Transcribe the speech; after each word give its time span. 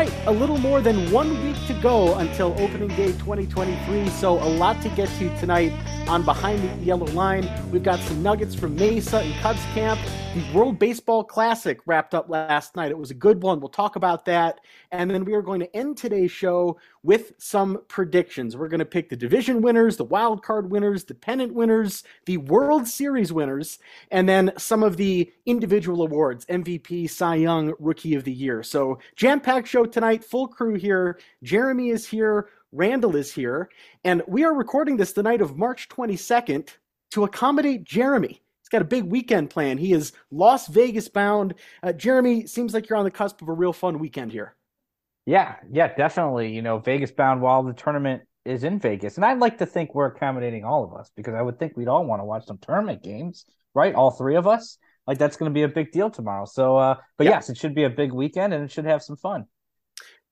right, 0.00 0.19
a 0.26 0.32
little 0.32 0.58
more 0.58 0.80
than 0.80 1.10
one 1.10 1.30
week 1.44 1.56
to 1.66 1.74
go 1.80 2.14
until 2.16 2.52
opening 2.58 2.88
day 2.88 3.12
2023. 3.12 4.08
So, 4.10 4.34
a 4.34 4.44
lot 4.44 4.80
to 4.82 4.88
get 4.90 5.08
to 5.18 5.38
tonight 5.38 5.72
on 6.08 6.24
Behind 6.24 6.62
the 6.62 6.84
Yellow 6.84 7.06
Line. 7.06 7.48
We've 7.70 7.82
got 7.82 8.00
some 8.00 8.22
nuggets 8.22 8.54
from 8.54 8.74
Mesa 8.74 9.20
and 9.20 9.34
Cubs 9.36 9.62
camp. 9.74 10.00
The 10.34 10.52
World 10.52 10.78
Baseball 10.78 11.24
Classic 11.24 11.80
wrapped 11.86 12.14
up 12.14 12.28
last 12.28 12.76
night. 12.76 12.90
It 12.90 12.98
was 12.98 13.10
a 13.10 13.14
good 13.14 13.42
one. 13.42 13.60
We'll 13.60 13.68
talk 13.68 13.96
about 13.96 14.24
that. 14.26 14.60
And 14.92 15.10
then 15.10 15.24
we 15.24 15.34
are 15.34 15.42
going 15.42 15.60
to 15.60 15.76
end 15.76 15.96
today's 15.96 16.30
show 16.30 16.78
with 17.02 17.32
some 17.38 17.82
predictions. 17.88 18.56
We're 18.56 18.68
going 18.68 18.80
to 18.80 18.84
pick 18.84 19.08
the 19.08 19.16
division 19.16 19.62
winners, 19.62 19.96
the 19.96 20.04
wild 20.04 20.42
card 20.42 20.70
winners, 20.70 21.04
the 21.04 21.14
pennant 21.14 21.54
winners, 21.54 22.04
the 22.26 22.36
World 22.36 22.86
Series 22.86 23.32
winners, 23.32 23.78
and 24.10 24.28
then 24.28 24.52
some 24.58 24.82
of 24.82 24.96
the 24.96 25.32
individual 25.46 26.02
awards 26.02 26.44
MVP, 26.46 27.08
Cy 27.08 27.36
Young, 27.36 27.72
Rookie 27.78 28.14
of 28.14 28.24
the 28.24 28.32
Year. 28.32 28.62
So, 28.62 28.98
jam 29.16 29.40
packed 29.40 29.68
show 29.68 29.84
tonight, 29.84 30.09
full 30.18 30.48
crew 30.48 30.74
here. 30.74 31.18
Jeremy 31.42 31.90
is 31.90 32.06
here. 32.06 32.48
Randall 32.72 33.16
is 33.16 33.32
here. 33.32 33.70
And 34.04 34.22
we 34.26 34.44
are 34.44 34.54
recording 34.54 34.96
this 34.96 35.12
the 35.12 35.22
night 35.22 35.40
of 35.40 35.56
March 35.56 35.88
22nd 35.88 36.68
to 37.12 37.24
accommodate 37.24 37.84
Jeremy 37.84 38.42
He's 38.70 38.78
got 38.78 38.82
a 38.82 38.88
big 38.88 39.04
weekend 39.04 39.50
plan. 39.50 39.78
He 39.78 39.92
is 39.92 40.12
Las 40.30 40.68
Vegas 40.68 41.08
bound. 41.08 41.54
Uh, 41.82 41.92
Jeremy, 41.92 42.46
seems 42.46 42.72
like 42.72 42.88
you're 42.88 42.98
on 42.98 43.04
the 43.04 43.10
cusp 43.10 43.42
of 43.42 43.48
a 43.48 43.52
real 43.52 43.72
fun 43.72 43.98
weekend 43.98 44.30
here. 44.30 44.54
Yeah, 45.26 45.56
yeah, 45.72 45.92
definitely. 45.92 46.52
You 46.52 46.62
know, 46.62 46.78
Vegas 46.78 47.10
bound 47.10 47.42
while 47.42 47.64
the 47.64 47.72
tournament 47.72 48.22
is 48.44 48.62
in 48.62 48.78
Vegas. 48.78 49.16
And 49.16 49.24
I'd 49.24 49.40
like 49.40 49.58
to 49.58 49.66
think 49.66 49.92
we're 49.92 50.06
accommodating 50.06 50.64
all 50.64 50.84
of 50.84 50.94
us 50.94 51.10
because 51.16 51.34
I 51.34 51.42
would 51.42 51.58
think 51.58 51.76
we'd 51.76 51.88
all 51.88 52.06
want 52.06 52.20
to 52.20 52.24
watch 52.24 52.46
some 52.46 52.58
tournament 52.58 53.02
games, 53.02 53.44
right? 53.74 53.92
All 53.92 54.12
three 54.12 54.36
of 54.36 54.46
us. 54.46 54.78
Like 55.04 55.18
that's 55.18 55.36
going 55.36 55.50
to 55.50 55.54
be 55.54 55.64
a 55.64 55.68
big 55.68 55.90
deal 55.90 56.08
tomorrow. 56.08 56.44
So, 56.44 56.76
uh, 56.76 56.94
but 57.18 57.24
yep. 57.24 57.34
yes, 57.34 57.50
it 57.50 57.56
should 57.56 57.74
be 57.74 57.84
a 57.84 57.90
big 57.90 58.12
weekend 58.12 58.54
and 58.54 58.62
it 58.62 58.70
should 58.70 58.84
have 58.84 59.02
some 59.02 59.16
fun. 59.16 59.46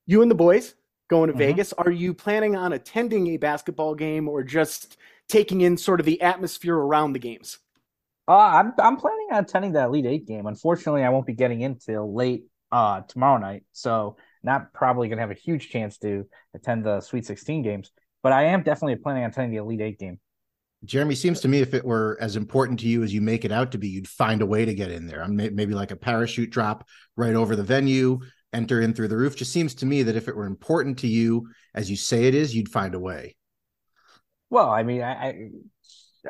You 0.08 0.22
and 0.22 0.30
the 0.30 0.34
boys 0.34 0.74
going 1.10 1.26
to 1.26 1.34
mm-hmm. 1.34 1.38
Vegas. 1.38 1.74
Are 1.74 1.90
you 1.90 2.14
planning 2.14 2.56
on 2.56 2.72
attending 2.72 3.28
a 3.28 3.36
basketball 3.36 3.94
game 3.94 4.26
or 4.26 4.42
just 4.42 4.96
taking 5.28 5.60
in 5.60 5.76
sort 5.76 6.00
of 6.00 6.06
the 6.06 6.22
atmosphere 6.22 6.74
around 6.74 7.12
the 7.12 7.18
games? 7.18 7.58
Uh, 8.26 8.32
I'm 8.32 8.72
I'm 8.78 8.96
planning 8.96 9.28
on 9.30 9.44
attending 9.44 9.72
the 9.72 9.84
Elite 9.84 10.06
Eight 10.06 10.26
game. 10.26 10.46
Unfortunately, 10.46 11.04
I 11.04 11.10
won't 11.10 11.26
be 11.26 11.34
getting 11.34 11.60
in 11.60 11.76
till 11.76 12.12
late 12.12 12.46
uh 12.72 13.02
tomorrow 13.02 13.38
night, 13.38 13.64
so 13.72 14.16
not 14.42 14.72
probably 14.72 15.08
gonna 15.08 15.20
have 15.20 15.30
a 15.30 15.34
huge 15.34 15.68
chance 15.68 15.98
to 15.98 16.26
attend 16.54 16.84
the 16.84 17.02
Sweet 17.02 17.26
16 17.26 17.62
games. 17.62 17.90
But 18.22 18.32
I 18.32 18.44
am 18.44 18.62
definitely 18.62 18.96
planning 18.96 19.24
on 19.24 19.30
attending 19.30 19.52
the 19.52 19.62
Elite 19.62 19.82
Eight 19.82 19.98
game. 19.98 20.18
Jeremy, 20.84 21.16
seems 21.16 21.40
to 21.40 21.48
me 21.48 21.60
if 21.60 21.74
it 21.74 21.84
were 21.84 22.16
as 22.20 22.36
important 22.36 22.80
to 22.80 22.86
you 22.86 23.02
as 23.02 23.12
you 23.12 23.20
make 23.20 23.44
it 23.44 23.52
out 23.52 23.72
to 23.72 23.78
be, 23.78 23.88
you'd 23.88 24.08
find 24.08 24.40
a 24.40 24.46
way 24.46 24.64
to 24.64 24.74
get 24.74 24.90
in 24.90 25.06
there. 25.06 25.26
Maybe 25.26 25.74
like 25.74 25.90
a 25.90 25.96
parachute 25.96 26.50
drop 26.50 26.86
right 27.16 27.34
over 27.34 27.56
the 27.56 27.64
venue, 27.64 28.20
enter 28.52 28.80
in 28.80 28.94
through 28.94 29.08
the 29.08 29.16
roof. 29.16 29.36
Just 29.36 29.52
seems 29.52 29.74
to 29.76 29.86
me 29.86 30.02
that 30.02 30.16
if 30.16 30.28
it 30.28 30.36
were 30.36 30.46
important 30.46 30.98
to 30.98 31.06
you 31.06 31.48
as 31.74 31.90
you 31.90 31.96
say 31.96 32.24
it 32.24 32.34
is, 32.34 32.54
you'd 32.54 32.70
find 32.70 32.94
a 32.94 32.98
way. 32.98 33.36
Well, 34.50 34.70
I 34.70 34.82
mean, 34.82 35.02
I, 35.02 35.12
I 35.12 35.50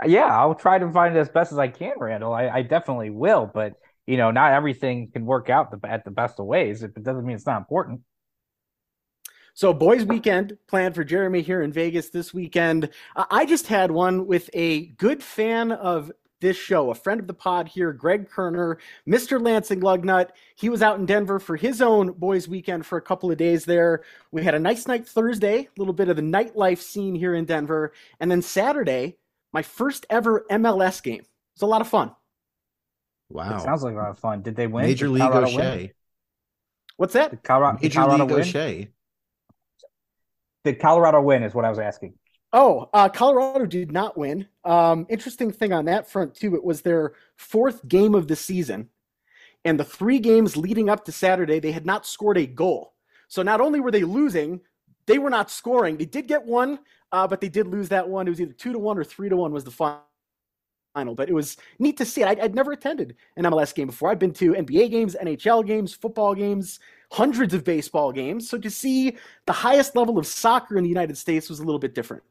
yeah, 0.06 0.27
I'll 0.27 0.55
try 0.55 0.78
to 0.78 0.91
find 0.92 1.16
it 1.16 1.20
as 1.20 1.28
best 1.28 1.52
as 1.52 1.58
I 1.58 1.69
can, 1.69 1.94
Randall. 1.98 2.33
I, 2.33 2.48
I 2.48 2.62
definitely 2.62 3.11
will, 3.11 3.50
but 3.52 3.74
you 4.06 4.16
know, 4.16 4.30
not 4.30 4.52
everything 4.52 5.11
can 5.12 5.27
work 5.27 5.50
out 5.50 5.70
the, 5.70 5.89
at 5.89 6.05
the 6.05 6.11
best 6.11 6.41
of 6.41 6.46
ways. 6.46 6.83
If 6.83 6.96
it 6.96 7.02
doesn't 7.02 7.24
mean 7.24 7.36
it's 7.36 7.46
not 7.46 7.58
important. 7.58 8.00
So, 9.55 9.74
boys' 9.74 10.05
weekend 10.05 10.56
planned 10.69 10.94
for 10.94 11.02
Jeremy 11.02 11.42
here 11.42 11.62
in 11.62 11.72
Vegas 11.72 12.11
this 12.11 12.33
weekend. 12.33 12.91
I 13.16 13.44
just 13.44 13.66
had 13.66 13.91
one 13.91 14.27
with 14.27 14.48
a 14.55 14.86
good 14.86 15.22
fan 15.22 15.72
of 15.72 16.12
this 16.41 16.56
show, 16.56 16.91
a 16.91 16.94
friend 16.94 17.20
of 17.20 17.27
the 17.27 17.34
pod 17.34 17.69
here, 17.69 17.92
Greg 17.92 18.28
Kerner, 18.28 18.78
Mr. 19.06 19.41
Lansing 19.41 19.81
Lugnut. 19.81 20.31
He 20.55 20.69
was 20.69 20.83
out 20.83 20.98
in 20.98 21.06
Denver 21.06 21.39
for 21.39 21.56
his 21.56 21.83
own 21.83 22.12
boys' 22.12 22.48
weekend 22.48 22.86
for 22.86 22.98
a 22.98 23.03
couple 23.03 23.30
of 23.30 23.39
days 23.39 23.64
there. 23.64 24.02
We 24.30 24.45
had 24.45 24.55
a 24.55 24.58
nice 24.58 24.86
night 24.86 25.07
Thursday, 25.07 25.61
a 25.61 25.68
little 25.79 25.95
bit 25.95 26.08
of 26.08 26.17
the 26.17 26.23
nightlife 26.23 26.79
scene 26.79 27.14
here 27.14 27.35
in 27.35 27.45
Denver. 27.45 27.92
And 28.20 28.30
then 28.30 28.42
Saturday, 28.42 29.17
my 29.52 29.63
first 29.63 30.07
ever 30.11 30.45
MLS 30.51 31.02
game. 31.02 31.20
It 31.20 31.27
was 31.57 31.63
a 31.63 31.67
lot 31.67 31.80
of 31.80 31.89
fun. 31.89 32.13
Wow. 33.30 33.57
It 33.57 33.61
sounds 33.61 33.83
like 33.83 33.95
a 33.95 33.98
lot 33.98 34.11
of 34.11 34.18
fun. 34.18 34.42
Did 34.42 34.57
they 34.57 34.67
win? 34.67 34.86
Major 34.86 35.08
League 35.08 35.23
O'Shea. 35.23 35.92
What's 36.96 37.13
that? 37.13 37.30
Did 37.30 37.42
Colorado, 37.42 37.79
Major 37.83 38.01
Colorado 38.01 38.24
League 38.24 38.33
win? 38.33 38.40
O'Shea. 38.40 38.89
Did 40.64 40.80
Colorado 40.80 41.20
win? 41.20 41.42
Is 41.42 41.55
what 41.55 41.64
I 41.64 41.70
was 41.70 41.79
asking. 41.79 42.14
Oh, 42.53 42.89
uh, 42.95 43.09
Colorado 43.11 43.67
did 43.67 43.92
not 43.92 44.17
win. 44.17 44.48
Um, 44.64 45.07
interesting 45.11 45.53
thing 45.53 45.73
on 45.73 45.85
that 45.85 46.09
front 46.11 46.35
too. 46.35 46.55
It 46.55 46.64
was 46.64 46.81
their 46.81 47.13
fourth 47.36 47.86
game 47.86 48.14
of 48.14 48.27
the 48.27 48.36
season, 48.36 48.89
and 49.64 49.79
the 49.79 49.85
three 49.85 50.19
games 50.19 50.57
leading 50.57 50.89
up 50.89 51.05
to 51.05 51.13
Saturday, 51.13 51.61
they 51.61 51.73
had 51.73 51.85
not 51.85 52.07
scored 52.07 52.39
a 52.39 52.47
goal. 52.47 52.95
So 53.29 53.42
not 53.42 53.61
only 53.61 53.81
were 53.81 53.91
they 53.91 54.05
losing, 54.05 54.61
they 55.07 55.19
were 55.19 55.31
not 55.31 55.51
scoring. 55.51 55.98
They 55.98 56.07
did 56.07 56.27
get 56.27 56.45
one, 56.45 56.79
uh, 57.13 57.27
but 57.29 57.41
they 57.41 57.48
did 57.51 57.67
lose 57.67 57.91
that 57.91 58.08
one. 58.08 58.27
It 58.27 58.31
was 58.31 58.41
either 58.41 58.53
two 58.53 58.73
to 58.73 58.79
one 58.79 58.98
or 58.98 59.05
three 59.05 59.29
to 59.29 59.37
one 59.37 59.53
was 59.53 59.64
the 59.64 59.70
final. 59.70 60.03
But 61.14 61.29
it 61.29 61.35
was 61.35 61.57
neat 61.79 61.97
to 61.98 62.05
see 62.05 62.23
it. 62.23 62.29
I'd, 62.29 62.41
I'd 62.41 62.55
never 62.55 62.73
attended 62.73 63.14
an 63.37 63.45
MLS 63.45 63.75
game 63.75 63.87
before. 63.89 64.11
I've 64.11 64.19
been 64.19 64.33
to 64.35 64.55
NBA 64.55 64.91
games, 64.91 65.17
NHL 65.23 65.67
games, 65.67 65.95
football 65.95 66.35
games, 66.35 66.81
hundreds 67.13 67.55
of 67.55 67.63
baseball 67.63 68.11
games. 68.11 68.48
So 68.48 68.58
to 68.58 68.70
see 68.70 69.17
the 69.47 69.53
highest 69.53 69.95
level 69.95 70.19
of 70.19 70.27
soccer 70.27 70.77
in 70.77 70.83
the 70.83 70.89
United 70.89 71.17
States 71.17 71.48
was 71.48 71.61
a 71.61 71.64
little 71.64 71.79
bit 71.79 71.95
different. 71.95 72.23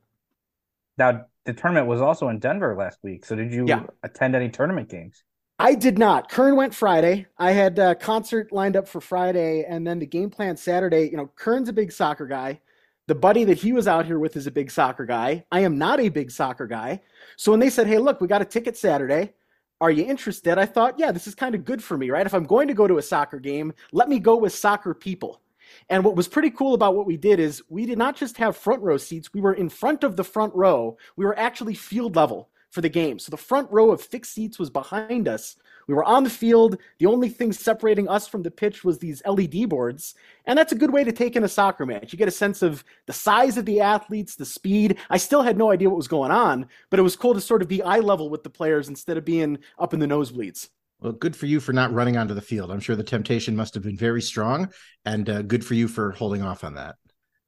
Now, 0.98 1.26
the 1.46 1.54
tournament 1.54 1.88
was 1.88 2.02
also 2.02 2.30
in 2.30 2.40
Denver 2.40 2.76
last 2.78 3.00
week. 3.04 3.26
So 3.26 3.36
did 3.36 3.54
you 3.54 3.66
yeah. 3.68 3.84
attend 4.04 4.36
any 4.36 4.50
tournament 4.50 4.90
games? 4.90 5.24
I 5.60 5.74
did 5.74 5.98
not. 5.98 6.30
Kern 6.30 6.56
went 6.56 6.76
Friday. 6.76 7.26
I 7.38 7.52
had 7.52 7.80
a 7.80 7.96
concert 7.96 8.52
lined 8.52 8.76
up 8.76 8.88
for 8.88 9.02
Friday, 9.02 9.66
and 9.68 9.88
then 9.88 9.98
the 9.98 10.06
game 10.06 10.30
plan 10.30 10.56
Saturday. 10.56 11.10
You 11.10 11.18
know, 11.18 11.32
Kern's 11.36 11.70
a 11.70 11.74
big 11.74 11.92
soccer 11.92 12.28
guy. 12.28 12.62
The 13.08 13.16
buddy 13.16 13.44
that 13.46 13.58
he 13.58 13.72
was 13.72 13.88
out 13.88 14.06
here 14.06 14.20
with 14.20 14.36
is 14.36 14.46
a 14.46 14.52
big 14.52 14.70
soccer 14.70 15.06
guy. 15.06 15.46
I 15.52 15.62
am 15.62 15.78
not 15.78 16.00
a 16.00 16.10
big 16.10 16.30
soccer 16.30 16.68
guy. 16.68 17.02
So 17.38 17.52
when 17.52 17.60
they 17.60 17.70
said, 17.70 17.88
hey, 17.88 17.98
look, 17.98 18.22
we 18.22 18.28
got 18.28 18.42
a 18.42 18.46
ticket 18.46 18.78
Saturday. 18.78 19.34
Are 19.80 19.92
you 19.92 20.04
interested? 20.04 20.58
I 20.58 20.66
thought, 20.66 21.00
yeah, 21.00 21.12
this 21.12 21.26
is 21.26 21.34
kind 21.34 21.56
of 21.56 21.64
good 21.64 21.82
for 21.82 21.98
me, 21.98 22.10
right? 22.10 22.26
If 22.26 22.34
I'm 22.34 22.44
going 22.44 22.68
to 22.68 22.74
go 22.74 22.88
to 22.88 22.98
a 22.98 23.02
soccer 23.02 23.40
game, 23.40 23.74
let 23.94 24.10
me 24.10 24.20
go 24.20 24.36
with 24.36 24.54
soccer 24.54 24.94
people. 24.94 25.42
And 25.90 26.04
what 26.04 26.16
was 26.16 26.28
pretty 26.28 26.52
cool 26.52 26.74
about 26.74 26.96
what 26.96 27.06
we 27.06 27.18
did 27.18 27.40
is 27.40 27.64
we 27.70 27.86
did 27.86 27.98
not 27.98 28.16
just 28.16 28.38
have 28.38 28.58
front 28.58 28.82
row 28.82 28.98
seats, 28.98 29.34
we 29.34 29.42
were 29.42 29.54
in 29.54 29.70
front 29.70 30.04
of 30.04 30.16
the 30.16 30.24
front 30.24 30.54
row. 30.56 30.98
We 31.16 31.26
were 31.26 31.38
actually 31.38 31.76
field 31.76 32.16
level 32.16 32.50
for 32.70 32.82
the 32.82 32.90
game. 32.90 33.18
So 33.20 33.32
the 33.32 33.38
front 33.38 33.72
row 33.72 33.92
of 33.92 34.02
fixed 34.02 34.34
seats 34.34 34.60
was 34.60 34.70
behind 34.70 35.28
us. 35.28 35.56
We 35.88 35.94
were 35.94 36.04
on 36.04 36.24
the 36.24 36.30
field. 36.30 36.78
The 37.00 37.06
only 37.06 37.30
thing 37.30 37.54
separating 37.54 38.10
us 38.10 38.28
from 38.28 38.44
the 38.44 38.52
pitch 38.52 38.84
was 38.84 39.00
these 39.00 39.22
LED 39.26 39.70
boards. 39.70 40.16
And 40.46 40.60
that's 40.60 40.74
a 40.74 40.78
good 40.78 40.92
way 40.92 41.04
to 41.06 41.14
take 41.14 41.36
in 41.36 41.46
a 41.46 41.48
soccer 41.48 41.86
match. 41.86 42.12
You 42.12 42.20
get 42.20 42.28
a 42.28 42.32
sense 42.32 42.62
of 42.62 42.84
the 43.06 43.14
size 43.14 43.58
of 43.58 43.66
the 43.66 43.80
athletes, 43.80 44.36
the 44.36 44.46
speed. 44.46 44.98
I 45.10 45.18
still 45.18 45.42
had 45.42 45.58
no 45.58 45.72
idea 45.72 45.90
what 45.90 45.98
was 45.98 46.10
going 46.10 46.32
on, 46.32 46.68
but 46.90 47.00
it 47.00 47.04
was 47.04 47.16
cool 47.16 47.34
to 47.34 47.42
sort 47.42 47.62
of 47.62 47.70
be 47.70 47.82
eye 47.82 48.00
level 48.00 48.30
with 48.30 48.44
the 48.44 48.50
players 48.50 48.90
instead 48.90 49.18
of 49.18 49.24
being 49.24 49.60
up 49.80 49.94
in 49.94 50.00
the 50.02 50.08
nosebleeds. 50.08 50.68
Well, 51.00 51.14
good 51.14 51.36
for 51.36 51.46
you 51.46 51.60
for 51.60 51.74
not 51.74 51.94
running 51.94 52.18
onto 52.18 52.34
the 52.34 52.42
field. 52.42 52.72
I'm 52.72 52.80
sure 52.80 52.96
the 52.96 53.04
temptation 53.04 53.56
must 53.56 53.74
have 53.76 53.84
been 53.84 53.98
very 53.98 54.22
strong, 54.22 54.70
and 55.06 55.30
uh, 55.30 55.42
good 55.44 55.64
for 55.64 55.76
you 55.76 55.88
for 55.88 56.12
holding 56.12 56.42
off 56.42 56.64
on 56.64 56.74
that. 56.76 56.96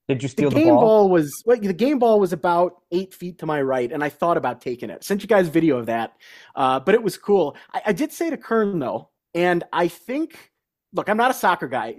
Did 0.08 0.24
you 0.24 0.30
steal 0.30 0.50
the, 0.50 0.56
the 0.56 0.62
game 0.64 0.74
ball? 0.74 0.82
ball? 0.82 1.10
was 1.10 1.44
well, 1.46 1.60
the 1.60 1.74
game 1.74 2.00
ball 2.00 2.20
was 2.20 2.34
about 2.34 2.82
eight 2.92 3.14
feet 3.14 3.40
to 3.40 3.46
my 3.46 3.62
right, 3.62 3.92
and 3.92 4.04
I 4.04 4.10
thought 4.10 4.38
about 4.38 4.62
taking 4.62 4.90
it. 4.90 5.04
Sent 5.04 5.22
you 5.22 5.28
guys 5.28 5.48
video 5.48 5.78
of 5.78 5.88
that, 5.88 6.14
uh, 6.56 6.80
but 6.80 6.96
it 6.96 7.02
was 7.02 7.18
cool. 7.18 7.56
I, 7.74 7.82
I 7.88 7.94
did 7.94 8.12
say 8.12 8.30
to 8.30 8.38
Kern 8.38 8.80
though, 8.80 9.10
and 9.34 9.64
I 9.74 9.88
think, 9.88 10.52
look, 10.94 11.10
I'm 11.10 11.18
not 11.18 11.32
a 11.32 11.36
soccer 11.36 11.68
guy. 11.68 11.96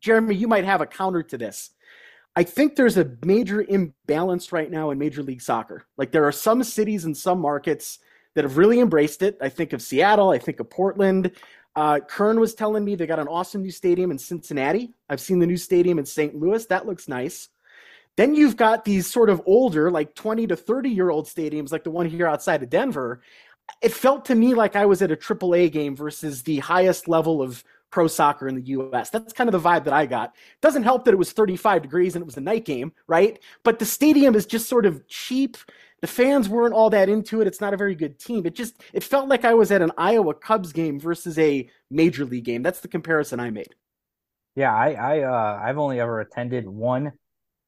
Jeremy, 0.00 0.34
you 0.34 0.48
might 0.48 0.64
have 0.64 0.80
a 0.80 0.86
counter 0.86 1.22
to 1.22 1.38
this. 1.38 1.70
I 2.36 2.42
think 2.42 2.74
there's 2.74 2.96
a 2.96 3.10
major 3.24 3.62
imbalance 3.62 4.50
right 4.52 4.70
now 4.70 4.90
in 4.90 4.98
Major 4.98 5.22
League 5.22 5.40
Soccer. 5.40 5.86
Like 5.96 6.10
there 6.10 6.24
are 6.24 6.32
some 6.32 6.64
cities 6.64 7.04
and 7.04 7.16
some 7.16 7.40
markets 7.40 8.00
that 8.34 8.44
have 8.44 8.56
really 8.56 8.80
embraced 8.80 9.22
it. 9.22 9.36
I 9.40 9.48
think 9.48 9.72
of 9.72 9.82
Seattle. 9.82 10.30
I 10.30 10.38
think 10.38 10.60
of 10.60 10.70
Portland. 10.70 11.32
Uh, 11.76 12.00
Kern 12.00 12.38
was 12.38 12.54
telling 12.54 12.84
me 12.84 12.94
they 12.94 13.06
got 13.06 13.18
an 13.18 13.28
awesome 13.28 13.62
new 13.62 13.70
stadium 13.70 14.10
in 14.10 14.18
Cincinnati. 14.18 14.92
I've 15.08 15.20
seen 15.20 15.38
the 15.38 15.46
new 15.46 15.56
stadium 15.56 15.98
in 15.98 16.06
St. 16.06 16.34
Louis. 16.34 16.64
That 16.66 16.86
looks 16.86 17.08
nice. 17.08 17.48
Then 18.16 18.34
you've 18.34 18.56
got 18.56 18.84
these 18.84 19.10
sort 19.10 19.28
of 19.28 19.42
older, 19.44 19.90
like 19.90 20.14
20 20.14 20.46
to 20.48 20.56
30 20.56 20.90
year 20.90 21.10
old 21.10 21.26
stadiums, 21.26 21.72
like 21.72 21.84
the 21.84 21.90
one 21.90 22.06
here 22.06 22.28
outside 22.28 22.62
of 22.62 22.70
Denver. 22.70 23.22
It 23.82 23.92
felt 23.92 24.24
to 24.26 24.34
me 24.34 24.54
like 24.54 24.76
I 24.76 24.86
was 24.86 25.02
at 25.02 25.10
a 25.10 25.16
AAA 25.16 25.72
game 25.72 25.96
versus 25.96 26.42
the 26.42 26.58
highest 26.60 27.08
level 27.08 27.42
of 27.42 27.64
pro 27.90 28.06
soccer 28.06 28.46
in 28.48 28.54
the 28.56 28.62
US. 28.62 29.10
That's 29.10 29.32
kind 29.32 29.48
of 29.48 29.52
the 29.52 29.68
vibe 29.68 29.84
that 29.84 29.92
I 29.92 30.06
got. 30.06 30.34
Doesn't 30.60 30.82
help 30.82 31.04
that 31.04 31.14
it 31.14 31.16
was 31.16 31.32
35 31.32 31.82
degrees 31.82 32.14
and 32.14 32.22
it 32.22 32.26
was 32.26 32.36
a 32.36 32.40
night 32.40 32.64
game, 32.64 32.92
right? 33.06 33.38
But 33.62 33.78
the 33.78 33.84
stadium 33.84 34.34
is 34.34 34.46
just 34.46 34.68
sort 34.68 34.84
of 34.84 35.06
cheap 35.08 35.56
the 36.04 36.08
fans 36.08 36.50
weren't 36.50 36.74
all 36.74 36.90
that 36.90 37.08
into 37.08 37.40
it. 37.40 37.46
It's 37.46 37.62
not 37.62 37.72
a 37.72 37.78
very 37.78 37.94
good 37.94 38.18
team. 38.18 38.44
It 38.44 38.54
just 38.54 38.74
it 38.92 39.02
felt 39.02 39.26
like 39.26 39.46
I 39.46 39.54
was 39.54 39.72
at 39.72 39.80
an 39.80 39.90
Iowa 39.96 40.34
Cubs 40.34 40.70
game 40.70 41.00
versus 41.00 41.38
a 41.38 41.66
major 41.90 42.26
league 42.26 42.44
game. 42.44 42.62
That's 42.62 42.80
the 42.80 42.88
comparison 42.88 43.40
I 43.40 43.48
made. 43.48 43.74
Yeah, 44.54 44.74
I 44.74 44.90
I 44.90 45.20
uh, 45.22 45.60
I've 45.64 45.78
only 45.78 46.00
ever 46.00 46.20
attended 46.20 46.68
one 46.68 47.12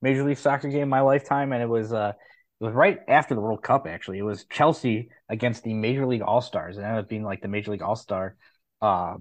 major 0.03 0.23
league 0.23 0.37
soccer 0.37 0.69
game 0.69 0.83
in 0.83 0.89
my 0.91 1.01
lifetime, 1.01 1.55
and 1.55 1.63
it 1.63 1.67
was 1.67 1.95
uh 1.95 2.13
it 2.61 2.65
was 2.65 2.75
right 2.75 2.99
after 3.09 3.35
the 3.35 3.41
World 3.41 3.63
Cup. 3.63 3.87
Actually, 3.87 4.19
it 4.19 4.23
was 4.25 4.45
Chelsea 4.53 5.09
against 5.31 5.63
the 5.63 5.73
Major 5.73 6.05
League 6.05 6.21
All 6.21 6.43
Stars. 6.43 6.77
It 6.77 6.83
ended 6.83 7.05
up 7.05 7.09
being 7.09 7.25
like 7.25 7.41
the 7.41 7.49
Major 7.49 7.71
League 7.71 7.81
All 7.81 7.97
Star 7.97 8.37
uh, 8.83 9.15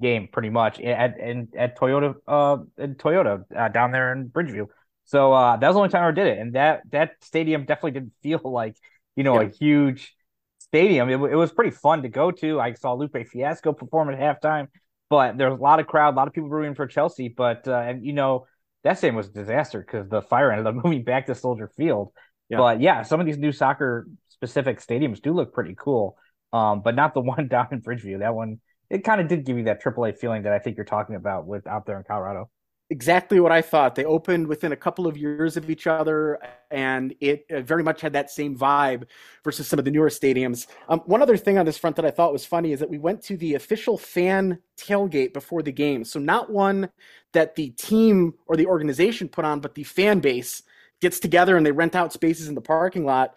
game 0.00 0.30
pretty 0.32 0.48
much 0.48 0.80
at 0.80 1.20
at, 1.20 1.46
at 1.54 1.78
Toyota 1.78 2.14
uh 2.26 2.56
Toyota 2.78 3.44
uh, 3.54 3.68
down 3.68 3.92
there 3.92 4.14
in 4.14 4.30
Bridgeview. 4.30 4.68
So 5.06 5.32
uh, 5.32 5.56
that 5.56 5.66
was 5.66 5.74
the 5.74 5.78
only 5.78 5.88
time 5.88 6.02
I 6.02 6.06
ever 6.06 6.12
did 6.12 6.26
it, 6.26 6.38
and 6.38 6.54
that 6.54 6.82
that 6.90 7.12
stadium 7.22 7.64
definitely 7.64 7.92
didn't 7.92 8.12
feel 8.22 8.40
like 8.44 8.76
you 9.14 9.24
know 9.24 9.40
yeah. 9.40 9.48
a 9.48 9.50
huge 9.50 10.14
stadium. 10.58 11.08
It, 11.08 11.14
it 11.14 11.36
was 11.36 11.52
pretty 11.52 11.70
fun 11.70 12.02
to 12.02 12.08
go 12.08 12.30
to. 12.32 12.60
I 12.60 12.74
saw 12.74 12.92
Lupe 12.92 13.16
Fiasco 13.26 13.72
perform 13.72 14.10
at 14.10 14.18
halftime, 14.18 14.68
but 15.08 15.38
there 15.38 15.50
was 15.50 15.58
a 15.58 15.62
lot 15.62 15.80
of 15.80 15.86
crowd, 15.86 16.14
a 16.14 16.16
lot 16.16 16.28
of 16.28 16.34
people 16.34 16.50
rooting 16.50 16.74
for 16.74 16.86
Chelsea. 16.86 17.28
But 17.28 17.66
uh, 17.68 17.76
and 17.78 18.04
you 18.04 18.12
know 18.12 18.46
that 18.82 18.98
stadium 18.98 19.16
was 19.16 19.28
a 19.28 19.32
disaster 19.32 19.80
because 19.80 20.08
the 20.08 20.22
fire 20.22 20.50
ended 20.50 20.66
up 20.66 20.74
moving 20.84 21.04
back 21.04 21.26
to 21.26 21.34
Soldier 21.34 21.70
Field. 21.76 22.12
Yeah. 22.48 22.58
But 22.58 22.80
yeah, 22.80 23.02
some 23.02 23.20
of 23.20 23.26
these 23.26 23.38
new 23.38 23.52
soccer 23.52 24.08
specific 24.28 24.80
stadiums 24.80 25.22
do 25.22 25.32
look 25.32 25.54
pretty 25.54 25.74
cool. 25.78 26.18
Um, 26.52 26.82
but 26.82 26.94
not 26.94 27.14
the 27.14 27.20
one 27.34 27.46
down 27.48 27.68
in 27.70 27.80
Bridgeview. 27.80 28.20
That 28.20 28.34
one, 28.34 28.60
it 28.90 29.04
kind 29.04 29.20
of 29.20 29.28
did 29.28 29.44
give 29.44 29.56
you 29.56 29.64
that 29.64 29.82
AAA 29.82 30.16
feeling 30.18 30.42
that 30.42 30.52
I 30.52 30.58
think 30.58 30.76
you're 30.76 30.84
talking 30.84 31.14
about 31.14 31.46
with 31.46 31.66
out 31.66 31.86
there 31.86 31.96
in 31.96 32.04
Colorado 32.04 32.50
exactly 32.90 33.40
what 33.40 33.52
I 33.52 33.62
thought. 33.62 33.94
They 33.94 34.04
opened 34.04 34.46
within 34.46 34.72
a 34.72 34.76
couple 34.76 35.06
of 35.06 35.16
years 35.16 35.56
of 35.56 35.68
each 35.68 35.86
other, 35.86 36.38
and 36.70 37.14
it 37.20 37.44
very 37.64 37.82
much 37.82 38.00
had 38.00 38.12
that 38.12 38.30
same 38.30 38.56
vibe 38.56 39.04
versus 39.44 39.66
some 39.66 39.78
of 39.78 39.84
the 39.84 39.90
newer 39.90 40.08
stadiums. 40.08 40.66
Um, 40.88 41.00
one 41.00 41.22
other 41.22 41.36
thing 41.36 41.58
on 41.58 41.66
this 41.66 41.78
front 41.78 41.96
that 41.96 42.04
I 42.04 42.10
thought 42.10 42.32
was 42.32 42.46
funny 42.46 42.72
is 42.72 42.80
that 42.80 42.90
we 42.90 42.98
went 42.98 43.22
to 43.24 43.36
the 43.36 43.54
official 43.54 43.98
fan 43.98 44.58
tailgate 44.76 45.32
before 45.32 45.62
the 45.62 45.72
game. 45.72 46.04
So, 46.04 46.20
not 46.20 46.50
one 46.50 46.88
that 47.32 47.56
the 47.56 47.70
team 47.70 48.34
or 48.46 48.56
the 48.56 48.66
organization 48.66 49.28
put 49.28 49.44
on, 49.44 49.60
but 49.60 49.74
the 49.74 49.84
fan 49.84 50.20
base 50.20 50.62
gets 51.00 51.20
together 51.20 51.56
and 51.56 51.66
they 51.66 51.72
rent 51.72 51.94
out 51.94 52.12
spaces 52.12 52.48
in 52.48 52.54
the 52.54 52.60
parking 52.60 53.04
lot 53.04 53.34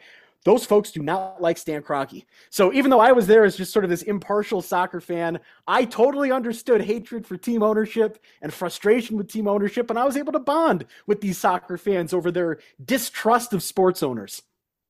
those 0.49 0.65
folks 0.65 0.89
do 0.89 1.03
not 1.03 1.39
like 1.39 1.59
Stan 1.59 1.83
Kroenke. 1.83 2.25
So 2.49 2.73
even 2.73 2.89
though 2.89 2.99
I 2.99 3.11
was 3.11 3.27
there 3.27 3.43
as 3.43 3.55
just 3.55 3.71
sort 3.71 3.85
of 3.85 3.91
this 3.91 4.01
impartial 4.01 4.63
soccer 4.63 4.99
fan, 4.99 5.39
I 5.67 5.85
totally 5.85 6.31
understood 6.31 6.81
hatred 6.81 7.27
for 7.27 7.37
team 7.37 7.61
ownership 7.61 8.17
and 8.41 8.51
frustration 8.51 9.15
with 9.15 9.31
team 9.31 9.47
ownership, 9.47 9.91
and 9.91 9.99
I 9.99 10.05
was 10.05 10.17
able 10.17 10.33
to 10.33 10.39
bond 10.39 10.85
with 11.05 11.21
these 11.21 11.37
soccer 11.37 11.77
fans 11.77 12.15
over 12.15 12.31
their 12.31 12.57
distrust 12.83 13.53
of 13.53 13.61
sports 13.61 14.01
owners. 14.01 14.41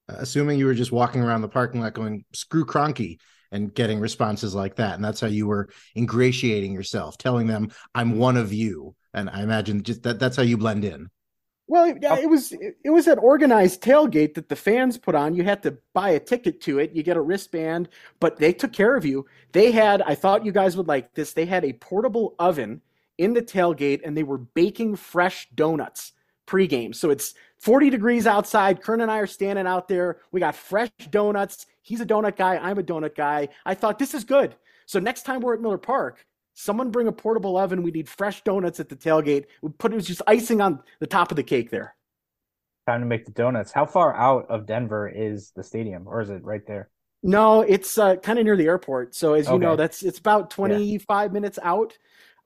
Uh, 0.08 0.16
assuming 0.20 0.60
you 0.60 0.66
were 0.66 0.74
just 0.74 0.94
walking 0.94 1.22
around 1.22 1.42
the 1.42 1.50
parking 1.50 1.82
lot 1.82 1.94
going 1.94 2.24
"screw 2.32 2.66
Kroenke" 2.66 3.20
and 3.52 3.74
getting 3.74 4.00
responses 4.00 4.56
like 4.56 4.78
that, 4.78 4.96
and 4.96 5.04
that's 5.04 5.20
how 5.20 5.28
you 5.28 5.46
were 5.46 5.68
ingratiating 5.94 6.72
yourself, 6.72 7.18
telling 7.18 7.48
them 7.48 7.70
"I'm 7.94 8.18
one 8.18 8.38
of 8.38 8.54
you," 8.54 8.96
and 9.14 9.30
I 9.30 9.42
imagine 9.42 9.84
just 9.84 10.04
that 10.04 10.20
that's 10.20 10.38
how 10.38 10.44
you 10.44 10.58
blend 10.58 10.86
in. 10.86 11.10
Well, 11.70 11.88
yeah, 11.88 12.10
oh. 12.10 12.14
uh, 12.16 12.18
it 12.18 12.30
was 12.30 12.52
it 12.52 12.90
was 12.90 13.08
an 13.08 13.20
organized 13.20 13.84
tailgate 13.84 14.34
that 14.34 14.50
the 14.50 14.56
fans 14.56 14.98
put 14.98 15.14
on. 15.14 15.36
You 15.36 15.44
had 15.44 15.62
to 15.64 15.78
buy 15.94 16.10
a 16.10 16.20
ticket 16.20 16.60
to 16.62 16.80
it. 16.80 16.94
You 16.94 17.04
get 17.04 17.16
a 17.16 17.22
wristband, 17.22 17.90
but 18.20 18.38
they 18.38 18.52
took 18.52 18.74
care 18.74 18.96
of 18.96 19.06
you. 19.06 19.28
They 19.52 19.72
had 19.72 20.02
I 20.02 20.16
thought 20.16 20.44
you 20.44 20.52
guys 20.52 20.76
would 20.76 20.88
like 20.88 21.14
this. 21.14 21.32
They 21.32 21.46
had 21.46 21.64
a 21.64 21.74
portable 21.74 22.36
oven 22.40 22.82
in 23.20 23.34
the 23.34 23.42
tailgate 23.42 24.02
and 24.04 24.18
they 24.18 24.24
were 24.24 24.40
baking 24.40 24.96
fresh 24.96 25.48
donuts 25.54 26.14
pregame. 26.48 26.96
So 26.96 27.12
it's 27.12 27.36
40 27.60 27.92
degrees 27.92 28.26
outside. 28.26 28.82
Kern 28.82 29.02
and 29.02 29.12
I 29.12 29.20
are 29.20 29.28
standing 29.28 29.68
out 29.68 29.88
there. 29.88 30.22
We 30.32 30.40
got 30.40 30.56
fresh 30.56 30.90
donuts. 31.12 31.68
He's 31.84 32.02
a 32.02 32.06
donut 32.06 32.36
guy. 32.36 32.58
I'm 32.58 32.80
a 32.80 32.84
donut 32.84 33.16
guy. 33.16 33.50
I 33.64 33.76
thought 33.76 34.00
this 34.00 34.16
is 34.16 34.24
good. 34.24 34.56
So 34.88 35.00
next 35.00 35.22
time 35.24 35.42
we're 35.42 35.54
at 35.54 35.62
Miller 35.62 35.78
Park, 35.78 36.26
Someone 36.60 36.92
bring 36.92 37.08
a 37.08 37.12
portable 37.14 37.56
oven. 37.56 37.84
We 37.84 37.92
need 37.92 38.10
fresh 38.10 38.44
donuts 38.44 38.82
at 38.82 38.90
the 38.90 38.96
tailgate. 38.98 39.46
We 39.62 39.70
put 39.70 39.94
it 39.94 39.96
was 39.96 40.06
just 40.06 40.22
icing 40.28 40.60
on 40.60 40.84
the 41.00 41.08
top 41.08 41.32
of 41.32 41.38
the 41.38 41.44
cake 41.44 41.70
there. 41.70 41.96
Time 42.86 43.00
to 43.00 43.06
make 43.06 43.24
the 43.24 43.32
donuts. 43.32 43.72
How 43.72 43.86
far 43.86 44.14
out 44.14 44.46
of 44.50 44.66
Denver 44.66 45.08
is 45.08 45.52
the 45.56 45.64
stadium, 45.64 46.06
or 46.06 46.20
is 46.20 46.30
it 46.30 46.44
right 46.44 46.68
there? 46.68 46.90
No, 47.24 47.62
it's 47.62 47.98
uh, 47.98 48.18
kind 48.18 48.40
of 48.40 48.44
near 48.44 48.58
the 48.58 48.66
airport. 48.66 49.16
So 49.16 49.36
as 49.36 49.48
you 49.48 49.54
okay. 49.54 49.64
know, 49.64 49.78
that's 49.78 50.04
it's 50.04 50.20
about 50.20 50.50
25 50.50 51.30
yeah. 51.30 51.34
minutes 51.34 51.60
out, 51.64 51.98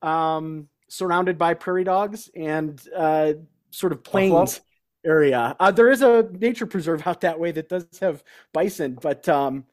um, 0.04 0.68
surrounded 0.89 1.39
by 1.39 1.56
prairie 1.56 1.83
dogs 1.83 2.30
and 2.36 2.80
uh, 2.95 3.33
sort 3.71 3.94
of 3.94 4.04
plains 4.04 4.31
Buffalo? 4.31 4.65
area. 5.06 5.56
Uh, 5.60 5.71
there 5.71 5.89
is 5.89 6.04
a 6.04 6.30
nature 6.33 6.68
preserve 6.68 7.07
out 7.07 7.21
that 7.21 7.39
way 7.39 7.51
that 7.51 7.68
does 7.68 7.88
have 8.00 8.24
bison, 8.54 8.95
but 9.01 9.27
um, 9.27 9.65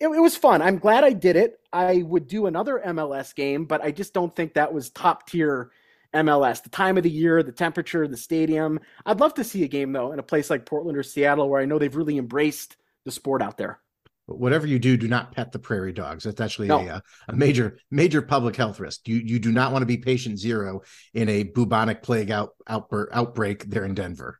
it, 0.00 0.08
it, 0.08 0.20
was 0.20 0.36
fun. 0.36 0.62
I'm 0.62 0.78
glad 0.78 1.04
I 1.04 1.12
did 1.12 1.36
it. 1.36 1.60
I 1.72 2.02
would 2.02 2.26
do 2.26 2.46
another 2.46 2.82
MLS 2.86 3.34
game, 3.34 3.66
but 3.66 3.82
I 3.82 3.90
just 3.90 4.14
don't 4.14 4.34
think 4.34 4.54
that 4.54 4.72
was 4.72 4.90
top 4.90 5.28
tier 5.28 5.70
MLS. 6.14 6.62
The 6.62 6.70
time 6.70 6.96
of 6.96 7.02
the 7.02 7.10
year, 7.10 7.42
the 7.42 7.52
temperature, 7.52 8.08
the 8.08 8.16
stadium. 8.16 8.80
I'd 9.06 9.20
love 9.20 9.34
to 9.34 9.44
see 9.44 9.62
a 9.62 9.68
game 9.68 9.92
though 9.92 10.12
in 10.12 10.18
a 10.18 10.24
place 10.24 10.50
like 10.50 10.66
Portland 10.66 10.98
or 10.98 11.02
Seattle 11.02 11.48
where 11.48 11.60
I 11.60 11.66
know 11.66 11.78
they've 11.78 11.94
really 11.94 12.18
embraced 12.18 12.76
the 13.04 13.12
sport 13.12 13.42
out 13.42 13.58
there. 13.58 13.78
Whatever 14.26 14.66
you 14.66 14.78
do, 14.78 14.96
do 14.96 15.08
not 15.08 15.32
pet 15.32 15.50
the 15.50 15.58
prairie 15.58 15.92
dogs. 15.92 16.24
That's 16.24 16.40
actually 16.40 16.68
no. 16.68 16.80
a, 16.80 16.88
uh, 16.88 17.00
a 17.28 17.34
major 17.34 17.78
major 17.90 18.22
public 18.22 18.54
health 18.54 18.78
risk. 18.78 19.08
You 19.08 19.16
you 19.16 19.38
do 19.38 19.50
not 19.50 19.72
want 19.72 19.82
to 19.82 19.86
be 19.86 19.96
patient 19.96 20.38
zero 20.38 20.82
in 21.14 21.28
a 21.28 21.44
bubonic 21.44 22.02
plague 22.02 22.30
out, 22.30 22.54
outbreak 22.68 23.64
there 23.64 23.84
in 23.84 23.94
Denver. 23.94 24.39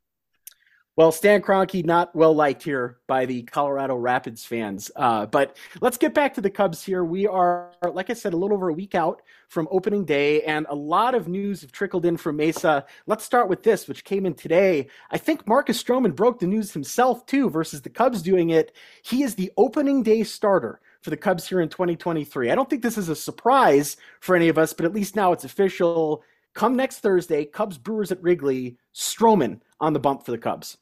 Well, 0.96 1.12
Stan 1.12 1.40
Kroenke 1.40 1.84
not 1.84 2.14
well 2.16 2.34
liked 2.34 2.64
here 2.64 2.98
by 3.06 3.25
the 3.25 3.42
Colorado 3.44 3.94
Rapids 3.94 4.44
fans. 4.44 4.90
Uh, 4.96 5.25
but 5.26 5.56
let's 5.81 5.96
get 5.96 6.14
back 6.14 6.34
to 6.34 6.40
the 6.40 6.50
Cubs 6.50 6.84
here. 6.84 7.04
We 7.04 7.28
are, 7.28 7.72
like 7.92 8.10
I 8.10 8.12
said, 8.12 8.34
a 8.34 8.37
little 8.37 8.56
over 8.56 8.69
a 8.69 8.75
week 8.75 8.94
out 8.96 9.22
from 9.48 9.69
opening 9.70 10.04
day, 10.04 10.42
and 10.42 10.66
a 10.69 10.75
lot 10.75 11.14
of 11.14 11.28
news 11.28 11.60
have 11.60 11.70
trickled 11.70 12.04
in 12.04 12.16
from 12.16 12.37
Mesa. 12.37 12.84
Let's 13.06 13.25
start 13.25 13.48
with 13.48 13.62
this, 13.62 13.87
which 13.87 14.04
came 14.04 14.26
in 14.26 14.34
today. 14.34 14.88
I 15.10 15.16
think 15.16 15.46
Marcus 15.46 15.82
Stroman 15.82 16.14
broke 16.14 16.40
the 16.40 16.46
news 16.46 16.72
himself 16.72 17.25
too, 17.25 17.48
versus 17.48 17.82
the 17.82 17.90
Cubs 17.90 18.20
doing 18.20 18.50
it. 18.50 18.72
He 19.02 19.22
is 19.22 19.37
the 19.37 19.52
opening 19.56 20.02
day 20.02 20.25
starter 20.25 20.81
for 21.02 21.10
the 21.10 21.16
Cubs 21.16 21.48
here 21.48 21.60
in 21.60 21.69
2023. 21.69 22.50
I 22.50 22.54
don't 22.54 22.69
think 22.69 22.82
this 22.82 22.98
is 22.98 23.08
a 23.08 23.16
surprise 23.16 23.96
for 24.20 24.37
any 24.37 24.48
of 24.48 24.58
us, 24.58 24.72
but 24.72 24.84
at 24.84 24.92
least 24.92 25.16
now 25.16 25.32
it's 25.32 25.44
official. 25.44 26.22
Come 26.55 26.76
next 26.76 26.99
Thursday, 26.99 27.44
Cubs 27.44 27.79
Brewers 27.79 28.12
at 28.12 28.23
Wrigley, 28.23 28.76
Stroman 28.94 29.61
on 29.81 29.93
the 29.93 30.00
bump 30.00 30.25
for 30.25 30.32
the 30.32 30.38
Cubs 30.38 30.76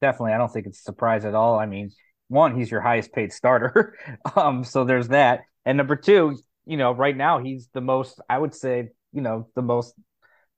definitely. 0.00 0.32
I 0.32 0.38
don't 0.38 0.52
think 0.52 0.66
it's 0.66 0.80
a 0.80 0.82
surprise 0.82 1.24
at 1.24 1.34
all. 1.34 1.58
I 1.58 1.66
mean, 1.66 1.90
one, 2.28 2.56
he's 2.56 2.70
your 2.70 2.80
highest 2.80 3.12
paid 3.12 3.32
starter. 3.32 3.96
um, 4.36 4.64
so 4.64 4.84
there's 4.84 5.08
that. 5.08 5.40
And 5.64 5.76
number 5.76 5.96
two, 5.96 6.36
you 6.64 6.76
know, 6.76 6.92
right 6.92 7.16
now 7.16 7.38
he's 7.38 7.68
the 7.72 7.80
most, 7.80 8.20
I 8.28 8.38
would 8.38 8.54
say, 8.54 8.88
you 9.12 9.20
know, 9.20 9.48
the 9.54 9.62
most 9.62 9.94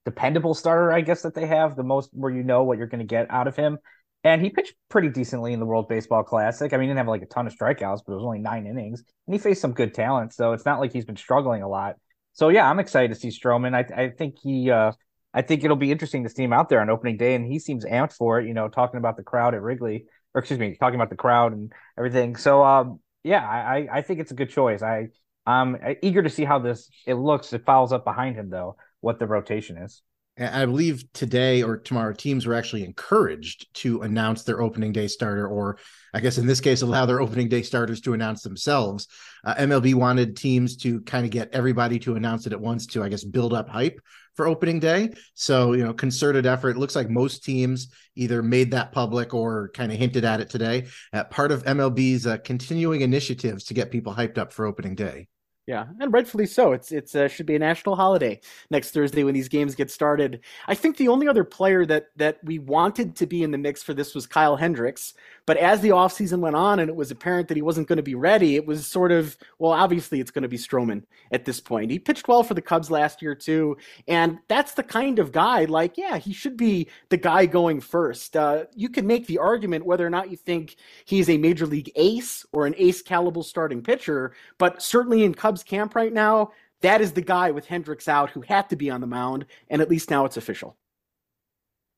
dependable 0.05 0.55
starter, 0.55 0.93
I 0.93 1.01
guess, 1.01 1.23
that 1.23 1.35
they 1.35 1.47
have, 1.47 1.77
the 1.77 1.83
most 1.83 2.11
where 2.13 2.33
you 2.33 2.43
know 2.43 2.65
what 2.65 2.79
you're 2.79 2.87
going 2.87 3.01
to 3.01 3.07
get 3.07 3.31
out 3.31 3.49
of 3.49 3.57
him. 3.57 3.79
And 4.25 4.43
he 4.43 4.51
pitched 4.51 4.75
pretty 4.89 5.11
decently 5.11 5.53
in 5.53 5.61
the 5.61 5.67
World 5.67 5.89
Baseball 5.89 6.25
Classic. 6.25 6.73
I 6.73 6.77
mean, 6.77 6.85
he 6.85 6.89
didn't 6.89 6.99
have 6.99 7.09
like 7.09 7.23
a 7.23 7.27
ton 7.27 7.47
of 7.47 7.55
strikeouts, 7.55 8.01
but 8.05 8.13
it 8.13 8.17
was 8.17 8.25
only 8.25 8.41
nine 8.41 8.67
innings. 8.67 9.03
And 9.27 9.35
he 9.35 9.39
faced 9.39 9.61
some 9.61 9.73
good 9.73 9.95
talent. 9.95 10.35
So 10.35 10.53
it's 10.53 10.67
not 10.67 10.81
like 10.81 10.93
he's 10.93 11.05
been 11.05 11.17
struggling 11.17 11.63
a 11.63 11.69
lot. 11.69 11.95
So 12.39 12.51
yeah, 12.51 12.71
I'm 12.71 12.79
excited 12.79 13.13
to 13.13 13.19
see 13.19 13.31
Stroman. 13.31 13.75
I, 13.75 14.03
I 14.03 14.11
think 14.11 14.39
he 14.41 14.71
uh, 14.71 14.93
I 15.35 15.43
think 15.43 15.65
it'll 15.65 15.77
be 15.77 15.91
interesting 15.91 16.23
to 16.23 16.31
see 16.31 16.45
him 16.45 16.53
out 16.53 16.69
there 16.69 16.81
on 16.81 16.89
opening 16.89 17.17
day, 17.17 17.35
and 17.35 17.45
he 17.45 17.59
seems 17.59 17.85
amped 17.85 18.13
for 18.13 18.39
it. 18.39 18.47
You 18.47 18.55
know, 18.55 18.69
talking 18.69 18.99
about 18.99 19.17
the 19.17 19.25
crowd 19.25 19.57
at 19.57 19.61
Wrigley, 19.61 20.07
or 20.33 20.39
excuse 20.39 20.61
me, 20.61 20.77
talking 20.79 20.95
about 20.95 21.11
the 21.11 21.17
crowd 21.17 21.53
and 21.53 21.73
everything. 21.99 22.37
So, 22.37 22.63
um, 22.63 23.01
yeah, 23.25 23.45
I, 23.45 23.89
I 23.93 24.03
think 24.03 24.21
it's 24.21 24.31
a 24.31 24.37
good 24.37 24.51
choice. 24.51 24.83
I 24.83 25.09
I'm 25.47 25.79
eager 26.01 26.23
to 26.23 26.31
see 26.31 26.45
how 26.45 26.61
this 26.61 26.89
it 27.09 27.15
looks. 27.15 27.53
It 27.53 27.65
follows 27.65 27.93
up 27.93 28.05
behind 28.05 28.37
him 28.37 28.51
though, 28.51 28.77
what 29.01 29.19
the 29.19 29.27
rotation 29.27 29.77
is. 29.77 30.01
I 30.39 30.67
believe 30.67 31.05
today 31.13 31.63
or 31.63 31.79
tomorrow, 31.79 32.13
teams 32.13 32.47
were 32.47 32.55
actually 32.55 32.85
encouraged 32.85 33.67
to 33.75 34.03
announce 34.03 34.45
their 34.45 34.63
opening 34.63 34.93
day 34.93 35.09
starter, 35.09 35.49
or 35.49 35.79
I 36.15 36.21
guess 36.21 36.39
in 36.39 36.47
this 36.47 36.61
case, 36.61 36.83
allow 36.83 37.07
their 37.07 37.21
opening 37.21 37.49
day 37.49 37.63
starters 37.63 38.01
to 38.03 38.15
announce 38.15 38.43
themselves. 38.43 39.09
Uh, 39.45 39.55
MLB 39.55 39.95
wanted 39.95 40.37
teams 40.37 40.77
to 40.79 41.01
kind 41.01 41.25
of 41.25 41.33
get 41.33 41.51
everybody 41.53 41.99
to 42.01 42.15
announce 42.15 42.47
it 42.47 42.53
at 42.53 42.61
once 42.61 42.87
to, 42.89 43.03
I 43.03 43.09
guess, 43.09 43.25
build 43.25 43.53
up 43.53 43.69
hype 43.69 44.01
for 44.35 44.47
opening 44.47 44.79
day. 44.79 45.11
So, 45.35 45.73
you 45.73 45.85
know, 45.85 45.93
concerted 45.93 46.47
effort. 46.47 46.71
It 46.71 46.79
looks 46.79 46.95
like 46.95 47.11
most 47.11 47.45
teams 47.45 47.89
either 48.15 48.41
made 48.41 48.71
that 48.71 48.93
public 48.93 49.35
or 49.35 49.71
kind 49.75 49.91
of 49.91 49.99
hinted 49.99 50.25
at 50.25 50.41
it 50.41 50.51
today. 50.51 50.87
Uh, 51.13 51.25
part 51.25 51.51
of 51.51 51.65
MLB's 51.65 52.27
uh, 52.27 52.39
continuing 52.39 53.01
initiatives 53.01 53.65
to 53.65 53.75
get 53.75 53.91
people 53.91 54.15
hyped 54.15 54.39
up 54.39 54.53
for 54.53 54.67
opening 54.67 54.95
day. 54.95 55.27
Yeah, 55.69 55.85
and 56.01 56.11
rightfully 56.15 56.47
so. 56.47 56.73
It's 56.73 56.93
it's 56.93 57.15
uh, 57.15 57.29
should 57.29 57.45
be 57.45 57.55
a 57.55 57.59
national 57.59 57.95
holiday 57.95 58.41
next 58.71 58.93
Thursday 58.93 59.23
when 59.23 59.35
these 59.35 59.51
games 59.51 59.75
get 59.75 59.91
started. 59.91 60.41
I 60.67 60.75
think 60.75 60.97
the 60.97 61.09
only 61.09 61.29
other 61.29 61.45
player 61.45 61.85
that 61.85 62.07
that 62.17 62.39
we 62.43 62.59
wanted 62.59 63.15
to 63.17 63.27
be 63.27 63.43
in 63.43 63.51
the 63.51 63.59
mix 63.59 63.83
for 63.83 63.93
this 63.93 64.15
was 64.15 64.27
Kyle 64.27 64.57
Hendricks, 64.57 65.13
but 65.49 65.57
as 65.57 65.81
the 65.81 65.89
offseason 65.89 66.39
went 66.39 66.55
on 66.55 66.79
and 66.79 66.89
it 66.89 66.95
was 66.95 67.11
apparent 67.11 67.49
that 67.49 67.57
he 67.57 67.63
wasn't 67.63 67.89
going 67.89 67.97
to 67.97 68.03
be 68.05 68.15
ready, 68.15 68.55
it 68.55 68.67
was 68.67 68.87
sort 68.87 69.11
of 69.11 69.37
well, 69.59 69.73
obviously 69.73 70.21
it's 70.21 70.31
going 70.31 70.43
to 70.43 70.49
be 70.49 70.57
Stroman 70.57 71.03
at 71.33 71.45
this 71.45 71.61
point. 71.61 71.91
He 71.91 71.99
pitched 71.99 72.29
well 72.29 72.45
for 72.45 72.55
the 72.55 72.63
Cubs 72.63 72.89
last 72.89 73.21
year 73.21 73.35
too, 73.35 73.77
and 74.07 74.39
that's 74.47 74.75
the 74.75 74.85
kind 74.85 75.19
of 75.19 75.33
guy 75.33 75.65
like 75.65 75.99
yeah, 75.99 76.19
he 76.19 76.33
should 76.33 76.57
be 76.57 76.89
the 77.09 77.17
guy 77.17 77.47
going 77.47 77.81
first. 77.81 78.37
Uh, 78.37 78.67
you 78.77 78.89
can 78.89 79.09
make 79.09 79.27
the 79.27 79.39
argument 79.39 79.85
whether 79.85 80.07
or 80.07 80.11
not 80.11 80.31
you 80.31 80.37
think 80.37 80.77
he's 81.05 81.29
a 81.29 81.37
major 81.37 81.67
league 81.67 81.91
ace 81.97 82.47
or 82.53 82.65
an 82.65 82.77
ace 82.79 83.03
caliber 83.03 83.43
starting 83.43 83.83
pitcher, 83.83 84.35
but 84.57 84.81
certainly 84.81 85.25
in 85.25 85.35
Cubs 85.35 85.49
Cubs 85.49 85.63
camp 85.63 85.95
right 85.95 86.13
now, 86.13 86.53
that 86.83 87.01
is 87.01 87.13
the 87.13 87.23
guy 87.23 87.51
with 87.53 87.67
Hendricks 87.67 88.07
out 88.07 88.29
who 88.29 88.43
had 88.43 88.69
to 88.69 88.77
be 88.77 88.91
on 88.91 89.01
the 89.01 89.07
mound, 89.07 89.47
and 89.71 89.81
at 89.81 89.89
least 89.89 90.11
now 90.11 90.27
it's 90.27 90.37
official. 90.37 90.77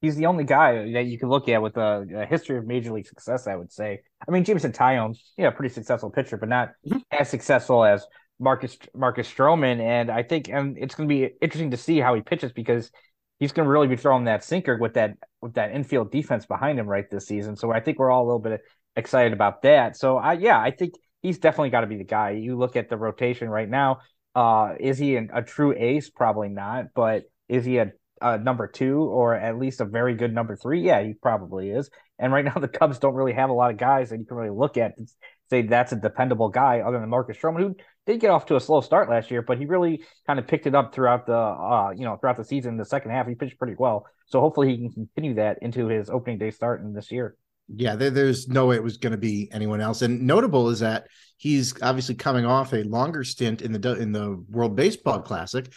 He's 0.00 0.16
the 0.16 0.26
only 0.26 0.44
guy 0.44 0.92
that 0.92 1.06
you 1.06 1.18
can 1.18 1.28
look 1.28 1.48
at 1.48 1.60
with 1.60 1.76
a, 1.76 2.06
a 2.14 2.26
history 2.26 2.56
of 2.56 2.66
major 2.66 2.92
league 2.92 3.06
success. 3.06 3.46
I 3.46 3.56
would 3.56 3.72
say. 3.72 4.00
I 4.26 4.30
mean, 4.30 4.44
Jameson 4.44 4.72
Taillon, 4.72 5.16
yeah, 5.36 5.50
pretty 5.50 5.72
successful 5.74 6.10
pitcher, 6.10 6.36
but 6.36 6.48
not 6.48 6.70
mm-hmm. 6.86 6.98
as 7.10 7.28
successful 7.28 7.84
as 7.84 8.06
Marcus 8.38 8.78
Marcus 8.94 9.30
Stroman, 9.30 9.80
and 9.80 10.10
I 10.10 10.22
think 10.22 10.48
and 10.48 10.76
it's 10.78 10.94
going 10.94 11.08
to 11.08 11.14
be 11.14 11.30
interesting 11.42 11.70
to 11.72 11.76
see 11.76 11.98
how 11.98 12.14
he 12.14 12.22
pitches 12.22 12.52
because 12.52 12.90
he's 13.38 13.52
going 13.52 13.66
to 13.66 13.70
really 13.70 13.88
be 13.88 13.96
throwing 13.96 14.24
that 14.24 14.42
sinker 14.42 14.78
with 14.78 14.94
that 14.94 15.16
with 15.42 15.54
that 15.54 15.72
infield 15.72 16.10
defense 16.10 16.46
behind 16.46 16.78
him 16.78 16.86
right 16.86 17.08
this 17.10 17.26
season. 17.26 17.56
So 17.56 17.70
I 17.70 17.80
think 17.80 17.98
we're 17.98 18.10
all 18.10 18.24
a 18.24 18.26
little 18.26 18.40
bit 18.40 18.62
excited 18.96 19.32
about 19.32 19.62
that. 19.62 19.96
So 19.96 20.16
I 20.16 20.34
yeah, 20.34 20.58
I 20.58 20.70
think 20.70 20.94
he's 21.22 21.38
definitely 21.38 21.70
got 21.70 21.82
to 21.82 21.86
be 21.86 21.96
the 21.96 22.04
guy. 22.04 22.30
You 22.30 22.56
look 22.56 22.76
at 22.76 22.88
the 22.88 22.96
rotation 22.96 23.48
right 23.48 23.68
now. 23.68 24.00
Uh, 24.34 24.74
is 24.78 24.96
he 24.96 25.16
an, 25.16 25.30
a 25.34 25.42
true 25.42 25.74
ace? 25.76 26.08
Probably 26.08 26.48
not. 26.48 26.86
But 26.94 27.24
is 27.48 27.64
he 27.64 27.78
a, 27.78 27.92
a 28.20 28.38
number 28.38 28.66
two 28.66 28.98
or 29.02 29.34
at 29.34 29.58
least 29.58 29.80
a 29.80 29.84
very 29.84 30.14
good 30.14 30.32
number 30.32 30.56
three? 30.56 30.82
Yeah, 30.82 31.02
he 31.02 31.14
probably 31.14 31.70
is. 31.70 31.90
And 32.18 32.32
right 32.32 32.44
now 32.46 32.54
the 32.54 32.68
Cubs 32.68 32.98
don't 32.98 33.14
really 33.14 33.32
have 33.32 33.50
a 33.50 33.54
lot 33.54 33.70
of 33.70 33.78
guys 33.78 34.10
that 34.10 34.18
you 34.18 34.24
can 34.24 34.36
really 34.36 34.56
look 34.56 34.76
at 34.76 34.96
and 34.96 35.08
say 35.50 35.62
that's 35.62 35.92
a 35.92 35.96
dependable 35.96 36.48
guy 36.48 36.80
other 36.80 37.00
than 37.00 37.08
Marcus 37.08 37.36
Stroman, 37.36 37.60
who 37.60 37.76
did 38.06 38.20
get 38.20 38.30
off 38.30 38.46
to 38.46 38.56
a 38.56 38.60
slow 38.60 38.80
start 38.80 39.10
last 39.10 39.30
year, 39.30 39.42
but 39.42 39.58
he 39.58 39.66
really 39.66 40.04
kind 40.26 40.38
of 40.38 40.46
picked 40.46 40.66
it 40.66 40.74
up 40.74 40.94
throughout 40.94 41.26
the 41.26 41.36
uh, 41.36 41.90
you 41.94 42.04
know 42.04 42.16
throughout 42.16 42.36
the 42.36 42.44
season. 42.44 42.76
The 42.76 42.84
second 42.84 43.10
half, 43.10 43.26
he 43.26 43.34
pitched 43.34 43.58
pretty 43.58 43.74
well. 43.78 44.06
So 44.26 44.40
hopefully 44.40 44.70
he 44.70 44.76
can 44.78 44.90
continue 44.92 45.34
that 45.34 45.58
into 45.60 45.88
his 45.88 46.08
opening 46.08 46.38
day 46.38 46.50
start 46.52 46.82
in 46.82 46.92
this 46.92 47.10
year. 47.10 47.36
Yeah, 47.74 47.94
there, 47.96 48.10
there's 48.10 48.48
no 48.48 48.66
way 48.66 48.76
it 48.76 48.82
was 48.82 48.96
going 48.96 49.12
to 49.12 49.18
be 49.18 49.48
anyone 49.52 49.80
else. 49.80 50.02
And 50.02 50.22
notable 50.22 50.70
is 50.70 50.80
that 50.80 51.06
he's 51.36 51.80
obviously 51.82 52.14
coming 52.14 52.44
off 52.44 52.72
a 52.72 52.82
longer 52.82 53.22
stint 53.24 53.62
in 53.62 53.72
the 53.72 53.94
in 53.94 54.12
the 54.12 54.42
World 54.48 54.76
Baseball 54.76 55.20
Classic. 55.20 55.72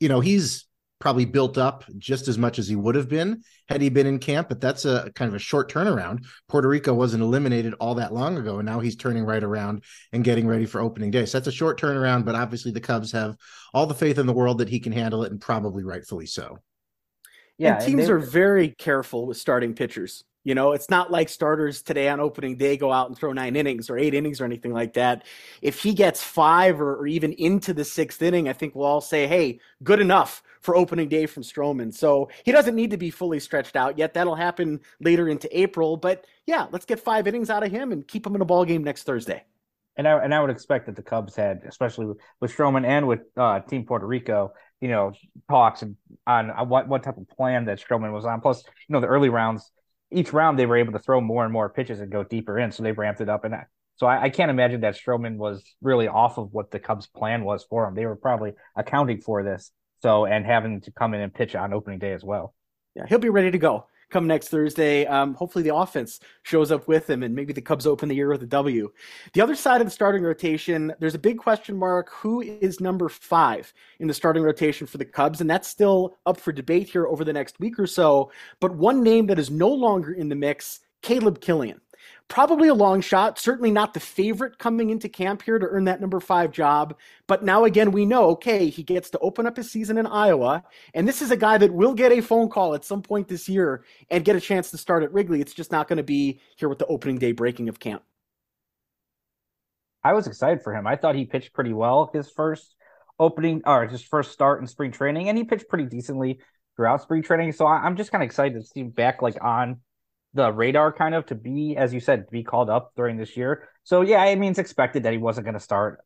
You 0.00 0.08
know, 0.08 0.20
he's 0.20 0.66
probably 1.04 1.26
built 1.26 1.58
up 1.58 1.84
just 1.98 2.28
as 2.28 2.38
much 2.38 2.58
as 2.58 2.66
he 2.66 2.74
would 2.74 2.94
have 2.94 3.10
been 3.10 3.42
had 3.68 3.82
he 3.82 3.90
been 3.90 4.06
in 4.06 4.18
camp, 4.18 4.48
but 4.48 4.58
that's 4.58 4.86
a 4.86 5.12
kind 5.14 5.28
of 5.28 5.34
a 5.34 5.38
short 5.38 5.70
turnaround. 5.70 6.24
Puerto 6.48 6.66
Rico 6.66 6.94
wasn't 6.94 7.22
eliminated 7.22 7.74
all 7.74 7.96
that 7.96 8.14
long 8.14 8.38
ago, 8.38 8.58
and 8.58 8.64
now 8.64 8.80
he's 8.80 8.96
turning 8.96 9.22
right 9.22 9.44
around 9.44 9.84
and 10.14 10.24
getting 10.24 10.46
ready 10.46 10.64
for 10.64 10.80
opening 10.80 11.10
day. 11.10 11.26
So 11.26 11.36
that's 11.36 11.46
a 11.46 11.52
short 11.52 11.78
turnaround, 11.78 12.24
but 12.24 12.34
obviously 12.34 12.72
the 12.72 12.80
Cubs 12.80 13.12
have 13.12 13.36
all 13.74 13.84
the 13.84 13.92
faith 13.92 14.16
in 14.16 14.24
the 14.24 14.32
world 14.32 14.56
that 14.58 14.70
he 14.70 14.80
can 14.80 14.92
handle 14.92 15.24
it, 15.24 15.30
and 15.30 15.38
probably 15.38 15.84
rightfully 15.84 16.24
so. 16.24 16.60
Yeah, 17.58 17.74
and 17.74 17.84
teams 17.84 18.04
and 18.04 18.12
are 18.12 18.18
very 18.18 18.70
careful 18.70 19.26
with 19.26 19.36
starting 19.36 19.74
pitchers. 19.74 20.24
You 20.42 20.54
know, 20.54 20.72
it's 20.72 20.88
not 20.88 21.10
like 21.10 21.28
starters 21.28 21.82
today 21.82 22.08
on 22.08 22.18
opening 22.18 22.56
day 22.56 22.78
go 22.78 22.90
out 22.90 23.08
and 23.08 23.18
throw 23.18 23.34
nine 23.34 23.56
innings 23.56 23.90
or 23.90 23.98
eight 23.98 24.14
innings 24.14 24.40
or 24.40 24.46
anything 24.46 24.72
like 24.72 24.94
that. 24.94 25.26
If 25.60 25.82
he 25.82 25.92
gets 25.92 26.22
five 26.22 26.80
or, 26.80 26.96
or 26.96 27.06
even 27.06 27.34
into 27.34 27.74
the 27.74 27.84
sixth 27.84 28.22
inning, 28.22 28.48
I 28.48 28.54
think 28.54 28.74
we'll 28.74 28.86
all 28.86 29.02
say, 29.02 29.26
hey, 29.26 29.60
good 29.82 30.00
enough 30.00 30.42
for 30.64 30.74
opening 30.74 31.08
day 31.08 31.26
from 31.26 31.42
Stroman. 31.42 31.92
So 31.92 32.30
he 32.44 32.50
doesn't 32.50 32.74
need 32.74 32.90
to 32.90 32.96
be 32.96 33.10
fully 33.10 33.38
stretched 33.38 33.76
out 33.76 33.98
yet. 33.98 34.14
That'll 34.14 34.34
happen 34.34 34.80
later 35.00 35.28
into 35.28 35.48
April. 35.56 35.96
But 35.96 36.26
yeah, 36.46 36.66
let's 36.72 36.86
get 36.86 36.98
five 36.98 37.26
innings 37.26 37.50
out 37.50 37.62
of 37.62 37.70
him 37.70 37.92
and 37.92 38.06
keep 38.08 38.26
him 38.26 38.34
in 38.34 38.40
a 38.40 38.46
ball 38.46 38.64
game 38.64 38.82
next 38.82 39.04
Thursday. 39.04 39.44
And 39.96 40.08
I 40.08 40.24
and 40.24 40.34
I 40.34 40.40
would 40.40 40.50
expect 40.50 40.86
that 40.86 40.96
the 40.96 41.02
Cubs 41.02 41.36
had, 41.36 41.62
especially 41.68 42.06
with, 42.06 42.50
Stroman 42.50 42.84
and 42.84 43.06
with 43.06 43.20
uh, 43.36 43.60
Team 43.60 43.84
Puerto 43.84 44.06
Rico, 44.06 44.52
you 44.80 44.88
know, 44.88 45.12
talks 45.48 45.84
on, 45.84 45.96
on 46.26 46.68
what 46.68 46.88
what 46.88 47.04
type 47.04 47.16
of 47.16 47.28
plan 47.28 47.66
that 47.66 47.78
Stroman 47.78 48.12
was 48.12 48.24
on. 48.24 48.40
Plus, 48.40 48.64
you 48.88 48.92
know, 48.92 49.00
the 49.00 49.06
early 49.06 49.28
rounds 49.28 49.70
each 50.10 50.32
round 50.32 50.58
they 50.58 50.66
were 50.66 50.76
able 50.76 50.92
to 50.92 50.98
throw 50.98 51.20
more 51.20 51.44
and 51.44 51.52
more 51.52 51.68
pitches 51.68 52.00
and 52.00 52.10
go 52.10 52.24
deeper 52.24 52.58
in, 52.58 52.72
so 52.72 52.82
they 52.82 52.92
ramped 52.92 53.20
it 53.20 53.28
up. 53.28 53.44
And 53.44 53.54
so 53.96 54.06
I, 54.06 54.24
I, 54.24 54.30
can't 54.30 54.50
imagine 54.50 54.80
that 54.82 54.96
Stroman 54.96 55.36
was 55.36 55.62
really 55.82 56.08
off 56.08 56.38
of 56.38 56.52
what 56.52 56.70
the 56.70 56.78
Cubs' 56.78 57.06
plan 57.06 57.44
was 57.44 57.64
for 57.64 57.86
him. 57.86 57.94
They 57.94 58.06
were 58.06 58.16
probably 58.16 58.52
accounting 58.76 59.20
for 59.20 59.42
this, 59.42 59.70
so 60.04 60.26
and 60.26 60.44
having 60.44 60.82
to 60.82 60.90
come 60.90 61.14
in 61.14 61.22
and 61.22 61.32
pitch 61.32 61.56
on 61.56 61.72
opening 61.72 61.98
day 61.98 62.12
as 62.12 62.22
well. 62.22 62.54
Yeah, 62.94 63.06
he'll 63.08 63.18
be 63.18 63.30
ready 63.30 63.50
to 63.50 63.58
go 63.58 63.86
come 64.10 64.26
next 64.26 64.48
Thursday. 64.48 65.06
Um, 65.06 65.32
hopefully, 65.34 65.64
the 65.64 65.74
offense 65.74 66.20
shows 66.42 66.70
up 66.70 66.86
with 66.86 67.08
him, 67.08 67.22
and 67.22 67.34
maybe 67.34 67.54
the 67.54 67.62
Cubs 67.62 67.86
open 67.86 68.10
the 68.10 68.14
year 68.14 68.28
with 68.28 68.42
a 68.42 68.46
W. 68.46 68.92
The 69.32 69.40
other 69.40 69.54
side 69.54 69.80
of 69.80 69.86
the 69.86 69.90
starting 69.90 70.22
rotation, 70.22 70.92
there's 71.00 71.14
a 71.14 71.18
big 71.18 71.38
question 71.38 71.74
mark: 71.76 72.10
who 72.10 72.42
is 72.42 72.80
number 72.80 73.08
five 73.08 73.72
in 73.98 74.06
the 74.06 74.14
starting 74.14 74.42
rotation 74.42 74.86
for 74.86 74.98
the 74.98 75.06
Cubs? 75.06 75.40
And 75.40 75.48
that's 75.48 75.68
still 75.68 76.16
up 76.26 76.38
for 76.38 76.52
debate 76.52 76.88
here 76.88 77.06
over 77.06 77.24
the 77.24 77.32
next 77.32 77.58
week 77.58 77.78
or 77.78 77.86
so. 77.86 78.30
But 78.60 78.76
one 78.76 79.02
name 79.02 79.26
that 79.28 79.38
is 79.38 79.50
no 79.50 79.70
longer 79.70 80.12
in 80.12 80.28
the 80.28 80.36
mix: 80.36 80.80
Caleb 81.00 81.40
Killian 81.40 81.80
probably 82.28 82.68
a 82.68 82.74
long 82.74 83.00
shot, 83.00 83.38
certainly 83.38 83.70
not 83.70 83.94
the 83.94 84.00
favorite 84.00 84.58
coming 84.58 84.90
into 84.90 85.08
camp 85.08 85.42
here 85.42 85.58
to 85.58 85.66
earn 85.66 85.84
that 85.84 86.00
number 86.00 86.20
five 86.20 86.50
job. 86.50 86.96
But 87.26 87.44
now 87.44 87.64
again, 87.64 87.92
we 87.92 88.06
know, 88.06 88.30
okay, 88.30 88.68
he 88.68 88.82
gets 88.82 89.10
to 89.10 89.18
open 89.18 89.46
up 89.46 89.56
his 89.56 89.70
season 89.70 89.98
in 89.98 90.06
Iowa. 90.06 90.64
And 90.94 91.06
this 91.06 91.22
is 91.22 91.30
a 91.30 91.36
guy 91.36 91.58
that 91.58 91.72
will 91.72 91.94
get 91.94 92.12
a 92.12 92.22
phone 92.22 92.48
call 92.48 92.74
at 92.74 92.84
some 92.84 93.02
point 93.02 93.28
this 93.28 93.48
year 93.48 93.84
and 94.10 94.24
get 94.24 94.36
a 94.36 94.40
chance 94.40 94.70
to 94.70 94.78
start 94.78 95.02
at 95.02 95.12
Wrigley. 95.12 95.40
It's 95.40 95.54
just 95.54 95.72
not 95.72 95.86
going 95.86 95.98
to 95.98 96.02
be 96.02 96.40
here 96.56 96.68
with 96.68 96.78
the 96.78 96.86
opening 96.86 97.18
day 97.18 97.32
breaking 97.32 97.68
of 97.68 97.78
camp. 97.78 98.02
I 100.02 100.12
was 100.12 100.26
excited 100.26 100.62
for 100.62 100.74
him. 100.74 100.86
I 100.86 100.96
thought 100.96 101.14
he 101.14 101.24
pitched 101.24 101.52
pretty 101.52 101.72
well 101.72 102.10
his 102.12 102.30
first 102.30 102.74
opening 103.18 103.62
or 103.64 103.86
his 103.86 104.02
first 104.02 104.32
start 104.32 104.60
in 104.60 104.66
spring 104.66 104.92
training, 104.92 105.28
and 105.28 105.38
he 105.38 105.44
pitched 105.44 105.68
pretty 105.68 105.84
decently 105.84 106.40
throughout 106.76 107.02
spring 107.02 107.22
training. 107.22 107.52
So 107.52 107.66
I'm 107.66 107.96
just 107.96 108.10
kind 108.10 108.22
of 108.22 108.26
excited 108.26 108.54
to 108.54 108.66
see 108.66 108.80
him 108.80 108.90
back 108.90 109.22
like 109.22 109.42
on 109.42 109.80
the 110.34 110.52
radar 110.52 110.92
kind 110.92 111.14
of 111.14 111.26
to 111.26 111.34
be, 111.34 111.76
as 111.76 111.94
you 111.94 112.00
said, 112.00 112.26
to 112.26 112.30
be 112.30 112.42
called 112.42 112.68
up 112.68 112.92
during 112.96 113.16
this 113.16 113.36
year. 113.36 113.68
So 113.84 114.02
yeah, 114.02 114.22
I 114.22 114.34
mean 114.34 114.50
it's 114.50 114.58
expected 114.58 115.04
that 115.04 115.12
he 115.12 115.18
wasn't 115.18 115.46
going 115.46 115.54
to 115.54 115.60
start 115.60 116.00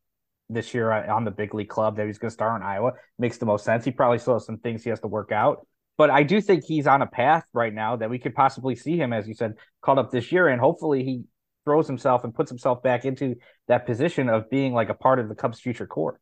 this 0.50 0.72
year 0.72 0.90
on 0.92 1.24
the 1.24 1.30
big 1.30 1.54
league 1.54 1.68
club. 1.68 1.96
That 1.96 2.06
he's 2.06 2.18
going 2.18 2.30
to 2.30 2.34
start 2.34 2.60
in 2.60 2.66
Iowa 2.66 2.92
makes 3.18 3.38
the 3.38 3.46
most 3.46 3.64
sense. 3.64 3.84
He 3.84 3.90
probably 3.90 4.18
still 4.18 4.34
has 4.34 4.46
some 4.46 4.58
things 4.58 4.84
he 4.84 4.90
has 4.90 5.00
to 5.00 5.08
work 5.08 5.32
out, 5.32 5.66
but 5.96 6.10
I 6.10 6.22
do 6.22 6.40
think 6.40 6.64
he's 6.64 6.86
on 6.86 7.02
a 7.02 7.06
path 7.06 7.44
right 7.52 7.74
now 7.74 7.96
that 7.96 8.10
we 8.10 8.18
could 8.18 8.34
possibly 8.34 8.76
see 8.76 8.96
him, 8.96 9.12
as 9.12 9.26
you 9.26 9.34
said, 9.34 9.54
called 9.82 9.98
up 9.98 10.10
this 10.10 10.30
year, 10.30 10.48
and 10.48 10.60
hopefully 10.60 11.04
he 11.04 11.24
throws 11.64 11.86
himself 11.86 12.24
and 12.24 12.34
puts 12.34 12.50
himself 12.50 12.82
back 12.82 13.04
into 13.04 13.34
that 13.66 13.84
position 13.84 14.28
of 14.28 14.48
being 14.48 14.72
like 14.72 14.88
a 14.88 14.94
part 14.94 15.18
of 15.18 15.28
the 15.28 15.34
Cubs' 15.34 15.60
future 15.60 15.86
core. 15.86 16.20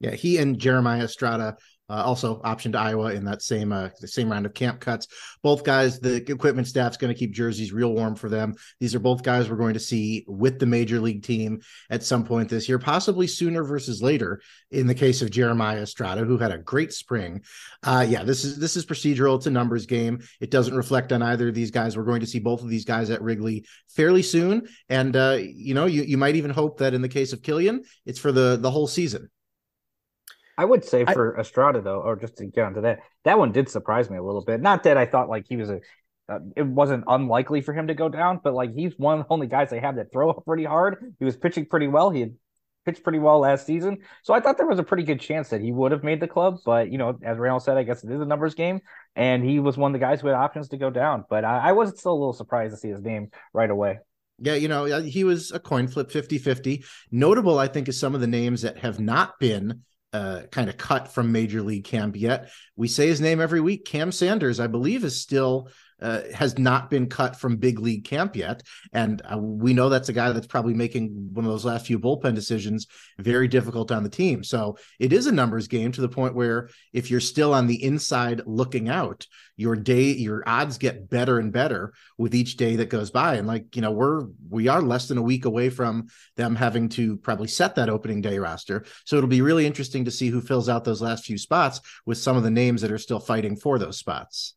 Yeah, 0.00 0.12
he 0.12 0.38
and 0.38 0.58
Jeremiah 0.58 1.04
Estrada 1.04 1.56
uh, 1.90 2.02
also 2.04 2.40
optioned 2.42 2.76
Iowa 2.76 3.12
in 3.12 3.24
that 3.24 3.42
same 3.42 3.72
uh, 3.72 3.90
the 4.00 4.08
same 4.08 4.30
round 4.30 4.46
of 4.46 4.54
camp 4.54 4.80
cuts. 4.80 5.06
Both 5.42 5.64
guys, 5.64 6.00
the 6.00 6.16
equipment 6.30 6.66
staff's 6.66 6.96
going 6.96 7.12
to 7.12 7.18
keep 7.18 7.32
jerseys 7.32 7.72
real 7.72 7.92
warm 7.92 8.14
for 8.14 8.28
them. 8.28 8.54
These 8.80 8.94
are 8.94 9.00
both 9.00 9.22
guys 9.22 9.50
we're 9.50 9.56
going 9.56 9.74
to 9.74 9.80
see 9.80 10.24
with 10.26 10.58
the 10.58 10.66
major 10.66 11.00
league 11.00 11.22
team 11.22 11.60
at 11.90 12.02
some 12.02 12.24
point 12.24 12.48
this 12.48 12.68
year, 12.68 12.78
possibly 12.78 13.26
sooner 13.26 13.64
versus 13.64 14.02
later. 14.02 14.40
In 14.70 14.86
the 14.86 14.94
case 14.94 15.22
of 15.22 15.30
Jeremiah 15.30 15.82
Estrada, 15.82 16.24
who 16.24 16.38
had 16.38 16.50
a 16.50 16.58
great 16.58 16.92
spring, 16.92 17.42
uh, 17.82 18.04
yeah, 18.08 18.24
this 18.24 18.44
is 18.44 18.58
this 18.58 18.76
is 18.76 18.86
procedural. 18.86 19.36
It's 19.36 19.46
a 19.46 19.50
numbers 19.50 19.86
game. 19.86 20.22
It 20.40 20.50
doesn't 20.50 20.74
reflect 20.74 21.12
on 21.12 21.22
either 21.22 21.48
of 21.48 21.54
these 21.54 21.70
guys. 21.70 21.96
We're 21.96 22.04
going 22.04 22.20
to 22.20 22.26
see 22.26 22.40
both 22.40 22.62
of 22.62 22.68
these 22.68 22.84
guys 22.84 23.10
at 23.10 23.22
Wrigley 23.22 23.66
fairly 23.88 24.22
soon, 24.22 24.68
and 24.88 25.14
uh, 25.14 25.38
you 25.40 25.74
know, 25.74 25.86
you 25.86 26.02
you 26.02 26.16
might 26.16 26.36
even 26.36 26.50
hope 26.50 26.78
that 26.78 26.94
in 26.94 27.02
the 27.02 27.08
case 27.08 27.32
of 27.32 27.42
Killian, 27.42 27.84
it's 28.06 28.18
for 28.18 28.32
the 28.32 28.56
the 28.56 28.70
whole 28.70 28.86
season. 28.86 29.30
I 30.56 30.64
would 30.64 30.84
say 30.84 31.04
for 31.04 31.36
I, 31.36 31.40
Estrada 31.40 31.80
though, 31.80 32.00
or 32.00 32.16
just 32.16 32.36
to 32.36 32.46
get 32.46 32.64
onto 32.64 32.82
that, 32.82 33.00
that 33.24 33.38
one 33.38 33.52
did 33.52 33.68
surprise 33.68 34.08
me 34.10 34.16
a 34.16 34.22
little 34.22 34.44
bit. 34.44 34.60
Not 34.60 34.84
that 34.84 34.96
I 34.96 35.06
thought 35.06 35.28
like 35.28 35.46
he 35.48 35.56
was 35.56 35.70
a, 35.70 35.80
uh, 36.28 36.38
it 36.56 36.66
wasn't 36.66 37.04
unlikely 37.06 37.60
for 37.60 37.74
him 37.74 37.88
to 37.88 37.94
go 37.94 38.08
down, 38.08 38.40
but 38.42 38.54
like 38.54 38.74
he's 38.74 38.94
one 38.96 39.20
of 39.20 39.26
the 39.26 39.32
only 39.32 39.46
guys 39.46 39.70
they 39.70 39.80
have 39.80 39.96
that 39.96 40.12
throw 40.12 40.32
pretty 40.32 40.64
hard. 40.64 41.14
He 41.18 41.24
was 41.24 41.36
pitching 41.36 41.66
pretty 41.66 41.88
well. 41.88 42.10
He 42.10 42.20
had 42.20 42.34
pitched 42.86 43.02
pretty 43.02 43.18
well 43.18 43.40
last 43.40 43.66
season, 43.66 43.98
so 44.22 44.32
I 44.32 44.40
thought 44.40 44.56
there 44.56 44.66
was 44.66 44.78
a 44.78 44.84
pretty 44.84 45.02
good 45.02 45.20
chance 45.20 45.48
that 45.48 45.60
he 45.60 45.72
would 45.72 45.92
have 45.92 46.04
made 46.04 46.20
the 46.20 46.28
club. 46.28 46.58
But 46.64 46.90
you 46.90 46.98
know, 46.98 47.18
as 47.22 47.38
Reynolds 47.38 47.64
said, 47.64 47.76
I 47.76 47.82
guess 47.82 48.04
it 48.04 48.10
is 48.10 48.20
a 48.20 48.26
numbers 48.26 48.54
game, 48.54 48.80
and 49.16 49.44
he 49.44 49.58
was 49.58 49.76
one 49.76 49.94
of 49.94 50.00
the 50.00 50.04
guys 50.04 50.20
who 50.20 50.28
had 50.28 50.36
options 50.36 50.68
to 50.68 50.76
go 50.76 50.90
down. 50.90 51.24
But 51.28 51.44
I, 51.44 51.68
I 51.68 51.72
was 51.72 51.98
still 51.98 52.12
a 52.12 52.14
little 52.14 52.32
surprised 52.32 52.74
to 52.74 52.78
see 52.78 52.88
his 52.88 53.02
name 53.02 53.30
right 53.52 53.70
away. 53.70 53.98
Yeah, 54.38 54.54
you 54.54 54.68
know, 54.68 54.84
he 55.00 55.24
was 55.24 55.52
a 55.52 55.60
coin 55.60 55.88
flip 55.88 56.10
50 56.10 56.38
50. 56.38 56.84
Notable, 57.10 57.58
I 57.58 57.68
think, 57.68 57.88
is 57.88 57.98
some 57.98 58.14
of 58.14 58.20
the 58.20 58.26
names 58.26 58.62
that 58.62 58.78
have 58.78 58.98
not 58.98 59.38
been 59.38 59.82
uh, 60.14 60.42
kind 60.52 60.68
of 60.68 60.76
cut 60.76 61.12
from 61.12 61.32
major 61.32 61.60
league 61.60 61.84
camp 61.84 62.14
yet. 62.16 62.50
We 62.76 62.86
say 62.86 63.08
his 63.08 63.20
name 63.20 63.40
every 63.40 63.60
week. 63.60 63.84
Cam 63.84 64.12
Sanders, 64.12 64.60
I 64.60 64.68
believe, 64.68 65.02
is 65.02 65.20
still 65.20 65.68
uh, 66.00 66.22
has 66.34 66.58
not 66.58 66.90
been 66.90 67.08
cut 67.08 67.36
from 67.36 67.56
big 67.56 67.78
league 67.78 68.04
camp 68.04 68.36
yet, 68.36 68.62
and 68.92 69.22
uh, 69.30 69.38
we 69.38 69.72
know 69.72 69.88
that's 69.88 70.08
a 70.08 70.12
guy 70.12 70.32
that's 70.32 70.46
probably 70.46 70.74
making 70.74 71.30
one 71.32 71.44
of 71.44 71.50
those 71.50 71.64
last 71.64 71.86
few 71.86 71.98
bullpen 71.98 72.34
decisions 72.34 72.86
very 73.18 73.48
difficult 73.48 73.90
on 73.90 74.02
the 74.02 74.08
team. 74.08 74.44
So 74.44 74.76
it 74.98 75.12
is 75.12 75.26
a 75.26 75.32
numbers 75.32 75.68
game 75.68 75.92
to 75.92 76.00
the 76.00 76.08
point 76.08 76.34
where 76.34 76.68
if 76.92 77.10
you're 77.10 77.20
still 77.20 77.54
on 77.54 77.66
the 77.66 77.82
inside 77.82 78.42
looking 78.46 78.88
out, 78.88 79.26
your 79.56 79.76
day 79.76 80.12
your 80.12 80.42
odds 80.46 80.78
get 80.78 81.08
better 81.08 81.38
and 81.38 81.52
better 81.52 81.92
with 82.18 82.34
each 82.34 82.56
day 82.56 82.76
that 82.76 82.88
goes 82.88 83.10
by. 83.10 83.36
And 83.36 83.46
like 83.46 83.76
you 83.76 83.82
know, 83.82 83.92
we're 83.92 84.26
we 84.48 84.68
are 84.68 84.82
less 84.82 85.08
than 85.08 85.18
a 85.18 85.22
week 85.22 85.44
away 85.44 85.70
from 85.70 86.08
them 86.36 86.56
having 86.56 86.88
to 86.90 87.16
probably 87.18 87.48
set 87.48 87.76
that 87.76 87.88
opening 87.88 88.20
day 88.20 88.38
roster. 88.38 88.84
So 89.04 89.16
it'll 89.16 89.28
be 89.28 89.42
really 89.42 89.66
interesting 89.66 90.04
to 90.06 90.10
see 90.10 90.28
who 90.28 90.40
fills 90.40 90.68
out 90.68 90.84
those 90.84 91.02
last 91.02 91.24
few 91.24 91.38
spots 91.38 91.80
with 92.04 92.18
some 92.18 92.36
of 92.36 92.42
the 92.42 92.50
names 92.50 92.82
that 92.82 92.92
are 92.92 92.98
still 92.98 93.20
fighting 93.20 93.56
for 93.56 93.78
those 93.78 93.98
spots 93.98 94.54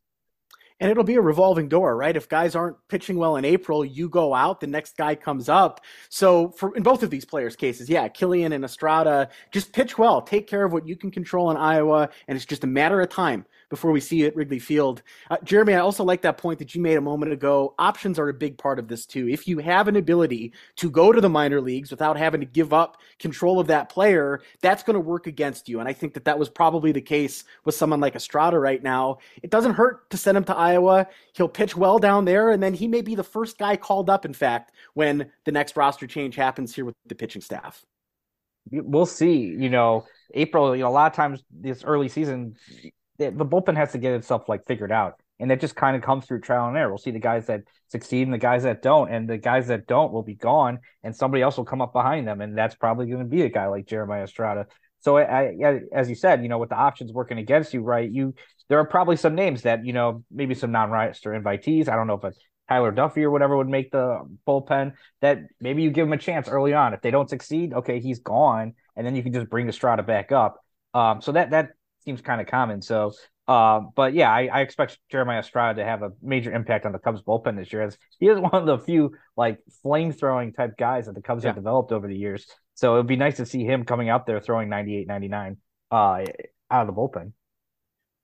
and 0.80 0.90
it'll 0.90 1.04
be 1.04 1.16
a 1.16 1.20
revolving 1.20 1.68
door, 1.68 1.96
right? 1.96 2.16
If 2.16 2.28
guys 2.28 2.54
aren't 2.54 2.76
pitching 2.88 3.16
well 3.16 3.36
in 3.36 3.44
April, 3.44 3.84
you 3.84 4.08
go 4.08 4.34
out, 4.34 4.60
the 4.60 4.66
next 4.66 4.96
guy 4.96 5.14
comes 5.14 5.48
up. 5.48 5.80
So 6.08 6.50
for 6.50 6.76
in 6.76 6.82
both 6.82 7.02
of 7.02 7.10
these 7.10 7.24
players' 7.24 7.56
cases, 7.56 7.88
yeah, 7.88 8.08
Killian 8.08 8.52
and 8.52 8.64
Estrada 8.64 9.28
just 9.50 9.72
pitch 9.72 9.98
well, 9.98 10.22
take 10.22 10.46
care 10.46 10.64
of 10.64 10.72
what 10.72 10.86
you 10.86 10.96
can 10.96 11.10
control 11.10 11.50
in 11.50 11.56
Iowa, 11.56 12.08
and 12.26 12.36
it's 12.36 12.46
just 12.46 12.64
a 12.64 12.68
matter 12.68 13.00
of 13.00 13.08
time 13.08 13.44
before 13.68 13.90
we 13.90 14.00
see 14.00 14.16
you 14.16 14.26
at 14.26 14.36
Wrigley 14.36 14.58
Field. 14.58 15.02
Uh, 15.30 15.36
Jeremy, 15.44 15.74
I 15.74 15.80
also 15.80 16.04
like 16.04 16.22
that 16.22 16.38
point 16.38 16.58
that 16.58 16.74
you 16.74 16.80
made 16.80 16.96
a 16.96 17.00
moment 17.00 17.32
ago. 17.32 17.74
Options 17.78 18.18
are 18.18 18.28
a 18.28 18.34
big 18.34 18.58
part 18.58 18.78
of 18.78 18.88
this 18.88 19.06
too. 19.06 19.28
If 19.28 19.46
you 19.46 19.58
have 19.58 19.88
an 19.88 19.96
ability 19.96 20.52
to 20.76 20.90
go 20.90 21.12
to 21.12 21.20
the 21.20 21.28
minor 21.28 21.60
leagues 21.60 21.90
without 21.90 22.16
having 22.16 22.40
to 22.40 22.46
give 22.46 22.72
up 22.72 22.98
control 23.18 23.60
of 23.60 23.66
that 23.68 23.88
player, 23.88 24.40
that's 24.60 24.82
going 24.82 24.94
to 24.94 25.00
work 25.00 25.26
against 25.26 25.68
you. 25.68 25.80
And 25.80 25.88
I 25.88 25.92
think 25.92 26.14
that 26.14 26.24
that 26.24 26.38
was 26.38 26.48
probably 26.48 26.92
the 26.92 27.00
case 27.00 27.44
with 27.64 27.74
someone 27.74 28.00
like 28.00 28.16
Estrada 28.16 28.58
right 28.58 28.82
now. 28.82 29.18
It 29.42 29.50
doesn't 29.50 29.74
hurt 29.74 30.08
to 30.10 30.16
send 30.16 30.36
him 30.36 30.44
to 30.44 30.56
Iowa. 30.56 31.06
He'll 31.34 31.48
pitch 31.48 31.76
well 31.76 31.98
down 31.98 32.24
there, 32.24 32.50
and 32.50 32.62
then 32.62 32.74
he 32.74 32.88
may 32.88 33.02
be 33.02 33.14
the 33.14 33.24
first 33.24 33.58
guy 33.58 33.76
called 33.76 34.10
up, 34.10 34.24
in 34.24 34.32
fact, 34.32 34.72
when 34.94 35.30
the 35.44 35.52
next 35.52 35.76
roster 35.76 36.06
change 36.06 36.36
happens 36.36 36.74
here 36.74 36.84
with 36.84 36.94
the 37.06 37.14
pitching 37.14 37.42
staff 37.42 37.84
we'll 38.70 39.06
see. 39.06 39.38
You 39.38 39.70
know, 39.70 40.06
April. 40.34 40.74
You 40.74 40.82
know, 40.82 40.88
a 40.88 40.90
lot 40.90 41.10
of 41.10 41.16
times 41.16 41.42
this 41.50 41.84
early 41.84 42.08
season, 42.08 42.56
the, 43.18 43.30
bullpen 43.30 43.76
has 43.76 43.92
to 43.92 43.98
get 43.98 44.12
itself 44.14 44.48
like 44.48 44.66
figured 44.66 44.92
out, 44.92 45.20
and 45.38 45.50
it 45.50 45.60
just 45.60 45.76
kind 45.76 45.96
of 45.96 46.02
comes 46.02 46.26
through 46.26 46.40
trial 46.40 46.68
and 46.68 46.76
error. 46.76 46.88
We'll 46.88 46.98
see 46.98 47.10
the 47.10 47.18
guys 47.18 47.46
that 47.46 47.62
succeed 47.88 48.22
and 48.22 48.32
the 48.32 48.38
guys 48.38 48.62
that 48.62 48.82
don't, 48.82 49.10
and 49.10 49.28
the 49.28 49.38
guys 49.38 49.66
that 49.68 49.86
don't 49.86 50.12
will 50.12 50.22
be 50.22 50.34
gone, 50.34 50.78
and 51.02 51.14
somebody 51.14 51.42
else 51.42 51.56
will 51.56 51.64
come 51.64 51.82
up 51.82 51.92
behind 51.92 52.26
them, 52.26 52.40
and 52.40 52.56
that's 52.56 52.74
probably 52.74 53.06
going 53.06 53.18
to 53.18 53.24
be 53.24 53.42
a 53.42 53.48
guy 53.48 53.66
like 53.66 53.86
Jeremiah 53.86 54.24
Estrada. 54.24 54.66
So, 55.00 55.16
I, 55.16 55.54
I, 55.64 55.80
as 55.92 56.08
you 56.08 56.16
said, 56.16 56.42
you 56.42 56.48
know, 56.48 56.58
with 56.58 56.70
the 56.70 56.76
options 56.76 57.12
working 57.12 57.38
against 57.38 57.72
you, 57.72 57.82
right? 57.82 58.10
You 58.10 58.34
there 58.68 58.78
are 58.78 58.86
probably 58.86 59.16
some 59.16 59.34
names 59.34 59.62
that 59.62 59.84
you 59.84 59.92
know, 59.92 60.24
maybe 60.30 60.54
some 60.54 60.72
non-roster 60.72 61.30
invitees. 61.30 61.88
I 61.88 61.96
don't 61.96 62.06
know 62.06 62.14
if 62.14 62.24
it's 62.24 62.38
Tyler 62.68 62.92
Duffey 62.92 63.22
or 63.22 63.30
whatever 63.30 63.56
would 63.56 63.68
make 63.68 63.90
the 63.90 64.20
bullpen, 64.46 64.92
that 65.22 65.38
maybe 65.60 65.82
you 65.82 65.90
give 65.90 66.06
him 66.06 66.12
a 66.12 66.18
chance 66.18 66.48
early 66.48 66.74
on. 66.74 66.94
If 66.94 67.00
they 67.00 67.10
don't 67.10 67.28
succeed, 67.28 67.72
okay, 67.72 67.98
he's 68.00 68.20
gone, 68.20 68.74
and 68.94 69.06
then 69.06 69.16
you 69.16 69.22
can 69.22 69.32
just 69.32 69.48
bring 69.48 69.68
Estrada 69.68 70.02
back 70.02 70.32
up. 70.32 70.62
Um, 70.94 71.20
so 71.22 71.32
that 71.32 71.50
that 71.50 71.70
seems 72.04 72.20
kind 72.20 72.40
of 72.40 72.46
common. 72.46 72.82
So, 72.82 73.12
uh, 73.46 73.80
but 73.94 74.14
yeah, 74.14 74.30
I, 74.30 74.48
I, 74.52 74.60
expect 74.60 74.98
Jeremiah 75.10 75.38
Estrada 75.38 75.80
to 75.80 75.86
have 75.86 76.02
a 76.02 76.12
major 76.22 76.52
impact 76.52 76.84
on 76.84 76.92
the 76.92 76.98
Cubs 76.98 77.22
bullpen 77.22 77.56
this 77.56 77.72
year, 77.72 77.82
as 77.82 77.96
he 78.18 78.28
is 78.28 78.38
one 78.40 78.54
of 78.54 78.66
the 78.66 78.78
few 78.78 79.12
like 79.36 79.58
flame 79.82 80.12
throwing 80.12 80.52
type 80.52 80.76
guys 80.78 81.06
that 81.06 81.14
the 81.14 81.22
Cubs 81.22 81.44
yeah. 81.44 81.50
have 81.50 81.56
developed 81.56 81.92
over 81.92 82.06
the 82.06 82.16
years. 82.16 82.46
So 82.74 82.94
it'd 82.94 83.06
be 83.06 83.16
nice 83.16 83.38
to 83.38 83.46
see 83.46 83.64
him 83.64 83.84
coming 83.84 84.08
out 84.08 84.26
there 84.26 84.40
throwing 84.40 84.68
98, 84.68 85.08
99 85.08 85.56
uh, 85.90 85.94
out 85.94 86.26
of 86.70 86.86
the 86.86 86.92
bullpen. 86.92 87.32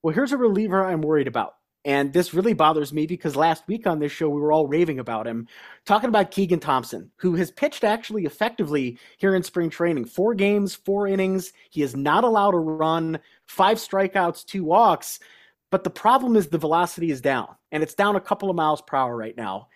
Well, 0.01 0.13
here's 0.13 0.31
a 0.31 0.37
reliever 0.37 0.85
I'm 0.85 1.01
worried 1.01 1.27
about. 1.27 1.53
And 1.85 2.11
this 2.11 2.33
really 2.33 2.53
bothers 2.53 2.91
me 2.91 3.05
because 3.05 3.35
last 3.35 3.67
week 3.67 3.85
on 3.85 3.99
this 3.99 4.11
show, 4.11 4.27
we 4.27 4.41
were 4.41 4.51
all 4.51 4.65
raving 4.65 4.97
about 4.97 5.27
him, 5.27 5.47
talking 5.85 6.09
about 6.09 6.31
Keegan 6.31 6.59
Thompson, 6.59 7.11
who 7.17 7.35
has 7.35 7.51
pitched 7.51 7.83
actually 7.83 8.25
effectively 8.25 8.97
here 9.17 9.35
in 9.35 9.43
spring 9.43 9.69
training. 9.69 10.05
Four 10.05 10.33
games, 10.33 10.73
four 10.73 11.07
innings. 11.07 11.53
He 11.69 11.83
is 11.83 11.95
not 11.95 12.23
allowed 12.23 12.51
to 12.51 12.57
run, 12.57 13.19
five 13.45 13.77
strikeouts, 13.77 14.45
two 14.45 14.63
walks. 14.63 15.19
But 15.69 15.83
the 15.83 15.91
problem 15.91 16.35
is 16.35 16.47
the 16.47 16.57
velocity 16.57 17.11
is 17.11 17.21
down, 17.21 17.55
and 17.71 17.83
it's 17.83 17.93
down 17.93 18.15
a 18.15 18.21
couple 18.21 18.49
of 18.49 18.55
miles 18.55 18.81
per 18.81 18.97
hour 18.97 19.15
right 19.15 19.37
now. 19.37 19.67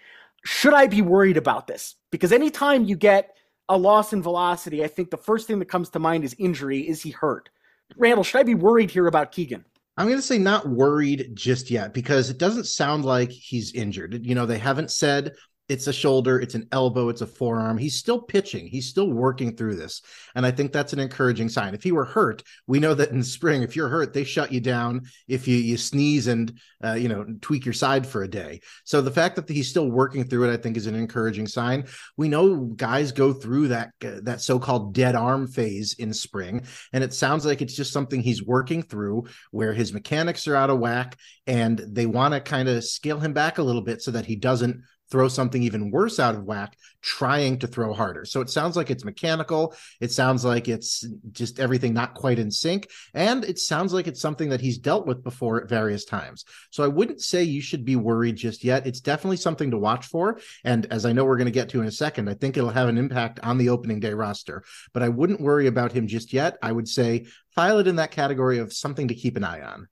Should 0.45 0.73
I 0.73 0.87
be 0.87 1.03
worried 1.03 1.37
about 1.37 1.67
this? 1.67 1.95
Because 2.09 2.31
anytime 2.31 2.85
you 2.85 2.95
get 2.95 3.35
a 3.67 3.77
loss 3.77 4.13
in 4.13 4.23
velocity, 4.23 4.83
I 4.83 4.87
think 4.87 5.11
the 5.11 5.17
first 5.17 5.45
thing 5.45 5.59
that 5.59 5.65
comes 5.65 5.89
to 5.89 5.99
mind 5.99 6.23
is 6.23 6.35
injury. 6.39 6.87
Is 6.87 7.03
he 7.03 7.11
hurt? 7.11 7.49
Randall, 7.97 8.23
should 8.23 8.39
I 8.39 8.43
be 8.43 8.55
worried 8.55 8.89
here 8.89 9.05
about 9.05 9.31
Keegan? 9.31 9.65
I'm 9.99 10.05
going 10.07 10.17
to 10.17 10.25
say 10.25 10.37
not 10.37 10.65
worried 10.65 11.31
just 11.33 11.69
yet 11.69 11.93
because 11.93 12.29
it 12.29 12.37
doesn't 12.37 12.67
sound 12.67 13.03
like 13.03 13.31
he's 13.31 13.73
injured. 13.73 14.25
You 14.25 14.33
know, 14.33 14.45
they 14.45 14.57
haven't 14.57 14.91
said 14.91 15.33
it's 15.69 15.85
a 15.85 15.93
shoulder, 15.93 16.39
it's 16.39 16.55
an 16.55 16.67
elbow, 16.71 17.09
it's 17.09 17.21
a 17.21 17.27
forearm. 17.27 17.77
He's 17.77 17.95
still 17.95 18.19
pitching. 18.19 18.65
He's 18.65 18.89
still 18.89 19.11
working 19.11 19.55
through 19.55 19.75
this. 19.75 20.01
And 20.33 20.45
I 20.45 20.51
think 20.51 20.73
that's 20.73 20.93
an 20.93 20.99
encouraging 20.99 21.47
sign. 21.47 21.75
If 21.75 21.83
he 21.83 21.91
were 21.91 22.05
hurt, 22.05 22.41
we 22.65 22.79
know 22.79 22.95
that 22.95 23.11
in 23.11 23.21
spring, 23.21 23.61
if 23.61 23.75
you're 23.75 23.87
hurt, 23.87 24.13
they 24.13 24.23
shut 24.23 24.51
you 24.51 24.59
down 24.59 25.03
if 25.27 25.47
you 25.47 25.57
you 25.57 25.77
sneeze 25.77 26.27
and 26.27 26.59
uh, 26.83 26.93
you 26.93 27.07
know 27.07 27.25
tweak 27.41 27.65
your 27.65 27.73
side 27.73 28.07
for 28.07 28.23
a 28.23 28.27
day. 28.27 28.61
So 28.83 29.01
the 29.01 29.11
fact 29.11 29.35
that 29.35 29.47
he's 29.47 29.69
still 29.69 29.89
working 29.89 30.23
through 30.23 30.49
it, 30.49 30.53
I 30.53 30.57
think, 30.57 30.75
is 30.75 30.87
an 30.87 30.95
encouraging 30.95 31.47
sign. 31.47 31.85
We 32.17 32.29
know 32.29 32.65
guys 32.75 33.11
go 33.11 33.31
through 33.31 33.69
that 33.69 33.91
uh, 34.03 34.21
that 34.23 34.41
so-called 34.41 34.95
dead 34.95 35.15
arm 35.15 35.47
phase 35.47 35.93
in 35.99 36.13
spring, 36.13 36.63
and 36.93 37.03
it 37.03 37.13
sounds 37.13 37.45
like 37.45 37.61
it's 37.61 37.75
just 37.75 37.93
something 37.93 38.21
he's 38.21 38.43
working 38.43 38.81
through 38.81 39.25
where 39.51 39.73
his 39.73 39.93
mechanics 39.93 40.47
are 40.47 40.55
out 40.55 40.71
of 40.71 40.79
whack 40.79 41.17
and 41.45 41.79
they 41.79 42.05
want 42.05 42.33
to 42.33 42.39
kind 42.39 42.69
of 42.69 42.83
scale 42.83 43.19
him 43.19 43.33
back 43.33 43.57
a 43.57 43.63
little 43.63 43.81
bit 43.81 44.01
so 44.01 44.11
that 44.11 44.25
he 44.25 44.35
doesn't 44.35 44.81
throw 45.11 45.27
something 45.27 45.63
even 45.63 45.91
worse 45.91 46.19
out 46.19 46.35
of 46.35 46.43
whack 46.43 46.77
trying 47.01 47.57
to 47.59 47.67
throw 47.67 47.93
harder. 47.93 48.25
So 48.25 48.41
it 48.41 48.49
sounds 48.49 48.75
like 48.75 48.89
it's 48.89 49.05
mechanical. 49.05 49.73
It 49.99 50.11
sounds 50.11 50.43
like 50.43 50.67
it's 50.67 51.05
just 51.31 51.59
everything 51.59 51.93
not 51.93 52.13
quite 52.13 52.39
in 52.39 52.51
sync. 52.51 52.89
And 53.13 53.45
it 53.45 53.59
sounds 53.59 53.93
like 53.93 54.07
it's 54.07 54.21
something 54.21 54.49
that 54.49 54.61
he's 54.61 54.77
dealt 54.77 55.07
with 55.07 55.23
before 55.23 55.61
at 55.61 55.69
various 55.69 56.05
times. 56.05 56.45
So 56.71 56.83
I 56.83 56.87
wouldn't 56.87 57.21
say 57.21 57.43
you 57.43 57.61
should 57.61 57.85
be 57.85 57.95
worried 57.95 58.35
just 58.35 58.63
yet. 58.63 58.85
It's 58.85 58.99
definitely 58.99 59.37
something 59.37 59.71
to 59.71 59.77
watch 59.77 60.07
for. 60.07 60.39
And 60.63 60.85
as 60.87 61.05
I 61.05 61.13
know 61.13 61.25
we're 61.25 61.37
going 61.37 61.45
to 61.45 61.51
get 61.51 61.69
to 61.69 61.81
in 61.81 61.87
a 61.87 61.91
second, 61.91 62.29
I 62.29 62.33
think 62.33 62.57
it'll 62.57 62.69
have 62.69 62.89
an 62.89 62.97
impact 62.97 63.39
on 63.41 63.57
the 63.57 63.69
opening 63.69 63.99
day 63.99 64.13
roster. 64.13 64.63
But 64.93 65.03
I 65.03 65.09
wouldn't 65.09 65.41
worry 65.41 65.67
about 65.67 65.91
him 65.91 66.07
just 66.07 66.33
yet. 66.33 66.57
I 66.61 66.71
would 66.71 66.87
say 66.87 67.27
file 67.55 67.79
it 67.79 67.87
in 67.87 67.97
that 67.97 68.11
category 68.11 68.59
of 68.59 68.73
something 68.73 69.07
to 69.07 69.15
keep 69.15 69.37
an 69.37 69.43
eye 69.43 69.61
on. 69.61 69.87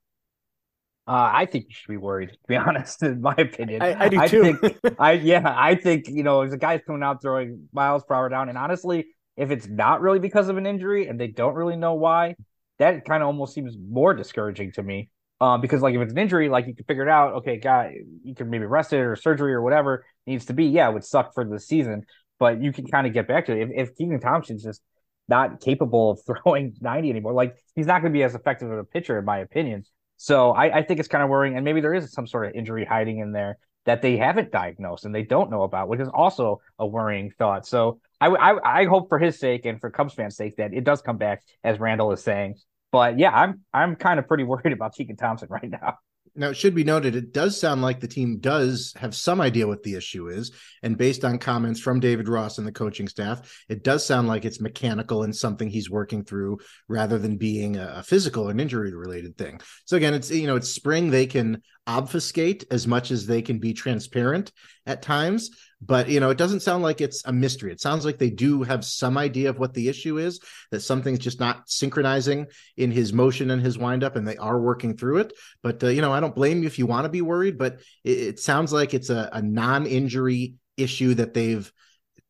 Uh, 1.08 1.30
I 1.32 1.46
think 1.46 1.64
you 1.68 1.74
should 1.74 1.88
be 1.88 1.96
worried, 1.96 2.28
to 2.32 2.38
be 2.46 2.56
honest, 2.56 3.02
in 3.02 3.22
my 3.22 3.34
opinion. 3.38 3.80
I, 3.80 4.04
I 4.04 4.08
do 4.10 4.20
I 4.20 4.28
too. 4.28 4.42
Think, 4.42 4.78
I 4.98 5.12
yeah, 5.12 5.54
I 5.56 5.74
think 5.74 6.06
you 6.06 6.22
know, 6.22 6.40
there's 6.40 6.52
a 6.52 6.58
guy's 6.58 6.82
coming 6.86 7.02
out 7.02 7.22
throwing 7.22 7.68
miles 7.72 8.04
per 8.04 8.14
hour 8.14 8.28
down, 8.28 8.50
and 8.50 8.58
honestly, 8.58 9.06
if 9.36 9.50
it's 9.50 9.66
not 9.66 10.02
really 10.02 10.18
because 10.18 10.50
of 10.50 10.58
an 10.58 10.66
injury 10.66 11.06
and 11.06 11.18
they 11.18 11.28
don't 11.28 11.54
really 11.54 11.76
know 11.76 11.94
why, 11.94 12.34
that 12.78 13.06
kind 13.06 13.22
of 13.22 13.28
almost 13.28 13.54
seems 13.54 13.74
more 13.78 14.12
discouraging 14.12 14.72
to 14.72 14.82
me. 14.82 15.08
Um, 15.40 15.60
because 15.60 15.80
like 15.80 15.94
if 15.94 16.00
it's 16.00 16.12
an 16.12 16.18
injury, 16.18 16.48
like 16.48 16.66
you 16.66 16.74
can 16.74 16.84
figure 16.84 17.04
it 17.04 17.08
out. 17.08 17.34
Okay, 17.34 17.58
guy, 17.58 17.94
you 18.24 18.34
can 18.34 18.50
maybe 18.50 18.66
rest 18.66 18.92
it 18.92 18.98
or 18.98 19.14
surgery 19.14 19.54
or 19.54 19.62
whatever 19.62 20.04
needs 20.26 20.46
to 20.46 20.52
be. 20.52 20.66
Yeah, 20.66 20.90
it 20.90 20.94
would 20.94 21.04
suck 21.04 21.32
for 21.32 21.44
the 21.44 21.60
season, 21.60 22.04
but 22.40 22.60
you 22.60 22.72
can 22.72 22.86
kind 22.86 23.06
of 23.06 23.14
get 23.14 23.28
back 23.28 23.46
to 23.46 23.56
it. 23.56 23.70
If, 23.70 23.88
if 23.90 23.96
Keegan 23.96 24.20
Thompson's 24.20 24.64
just 24.64 24.82
not 25.28 25.60
capable 25.60 26.10
of 26.10 26.20
throwing 26.44 26.74
90 26.80 27.10
anymore, 27.10 27.32
like 27.32 27.56
he's 27.76 27.86
not 27.86 28.02
going 28.02 28.12
to 28.12 28.16
be 28.16 28.24
as 28.24 28.34
effective 28.34 28.70
of 28.70 28.78
a 28.78 28.84
pitcher, 28.84 29.18
in 29.18 29.24
my 29.24 29.38
opinion. 29.38 29.84
So 30.18 30.50
I, 30.50 30.78
I 30.78 30.82
think 30.82 31.00
it's 31.00 31.08
kind 31.08 31.22
of 31.22 31.30
worrying, 31.30 31.56
and 31.56 31.64
maybe 31.64 31.80
there 31.80 31.94
is 31.94 32.12
some 32.12 32.26
sort 32.26 32.46
of 32.46 32.54
injury 32.54 32.84
hiding 32.84 33.18
in 33.18 33.32
there 33.32 33.56
that 33.86 34.02
they 34.02 34.16
haven't 34.18 34.50
diagnosed 34.50 35.06
and 35.06 35.14
they 35.14 35.22
don't 35.22 35.50
know 35.50 35.62
about, 35.62 35.88
which 35.88 36.00
is 36.00 36.08
also 36.12 36.60
a 36.78 36.86
worrying 36.86 37.30
thought. 37.38 37.66
So 37.66 38.00
I, 38.20 38.26
I, 38.26 38.80
I 38.80 38.84
hope 38.84 39.08
for 39.08 39.18
his 39.18 39.38
sake 39.38 39.64
and 39.64 39.80
for 39.80 39.90
Cubs 39.90 40.12
fans' 40.12 40.36
sake 40.36 40.56
that 40.56 40.74
it 40.74 40.84
does 40.84 41.00
come 41.00 41.16
back, 41.16 41.42
as 41.64 41.78
Randall 41.78 42.12
is 42.12 42.22
saying. 42.22 42.56
But 42.90 43.18
yeah, 43.18 43.30
I'm 43.30 43.60
I'm 43.72 43.96
kind 43.96 44.18
of 44.18 44.26
pretty 44.26 44.44
worried 44.52 44.72
about 44.72 44.94
Keegan 44.94 45.16
Thompson 45.16 45.48
right 45.50 45.70
now. 45.70 45.98
Now, 46.34 46.50
it 46.50 46.56
should 46.56 46.74
be 46.74 46.84
noted, 46.84 47.16
it 47.16 47.32
does 47.32 47.58
sound 47.58 47.82
like 47.82 48.00
the 48.00 48.08
team 48.08 48.38
does 48.38 48.92
have 48.96 49.14
some 49.14 49.40
idea 49.40 49.66
what 49.66 49.82
the 49.82 49.94
issue 49.94 50.28
is. 50.28 50.52
And 50.82 50.96
based 50.96 51.24
on 51.24 51.38
comments 51.38 51.80
from 51.80 52.00
David 52.00 52.28
Ross 52.28 52.58
and 52.58 52.66
the 52.66 52.72
coaching 52.72 53.08
staff, 53.08 53.64
it 53.68 53.84
does 53.84 54.04
sound 54.04 54.28
like 54.28 54.44
it's 54.44 54.60
mechanical 54.60 55.22
and 55.22 55.34
something 55.34 55.68
he's 55.68 55.90
working 55.90 56.24
through 56.24 56.58
rather 56.88 57.18
than 57.18 57.36
being 57.36 57.76
a, 57.76 58.02
physical 58.02 58.48
and 58.48 58.60
injury 58.60 58.94
related 58.94 59.36
thing. 59.36 59.60
So, 59.84 59.96
again, 59.96 60.14
it's, 60.14 60.30
you 60.30 60.46
know, 60.46 60.56
it's 60.56 60.70
spring. 60.70 61.10
They 61.10 61.26
can 61.26 61.62
obfuscate 61.86 62.64
as 62.70 62.86
much 62.86 63.10
as 63.10 63.26
they 63.26 63.42
can 63.42 63.58
be 63.58 63.72
transparent 63.72 64.52
at 64.86 65.02
times 65.02 65.50
but 65.80 66.08
you 66.08 66.20
know 66.20 66.30
it 66.30 66.38
doesn't 66.38 66.60
sound 66.60 66.82
like 66.82 67.00
it's 67.00 67.24
a 67.24 67.32
mystery. 67.32 67.72
It 67.72 67.80
sounds 67.80 68.04
like 68.04 68.18
they 68.18 68.30
do 68.30 68.62
have 68.62 68.84
some 68.84 69.16
idea 69.16 69.50
of 69.50 69.58
what 69.58 69.74
the 69.74 69.88
issue 69.88 70.18
is 70.18 70.40
that 70.70 70.80
something's 70.80 71.20
just 71.20 71.40
not 71.40 71.68
synchronizing 71.68 72.46
in 72.76 72.90
his 72.90 73.12
motion 73.12 73.50
and 73.50 73.62
his 73.62 73.78
windup 73.78 74.16
and 74.16 74.26
they 74.26 74.36
are 74.36 74.60
working 74.60 74.96
through 74.96 75.18
it. 75.18 75.32
But 75.62 75.82
uh, 75.84 75.88
you 75.88 76.02
know 76.02 76.12
i 76.12 76.20
don't 76.20 76.34
blame 76.34 76.62
you 76.62 76.66
if 76.66 76.78
you 76.78 76.86
want 76.86 77.04
to 77.04 77.10
be 77.10 77.22
worried 77.22 77.58
but 77.58 77.80
it, 78.04 78.18
it 78.18 78.40
sounds 78.40 78.72
like 78.72 78.94
it's 78.94 79.10
a, 79.10 79.28
a 79.32 79.42
non-injury 79.42 80.54
issue 80.76 81.14
that 81.14 81.34
they've 81.34 81.70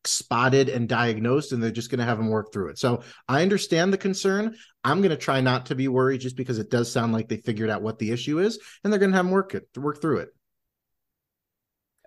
spotted 0.05 0.69
and 0.69 0.89
diagnosed 0.89 1.53
and 1.53 1.63
they're 1.63 1.71
just 1.71 1.91
going 1.91 1.99
to 1.99 2.05
have 2.05 2.19
him 2.19 2.29
work 2.29 2.53
through 2.53 2.69
it. 2.69 2.79
So 2.79 3.03
i 3.29 3.43
understand 3.43 3.93
the 3.93 3.99
concern. 3.99 4.57
I'm 4.85 5.01
going 5.01 5.11
to 5.11 5.17
try 5.17 5.41
not 5.41 5.67
to 5.67 5.75
be 5.75 5.89
worried 5.89 6.21
just 6.21 6.37
because 6.37 6.59
it 6.59 6.71
does 6.71 6.91
sound 6.91 7.13
like 7.13 7.29
they 7.29 7.37
figured 7.37 7.69
out 7.69 7.83
what 7.83 7.99
the 7.99 8.11
issue 8.11 8.39
is 8.39 8.59
and 8.83 8.93
they're 8.93 9.01
going 9.01 9.11
to 9.11 9.17
have 9.17 9.27
him 9.27 9.33
work 9.33 9.55
it 9.55 9.69
work 9.77 10.01
through 10.01 10.19
it 10.19 10.29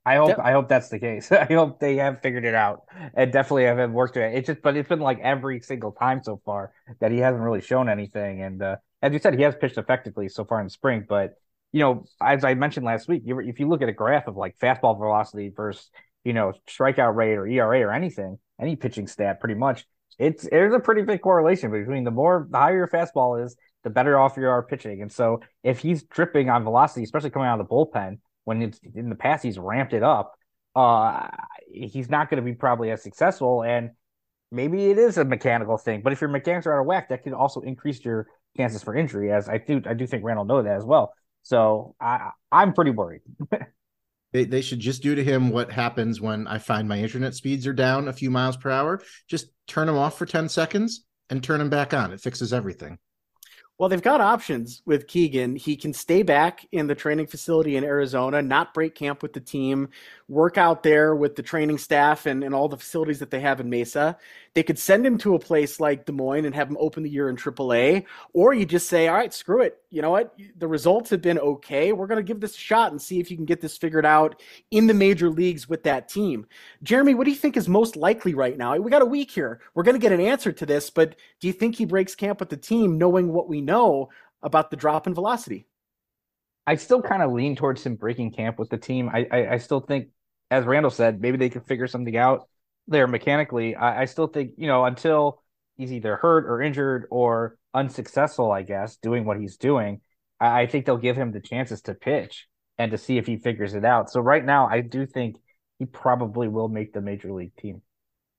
I 0.06 0.16
hope 0.16 0.40
I 0.40 0.52
hope 0.52 0.68
that's 0.68 0.90
the 0.90 1.00
case. 1.00 1.32
I 1.32 1.46
hope 1.46 1.80
they 1.80 1.98
have 1.98 2.22
figured 2.22 2.46
it 2.46 2.56
out 2.56 2.84
and 3.14 3.32
definitely 3.32 3.66
have 3.66 3.92
worked 3.92 4.18
it. 4.18 4.34
It's 4.34 4.48
just, 4.48 4.62
but 4.62 4.76
it's 4.76 4.90
been 4.90 5.00
like 5.00 5.20
every 5.20 5.60
single 5.60 5.92
time 5.92 6.22
so 6.24 6.42
far 6.44 6.72
that 7.00 7.12
he 7.12 7.20
hasn't 7.20 7.44
really 7.44 7.62
shown 7.62 7.88
anything. 7.88 8.42
And 8.42 8.62
uh, 8.62 8.76
as 9.02 9.14
you 9.14 9.20
said, 9.20 9.36
he 9.36 9.44
has 9.44 9.56
pitched 9.56 9.78
effectively 9.78 10.28
so 10.28 10.44
far 10.44 10.60
in 10.62 10.70
spring. 10.70 11.06
But 11.08 11.36
you 11.72 11.82
know, 11.82 12.06
as 12.22 12.44
I 12.44 12.56
mentioned 12.56 12.86
last 12.86 13.08
week, 13.08 13.24
if 13.26 13.60
you 13.60 13.68
look 13.68 13.82
at 13.82 13.90
a 13.90 13.94
graph 13.94 14.28
of 14.28 14.36
like 14.36 14.58
fastball 14.58 14.98
velocity 14.98 15.52
versus 15.56 15.90
you 16.24 16.34
know 16.34 16.54
strikeout 16.68 17.16
rate 17.16 17.36
or 17.36 17.48
ERA 17.48 17.82
or 17.82 17.94
anything, 17.94 18.40
any 18.60 18.76
pitching 18.76 19.08
stat, 19.08 19.40
pretty 19.40 19.56
much, 19.56 19.86
it's 20.18 20.48
there's 20.50 20.74
a 20.74 20.80
pretty 20.80 21.04
big 21.04 21.22
correlation 21.22 21.72
between 21.72 22.04
the 22.04 22.12
more 22.12 22.48
the 22.50 22.58
higher 22.58 22.78
your 22.78 22.88
fastball 22.88 23.44
is, 23.44 23.56
the 23.84 23.90
better 23.92 24.18
off 24.18 24.36
you 24.36 24.48
are 24.48 24.64
pitching. 24.64 25.04
And 25.04 25.12
so 25.12 25.42
if 25.64 25.80
he's 25.80 26.04
dripping 26.04 26.50
on 26.50 26.64
velocity, 26.64 27.04
especially 27.04 27.30
coming 27.30 27.48
out 27.48 27.60
of 27.60 27.68
the 27.68 27.74
bullpen 27.74 28.18
when 28.44 28.62
it's 28.62 28.80
in 28.96 29.10
the 29.10 29.16
past 29.16 29.44
he's 29.44 29.58
ramped 29.58 29.94
it 29.94 30.04
up, 30.04 30.34
uh, 30.76 31.28
he's 31.68 32.10
not 32.10 32.30
going 32.30 32.44
to 32.44 32.50
be 32.50 32.56
probably 32.56 32.92
as 32.92 33.02
successful. 33.02 33.64
And 33.64 33.92
maybe 34.52 34.90
it 34.90 34.98
is 34.98 35.18
a 35.18 35.26
mechanical 35.26 35.78
thing, 35.78 36.02
but 36.02 36.14
if 36.14 36.22
your 36.22 36.30
mechanics 36.30 36.66
are 36.68 36.78
out 36.78 36.82
of 36.82 36.86
whack, 36.86 37.10
that 37.10 37.24
could 37.24 37.34
also 37.34 37.62
increase 37.62 38.04
your 38.04 38.28
chances 38.58 38.84
for 38.84 38.96
injury. 38.96 39.32
As 39.32 39.50
I 39.50 39.58
do, 39.58 39.82
I 39.86 39.94
do 39.94 40.08
think 40.08 40.24
Randall 40.24 40.46
know 40.46 40.62
that 40.62 40.78
as 40.78 40.86
well. 40.86 41.14
So 41.44 41.96
I 42.00 42.32
I'm 42.52 42.74
pretty 42.74 42.92
worried. 42.92 43.22
They, 44.34 44.46
they 44.46 44.62
should 44.62 44.80
just 44.80 45.04
do 45.04 45.14
to 45.16 45.24
him 45.24 45.50
what 45.50 45.72
happens 45.72 46.22
when 46.22 46.48
I 46.48 46.58
find 46.58 46.88
my 46.88 47.00
internet 47.00 47.36
speeds 47.36 47.68
are 47.68 47.74
down 47.74 48.08
a 48.08 48.14
few 48.14 48.32
miles 48.32 48.56
per 48.56 48.70
hour. 48.70 49.02
Just 49.28 49.48
turn 49.68 49.88
them 49.88 49.98
off 49.98 50.18
for 50.18 50.26
10 50.26 50.48
seconds 50.48 51.06
and 51.30 51.44
turn 51.44 51.60
them 51.60 51.70
back 51.70 51.94
on. 51.94 52.14
It 52.14 52.22
fixes 52.22 52.54
everything. 52.54 52.98
Well, 53.82 53.90
they've 53.90 54.00
got 54.00 54.22
options 54.22 54.84
with 54.86 55.08
Keegan. 55.08 55.56
He 55.56 55.76
can 55.76 55.92
stay 55.92 56.22
back 56.22 56.68
in 56.72 56.86
the 56.86 56.94
training 56.94 57.26
facility 57.26 57.78
in 57.78 57.84
Arizona, 57.84 58.40
not 58.40 58.76
break 58.76 58.94
camp 58.94 59.24
with 59.24 59.34
the 59.34 59.40
team, 59.40 59.90
work 60.28 60.60
out 60.60 60.84
there 60.84 61.16
with 61.16 61.36
the 61.36 61.42
training 61.42 61.80
staff 61.80 62.28
and, 62.28 62.44
and 62.44 62.54
all 62.54 62.70
the 62.70 62.78
facilities 62.78 63.18
that 63.18 63.32
they 63.32 63.40
have 63.40 63.60
in 63.60 63.72
Mesa. 63.72 64.20
They 64.54 64.64
could 64.64 64.78
send 64.78 65.06
him 65.06 65.18
to 65.20 65.36
a 65.36 65.40
place 65.40 65.80
like 65.80 66.06
Des 66.06 66.12
Moines 66.12 66.46
and 66.46 66.54
have 66.54 66.70
him 66.70 66.76
open 66.78 67.04
the 67.04 67.10
year 67.10 67.30
in 67.30 67.38
AAA, 67.38 68.06
or 68.34 68.54
you 68.54 68.66
just 68.66 68.90
say, 68.90 69.08
all 69.08 69.16
right, 69.16 69.34
screw 69.34 69.62
it. 69.62 69.78
You 69.90 70.02
know 70.02 70.12
what? 70.12 70.36
The 70.58 70.68
results 70.68 71.10
have 71.12 71.22
been 71.22 71.40
okay. 71.40 71.94
We're 71.94 72.08
going 72.08 72.18
to 72.18 72.24
give 72.24 72.42
this 72.42 72.56
a 72.56 72.60
shot 72.60 72.92
and 72.92 73.02
see 73.02 73.22
if 73.22 73.32
you 73.32 73.38
can 73.38 73.46
get 73.46 73.62
this 73.62 73.78
figured 73.78 74.06
out 74.06 74.42
in 74.70 74.88
the 74.88 74.94
major 74.94 75.30
leagues 75.30 75.70
with 75.70 75.84
that 75.84 76.10
team. 76.10 76.48
Jeremy, 76.84 77.14
what 77.14 77.24
do 77.24 77.32
you 77.32 77.38
think 77.38 77.56
is 77.56 77.70
most 77.70 77.96
likely 77.96 78.34
right 78.34 78.58
now? 78.58 78.76
We 78.76 78.92
got 78.92 79.02
a 79.02 79.06
week 79.06 79.32
here. 79.32 79.62
We're 79.74 79.84
going 79.84 79.96
to 79.96 80.02
get 80.02 80.12
an 80.12 80.20
answer 80.20 80.52
to 80.52 80.66
this, 80.66 80.90
but 80.90 81.16
do 81.40 81.48
you 81.48 81.54
think 81.54 81.76
he 81.76 81.86
breaks 81.86 82.14
camp 82.14 82.42
with 82.42 82.50
the 82.50 82.58
team 82.58 82.98
knowing 82.98 83.32
what 83.32 83.48
we 83.48 83.62
know 83.62 84.10
about 84.44 84.70
the 84.70 84.78
drop 84.78 85.08
in 85.08 85.14
velocity? 85.14 85.66
I 86.68 86.76
still 86.76 87.02
kind 87.02 87.24
of 87.24 87.32
lean 87.32 87.56
towards 87.56 87.86
him 87.86 87.96
breaking 87.96 88.32
camp 88.34 88.60
with 88.60 88.70
the 88.70 88.78
team. 88.78 89.10
I, 89.10 89.28
I, 89.32 89.54
I 89.54 89.58
still 89.60 89.80
think, 89.80 90.10
as 90.52 90.66
Randall 90.66 90.92
said, 90.92 91.22
maybe 91.22 91.38
they 91.38 91.50
could 91.50 91.66
figure 91.66 91.88
something 91.88 92.18
out 92.18 92.48
there 92.88 93.08
mechanically. 93.08 93.76
I, 93.76 94.02
I 94.02 94.06
still 94.06 94.28
think, 94.28 94.52
you 94.58 94.68
know, 94.68 94.86
until 94.86 95.42
he's 95.78 95.92
either 95.92 96.16
hurt 96.16 96.46
or 96.46 96.62
injured 96.62 97.08
or 97.10 97.58
unsuccessful, 97.74 98.52
I 98.52 98.64
guess, 98.64 98.98
doing 98.98 99.26
what 99.26 99.40
he's 99.40 99.58
doing, 99.58 100.02
I, 100.40 100.62
I 100.62 100.66
think 100.68 100.86
they'll 100.86 100.98
give 100.98 101.16
him 101.16 101.32
the 101.32 101.40
chances 101.40 101.82
to 101.84 101.94
pitch 101.94 102.48
and 102.78 102.92
to 102.92 102.98
see 102.98 103.18
if 103.18 103.28
he 103.28 103.38
figures 103.38 103.74
it 103.74 103.86
out. 103.86 104.10
So 104.10 104.20
right 104.20 104.44
now, 104.44 104.68
I 104.68 104.82
do 104.82 105.06
think 105.06 105.38
he 105.80 105.86
probably 105.86 106.48
will 106.48 106.70
make 106.70 106.94
the 106.94 107.02
major 107.02 107.32
league 107.32 107.56
team. 107.56 107.82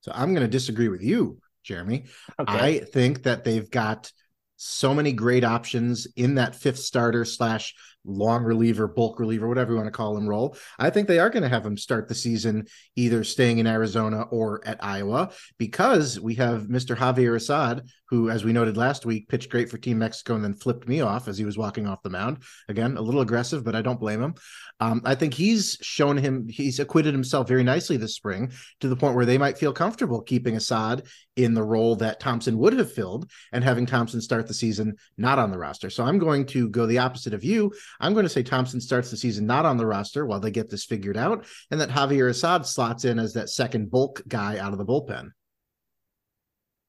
So 0.00 0.12
I'm 0.14 0.35
going 0.35 0.44
to 0.44 0.50
disagree 0.50 0.88
with 0.88 1.02
you, 1.02 1.38
Jeremy. 1.62 2.05
Okay. 2.38 2.52
I 2.52 2.78
think 2.81 3.22
that 3.22 3.44
they've 3.44 3.70
got 3.70 4.12
so 4.57 4.94
many 4.94 5.12
great 5.12 5.44
options 5.44 6.07
in 6.16 6.37
that 6.37 6.55
fifth 6.55 6.78
starter 6.78 7.24
slash 7.24 7.74
long 8.05 8.43
reliever, 8.45 8.88
bulk 8.88 9.19
reliever, 9.19 9.49
whatever 9.49 9.73
you 9.73 9.77
want 9.77 9.87
to 9.87 9.93
call 9.93 10.17
him 10.17 10.29
role. 10.29 10.57
I 10.79 10.91
think 10.91 11.09
they 11.09 11.19
are 11.19 11.31
going 11.31 11.43
to 11.43 11.49
have 11.49 11.65
him 11.65 11.77
start 11.77 12.09
the 12.09 12.15
season 12.15 12.67
either 12.97 13.25
staying 13.25 13.59
in 13.59 13.67
Arizona 13.67 14.23
or 14.23 14.61
at 14.67 14.83
Iowa 14.83 15.33
because 15.59 16.19
we 16.19 16.35
have 16.37 16.65
Mr. 16.65 16.97
Javier 16.97 17.37
Assad, 17.37 17.83
who, 18.12 18.29
as 18.29 18.44
we 18.44 18.53
noted 18.53 18.77
last 18.77 19.07
week, 19.07 19.27
pitched 19.27 19.48
great 19.48 19.70
for 19.70 19.79
Team 19.79 19.98
Mexico 19.98 20.35
and 20.35 20.44
then 20.44 20.53
flipped 20.53 20.87
me 20.87 21.01
off 21.01 21.29
as 21.29 21.38
he 21.38 21.46
was 21.46 21.57
walking 21.57 21.87
off 21.87 22.03
the 22.03 22.11
mound. 22.11 22.42
Again, 22.68 22.98
a 22.98 23.01
little 23.01 23.22
aggressive, 23.22 23.64
but 23.64 23.75
I 23.75 23.81
don't 23.81 23.98
blame 23.98 24.22
him. 24.22 24.35
Um, 24.81 25.01
I 25.07 25.14
think 25.14 25.33
he's 25.33 25.79
shown 25.81 26.18
him, 26.18 26.46
he's 26.46 26.79
acquitted 26.79 27.14
himself 27.14 27.48
very 27.48 27.62
nicely 27.64 27.96
this 27.96 28.14
spring 28.14 28.53
to 28.81 28.88
the 28.88 28.96
point 28.96 29.14
where 29.14 29.25
they 29.25 29.38
might 29.38 29.57
feel 29.57 29.72
comfortable 29.72 30.20
keeping 30.20 30.57
Assad 30.57 31.07
in 31.37 31.55
the 31.55 31.62
role 31.62 31.96
that 31.96 32.20
Thompson 32.20 32.59
would 32.59 32.75
have 32.75 32.92
filled 32.92 33.31
and 33.51 33.64
having 33.64 33.87
Thompson 33.87 34.20
start 34.20 34.46
the 34.46 34.53
season 34.53 34.96
not 35.16 35.38
on 35.38 35.51
the 35.51 35.57
roster. 35.59 35.88
So 35.88 36.05
I'm 36.05 36.18
going 36.18 36.44
to 36.48 36.68
go 36.68 36.85
the 36.85 36.98
opposite 36.98 37.33
of 37.33 37.44
you. 37.44 37.72
I'm 37.98 38.12
going 38.12 38.27
to 38.27 38.29
say 38.29 38.42
Thompson 38.42 38.83
starts 38.83 39.11
the 39.11 39.16
season 39.16 39.46
not 39.46 39.64
on 39.64 39.79
the 39.79 39.87
roster 39.87 40.27
while 40.27 40.40
they 40.40 40.51
get 40.51 40.68
this 40.68 40.85
figured 40.85 41.16
out, 41.16 41.46
and 41.70 41.81
that 41.81 41.88
Javier 41.88 42.29
Assad 42.29 42.66
slots 42.66 43.07
in 43.07 43.18
as 43.18 43.33
that 43.33 43.48
second 43.48 43.90
bulk 43.90 44.20
guy 44.29 44.59
out 44.59 44.72
of 44.72 44.79
the 44.79 44.85
bullpen. 44.85 45.31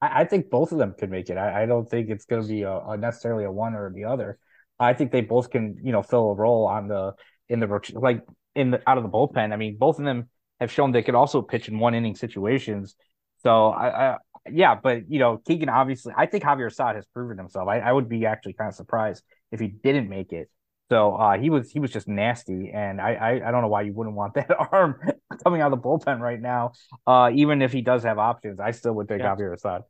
I, 0.03 0.21
I 0.21 0.25
think 0.25 0.49
both 0.49 0.71
of 0.71 0.77
them 0.77 0.93
could 0.97 1.09
make 1.09 1.29
it. 1.29 1.37
I, 1.37 1.63
I 1.63 1.65
don't 1.65 1.89
think 1.89 2.09
it's 2.09 2.25
going 2.25 2.41
to 2.41 2.47
be 2.47 2.63
a, 2.63 2.77
a 2.77 2.97
necessarily 2.97 3.45
a 3.45 3.51
one 3.51 3.73
or 3.73 3.91
the 3.93 4.05
other. 4.05 4.37
I 4.79 4.93
think 4.93 5.11
they 5.11 5.21
both 5.21 5.49
can, 5.49 5.77
you 5.81 5.91
know, 5.91 6.03
fill 6.03 6.31
a 6.31 6.35
role 6.35 6.65
on 6.65 6.87
the 6.87 7.13
in 7.47 7.59
the 7.59 7.79
like 7.93 8.23
in 8.55 8.71
the 8.71 8.81
out 8.87 8.97
of 8.97 9.03
the 9.03 9.09
bullpen. 9.09 9.53
I 9.53 9.55
mean, 9.55 9.77
both 9.77 9.99
of 9.99 10.05
them 10.05 10.29
have 10.59 10.71
shown 10.71 10.91
they 10.91 11.03
could 11.03 11.15
also 11.15 11.41
pitch 11.41 11.69
in 11.69 11.79
one 11.79 11.95
inning 11.95 12.15
situations. 12.15 12.95
So 13.43 13.67
I, 13.67 14.11
I 14.11 14.17
yeah, 14.51 14.75
but 14.75 15.09
you 15.09 15.19
know, 15.19 15.37
Keegan 15.37 15.69
obviously, 15.69 16.13
I 16.17 16.25
think 16.25 16.43
Javier 16.43 16.67
Assad 16.67 16.95
has 16.95 17.05
proven 17.13 17.37
himself. 17.37 17.69
I, 17.69 17.79
I 17.79 17.91
would 17.91 18.09
be 18.09 18.25
actually 18.25 18.53
kind 18.53 18.67
of 18.67 18.75
surprised 18.75 19.23
if 19.51 19.59
he 19.59 19.67
didn't 19.67 20.09
make 20.09 20.33
it. 20.33 20.49
So 20.91 21.15
uh, 21.15 21.37
he 21.37 21.49
was 21.49 21.71
he 21.71 21.79
was 21.79 21.91
just 21.91 22.07
nasty, 22.07 22.71
and 22.73 22.99
I, 22.99 23.13
I, 23.13 23.47
I 23.47 23.51
don't 23.51 23.61
know 23.61 23.69
why 23.69 23.83
you 23.83 23.93
wouldn't 23.93 24.15
want 24.15 24.33
that 24.35 24.51
arm 24.71 24.99
coming 25.43 25.61
out 25.61 25.71
of 25.71 25.81
the 25.81 25.87
bullpen 25.87 26.19
right 26.19 26.41
now. 26.41 26.73
Uh, 27.07 27.31
even 27.33 27.61
if 27.61 27.71
he 27.71 27.81
does 27.81 28.03
have 28.03 28.19
options, 28.19 28.59
I 28.59 28.71
still 28.71 28.93
would 28.93 29.07
take 29.07 29.19
yeah. 29.19 29.33
Javier 29.33 29.53
Assad. 29.53 29.83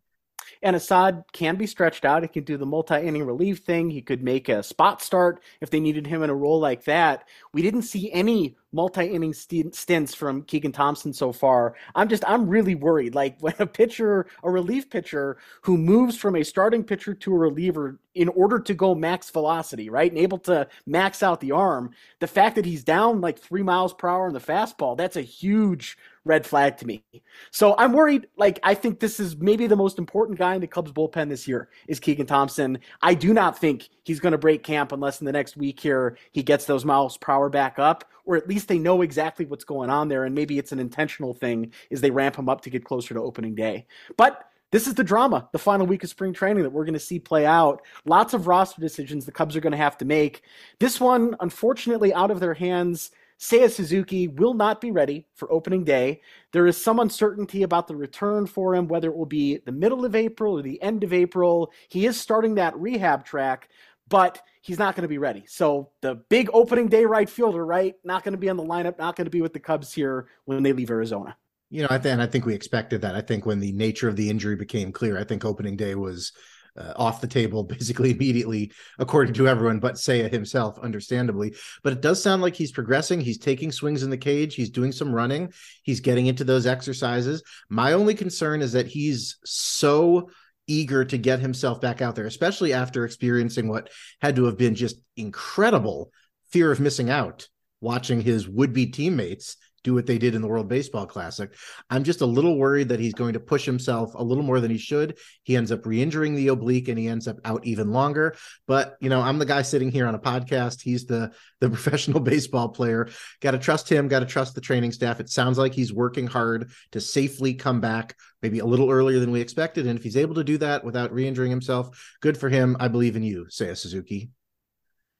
And 0.64 0.78
Assad 0.78 1.26
can 1.34 1.58
be 1.58 1.68
stretched 1.68 2.06
out. 2.06 2.24
He 2.24 2.30
can 2.30 2.46
do 2.46 2.56
the 2.56 2.66
multi-inning 2.66 3.26
relief 3.26 3.60
thing. 3.60 3.90
He 3.90 4.02
could 4.02 4.24
make 4.24 4.48
a 4.48 4.64
spot 4.64 5.02
start 5.02 5.44
if 5.60 5.70
they 5.70 5.82
needed 5.82 6.08
him 6.08 6.24
in 6.24 6.30
a 6.30 6.36
role 6.36 6.60
like 6.60 6.86
that. 6.86 7.28
We 7.54 7.62
didn't 7.62 7.82
see 7.82 8.10
any 8.14 8.56
multi-inning 8.74 9.34
stints 9.34 10.16
from 10.16 10.44
Keegan 10.44 10.72
Thompson 10.72 11.14
so 11.14 11.32
far. 11.32 11.76
I'm 11.96 12.10
just 12.10 12.24
I'm 12.28 12.48
really 12.48 12.76
worried. 12.76 13.16
Like 13.16 13.38
when 13.42 13.54
a 13.60 13.68
pitcher, 13.68 14.28
a 14.44 14.50
relief 14.50 14.90
pitcher 14.90 15.38
who 15.62 15.78
moves 15.78 16.18
from 16.18 16.36
a 16.36 16.44
starting 16.44 16.84
pitcher 16.84 17.14
to 17.14 17.34
a 17.34 17.38
reliever 17.38 18.00
in 18.16 18.30
order 18.30 18.60
to 18.60 18.74
go 18.74 18.94
max 18.94 19.30
velocity, 19.30 19.90
right? 19.90 20.12
And 20.12 20.20
able 20.20 20.38
to 20.40 20.68
max 20.86 21.24
out 21.24 21.40
the 21.40 21.52
arm, 21.52 21.92
the 22.20 22.28
fact 22.28 22.56
that 22.56 22.66
he's 22.66 22.84
down 22.84 23.22
like 23.22 23.40
3 23.40 23.64
miles 23.64 23.94
per 23.94 24.08
hour 24.08 24.28
in 24.28 24.34
the 24.34 24.40
fastball, 24.40 24.98
that's 24.98 25.16
a 25.16 25.22
huge 25.22 25.98
red 26.26 26.46
flag 26.46 26.78
to 26.78 26.88
me. 26.88 27.04
So 27.52 27.76
I'm 27.78 27.94
worried. 27.94 28.28
Like 28.38 28.60
I 28.64 28.74
think 28.74 29.00
this 29.00 29.20
is 29.20 29.38
maybe 29.38 29.68
the 29.68 29.76
most 29.76 29.98
important 29.98 30.38
guy 30.38 30.56
in 30.56 30.62
the 30.62 30.68
Cubs 30.68 30.92
bullpen 30.92 31.30
this 31.30 31.48
year 31.48 31.70
is 31.88 32.00
Keegan 32.00 32.26
Thompson. 32.26 32.80
I 33.02 33.14
do 33.14 33.34
not 33.34 33.58
think 33.58 33.90
he's 34.04 34.20
going 34.20 34.32
to 34.32 34.38
break 34.38 34.64
camp 34.64 34.92
unless 34.92 35.20
in 35.20 35.26
the 35.26 35.32
next 35.32 35.58
week 35.58 35.80
here 35.80 36.18
he 36.32 36.44
gets 36.44 36.66
those 36.66 36.86
miles 36.86 37.18
per 37.18 37.34
hour 37.34 37.50
back 37.50 37.80
up, 37.80 38.06
or 38.26 38.36
at 38.36 38.48
least 38.48 38.68
they 38.68 38.80
know 38.80 39.02
exactly 39.02 39.46
what's 39.46 39.64
going 39.64 39.90
on 39.90 40.08
there, 40.08 40.26
and 40.26 40.36
maybe 40.36 40.58
it's 40.58 40.72
an 40.72 40.80
intentional 40.80 41.34
thing 41.34 41.72
as 41.92 42.02
they 42.02 42.12
ramp 42.12 42.36
him 42.36 42.50
up 42.50 42.62
to 42.62 42.70
get 42.70 42.86
closer 42.86 43.14
to 43.14 43.22
opening 43.22 43.56
day. 43.56 43.86
But 44.18 44.50
this 44.72 44.88
is 44.88 44.96
the 44.96 45.04
drama, 45.04 45.48
the 45.52 45.60
final 45.60 45.86
week 45.86 46.04
of 46.04 46.10
spring 46.10 46.34
training 46.34 46.64
that 46.64 46.72
we're 46.72 46.86
going 46.86 46.94
to 46.94 47.00
see 47.00 47.20
play 47.20 47.46
out. 47.46 47.84
Lots 48.06 48.34
of 48.34 48.48
roster 48.48 48.82
decisions 48.82 49.26
the 49.26 49.32
Cubs 49.32 49.56
are 49.56 49.62
going 49.62 49.72
to 49.72 49.78
have 49.78 49.98
to 50.00 50.06
make. 50.06 50.42
This 50.80 51.00
one, 51.00 51.36
unfortunately, 51.42 52.14
out 52.14 52.32
of 52.32 52.40
their 52.40 52.56
hands 52.56 53.12
Seiya 53.44 53.70
Suzuki 53.70 54.30
will 54.30 54.54
not 54.54 54.80
be 54.80 54.92
ready 54.92 55.28
for 55.36 55.52
opening 55.52 55.84
day. 55.84 56.22
There 56.54 56.66
is 56.66 56.82
some 56.82 57.00
uncertainty 57.00 57.64
about 57.64 57.90
the 57.90 57.96
return 57.96 58.46
for 58.46 58.74
him, 58.74 58.88
whether 58.88 59.10
it 59.10 59.18
will 59.18 59.26
be 59.26 59.58
the 59.58 59.72
middle 59.74 60.06
of 60.06 60.16
April 60.16 60.58
or 60.58 60.62
the 60.62 60.82
end 60.82 61.04
of 61.04 61.12
April. 61.12 61.74
He 61.90 62.06
is 62.06 62.18
starting 62.18 62.56
that 62.56 62.78
rehab 62.78 63.26
track, 63.26 63.68
but 64.14 64.44
he's 64.62 64.78
not 64.78 64.96
going 64.96 65.02
to 65.02 65.08
be 65.08 65.18
ready. 65.18 65.44
So 65.48 65.90
the 66.02 66.14
big 66.30 66.48
opening 66.54 66.88
day 66.88 67.04
right 67.04 67.28
fielder, 67.28 67.66
right? 67.66 67.96
Not 68.04 68.24
going 68.24 68.34
to 68.34 68.38
be 68.38 68.48
on 68.48 68.58
the 68.58 68.64
lineup, 68.64 69.00
not 69.00 69.16
going 69.16 69.26
to 69.26 69.32
be 69.32 69.42
with 69.42 69.54
the 69.54 69.60
Cubs 69.60 69.92
here 69.92 70.28
when 70.46 70.62
they 70.62 70.72
leave 70.72 70.92
Arizona. 70.92 71.36
You 71.72 71.82
know, 71.82 71.88
I 71.90 71.96
and 71.96 72.22
I 72.22 72.28
think 72.28 72.46
we 72.46 72.54
expected 72.54 73.02
that. 73.02 73.16
I 73.16 73.22
think 73.22 73.48
when 73.48 73.60
the 73.60 73.72
nature 73.72 74.08
of 74.08 74.16
the 74.16 74.30
injury 74.30 74.56
became 74.56 74.92
clear, 74.92 75.18
I 75.18 75.24
think 75.24 75.44
opening 75.44 75.76
day 75.76 75.96
was 75.96 76.32
uh, 76.78 76.94
off 76.96 77.22
the 77.22 77.28
table 77.28 77.64
basically 77.78 78.12
immediately, 78.12 78.72
according 79.00 79.34
to 79.34 79.48
everyone 79.48 79.80
but 79.80 79.96
Seiya 79.96 80.32
himself, 80.32 80.78
understandably. 80.78 81.56
But 81.82 81.94
it 81.94 82.02
does 82.02 82.22
sound 82.22 82.44
like 82.44 82.56
he's 82.56 82.72
progressing. 82.72 83.20
He's 83.20 83.40
taking 83.40 83.72
swings 83.72 84.04
in 84.04 84.12
the 84.12 84.18
cage. 84.18 84.54
He's 84.54 84.70
doing 84.70 84.92
some 84.92 85.12
running. 85.12 85.52
He's 85.82 86.02
getting 86.02 86.28
into 86.28 86.44
those 86.44 86.68
exercises. 86.68 87.42
My 87.68 87.94
only 87.94 88.14
concern 88.14 88.62
is 88.62 88.74
that 88.74 88.86
he's 88.86 89.38
so 89.44 90.30
eager 90.68 91.04
to 91.06 91.18
get 91.18 91.40
himself 91.40 91.82
back 91.82 92.02
out 92.02 92.16
there, 92.16 92.26
especially 92.26 92.74
after 92.74 93.06
experiencing 93.06 93.68
what 93.68 93.90
had 94.22 94.36
to 94.36 94.46
have 94.46 94.58
been 94.58 94.76
just 94.76 94.98
incredible 95.16 96.12
fear 96.52 96.72
of 96.72 96.80
missing 96.80 97.10
out 97.10 97.48
watching 97.82 98.22
his 98.22 98.48
would-be 98.48 98.88
teammates 98.88 99.58
do 99.84 99.94
what 99.94 100.06
they 100.06 100.18
did 100.18 100.34
in 100.34 100.42
the 100.42 100.48
World 100.48 100.68
Baseball 100.68 101.06
Classic. 101.06 101.54
I'm 101.90 102.04
just 102.04 102.22
a 102.22 102.26
little 102.26 102.58
worried 102.58 102.90
that 102.90 103.00
he's 103.00 103.14
going 103.14 103.34
to 103.34 103.40
push 103.40 103.66
himself 103.66 104.14
a 104.16 104.24
little 104.24 104.44
more 104.44 104.60
than 104.60 104.72
he 104.72 104.78
should. 104.78 105.18
He 105.44 105.56
ends 105.56 105.72
up 105.72 105.86
re-injuring 105.86 106.36
the 106.36 106.48
oblique 106.48 106.88
and 106.88 106.98
he 106.98 107.08
ends 107.08 107.28
up 107.28 107.38
out 107.46 107.66
even 107.66 107.92
longer. 107.92 108.36
But 108.66 108.96
you 109.02 109.10
know, 109.10 109.22
I'm 109.22 109.40
the 109.40 109.46
guy 109.46 109.62
sitting 109.62 109.92
here 109.92 110.08
on 110.08 110.16
a 110.16 110.20
podcast. 110.20 110.82
He's 110.82 111.06
the 111.06 111.32
the 111.60 111.70
professional 111.70 112.20
baseball 112.20 112.70
player. 112.70 113.10
Got 113.42 113.52
to 113.52 113.60
trust 113.60 113.90
him. 113.90 114.08
Got 114.08 114.20
to 114.20 114.26
trust 114.26 114.56
the 114.56 114.62
training 114.62 114.94
staff. 114.94 115.20
It 115.20 115.30
sounds 115.30 115.58
like 115.58 115.74
he's 115.74 115.94
working 115.94 116.28
hard 116.28 116.72
to 116.92 117.02
safely 117.02 117.54
come 117.54 117.82
back, 117.82 118.16
maybe 118.42 118.60
a 118.60 118.66
little 118.66 118.90
earlier 118.90 119.20
than 119.20 119.32
we 119.32 119.42
expected. 119.42 119.86
And 119.86 119.98
if 119.98 120.04
he's 120.04 120.18
able 120.18 120.36
to 120.36 120.44
do 120.44 120.58
that 120.60 120.84
without 120.84 121.14
re-injuring 121.14 121.52
himself, 121.52 122.16
good 122.22 122.38
for 122.38 122.50
him. 122.50 122.78
I 122.80 122.88
believe 122.88 123.16
in 123.16 123.24
you, 123.24 123.46
Seiya 123.50 123.78
Suzuki. 123.78 124.30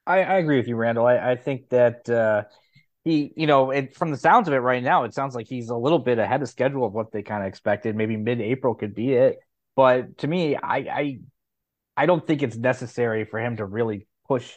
I, 0.06 0.24
I 0.24 0.38
agree 0.38 0.58
with 0.58 0.68
you, 0.68 0.76
Randall. 0.76 1.06
I, 1.06 1.32
I 1.32 1.36
think 1.36 1.70
that. 1.70 2.10
Uh 2.10 2.44
he, 3.04 3.34
you 3.36 3.48
know, 3.48 3.74
from 3.94 4.12
the 4.12 4.18
sounds 4.18 4.48
of 4.48 4.54
it 4.54 4.60
right 4.60 4.82
now, 4.82 5.04
it 5.04 5.14
sounds 5.14 5.36
like 5.36 5.48
he's 5.48 5.70
a 5.70 5.76
little 5.76 6.00
bit 6.00 6.20
ahead 6.20 6.42
of 6.42 6.50
schedule 6.50 6.86
of 6.86 6.94
what 6.94 7.12
they 7.12 7.22
kind 7.22 7.44
of 7.44 7.48
expected. 7.48 7.96
Maybe 7.96 8.16
mid-April 8.16 8.76
could 8.76 8.96
be 8.96 9.14
it, 9.14 9.38
but 9.76 10.18
to 10.20 10.28
me, 10.28 10.56
I, 10.56 10.78
I, 10.78 11.20
I 11.98 12.06
don't 12.06 12.26
think 12.26 12.44
it's 12.44 12.56
necessary 12.56 13.26
for 13.26 13.40
him 13.40 13.58
to 13.58 13.66
really 13.66 14.08
push 14.28 14.52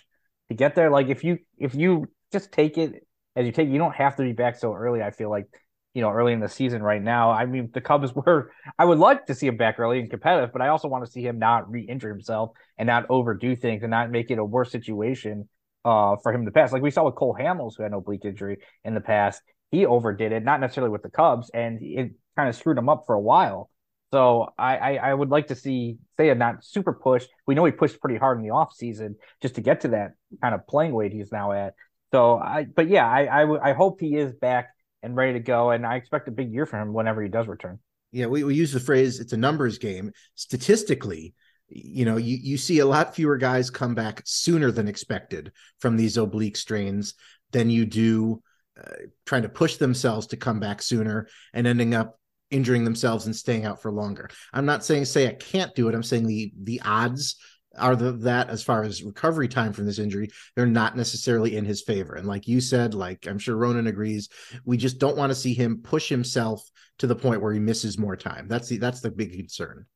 to 0.49 0.55
get 0.55 0.75
there. 0.75 0.91
Like 0.91 1.09
if 1.09 1.25
you 1.25 1.39
if 1.59 1.75
you 1.75 2.07
just 2.33 2.53
take 2.53 2.79
it 2.79 3.07
as 3.35 3.47
you 3.47 3.53
take, 3.53 3.69
you 3.69 3.79
don't 3.79 3.95
have 3.95 4.17
to 4.17 4.23
be 4.23 4.33
back 4.33 4.57
so 4.57 4.75
early. 4.75 5.03
I 5.03 5.11
feel 5.11 5.31
like 5.31 5.47
you 5.95 6.03
know 6.03 6.11
early 6.11 6.33
in 6.33 6.41
the 6.41 6.49
season 6.49 6.83
right 6.83 7.03
now. 7.03 7.31
I 7.31 7.47
mean, 7.47 7.71
the 7.73 7.81
Cubs 7.81 8.15
were. 8.15 8.53
I 8.79 8.85
would 8.85 8.99
like 8.99 9.27
to 9.27 9.35
see 9.35 9.47
him 9.47 9.57
back 9.57 9.79
early 9.79 10.01
and 10.01 10.11
competitive, 10.11 10.53
but 10.53 10.63
I 10.63 10.69
also 10.69 10.89
want 10.89 11.05
to 11.05 11.11
see 11.11 11.23
him 11.23 11.39
not 11.39 11.71
re-injure 11.71 12.09
himself 12.09 12.51
and 12.79 12.87
not 12.87 13.07
overdo 13.11 13.57
things 13.57 13.83
and 13.83 13.91
not 13.91 14.11
make 14.11 14.31
it 14.31 14.39
a 14.39 14.45
worse 14.45 14.71
situation 14.71 15.49
uh, 15.87 16.17
for 16.21 16.33
him 16.33 16.45
to 16.45 16.51
pass. 16.51 16.73
Like 16.73 16.83
we 16.83 16.91
saw 16.91 17.05
with 17.05 17.15
Cole 17.15 17.37
Hamels, 17.39 17.75
who 17.77 17.85
had 17.85 17.93
an 17.93 17.99
oblique 17.99 18.25
injury 18.25 18.59
in 18.85 18.95
the 18.95 19.01
past, 19.01 19.41
he 19.71 19.87
overdid 19.87 20.33
it, 20.33 20.45
not 20.45 20.61
necessarily 20.61 20.91
with 20.91 21.03
the 21.03 21.11
Cubs, 21.11 21.49
and 21.55 21.79
it 21.81 22.11
kind 22.37 22.49
of 22.49 22.57
screwed 22.57 22.77
him 22.77 22.89
up 22.89 23.05
for 23.07 23.15
a 23.15 23.21
while. 23.21 23.71
So 24.13 24.49
I, 24.59 24.77
I, 24.77 24.95
I 24.97 25.15
would 25.15 25.31
like 25.31 25.49
to 25.49 25.55
see 25.55 25.99
Seiya 26.19 26.37
not 26.37 26.65
super 26.65 26.93
push. 26.93 27.27
We 27.47 27.55
know 27.55 27.65
he 27.65 27.73
pushed 27.73 28.01
pretty 28.01 28.19
hard 28.19 28.39
in 28.39 28.45
the 28.45 28.51
off 28.51 28.75
season 28.75 29.17
just 29.41 29.55
to 29.57 29.61
get 29.61 29.83
to 29.83 29.89
that 29.89 30.13
kind 30.43 30.55
of 30.55 30.67
playing 30.67 30.93
weight 30.93 31.13
he's 31.13 31.33
now 31.33 31.53
at. 31.53 31.75
So 32.13 32.37
I, 32.37 32.65
but 32.65 32.89
yeah, 32.89 33.07
I, 33.09 33.43
I, 33.43 33.71
I 33.71 33.73
hope 33.73 34.01
he 34.01 34.17
is 34.17 34.33
back 34.35 34.71
and 35.03 35.15
ready 35.15 35.35
to 35.35 35.41
go, 35.41 35.71
and 35.71 35.87
I 35.87 35.97
expect 35.97 36.29
a 36.29 36.33
big 36.33 36.53
year 36.53 36.67
for 36.67 36.81
him 36.81 36.93
whenever 36.93 37.23
he 37.23 37.29
does 37.29 37.47
return. 37.47 37.79
Yeah, 38.11 38.27
we, 38.27 38.45
we 38.45 38.55
use 38.55 38.73
the 38.73 38.81
phrase 38.81 39.21
it's 39.21 39.33
a 39.33 39.37
numbers 39.37 39.79
game. 39.79 40.13
Statistically, 40.35 41.35
you 41.69 42.05
know, 42.05 42.17
you, 42.17 42.37
you 42.37 42.57
see 42.57 42.79
a 42.79 42.87
lot 42.87 43.15
fewer 43.15 43.37
guys 43.37 43.71
come 43.71 43.95
back 43.95 44.23
sooner 44.25 44.71
than 44.71 44.89
expected 44.89 45.53
from 45.81 45.97
these 45.97 46.17
oblique 46.17 46.57
strains 46.57 47.15
than 47.53 47.71
you 47.71 47.85
do 47.85 48.43
uh, 48.79 48.91
trying 49.25 49.43
to 49.43 49.49
push 49.49 49.77
themselves 49.77 50.27
to 50.29 50.37
come 50.37 50.61
back 50.61 50.83
sooner 50.83 51.29
and 51.55 51.67
ending 51.67 51.95
up 51.95 52.21
injuring 52.51 52.85
themselves 52.85 53.27
and 53.27 53.35
staying 53.35 53.65
out 53.65 53.83
for 53.83 53.91
longer. 53.91 54.29
I'm 54.53 54.67
not 54.67 54.85
saying 54.85 55.05
Seiya 55.05 55.39
can't 55.39 55.75
do 55.75 55.89
it. 55.89 55.95
I'm 55.95 56.03
saying 56.03 56.27
the 56.27 56.53
the 56.63 56.81
odds 56.85 57.37
are 57.79 57.97
the, 57.97 58.13
that 58.13 58.49
as 58.49 58.63
far 58.63 58.83
as 58.83 59.03
recovery 59.03 59.49
time 59.49 59.73
from 59.73 59.87
this 59.87 59.99
injury, 59.99 60.31
they're 60.55 60.67
not 60.67 60.97
necessarily 60.97 61.57
in 61.57 61.65
his 61.65 61.83
favor. 61.83 62.15
And 62.15 62.27
like 62.27 62.49
you 62.49 62.61
said, 62.61 62.95
like 62.95 63.27
I'm 63.27 63.39
sure 63.39 63.57
Ronan 63.57 63.87
agrees, 63.87 64.29
we 64.65 64.77
just 64.77 64.99
don't 64.99 65.17
want 65.17 65.31
to 65.31 65.35
see 65.35 65.55
him 65.55 65.83
push 65.83 66.09
himself 66.09 66.63
to 66.99 67.07
the 67.07 67.17
point 67.17 67.43
where 67.43 67.53
he 67.53 67.59
misses 67.59 67.99
more 67.99 68.17
time. 68.17 68.49
That's 68.49 68.69
the 68.69 68.79
that's 68.79 69.01
the 69.01 69.11
big 69.11 69.33
concern. 69.33 69.87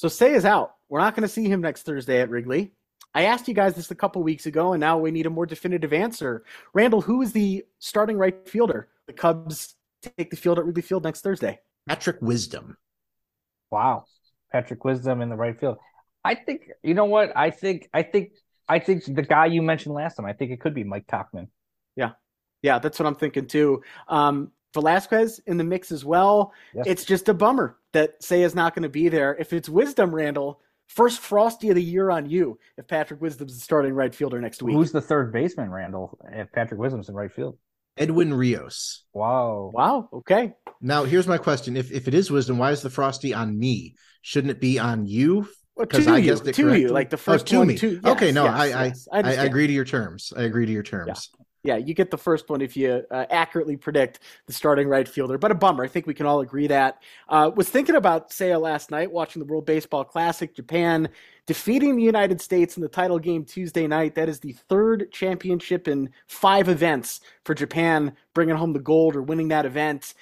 So 0.00 0.08
Seiya 0.08 0.34
is 0.34 0.46
out. 0.46 0.76
We're 0.88 1.00
not 1.00 1.14
going 1.14 1.28
to 1.28 1.28
see 1.28 1.46
him 1.46 1.60
next 1.60 1.82
Thursday 1.82 2.22
at 2.22 2.30
Wrigley. 2.30 2.72
I 3.14 3.24
asked 3.24 3.46
you 3.48 3.52
guys 3.52 3.74
this 3.74 3.90
a 3.90 3.94
couple 3.94 4.22
weeks 4.22 4.46
ago, 4.46 4.72
and 4.72 4.80
now 4.80 4.96
we 4.96 5.10
need 5.10 5.26
a 5.26 5.30
more 5.30 5.44
definitive 5.44 5.92
answer. 5.92 6.42
Randall, 6.72 7.02
who 7.02 7.20
is 7.20 7.32
the 7.32 7.66
starting 7.80 8.16
right 8.16 8.48
fielder? 8.48 8.88
The 9.08 9.12
Cubs 9.12 9.74
take 10.16 10.30
the 10.30 10.38
field 10.38 10.58
at 10.58 10.64
Wrigley 10.64 10.80
Field 10.80 11.04
next 11.04 11.20
Thursday. 11.20 11.58
Patrick 11.86 12.16
Wisdom. 12.22 12.78
Wow, 13.70 14.06
Patrick 14.50 14.82
Wisdom 14.86 15.20
in 15.20 15.28
the 15.28 15.36
right 15.36 15.60
field. 15.60 15.76
I 16.24 16.34
think 16.34 16.62
you 16.82 16.94
know 16.94 17.04
what 17.04 17.36
I 17.36 17.50
think. 17.50 17.90
I 17.92 18.02
think 18.02 18.30
I 18.66 18.78
think 18.78 19.04
the 19.04 19.20
guy 19.20 19.46
you 19.46 19.60
mentioned 19.60 19.94
last 19.94 20.14
time. 20.14 20.24
I 20.24 20.32
think 20.32 20.50
it 20.50 20.62
could 20.62 20.72
be 20.72 20.82
Mike 20.82 21.08
Tauchman. 21.08 21.48
Yeah, 21.94 22.12
yeah, 22.62 22.78
that's 22.78 22.98
what 22.98 23.06
I'm 23.06 23.16
thinking 23.16 23.48
too. 23.48 23.82
Um, 24.08 24.50
Velázquez 24.74 25.40
in 25.46 25.56
the 25.56 25.64
mix 25.64 25.90
as 25.92 26.04
well. 26.04 26.52
Yes. 26.74 26.86
It's 26.86 27.04
just 27.04 27.28
a 27.28 27.34
bummer 27.34 27.76
that 27.92 28.20
Seiya 28.20 28.44
is 28.44 28.54
not 28.54 28.74
going 28.74 28.84
to 28.84 28.88
be 28.88 29.08
there. 29.08 29.34
If 29.38 29.52
it's 29.52 29.68
Wisdom, 29.68 30.14
Randall, 30.14 30.60
first 30.86 31.20
Frosty 31.20 31.70
of 31.70 31.74
the 31.74 31.82
year 31.82 32.10
on 32.10 32.28
you. 32.28 32.58
If 32.76 32.86
Patrick 32.86 33.20
Wisdom's 33.20 33.54
the 33.54 33.60
starting 33.60 33.94
right 33.94 34.14
fielder 34.14 34.40
next 34.40 34.62
week, 34.62 34.74
who's 34.74 34.92
the 34.92 35.00
third 35.00 35.32
baseman, 35.32 35.70
Randall? 35.70 36.18
If 36.32 36.52
Patrick 36.52 36.80
Wisdom's 36.80 37.08
in 37.08 37.14
right 37.14 37.32
field, 37.32 37.58
Edwin 37.96 38.32
Rios. 38.32 39.04
Wow. 39.12 39.70
Wow. 39.72 40.08
Okay. 40.12 40.54
Now 40.80 41.04
here's 41.04 41.26
my 41.26 41.38
question: 41.38 41.76
If 41.76 41.90
if 41.90 42.08
it 42.08 42.14
is 42.14 42.30
Wisdom, 42.30 42.58
why 42.58 42.70
is 42.70 42.82
the 42.82 42.90
Frosty 42.90 43.34
on 43.34 43.58
me? 43.58 43.96
Shouldn't 44.22 44.50
it 44.50 44.60
be 44.60 44.78
on 44.78 45.06
you? 45.06 45.48
Because 45.78 46.04
well, 46.04 46.16
I 46.16 46.20
guessed 46.20 46.46
it 46.46 46.54
to 46.54 46.62
correctly? 46.62 46.82
you, 46.82 46.88
like 46.88 47.08
the 47.08 47.16
oh, 47.16 47.18
first 47.18 47.46
oh, 47.48 47.50
to 47.52 47.58
one, 47.58 47.66
me. 47.68 47.78
To, 47.78 47.92
yes, 47.92 48.04
okay, 48.04 48.32
no, 48.32 48.44
yes, 48.44 48.54
I, 48.54 48.84
yes. 48.84 49.08
I, 49.10 49.18
I, 49.20 49.30
I, 49.30 49.44
agree 49.44 49.66
to 49.66 49.72
your 49.72 49.86
terms. 49.86 50.30
I 50.36 50.42
agree 50.42 50.66
to 50.66 50.72
your 50.72 50.82
terms. 50.82 51.30
Yeah 51.38 51.44
yeah, 51.62 51.76
you 51.76 51.92
get 51.92 52.10
the 52.10 52.18
first 52.18 52.48
one 52.48 52.62
if 52.62 52.76
you 52.76 53.04
uh, 53.10 53.26
accurately 53.28 53.76
predict 53.76 54.20
the 54.46 54.52
starting 54.52 54.88
right 54.88 55.06
fielder. 55.06 55.36
But 55.36 55.50
a 55.50 55.54
bummer. 55.54 55.84
I 55.84 55.88
think 55.88 56.06
we 56.06 56.14
can 56.14 56.24
all 56.24 56.40
agree 56.40 56.66
that. 56.68 57.02
Uh, 57.28 57.50
was 57.54 57.68
thinking 57.68 57.96
about 57.96 58.30
Seiya 58.30 58.60
last 58.60 58.90
night, 58.90 59.12
watching 59.12 59.40
the 59.40 59.46
World 59.46 59.66
Baseball 59.66 60.04
Classic, 60.04 60.54
Japan 60.54 61.08
defeating 61.46 61.96
the 61.96 62.02
United 62.02 62.40
States 62.40 62.76
in 62.76 62.82
the 62.82 62.88
title 62.88 63.18
game 63.18 63.44
Tuesday 63.44 63.86
night. 63.86 64.14
That 64.14 64.28
is 64.28 64.40
the 64.40 64.52
third 64.68 65.12
championship 65.12 65.86
in 65.86 66.10
five 66.26 66.68
events 66.68 67.20
for 67.44 67.54
Japan, 67.54 68.16
bringing 68.32 68.56
home 68.56 68.72
the 68.72 68.78
gold 68.78 69.14
or 69.14 69.22
winning 69.22 69.48
that 69.48 69.66
event. 69.66 70.14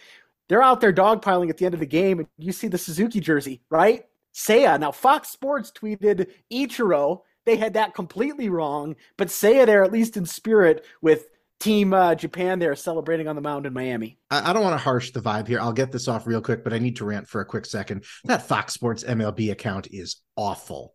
They're 0.49 0.63
out 0.63 0.81
there 0.81 0.93
dogpiling 0.93 1.51
at 1.51 1.59
the 1.59 1.67
end 1.67 1.75
of 1.75 1.81
the 1.81 1.87
game, 1.87 2.19
and 2.19 2.29
you 2.39 2.53
see 2.53 2.69
the 2.69 2.79
Suzuki 2.79 3.21
jersey, 3.21 3.61
right? 3.71 4.07
Seiya. 4.35 4.79
Now, 4.81 4.91
Fox 4.91 5.29
Sports 5.29 5.71
tweeted 5.71 6.29
Ichiro 6.51 7.23
they 7.49 7.57
had 7.57 7.75
that 7.75 7.95
completely 7.95 8.49
wrong, 8.49 8.97
but 9.17 9.29
Seiya 9.29 9.67
there 9.67 9.83
at 9.83 9.93
least 9.93 10.17
in 10.17 10.27
spirit 10.27 10.85
with 11.01 11.27
Team 11.61 11.93
uh, 11.93 12.15
Japan 12.15 12.61
there 12.61 12.77
celebrating 12.77 13.27
on 13.27 13.35
the 13.35 13.43
mound 13.43 13.67
in 13.67 13.73
Miami. 13.73 14.19
I, 14.31 14.51
I 14.51 14.53
don't 14.53 14.63
want 14.63 14.75
to 14.75 14.83
harsh 14.85 15.11
the 15.11 15.21
vibe 15.21 15.49
here. 15.49 15.59
I'll 15.61 15.73
get 15.73 15.91
this 15.91 16.07
off 16.07 16.27
real 16.27 16.41
quick, 16.41 16.63
but 16.63 16.73
I 16.73 16.79
need 16.79 16.97
to 16.97 17.05
rant 17.05 17.29
for 17.29 17.41
a 17.41 17.45
quick 17.45 17.67
second. 17.67 18.05
That 18.25 18.47
Fox 18.47 18.75
Sports 18.75 19.03
MLB 19.03 19.51
account 19.51 19.89
is 19.91 20.23
awful. 20.37 20.95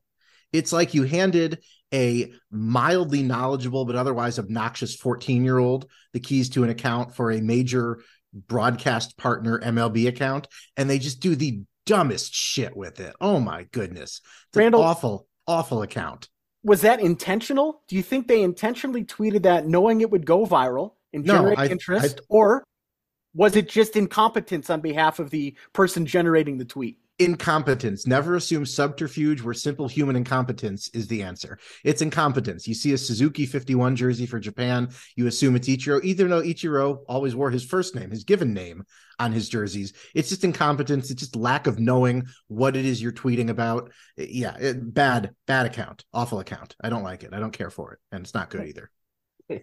It's 0.54 0.72
like 0.72 0.94
you 0.94 1.04
handed 1.04 1.64
a 1.94 2.32
mildly 2.50 3.24
knowledgeable 3.24 3.86
but 3.86 3.96
otherwise 3.96 4.40
obnoxious 4.40 4.96
14 4.96 5.44
year 5.44 5.58
old 5.58 5.88
the 6.14 6.20
keys 6.20 6.50
to 6.50 6.64
an 6.64 6.70
account 6.70 7.16
for 7.16 7.32
a 7.32 7.42
major 7.42 8.00
broadcast 8.34 9.18
partner 9.18 9.60
MLB 9.60 10.08
account, 10.08 10.48
and 10.78 10.90
they 10.90 10.98
just 10.98 11.20
do 11.20 11.36
the 11.36 11.62
dumbest 11.86 12.34
shit 12.34 12.76
with 12.76 13.00
it. 13.00 13.16
Oh 13.20 13.40
my 13.40 13.66
goodness. 13.72 14.22
It's 14.50 14.58
Randall, 14.58 14.82
awful, 14.82 15.28
awful 15.46 15.82
account 15.82 16.30
was 16.64 16.82
that 16.82 17.00
intentional? 17.00 17.82
Do 17.88 17.96
you 17.96 18.04
think 18.04 18.28
they 18.28 18.42
intentionally 18.42 19.04
tweeted 19.04 19.44
that 19.44 19.68
knowing 19.68 20.02
it 20.02 20.10
would 20.10 20.26
go 20.26 20.46
viral 20.46 20.94
and 21.14 21.26
generate 21.26 21.58
no, 21.58 21.64
I, 21.64 21.68
interest, 21.68 22.22
I, 22.22 22.26
or 22.30 22.64
was 23.34 23.56
it 23.56 23.68
just 23.68 23.96
incompetence 23.96 24.70
on 24.70 24.82
behalf 24.82 25.20
of 25.20 25.30
the 25.30 25.56
person 25.74 26.06
generating 26.06 26.58
the 26.58 26.66
tweet? 26.66 27.00
Incompetence. 27.20 28.08
Never 28.08 28.36
assume 28.36 28.66
subterfuge 28.66 29.42
where 29.42 29.54
simple 29.54 29.88
human 29.88 30.16
incompetence 30.16 30.90
is 30.90 31.08
the 31.08 31.24
answer. 31.24 31.60
It's 31.84 32.02
incompetence. 32.02 32.68
You 32.68 32.74
see 32.74 32.94
a 32.94 32.98
Suzuki 32.98 33.46
51 33.46 33.96
jersey 33.96 34.26
for 34.26 34.40
Japan, 34.40 34.90
you 35.16 35.28
assume 35.28 35.56
it's 35.56 35.68
Ichiro, 35.68 36.02
even 36.04 36.30
though 36.30 36.42
Ichiro 36.42 37.00
always 37.08 37.36
wore 37.36 37.52
his 37.52 37.64
first 37.64 37.96
name, 37.96 38.12
his 38.12 38.24
given 38.24 38.54
name 38.54 38.84
on 39.20 39.32
his 39.32 39.48
jerseys. 39.48 39.94
It's 40.16 40.30
just 40.30 40.44
incompetence. 40.44 41.12
It's 41.12 41.22
just 41.22 41.36
lack 41.36 41.68
of 41.68 41.80
knowing 41.80 42.26
what 42.48 42.76
it 42.76 42.86
is 42.86 43.02
you're 43.02 43.12
tweeting 43.12 43.50
about. 43.50 43.92
Yeah, 44.18 44.58
it, 44.58 44.94
bad, 44.94 45.36
bad 45.46 45.68
account, 45.68 46.04
awful 46.14 46.40
account. 46.40 46.76
I 46.84 46.90
don't 46.90 47.04
like 47.04 47.24
it. 47.24 47.34
I 47.34 47.40
don't 47.40 47.52
care 47.52 47.70
for 47.70 47.94
it. 47.94 48.00
And 48.12 48.24
it's 48.24 48.34
not 48.34 48.50
good 48.50 48.68
either. 48.68 48.90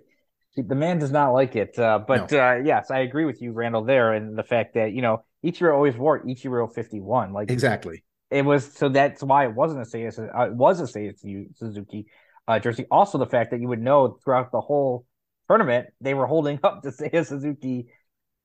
The 0.57 0.75
man 0.75 0.99
does 0.99 1.13
not 1.13 1.31
like 1.31 1.55
it. 1.55 1.79
Uh, 1.79 2.01
but 2.01 2.33
no. 2.33 2.39
uh, 2.39 2.57
yes, 2.57 2.91
I 2.91 2.99
agree 2.99 3.25
with 3.25 3.41
you, 3.41 3.53
Randall, 3.53 3.85
there, 3.85 4.13
and 4.13 4.37
the 4.37 4.43
fact 4.43 4.75
that, 4.75 4.93
you 4.93 5.01
know, 5.01 5.25
Ichiro 5.45 5.75
always 5.75 5.97
wore 5.97 6.21
Ichiro 6.25 6.73
51. 6.73 7.33
Like 7.33 7.51
exactly. 7.51 8.05
It 8.31 8.45
was 8.45 8.73
so 8.73 8.89
that's 8.89 9.23
why 9.23 9.45
it 9.47 9.55
wasn't 9.55 9.83
a 9.83 9.85
Seiya, 9.85 10.39
uh, 10.39 10.47
it 10.47 10.55
was 10.55 10.81
a 10.81 10.85
Seiya 10.85 11.15
Suzuki 11.57 12.07
uh, 12.47 12.59
jersey. 12.59 12.87
Also, 12.91 13.19
the 13.19 13.27
fact 13.27 13.51
that 13.51 13.61
you 13.61 13.69
would 13.69 13.81
know 13.81 14.19
throughout 14.23 14.53
the 14.53 14.61
whole 14.61 15.07
tournament 15.49 15.89
they 16.01 16.15
were 16.15 16.27
holding 16.27 16.61
up 16.65 16.83
the 16.83 16.91
Seiya 16.91 17.27
Suzuki 17.27 17.87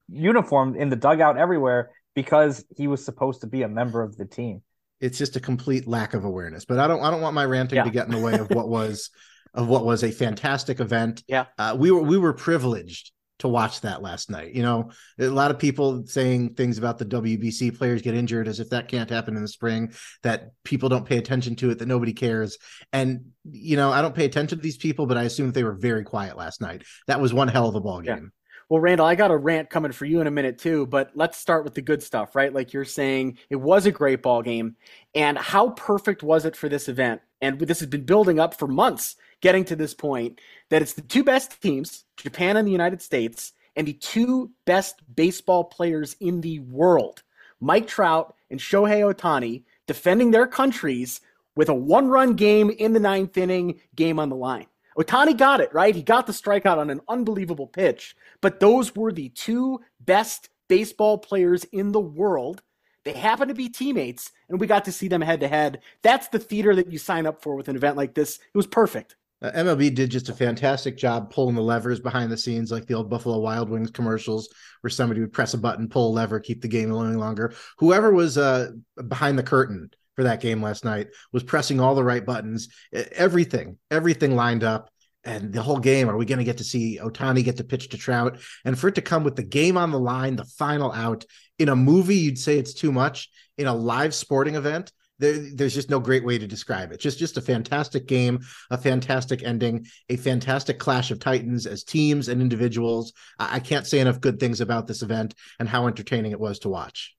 uniform 0.10 0.76
in 0.76 0.90
the 0.90 0.96
dugout 0.96 1.38
everywhere 1.38 1.92
because 2.16 2.66
he 2.76 2.88
was 2.88 3.04
supposed 3.04 3.42
to 3.42 3.48
be 3.48 3.62
a 3.62 3.68
member 3.68 4.02
of 4.02 4.16
the 4.18 4.26
team. 4.26 4.62
It's 5.02 5.18
just 5.18 5.36
a 5.36 5.40
complete 5.40 5.88
lack 5.88 6.14
of 6.14 6.24
awareness. 6.24 6.66
But 6.66 6.80
I 6.80 6.88
don't 6.88 7.04
I 7.04 7.12
don't 7.12 7.22
want 7.22 7.36
my 7.36 7.46
ranting 7.46 7.78
yeah. 7.78 7.84
to 7.84 7.92
get 7.92 8.08
in 8.08 8.12
the 8.14 8.22
way 8.22 8.34
of 8.34 8.50
what 8.50 8.70
was 8.70 9.12
of 9.54 9.68
what 9.68 9.86
was 9.86 10.04
a 10.04 10.12
fantastic 10.12 10.80
event. 10.80 11.24
Yeah, 11.28 11.46
uh, 11.58 11.76
we 11.78 11.92
were 11.92 12.02
we 12.02 12.18
were 12.18 12.34
privileged 12.34 13.12
to 13.40 13.48
watch 13.48 13.82
that 13.82 14.02
last 14.02 14.30
night. 14.30 14.54
You 14.54 14.64
know, 14.64 14.92
a 15.20 15.28
lot 15.28 15.52
of 15.52 15.60
people 15.60 16.06
saying 16.06 16.54
things 16.54 16.78
about 16.78 16.98
the 16.98 17.06
WBC 17.06 17.78
players 17.78 18.02
get 18.02 18.16
injured 18.16 18.48
as 18.48 18.60
if 18.60 18.70
that 18.70 18.88
can't 18.88 19.10
happen 19.10 19.36
in 19.36 19.42
the 19.42 19.48
spring, 19.48 19.94
that 20.24 20.52
people 20.64 20.90
don't 20.90 21.06
pay 21.06 21.18
attention 21.18 21.56
to 21.58 21.70
it, 21.72 21.80
that 21.80 21.88
nobody 21.88 22.14
cares. 22.14 22.58
And, 22.94 23.32
you 23.44 23.76
know, 23.76 23.92
I 23.92 24.02
don't 24.02 24.16
pay 24.16 24.26
attention 24.26 24.58
to 24.58 24.64
these 24.64 24.78
people, 24.78 25.06
but 25.06 25.18
I 25.18 25.24
assume 25.24 25.52
they 25.52 25.64
were 25.64 25.76
very 25.76 26.04
quiet 26.04 26.38
last 26.38 26.62
night. 26.62 26.84
That 27.08 27.20
was 27.20 27.34
one 27.34 27.48
hell 27.48 27.68
of 27.68 27.76
a 27.76 27.82
ball 27.82 28.02
game. 28.02 28.16
Yeah. 28.16 28.30
Well, 28.68 28.82
Randall, 28.82 29.06
I 29.06 29.14
got 29.14 29.30
a 29.30 29.38
rant 29.38 29.70
coming 29.70 29.92
for 29.92 30.06
you 30.06 30.22
in 30.22 30.28
a 30.28 30.32
minute 30.32 30.58
too, 30.58 30.88
but 30.88 31.12
let's 31.14 31.38
start 31.38 31.64
with 31.64 31.76
the 31.76 31.84
good 31.84 32.02
stuff, 32.02 32.36
right? 32.36 32.52
Like 32.52 32.74
you're 32.74 32.84
saying, 32.84 33.38
it 33.52 33.58
was 33.58 33.86
a 33.86 33.92
great 33.92 34.24
ball 34.24 34.42
game. 34.42 34.76
And 35.14 35.38
how 35.38 35.70
perfect 35.72 36.24
was 36.24 36.46
it 36.46 36.56
for 36.56 36.68
this 36.68 36.90
event? 36.90 37.22
And 37.42 37.60
this 37.60 37.80
has 37.80 37.90
been 37.90 38.06
building 38.06 38.40
up 38.40 38.56
for 38.58 38.68
months 38.68 39.18
getting 39.42 39.66
to 39.66 39.76
this 39.76 39.94
point 39.94 40.42
that 40.70 40.82
it's 40.82 40.94
the 40.94 41.04
two 41.04 41.24
best 41.24 41.62
teams, 41.62 42.06
Japan 42.18 42.58
and 42.58 42.68
the 42.68 42.72
United 42.72 43.04
States, 43.04 43.54
and 43.76 43.88
the 43.88 43.94
two 43.94 44.50
best 44.66 45.02
baseball 45.16 45.66
players 45.66 46.16
in 46.20 46.42
the 46.42 46.60
world, 46.62 47.22
Mike 47.60 47.88
Trout 47.88 48.34
and 48.50 48.60
Shohei 48.60 49.14
Ohtani, 49.14 49.64
defending 49.86 50.32
their 50.32 50.48
countries 50.48 51.22
with 51.56 51.70
a 51.70 51.74
one 51.74 52.08
run 52.08 52.34
game 52.34 52.72
in 52.72 52.94
the 52.94 53.00
ninth 53.00 53.38
inning, 53.38 53.80
game 53.96 54.18
on 54.18 54.30
the 54.30 54.36
line. 54.36 54.66
Ohtani 54.98 55.38
got 55.38 55.60
it, 55.60 55.74
right? 55.74 55.96
He 55.96 56.02
got 56.02 56.26
the 56.26 56.34
strikeout 56.34 56.78
on 56.78 56.90
an 56.90 57.02
unbelievable 57.08 57.68
pitch, 57.68 58.16
but 58.42 58.60
those 58.60 58.96
were 58.96 59.12
the 59.12 59.30
two 59.30 59.82
best 60.00 60.50
baseball 60.68 61.18
players 61.18 61.66
in 61.66 61.92
the 61.92 62.00
world. 62.00 62.62
They 63.04 63.14
happen 63.14 63.50
to 63.50 63.54
be 63.54 63.70
teammates, 63.70 64.32
and 64.50 64.60
we 64.60 64.68
got 64.68 64.86
to 64.86 64.92
see 64.92 65.08
them 65.08 65.22
head 65.22 65.42
to 65.42 65.48
head. 65.48 65.82
That's 66.02 66.28
the 66.30 66.40
theater 66.40 66.76
that 66.76 66.92
you 66.92 66.98
sign 66.98 67.28
up 67.28 67.44
for 67.44 67.56
with 67.56 67.68
an 67.68 67.76
event 67.76 67.98
like 67.98 68.16
this. 68.16 68.38
It 68.38 68.58
was 68.58 68.68
perfect. 68.68 69.16
Uh, 69.42 69.52
MLB 69.52 69.94
did 69.94 70.10
just 70.10 70.30
a 70.30 70.34
fantastic 70.34 70.98
job 70.98 71.30
pulling 71.30 71.56
the 71.56 71.62
levers 71.62 72.00
behind 72.00 72.32
the 72.32 72.38
scenes, 72.38 72.72
like 72.72 72.88
the 72.88 72.94
old 72.94 73.10
Buffalo 73.10 73.38
Wild 73.40 73.70
Wings 73.70 73.92
commercials, 73.92 74.50
where 74.82 74.90
somebody 74.90 75.20
would 75.20 75.34
press 75.34 75.54
a 75.54 75.58
button, 75.58 75.90
pull 75.90 76.10
a 76.10 76.14
lever, 76.14 76.40
keep 76.40 76.62
the 76.62 76.68
game 76.68 76.90
going 76.90 77.18
longer. 77.18 77.54
Whoever 77.78 78.12
was 78.12 78.38
uh, 78.38 78.72
behind 79.08 79.38
the 79.38 79.44
curtain 79.44 79.92
for 80.16 80.24
that 80.24 80.42
game 80.42 80.62
last 80.62 80.86
night 80.86 81.08
was 81.32 81.44
pressing 81.44 81.80
all 81.80 81.96
the 81.96 82.04
right 82.04 82.26
buttons. 82.26 82.70
Everything, 82.94 83.78
everything 83.92 84.36
lined 84.36 84.64
up. 84.64 84.90
and 85.24 85.52
the 85.52 85.62
whole 85.62 85.80
game, 85.80 86.10
are 86.10 86.18
we 86.18 86.26
going 86.26 86.38
to 86.38 86.46
get 86.46 86.60
to 86.60 86.64
see 86.64 87.00
Ohtani 87.02 87.44
get 87.44 87.58
to 87.58 87.64
pitch 87.64 87.90
to 87.90 87.98
Trout? 87.98 88.40
And 88.64 88.78
for 88.78 88.88
it 88.88 88.96
to 88.96 89.02
come 89.02 89.24
with 89.24 89.36
the 89.36 89.44
game 89.44 89.76
on 89.76 89.92
the 89.92 90.00
line, 90.00 90.36
the 90.36 90.46
final 90.46 90.92
out 90.92 91.26
in 91.58 91.70
a 91.70 91.76
movie, 91.76 92.16
you'd 92.16 92.38
say 92.40 92.58
it's 92.58 92.74
too 92.74 92.92
much. 92.92 93.30
In 93.58 93.68
a 93.68 93.74
live 93.74 94.14
sporting 94.14 94.56
event, 94.56 94.92
there, 95.18 95.34
there's 95.54 95.74
just 95.74 95.90
no 95.90 96.00
great 96.00 96.26
way 96.26 96.38
to 96.38 96.46
describe 96.46 96.92
it. 96.92 97.00
Just 97.00 97.18
just 97.18 97.38
a 97.38 97.42
fantastic 97.42 98.06
game, 98.06 98.40
a 98.70 98.78
fantastic 98.78 99.44
ending, 99.44 99.86
a 100.10 100.18
fantastic 100.18 100.78
clash 100.78 101.10
of 101.10 101.20
titans 101.20 101.66
as 101.66 101.86
teams 101.86 102.28
and 102.28 102.42
individuals. 102.42 103.14
I, 103.40 103.56
I 103.56 103.60
can't 103.62 103.88
say 103.88 104.00
enough 104.00 104.20
good 104.20 104.40
things 104.40 104.60
about 104.60 104.88
this 104.88 105.02
event 105.02 105.34
and 105.58 105.70
how 105.70 105.88
entertaining 105.88 106.34
it 106.34 106.40
was 106.40 106.60
to 106.60 106.70
watch. 106.70 107.15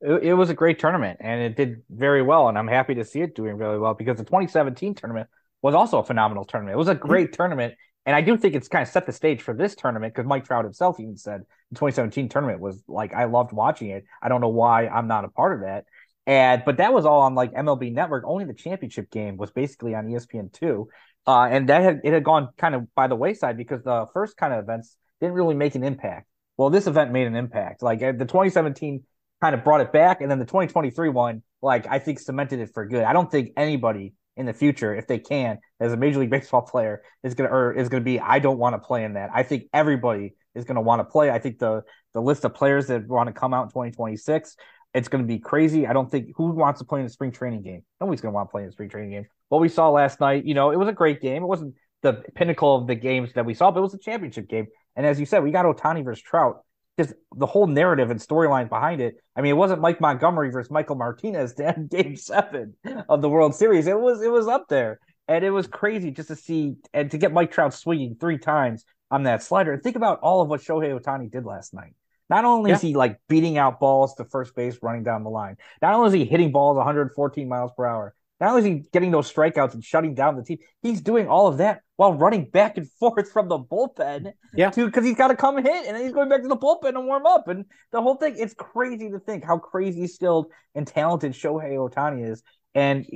It, 0.00 0.22
it 0.24 0.34
was 0.34 0.50
a 0.50 0.54
great 0.54 0.78
tournament 0.78 1.18
and 1.20 1.42
it 1.42 1.56
did 1.56 1.82
very 1.90 2.22
well, 2.22 2.48
and 2.48 2.58
I'm 2.58 2.68
happy 2.68 2.94
to 2.96 3.04
see 3.04 3.20
it 3.20 3.34
doing 3.34 3.56
really 3.56 3.78
well 3.78 3.94
because 3.94 4.18
the 4.18 4.24
2017 4.24 4.94
tournament 4.94 5.28
was 5.62 5.74
also 5.74 5.98
a 5.98 6.04
phenomenal 6.04 6.44
tournament. 6.44 6.74
It 6.74 6.78
was 6.78 6.88
a 6.88 6.94
mm-hmm. 6.94 7.06
great 7.06 7.26
mm-hmm. 7.28 7.36
tournament. 7.36 7.74
And 8.06 8.16
I 8.16 8.22
do 8.22 8.36
think 8.36 8.54
it's 8.54 8.68
kind 8.68 8.82
of 8.82 8.88
set 8.88 9.04
the 9.04 9.12
stage 9.12 9.42
for 9.42 9.52
this 9.52 9.74
tournament 9.74 10.14
because 10.14 10.26
Mike 10.26 10.46
Trout 10.46 10.64
himself 10.64 10.98
even 10.98 11.18
said 11.18 11.42
the 11.70 11.74
2017 11.74 12.30
tournament 12.30 12.60
was 12.60 12.82
like, 12.88 13.12
I 13.14 13.24
loved 13.24 13.52
watching 13.52 13.90
it. 13.90 14.04
I 14.22 14.28
don't 14.28 14.40
know 14.40 14.48
why 14.48 14.88
I'm 14.88 15.06
not 15.06 15.24
a 15.24 15.28
part 15.28 15.54
of 15.54 15.60
that. 15.60 15.84
And 16.26 16.62
but 16.64 16.78
that 16.78 16.92
was 16.92 17.04
all 17.04 17.20
on 17.22 17.34
like 17.34 17.52
MLB 17.52 17.92
Network. 17.92 18.24
Only 18.26 18.44
the 18.44 18.54
championship 18.54 19.10
game 19.10 19.36
was 19.36 19.50
basically 19.50 19.94
on 19.94 20.06
ESPN 20.06 20.52
two, 20.52 20.88
uh, 21.26 21.48
and 21.50 21.68
that 21.68 21.82
had 21.82 22.00
it 22.04 22.12
had 22.12 22.24
gone 22.24 22.48
kind 22.56 22.74
of 22.74 22.94
by 22.94 23.08
the 23.08 23.16
wayside 23.16 23.56
because 23.56 23.82
the 23.82 24.06
first 24.12 24.36
kind 24.36 24.52
of 24.52 24.62
events 24.62 24.96
didn't 25.20 25.34
really 25.34 25.54
make 25.54 25.74
an 25.74 25.82
impact. 25.82 26.26
Well, 26.56 26.70
this 26.70 26.86
event 26.86 27.10
made 27.10 27.26
an 27.26 27.36
impact. 27.36 27.82
Like 27.82 28.00
the 28.00 28.12
2017 28.12 29.02
kind 29.40 29.54
of 29.54 29.64
brought 29.64 29.80
it 29.80 29.92
back, 29.92 30.20
and 30.20 30.30
then 30.30 30.38
the 30.38 30.44
2023 30.44 31.08
one, 31.08 31.42
like 31.62 31.86
I 31.88 31.98
think 31.98 32.18
cemented 32.18 32.60
it 32.60 32.72
for 32.72 32.86
good. 32.86 33.04
I 33.04 33.12
don't 33.12 33.30
think 33.30 33.52
anybody 33.56 34.14
in 34.36 34.46
the 34.46 34.52
future, 34.52 34.94
if 34.94 35.06
they 35.06 35.18
can, 35.18 35.58
as 35.80 35.92
a 35.92 35.96
Major 35.96 36.20
League 36.20 36.30
Baseball 36.36 36.62
player, 36.62 37.02
is 37.22 37.34
gonna 37.34 37.50
or 37.50 37.72
is 37.72 37.88
gonna 37.88 38.04
be 38.04 38.20
I 38.20 38.38
don't 38.38 38.58
want 38.58 38.74
to 38.74 38.78
play 38.78 39.04
in 39.04 39.14
that. 39.14 39.30
I 39.34 39.42
think 39.42 39.64
everybody 39.72 40.34
is 40.54 40.64
gonna 40.64 40.82
want 40.82 41.00
to 41.00 41.04
play. 41.04 41.30
I 41.30 41.38
think 41.38 41.58
the 41.58 41.82
the 42.14 42.22
list 42.22 42.44
of 42.44 42.54
players 42.54 42.88
that 42.88 43.06
want 43.06 43.28
to 43.28 43.32
come 43.32 43.54
out 43.54 43.64
in 43.64 43.68
2026 43.68 44.56
it's 44.94 45.08
to 45.08 45.18
be 45.18 45.38
crazy. 45.38 45.86
I 45.86 45.92
don't 45.92 46.10
think 46.10 46.32
who 46.36 46.50
wants 46.50 46.80
to 46.80 46.84
play 46.84 47.00
in 47.00 47.06
a 47.06 47.10
spring 47.10 47.30
training 47.30 47.62
game. 47.62 47.82
Nobody's 48.00 48.22
to 48.22 48.30
want 48.30 48.48
to 48.48 48.50
play 48.50 48.62
in 48.62 48.68
a 48.68 48.72
spring 48.72 48.88
training 48.88 49.10
game. 49.10 49.26
What 49.48 49.60
we 49.60 49.68
saw 49.68 49.90
last 49.90 50.20
night, 50.20 50.44
you 50.44 50.54
know, 50.54 50.70
it 50.70 50.78
was 50.78 50.88
a 50.88 50.92
great 50.92 51.20
game. 51.20 51.42
It 51.42 51.46
wasn't 51.46 51.74
the 52.02 52.24
pinnacle 52.34 52.76
of 52.76 52.86
the 52.86 52.94
games 52.94 53.32
that 53.34 53.46
we 53.46 53.54
saw, 53.54 53.70
but 53.70 53.78
it 53.78 53.82
was 53.82 53.94
a 53.94 53.98
championship 53.98 54.48
game. 54.48 54.66
And 54.96 55.06
as 55.06 55.20
you 55.20 55.26
said, 55.26 55.42
we 55.42 55.52
got 55.52 55.64
Ohtani 55.64 56.04
versus 56.04 56.22
Trout. 56.22 56.64
Just 56.98 57.14
the 57.34 57.46
whole 57.46 57.66
narrative 57.66 58.10
and 58.10 58.20
storyline 58.20 58.68
behind 58.68 59.00
it. 59.00 59.16
I 59.34 59.40
mean, 59.40 59.50
it 59.50 59.56
wasn't 59.56 59.80
Mike 59.80 60.00
Montgomery 60.00 60.50
versus 60.50 60.70
Michael 60.70 60.96
Martinez 60.96 61.54
to 61.54 61.68
end 61.68 61.90
Game 61.90 62.16
Seven 62.16 62.74
of 63.08 63.22
the 63.22 63.28
World 63.28 63.54
Series. 63.54 63.86
It 63.86 63.98
was 63.98 64.22
it 64.22 64.30
was 64.30 64.48
up 64.48 64.68
there, 64.68 65.00
and 65.28 65.44
it 65.44 65.50
was 65.50 65.66
crazy 65.66 66.10
just 66.10 66.28
to 66.28 66.36
see 66.36 66.74
and 66.92 67.10
to 67.10 67.18
get 67.18 67.32
Mike 67.32 67.52
Trout 67.52 67.74
swinging 67.74 68.16
three 68.20 68.38
times 68.38 68.84
on 69.10 69.24
that 69.24 69.42
slider. 69.42 69.72
And 69.72 69.82
think 69.82 69.96
about 69.96 70.20
all 70.20 70.40
of 70.42 70.48
what 70.48 70.60
Shohei 70.60 70.98
Ohtani 70.98 71.30
did 71.30 71.44
last 71.44 71.74
night. 71.74 71.94
Not 72.28 72.44
only 72.44 72.70
yeah. 72.70 72.76
is 72.76 72.82
he 72.82 72.94
like 72.94 73.18
beating 73.28 73.58
out 73.58 73.80
balls 73.80 74.14
to 74.14 74.24
first 74.24 74.54
base, 74.54 74.78
running 74.82 75.02
down 75.02 75.24
the 75.24 75.30
line. 75.30 75.56
Not 75.82 75.94
only 75.94 76.08
is 76.08 76.12
he 76.14 76.24
hitting 76.24 76.52
balls 76.52 76.76
114 76.76 77.48
miles 77.48 77.72
per 77.76 77.84
hour. 77.84 78.14
Not 78.40 78.50
only 78.50 78.60
is 78.60 78.66
he 78.66 78.88
getting 78.92 79.10
those 79.10 79.32
strikeouts 79.32 79.74
and 79.74 79.84
shutting 79.84 80.14
down 80.14 80.36
the 80.36 80.42
team, 80.42 80.58
he's 80.82 81.00
doing 81.02 81.28
all 81.28 81.46
of 81.46 81.58
that 81.58 81.82
while 81.96 82.14
running 82.14 82.46
back 82.46 82.78
and 82.78 82.90
forth 82.98 83.30
from 83.30 83.48
the 83.48 83.58
bullpen. 83.58 84.32
Yeah, 84.54 84.70
because 84.70 85.04
he's 85.04 85.16
got 85.16 85.28
to 85.28 85.36
come 85.36 85.56
hit, 85.56 85.86
and 85.86 85.96
then 85.96 86.02
he's 86.02 86.12
going 86.12 86.28
back 86.28 86.42
to 86.42 86.48
the 86.48 86.56
bullpen 86.56 86.90
and 86.90 87.06
warm 87.06 87.26
up, 87.26 87.48
and 87.48 87.66
the 87.92 88.00
whole 88.00 88.14
thing. 88.14 88.36
It's 88.38 88.54
crazy 88.54 89.10
to 89.10 89.18
think 89.18 89.44
how 89.44 89.58
crazy 89.58 90.06
skilled 90.06 90.46
and 90.74 90.86
talented 90.86 91.32
Shohei 91.32 91.72
Ohtani 91.72 92.30
is, 92.30 92.42
and 92.74 93.06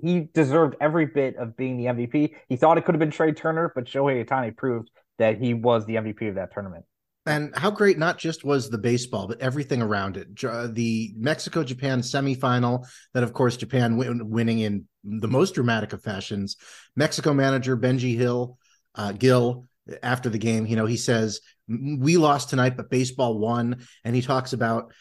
he 0.00 0.28
deserved 0.32 0.76
every 0.80 1.06
bit 1.06 1.36
of 1.36 1.56
being 1.56 1.76
the 1.76 1.86
MVP. 1.86 2.34
He 2.48 2.56
thought 2.56 2.78
it 2.78 2.84
could 2.84 2.94
have 2.94 3.00
been 3.00 3.10
Trea 3.10 3.32
Turner, 3.32 3.72
but 3.74 3.84
Shohei 3.84 4.24
Ohtani 4.24 4.56
proved 4.56 4.90
that 5.18 5.38
he 5.38 5.54
was 5.54 5.84
the 5.86 5.96
MVP 5.96 6.28
of 6.28 6.36
that 6.36 6.52
tournament. 6.52 6.84
And 7.28 7.54
how 7.56 7.70
great 7.70 7.98
not 7.98 8.18
just 8.18 8.44
was 8.44 8.70
the 8.70 8.78
baseball, 8.78 9.26
but 9.28 9.40
everything 9.40 9.82
around 9.82 10.16
it. 10.16 10.34
The 10.36 11.12
Mexico 11.16 11.62
Japan 11.62 12.00
semifinal, 12.00 12.86
that 13.14 13.22
of 13.22 13.32
course 13.32 13.56
Japan 13.56 13.96
win- 13.96 14.30
winning 14.30 14.60
in 14.60 14.86
the 15.04 15.28
most 15.28 15.54
dramatic 15.54 15.92
of 15.92 16.02
fashions. 16.02 16.56
Mexico 16.96 17.32
manager 17.32 17.76
Benji 17.76 18.16
Hill, 18.16 18.58
uh, 18.94 19.12
Gil, 19.12 19.66
after 20.02 20.28
the 20.28 20.38
game, 20.38 20.66
you 20.66 20.76
know, 20.76 20.86
he 20.86 20.96
says, 20.96 21.40
We 21.68 22.16
lost 22.16 22.50
tonight, 22.50 22.76
but 22.76 22.90
baseball 22.90 23.38
won. 23.38 23.84
And 24.04 24.14
he 24.14 24.22
talks 24.22 24.52
about 24.52 24.92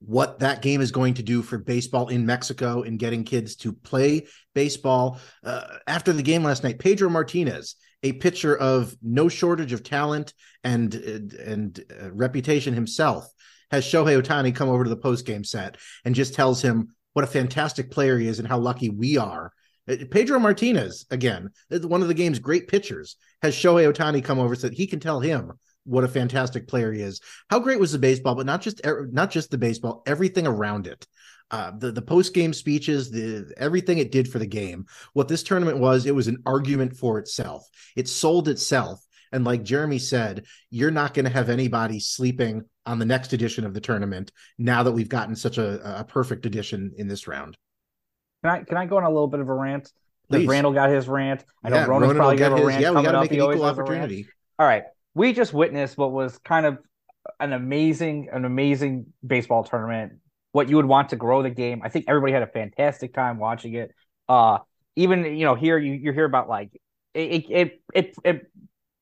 what 0.00 0.40
that 0.40 0.62
game 0.62 0.80
is 0.80 0.90
going 0.90 1.14
to 1.14 1.22
do 1.22 1.42
for 1.42 1.58
baseball 1.58 2.08
in 2.08 2.26
Mexico 2.26 2.82
and 2.82 2.98
getting 2.98 3.24
kids 3.24 3.56
to 3.56 3.72
play 3.72 4.26
baseball. 4.54 5.18
Uh, 5.42 5.64
after 5.86 6.12
the 6.12 6.22
game 6.22 6.44
last 6.44 6.62
night, 6.62 6.78
Pedro 6.78 7.08
Martinez 7.08 7.76
a 8.04 8.12
pitcher 8.12 8.56
of 8.56 8.94
no 9.02 9.28
shortage 9.28 9.72
of 9.72 9.82
talent 9.82 10.34
and 10.62 10.94
and 10.94 11.82
uh, 12.00 12.12
reputation 12.12 12.74
himself 12.74 13.26
has 13.70 13.84
Shohei 13.84 14.20
Ohtani 14.20 14.54
come 14.54 14.68
over 14.68 14.84
to 14.84 14.90
the 14.90 14.96
post 14.96 15.26
game 15.26 15.42
set 15.42 15.78
and 16.04 16.14
just 16.14 16.34
tells 16.34 16.62
him 16.62 16.94
what 17.14 17.24
a 17.24 17.28
fantastic 17.28 17.90
player 17.90 18.18
he 18.18 18.28
is 18.28 18.38
and 18.38 18.46
how 18.46 18.58
lucky 18.58 18.90
we 18.90 19.16
are. 19.16 19.52
Uh, 19.88 19.96
Pedro 20.10 20.38
Martinez, 20.38 21.06
again, 21.10 21.48
one 21.70 22.02
of 22.02 22.08
the 22.08 22.14
game's 22.14 22.38
great 22.38 22.68
pitchers, 22.68 23.16
has 23.42 23.54
Shohei 23.54 23.90
Ohtani 23.90 24.22
come 24.22 24.38
over 24.38 24.54
so 24.54 24.68
that 24.68 24.76
he 24.76 24.86
can 24.86 25.00
tell 25.00 25.20
him 25.20 25.52
what 25.84 26.04
a 26.04 26.08
fantastic 26.08 26.68
player 26.68 26.92
he 26.92 27.00
is. 27.00 27.20
How 27.50 27.58
great 27.58 27.80
was 27.80 27.92
the 27.92 27.98
baseball, 27.98 28.34
but 28.34 28.46
not 28.46 28.60
just 28.60 28.80
not 28.84 29.30
just 29.30 29.50
the 29.50 29.58
baseball, 29.58 30.02
everything 30.06 30.46
around 30.46 30.86
it 30.86 31.06
uh, 31.50 31.72
the 31.78 31.92
the 31.92 32.02
post 32.02 32.34
game 32.34 32.52
speeches, 32.52 33.10
the 33.10 33.52
everything 33.56 33.98
it 33.98 34.12
did 34.12 34.28
for 34.28 34.38
the 34.38 34.46
game. 34.46 34.86
What 35.12 35.28
this 35.28 35.42
tournament 35.42 35.78
was, 35.78 36.06
it 36.06 36.14
was 36.14 36.28
an 36.28 36.42
argument 36.46 36.96
for 36.96 37.18
itself. 37.18 37.68
It 37.96 38.08
sold 38.08 38.48
itself, 38.48 39.04
and 39.32 39.44
like 39.44 39.62
Jeremy 39.62 39.98
said, 39.98 40.46
you're 40.70 40.90
not 40.90 41.14
going 41.14 41.24
to 41.24 41.30
have 41.30 41.50
anybody 41.50 42.00
sleeping 42.00 42.64
on 42.86 42.98
the 42.98 43.04
next 43.04 43.32
edition 43.32 43.64
of 43.64 43.74
the 43.74 43.80
tournament 43.80 44.32
now 44.58 44.82
that 44.82 44.92
we've 44.92 45.08
gotten 45.08 45.36
such 45.36 45.58
a, 45.58 46.00
a 46.00 46.04
perfect 46.04 46.46
edition 46.46 46.92
in 46.96 47.08
this 47.08 47.26
round. 47.26 47.56
Can 48.42 48.50
I 48.50 48.62
can 48.62 48.76
I 48.76 48.86
go 48.86 48.96
on 48.96 49.04
a 49.04 49.08
little 49.08 49.28
bit 49.28 49.40
of 49.40 49.48
a 49.48 49.54
rant? 49.54 49.92
Like 50.30 50.48
Randall 50.48 50.72
got 50.72 50.88
his 50.90 51.06
rant. 51.06 51.44
I 51.62 51.68
know 51.68 51.76
yeah, 51.76 51.84
Ronan's 51.84 52.08
Ronan 52.08 52.16
probably 52.16 52.36
got 52.36 52.58
a 52.58 52.66
rant. 52.66 52.80
Yeah, 52.80 52.90
we 52.90 53.02
got 53.02 53.12
to 53.12 53.20
make 53.20 53.30
an 53.30 53.36
equal 53.36 53.64
opportunity. 53.64 54.26
All 54.58 54.66
right, 54.66 54.84
we 55.14 55.32
just 55.32 55.52
witnessed 55.52 55.98
what 55.98 56.12
was 56.12 56.38
kind 56.38 56.66
of 56.66 56.78
an 57.40 57.52
amazing, 57.52 58.28
an 58.32 58.44
amazing 58.44 59.06
baseball 59.26 59.64
tournament 59.64 60.14
what 60.54 60.68
you 60.68 60.76
would 60.76 60.86
want 60.86 61.08
to 61.08 61.16
grow 61.16 61.42
the 61.42 61.50
game. 61.50 61.80
I 61.82 61.88
think 61.88 62.04
everybody 62.06 62.32
had 62.32 62.44
a 62.44 62.46
fantastic 62.46 63.12
time 63.12 63.38
watching 63.38 63.74
it. 63.74 63.90
Uh, 64.28 64.58
even 64.94 65.24
you 65.24 65.44
know 65.44 65.56
here 65.56 65.76
you 65.76 65.94
you 65.94 66.12
hear 66.12 66.24
about 66.24 66.48
like 66.48 66.70
it 67.12 67.44
it 67.50 67.82
it 67.92 68.14
it 68.24 68.52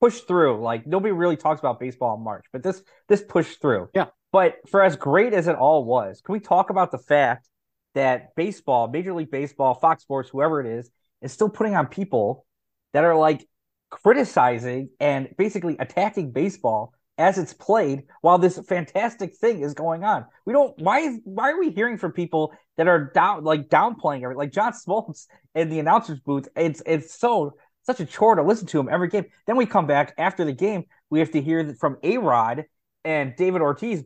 pushed 0.00 0.26
through. 0.26 0.62
Like 0.62 0.86
nobody 0.86 1.12
really 1.12 1.36
talks 1.36 1.60
about 1.60 1.78
baseball 1.78 2.16
in 2.16 2.24
March, 2.24 2.46
but 2.54 2.62
this 2.62 2.82
this 3.06 3.22
pushed 3.22 3.60
through. 3.60 3.90
Yeah. 3.94 4.06
But 4.32 4.56
for 4.70 4.82
as 4.82 4.96
great 4.96 5.34
as 5.34 5.46
it 5.46 5.54
all 5.54 5.84
was, 5.84 6.22
can 6.22 6.32
we 6.32 6.40
talk 6.40 6.70
about 6.70 6.90
the 6.90 6.96
fact 6.96 7.46
that 7.94 8.34
baseball, 8.34 8.88
Major 8.88 9.12
League 9.12 9.30
Baseball, 9.30 9.74
Fox 9.74 10.02
Sports, 10.04 10.30
whoever 10.30 10.58
it 10.58 10.78
is, 10.78 10.90
is 11.20 11.32
still 11.32 11.50
putting 11.50 11.76
on 11.76 11.86
people 11.86 12.46
that 12.94 13.04
are 13.04 13.14
like 13.14 13.46
criticizing 13.90 14.88
and 14.98 15.28
basically 15.36 15.76
attacking 15.78 16.32
baseball 16.32 16.94
as 17.18 17.38
it's 17.38 17.52
played 17.52 18.04
while 18.20 18.38
this 18.38 18.58
fantastic 18.66 19.36
thing 19.36 19.60
is 19.60 19.74
going 19.74 20.04
on. 20.04 20.24
We 20.46 20.52
don't 20.52 20.76
why 20.78 21.00
is 21.00 21.20
why 21.24 21.50
are 21.50 21.58
we 21.58 21.70
hearing 21.70 21.98
from 21.98 22.12
people 22.12 22.52
that 22.76 22.88
are 22.88 23.10
down 23.14 23.44
like 23.44 23.68
downplaying 23.68 24.30
it? 24.30 24.36
Like 24.36 24.52
John 24.52 24.72
Smoltz 24.72 25.26
in 25.54 25.68
the 25.68 25.78
announcers 25.78 26.20
booth. 26.20 26.48
It's 26.56 26.82
it's 26.86 27.14
so 27.14 27.54
such 27.84 28.00
a 28.00 28.06
chore 28.06 28.36
to 28.36 28.42
listen 28.42 28.66
to 28.68 28.80
him 28.80 28.88
every 28.90 29.08
game. 29.08 29.26
Then 29.46 29.56
we 29.56 29.66
come 29.66 29.86
back 29.86 30.14
after 30.16 30.44
the 30.44 30.52
game, 30.52 30.84
we 31.10 31.18
have 31.18 31.32
to 31.32 31.42
hear 31.42 31.74
from 31.74 31.98
A 32.02 32.18
Rod 32.18 32.64
and 33.04 33.34
David 33.36 33.60
Ortiz 33.60 34.04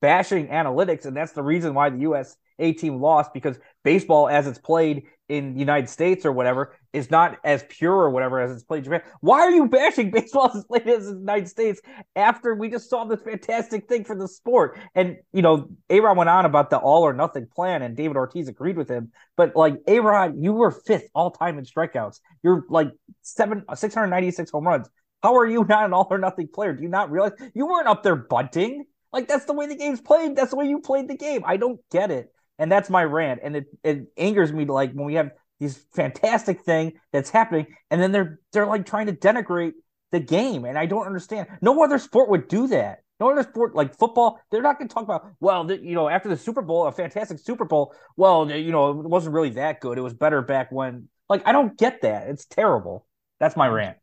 bashing 0.00 0.48
analytics, 0.48 1.06
and 1.06 1.16
that's 1.16 1.32
the 1.32 1.42
reason 1.42 1.74
why 1.74 1.90
the 1.90 2.00
US 2.00 2.36
A 2.58 2.72
team 2.72 3.00
lost 3.00 3.32
because 3.34 3.58
baseball 3.84 4.28
as 4.28 4.46
it's 4.46 4.58
played 4.58 5.04
in 5.28 5.54
the 5.54 5.60
United 5.60 5.88
States 5.88 6.24
or 6.24 6.32
whatever 6.32 6.76
is 6.92 7.10
not 7.10 7.36
as 7.44 7.64
pure 7.68 7.92
or 7.92 8.10
whatever 8.10 8.40
as 8.40 8.52
it's 8.52 8.62
played 8.62 8.78
in 8.78 8.84
Japan. 8.84 9.02
Why 9.20 9.40
are 9.40 9.50
you 9.50 9.66
bashing 9.68 10.10
baseball 10.12 10.48
as 10.48 10.56
it's 10.56 10.66
played 10.66 10.86
in 10.86 11.00
the 11.00 11.18
United 11.18 11.48
States 11.48 11.80
after 12.14 12.54
we 12.54 12.70
just 12.70 12.88
saw 12.88 13.04
this 13.04 13.20
fantastic 13.22 13.88
thing 13.88 14.04
for 14.04 14.16
the 14.16 14.28
sport? 14.28 14.78
And 14.94 15.16
you 15.32 15.42
know, 15.42 15.68
A 15.90 16.00
Rod 16.00 16.16
went 16.16 16.30
on 16.30 16.44
about 16.44 16.70
the 16.70 16.78
all 16.78 17.02
or 17.02 17.12
nothing 17.12 17.46
plan, 17.46 17.82
and 17.82 17.96
David 17.96 18.16
Ortiz 18.16 18.48
agreed 18.48 18.76
with 18.76 18.88
him. 18.88 19.10
But 19.36 19.56
like 19.56 19.74
A 19.88 20.00
Rod, 20.00 20.34
you 20.38 20.52
were 20.52 20.70
fifth 20.70 21.08
all 21.14 21.30
time 21.30 21.58
in 21.58 21.64
strikeouts. 21.64 22.20
You're 22.42 22.64
like 22.68 22.88
seven 23.22 23.64
six 23.74 23.94
hundred 23.94 24.08
ninety 24.08 24.30
six 24.30 24.50
home 24.50 24.66
runs. 24.66 24.88
How 25.22 25.36
are 25.36 25.46
you 25.46 25.64
not 25.68 25.84
an 25.84 25.92
all 25.92 26.06
or 26.08 26.18
nothing 26.18 26.48
player? 26.52 26.72
Do 26.72 26.82
you 26.82 26.88
not 26.88 27.10
realize 27.10 27.32
you 27.54 27.66
weren't 27.66 27.88
up 27.88 28.02
there 28.02 28.16
bunting? 28.16 28.84
Like 29.12 29.28
that's 29.28 29.44
the 29.46 29.54
way 29.54 29.66
the 29.66 29.76
game's 29.76 30.00
played. 30.00 30.36
That's 30.36 30.50
the 30.50 30.56
way 30.56 30.68
you 30.68 30.80
played 30.80 31.08
the 31.08 31.16
game. 31.16 31.42
I 31.44 31.56
don't 31.56 31.80
get 31.90 32.10
it 32.10 32.32
and 32.58 32.70
that's 32.70 32.90
my 32.90 33.04
rant. 33.04 33.40
And 33.42 33.56
it, 33.56 33.66
it 33.82 34.12
angers 34.16 34.52
me 34.52 34.64
like 34.64 34.92
when 34.92 35.06
we 35.06 35.14
have 35.14 35.30
these 35.60 35.76
fantastic 35.94 36.62
thing 36.62 36.94
that's 37.12 37.30
happening, 37.30 37.66
and 37.90 38.00
then 38.00 38.12
they're 38.12 38.40
they're 38.52 38.66
like 38.66 38.86
trying 38.86 39.06
to 39.06 39.12
denigrate 39.12 39.72
the 40.12 40.20
game, 40.20 40.64
and 40.64 40.78
I 40.78 40.86
don't 40.86 41.06
understand. 41.06 41.48
No 41.60 41.82
other 41.82 41.98
sport 41.98 42.28
would 42.30 42.48
do 42.48 42.68
that. 42.68 43.00
No 43.18 43.30
other 43.30 43.42
sport 43.42 43.74
like 43.74 43.96
football, 43.96 44.38
they're 44.50 44.62
not 44.62 44.78
going 44.78 44.88
to 44.88 44.94
talk 44.94 45.04
about. 45.04 45.30
Well, 45.40 45.64
the, 45.64 45.78
you 45.78 45.94
know, 45.94 46.08
after 46.08 46.28
the 46.28 46.36
Super 46.36 46.60
Bowl, 46.60 46.86
a 46.86 46.92
fantastic 46.92 47.38
Super 47.38 47.64
Bowl. 47.64 47.94
Well, 48.16 48.50
you 48.50 48.72
know, 48.72 48.90
it 48.90 49.08
wasn't 49.08 49.34
really 49.34 49.50
that 49.50 49.80
good. 49.80 49.96
It 49.96 50.02
was 50.02 50.14
better 50.14 50.42
back 50.42 50.70
when. 50.70 51.08
Like, 51.28 51.46
I 51.46 51.52
don't 51.52 51.76
get 51.76 52.02
that. 52.02 52.28
It's 52.28 52.44
terrible. 52.44 53.06
That's 53.40 53.56
my 53.56 53.68
rant. 53.68 53.96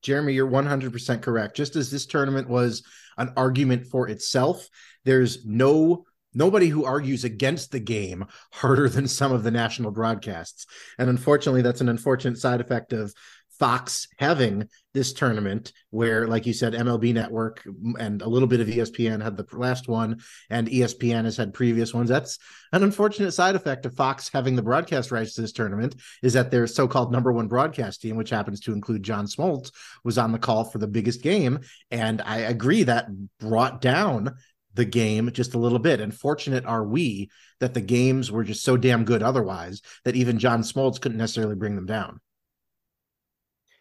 Jeremy, 0.00 0.32
you're 0.32 0.48
100% 0.48 1.22
correct. 1.22 1.56
Just 1.56 1.76
as 1.76 1.90
this 1.90 2.06
tournament 2.06 2.48
was 2.48 2.82
an 3.18 3.32
argument 3.36 3.86
for 3.86 4.08
itself, 4.08 4.68
there's 5.04 5.44
no 5.44 6.06
nobody 6.34 6.68
who 6.68 6.84
argues 6.84 7.24
against 7.24 7.72
the 7.72 7.80
game 7.80 8.26
harder 8.52 8.88
than 8.88 9.08
some 9.08 9.32
of 9.32 9.42
the 9.42 9.50
national 9.50 9.90
broadcasts. 9.90 10.66
And 10.98 11.08
unfortunately, 11.08 11.62
that's 11.62 11.80
an 11.80 11.88
unfortunate 11.88 12.38
side 12.38 12.60
effect 12.60 12.92
of 12.92 13.14
Fox 13.58 14.08
having 14.18 14.68
this 14.92 15.12
tournament 15.12 15.72
where, 15.90 16.26
like 16.26 16.46
you 16.46 16.52
said, 16.52 16.72
MLB 16.72 17.14
Network 17.14 17.62
and 17.98 18.20
a 18.20 18.28
little 18.28 18.48
bit 18.48 18.60
of 18.60 18.66
ESPN 18.66 19.22
had 19.22 19.36
the 19.36 19.46
last 19.52 19.86
one, 19.86 20.20
and 20.50 20.68
ESPN 20.68 21.24
has 21.24 21.36
had 21.36 21.54
previous 21.54 21.94
ones. 21.94 22.08
That's 22.08 22.38
an 22.72 22.82
unfortunate 22.82 23.30
side 23.30 23.54
effect 23.54 23.86
of 23.86 23.94
Fox 23.94 24.30
having 24.32 24.56
the 24.56 24.62
broadcast 24.62 25.12
rights 25.12 25.34
to 25.34 25.42
this 25.42 25.52
tournament 25.52 25.94
is 26.24 26.32
that 26.32 26.50
their 26.50 26.66
so-called 26.66 27.12
number 27.12 27.30
one 27.30 27.46
broadcast 27.46 28.00
team, 28.02 28.16
which 28.16 28.30
happens 28.30 28.58
to 28.60 28.72
include 28.72 29.04
John 29.04 29.26
Smoltz, 29.26 29.70
was 30.02 30.18
on 30.18 30.32
the 30.32 30.40
call 30.40 30.64
for 30.64 30.78
the 30.78 30.88
biggest 30.88 31.22
game. 31.22 31.60
And 31.92 32.20
I 32.22 32.38
agree 32.38 32.82
that 32.84 33.06
brought 33.38 33.80
down 33.80 34.34
the 34.74 34.84
game 34.84 35.30
just 35.32 35.54
a 35.54 35.58
little 35.58 35.78
bit. 35.78 36.00
And 36.00 36.14
fortunate 36.14 36.64
are 36.64 36.84
we 36.84 37.30
that 37.60 37.74
the 37.74 37.80
games 37.80 38.30
were 38.30 38.44
just 38.44 38.64
so 38.64 38.76
damn 38.76 39.04
good 39.04 39.22
otherwise 39.22 39.82
that 40.04 40.16
even 40.16 40.38
John 40.38 40.62
Smoltz 40.62 41.00
couldn't 41.00 41.18
necessarily 41.18 41.54
bring 41.54 41.76
them 41.76 41.86
down. 41.86 42.20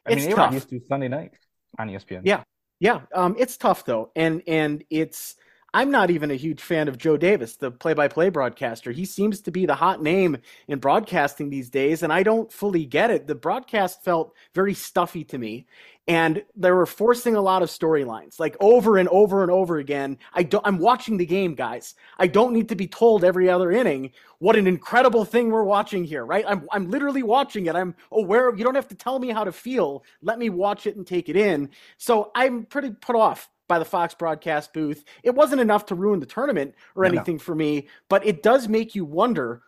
I 0.06 0.12
it's 0.12 0.22
mean, 0.22 0.30
they 0.30 0.36
tough. 0.36 0.50
were 0.50 0.56
used 0.56 0.70
to 0.70 0.82
Sunday 0.88 1.08
night 1.08 1.34
on 1.78 1.90
ESPN. 1.90 2.22
Yeah, 2.24 2.44
yeah. 2.80 3.02
Um, 3.14 3.36
it's 3.38 3.58
tough 3.58 3.86
though, 3.86 4.12
and 4.16 4.42
and 4.48 4.84
it's. 4.90 5.36
I'm 5.74 5.90
not 5.90 6.12
even 6.12 6.32
a 6.32 6.36
huge 6.36 6.62
fan 6.62 6.90
of 6.90 6.98
Joe 6.98 7.16
Davis, 7.16 7.56
the 7.56 7.72
play-by-play 7.72 8.30
broadcaster. 8.30 8.92
He 8.92 9.06
seems 9.06 9.40
to 9.42 9.52
be 9.52 9.66
the 9.66 9.76
hot 9.76 10.02
name 10.02 10.38
in 10.68 10.80
broadcasting 10.80 11.50
these 11.50 11.70
days, 11.70 12.04
and 12.04 12.12
I 12.12 12.24
don't 12.24 12.52
fully 12.52 12.86
get 12.86 13.10
it. 13.10 13.26
The 13.26 13.36
broadcast 13.36 14.04
felt 14.04 14.36
very 14.54 14.74
stuffy 14.74 15.24
to 15.26 15.38
me, 15.38 15.66
and 16.10 16.44
they 16.58 16.72
were 16.72 16.86
forcing 16.86 17.36
a 17.38 17.42
lot 17.42 17.62
of 17.62 17.70
storylines 17.70 18.38
like 18.38 18.58
over 18.60 18.98
and 18.98 19.08
over 19.10 19.44
and 19.44 19.52
over 19.52 19.78
again. 19.78 20.18
I 20.34 20.44
don't 20.44 20.66
i'm 20.68 20.80
watching 20.80 21.16
the 21.16 21.26
game 21.26 21.56
guys. 21.56 21.96
I 22.18 22.28
don't 22.28 22.54
need 22.54 22.68
to 22.70 22.76
be 22.76 22.88
told 22.88 23.24
every 23.24 23.50
other 23.50 23.72
inning 23.72 24.12
what 24.40 24.56
an 24.56 24.68
incredible 24.68 25.24
thing 25.24 25.52
we're 25.52 25.64
watching 25.64 26.04
here 26.04 26.26
right? 26.26 26.44
I'm, 26.48 26.68
I'm 26.72 26.90
literally 26.90 27.24
watching 27.24 27.68
it. 27.68 27.76
I'm 27.76 27.96
aware 28.12 28.50
of 28.50 28.58
you 28.58 28.66
don't 28.66 28.76
have 28.76 28.88
to 28.90 28.96
tell 28.96 29.20
me 29.20 29.30
how 29.30 29.44
to 29.44 29.52
feel. 29.52 30.04
Let 30.22 30.40
me 30.40 30.50
watch 30.50 30.88
it 30.88 30.96
and 30.98 31.06
take 31.08 31.30
it 31.30 31.38
in. 31.38 31.70
So 31.98 32.32
i'm 32.36 32.66
pretty 32.66 32.92
put 32.92 33.16
off 33.16 33.50
by 33.72 33.80
the 33.80 33.86
Fox 33.86 34.14
broadcast 34.14 34.74
booth. 34.74 35.06
It 35.24 35.34
wasn't 35.34 35.62
enough 35.62 35.86
to 35.86 35.96
ruin 35.96 36.20
the 36.20 36.26
tournament 36.26 36.76
or 36.94 37.06
anything 37.06 37.36
no. 37.36 37.40
for 37.40 37.56
me, 37.56 37.88
but 38.10 38.26
it 38.26 38.44
does 38.44 38.68
make 38.68 38.96
you 38.96 39.06
wonder 39.06 39.62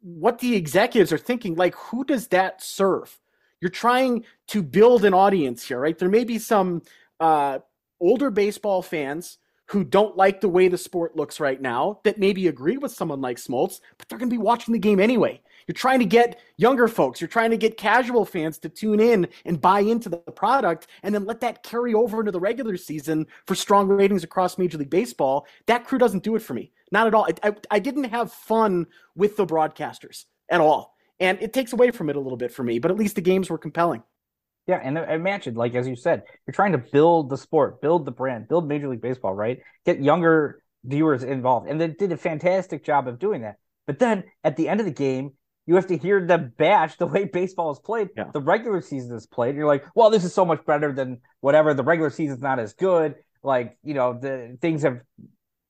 what 0.00 0.40
the 0.40 0.56
executives 0.56 1.12
are 1.12 1.18
thinking. 1.18 1.54
Like, 1.54 1.76
who 1.76 2.02
does 2.02 2.26
that 2.28 2.60
serve? 2.60 3.16
You're 3.60 3.70
trying 3.70 4.24
to 4.48 4.64
build 4.64 5.04
an 5.04 5.14
audience 5.14 5.62
here, 5.68 5.78
right? 5.78 5.96
There 5.96 6.08
may 6.08 6.24
be 6.24 6.40
some 6.40 6.82
uh, 7.20 7.60
older 8.00 8.32
baseball 8.32 8.82
fans 8.82 9.38
who 9.66 9.84
don't 9.84 10.16
like 10.16 10.40
the 10.40 10.48
way 10.48 10.66
the 10.66 10.76
sport 10.76 11.14
looks 11.14 11.38
right 11.38 11.62
now 11.62 12.00
that 12.02 12.18
maybe 12.18 12.48
agree 12.48 12.78
with 12.78 12.90
someone 12.90 13.20
like 13.20 13.36
Smoltz, 13.36 13.78
but 13.96 14.08
they're 14.08 14.18
going 14.18 14.28
to 14.28 14.34
be 14.34 14.42
watching 14.42 14.72
the 14.72 14.80
game 14.80 14.98
anyway. 14.98 15.40
You're 15.70 15.74
trying 15.74 16.00
to 16.00 16.04
get 16.04 16.40
younger 16.56 16.88
folks, 16.88 17.20
you're 17.20 17.28
trying 17.28 17.50
to 17.50 17.56
get 17.56 17.76
casual 17.76 18.24
fans 18.24 18.58
to 18.58 18.68
tune 18.68 18.98
in 18.98 19.28
and 19.44 19.60
buy 19.60 19.78
into 19.78 20.08
the 20.08 20.16
product 20.16 20.88
and 21.04 21.14
then 21.14 21.26
let 21.26 21.42
that 21.42 21.62
carry 21.62 21.94
over 21.94 22.18
into 22.18 22.32
the 22.32 22.40
regular 22.40 22.76
season 22.76 23.28
for 23.46 23.54
strong 23.54 23.86
ratings 23.86 24.24
across 24.24 24.58
Major 24.58 24.78
League 24.78 24.90
Baseball. 24.90 25.46
That 25.66 25.84
crew 25.84 25.96
doesn't 25.96 26.24
do 26.24 26.34
it 26.34 26.42
for 26.42 26.54
me. 26.54 26.72
Not 26.90 27.06
at 27.06 27.14
all. 27.14 27.28
I, 27.44 27.50
I, 27.50 27.54
I 27.70 27.78
didn't 27.78 28.10
have 28.10 28.32
fun 28.32 28.88
with 29.14 29.36
the 29.36 29.46
broadcasters 29.46 30.24
at 30.48 30.60
all 30.60 30.96
and 31.20 31.40
it 31.40 31.52
takes 31.52 31.72
away 31.72 31.92
from 31.92 32.10
it 32.10 32.16
a 32.16 32.20
little 32.20 32.36
bit 32.36 32.52
for 32.52 32.64
me. 32.64 32.80
But 32.80 32.90
at 32.90 32.96
least 32.96 33.14
the 33.14 33.20
games 33.20 33.48
were 33.48 33.56
compelling. 33.56 34.02
Yeah, 34.66 34.80
and 34.82 34.98
imagine, 34.98 35.54
like 35.54 35.76
as 35.76 35.86
you 35.86 35.94
said, 35.94 36.24
you're 36.48 36.52
trying 36.52 36.72
to 36.72 36.78
build 36.78 37.30
the 37.30 37.38
sport, 37.38 37.80
build 37.80 38.06
the 38.06 38.10
brand, 38.10 38.48
build 38.48 38.66
Major 38.66 38.88
League 38.88 39.02
Baseball, 39.02 39.34
right? 39.34 39.60
Get 39.86 40.02
younger 40.02 40.64
viewers 40.82 41.22
involved, 41.22 41.68
and 41.68 41.80
they 41.80 41.86
did 41.86 42.10
a 42.10 42.16
fantastic 42.16 42.82
job 42.82 43.06
of 43.06 43.20
doing 43.20 43.42
that. 43.42 43.58
But 43.86 44.00
then 44.00 44.24
at 44.42 44.56
the 44.56 44.68
end 44.68 44.80
of 44.80 44.86
the 44.86 44.92
game, 44.92 45.34
you 45.66 45.74
have 45.76 45.86
to 45.88 45.96
hear 45.96 46.26
the 46.26 46.38
bash 46.38 46.96
the 46.96 47.06
way 47.06 47.24
baseball 47.24 47.70
is 47.70 47.78
played. 47.78 48.08
Yeah. 48.16 48.30
The 48.32 48.40
regular 48.40 48.80
season 48.80 49.14
is 49.16 49.26
played. 49.26 49.54
You're 49.54 49.66
like, 49.66 49.84
well, 49.94 50.10
this 50.10 50.24
is 50.24 50.34
so 50.34 50.44
much 50.44 50.64
better 50.64 50.92
than 50.92 51.20
whatever. 51.40 51.74
The 51.74 51.84
regular 51.84 52.10
season's 52.10 52.40
not 52.40 52.58
as 52.58 52.72
good. 52.74 53.14
Like, 53.42 53.78
you 53.82 53.94
know, 53.94 54.18
the 54.18 54.58
things 54.60 54.82
have 54.82 55.00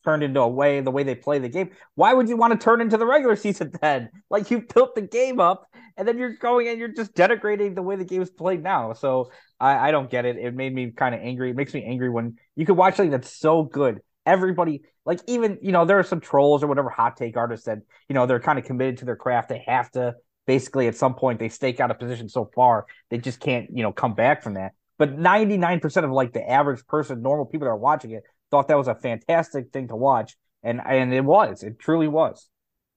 turned 0.05 0.23
into 0.23 0.41
a 0.41 0.49
way 0.49 0.81
the 0.81 0.91
way 0.91 1.03
they 1.03 1.15
play 1.15 1.39
the 1.39 1.49
game. 1.49 1.71
Why 1.95 2.15
would 2.15 2.29
you 2.29 2.37
want 2.37 2.59
to 2.59 2.59
turn 2.59 2.81
into 2.81 2.97
the 2.97 3.07
regular 3.07 3.37
season 3.37 3.73
then? 3.81 4.11
Like 4.31 4.51
you 4.51 4.63
built 4.73 4.95
the 4.95 5.03
game 5.03 5.41
up 5.41 5.67
and 5.97 6.07
then 6.07 6.19
you're 6.19 6.37
going 6.37 6.69
and 6.69 6.79
you're 6.79 6.89
just 6.89 7.15
denigrating 7.15 7.75
the 7.75 7.83
way 7.83 7.97
the 7.97 8.05
game 8.05 8.23
is 8.23 8.31
played 8.31 8.63
now. 8.63 8.93
So 8.95 9.31
I, 9.59 9.89
I 9.89 9.91
don't 9.91 10.11
get 10.11 10.25
it. 10.25 10.37
It 10.37 10.55
made 10.55 10.75
me 10.75 10.91
kind 10.93 11.15
of 11.15 11.21
angry. 11.21 11.51
It 11.51 11.57
makes 11.57 11.75
me 11.75 11.85
angry 11.85 12.09
when 12.09 12.39
you 12.57 12.65
could 12.65 12.77
watch 12.77 12.97
something 12.97 13.11
that's 13.11 13.37
so 13.37 13.65
good. 13.65 14.01
Everybody, 14.27 14.83
like 15.05 15.21
even 15.27 15.59
you 15.63 15.73
know, 15.73 15.85
there 15.85 15.99
are 15.99 16.05
some 16.05 16.21
trolls 16.21 16.63
or 16.63 16.67
whatever 16.67 16.91
hot 16.91 17.17
take 17.17 17.37
artists 17.37 17.67
that 17.67 17.79
you 18.09 18.15
know 18.15 18.27
they're 18.27 18.41
kind 18.41 18.59
of 18.59 18.65
committed 18.65 18.99
to 18.99 19.05
their 19.05 19.17
craft. 19.17 19.49
They 19.49 19.65
have 19.67 19.91
to 19.93 20.15
basically 20.47 20.89
at 20.89 20.97
some 20.97 21.15
point 21.15 21.39
they 21.39 21.49
stake 21.49 21.81
out 21.81 21.91
a 21.91 21.95
position 21.95 22.29
so 22.29 22.51
far 22.55 22.87
they 23.09 23.19
just 23.19 23.39
can't 23.39 23.69
you 23.73 23.83
know 23.83 23.93
come 23.93 24.15
back 24.15 24.43
from 24.43 24.55
that. 24.55 24.73
But 24.99 25.17
99% 25.17 26.05
of 26.05 26.11
like 26.11 26.33
the 26.33 26.47
average 26.47 26.87
person, 26.87 27.23
normal 27.23 27.47
people 27.47 27.65
that 27.65 27.71
are 27.71 27.77
watching 27.77 28.11
it, 28.11 28.23
thought 28.51 28.69
that 28.69 28.77
was 28.77 28.89
a 28.89 28.95
fantastic 28.95 29.73
thing 29.73 29.89
to 29.89 29.97
watch, 29.97 30.37
and 30.63 30.81
and 30.85 31.13
it 31.13 31.25
was. 31.25 31.63
It 31.63 31.79
truly 31.79 32.09
was. 32.09 32.49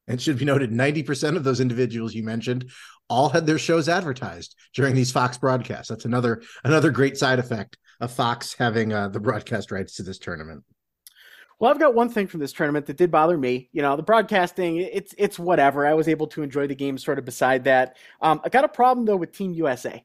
And 0.08 0.22
should 0.22 0.38
be 0.38 0.46
noted, 0.46 0.72
ninety 0.72 1.04
percent 1.04 1.38
of 1.38 1.44
those 1.44 1.62
individuals 1.62 2.14
you 2.14 2.24
mentioned 2.24 2.70
all 3.10 3.30
had 3.30 3.46
their 3.46 3.58
shows 3.58 3.88
advertised 3.88 4.56
during 4.74 4.96
these 4.96 5.12
Fox 5.12 5.38
broadcasts. 5.38 5.90
That's 5.90 6.06
another 6.06 6.42
another 6.64 6.92
great 6.92 7.18
side 7.18 7.40
effect 7.40 7.78
of 8.02 8.12
Fox 8.12 8.56
having 8.58 8.92
uh, 8.92 9.10
the 9.10 9.20
broadcast 9.20 9.72
rights 9.72 9.96
to 9.96 10.04
this 10.04 10.20
tournament. 10.20 10.64
Well, 11.60 11.72
I've 11.72 11.80
got 11.80 11.96
one 11.96 12.10
thing 12.10 12.28
from 12.28 12.40
this 12.40 12.52
tournament 12.52 12.86
that 12.88 12.98
did 12.98 13.12
bother 13.12 13.38
me. 13.38 13.70
You 13.72 13.82
know, 13.82 13.96
the 13.96 14.04
broadcasting, 14.04 14.78
it's 14.78 15.14
it's 15.18 15.40
whatever. 15.40 15.86
I 15.86 15.94
was 15.94 16.08
able 16.08 16.28
to 16.28 16.44
enjoy 16.44 16.68
the 16.68 16.76
game 16.76 16.98
sort 16.98 17.20
of 17.20 17.26
beside 17.26 17.64
that. 17.66 17.98
Um, 18.22 18.42
I 18.44 18.50
got 18.50 18.66
a 18.66 18.70
problem 18.70 19.06
though 19.06 19.16
with 19.16 19.32
Team 19.32 19.54
USA. 19.54 20.04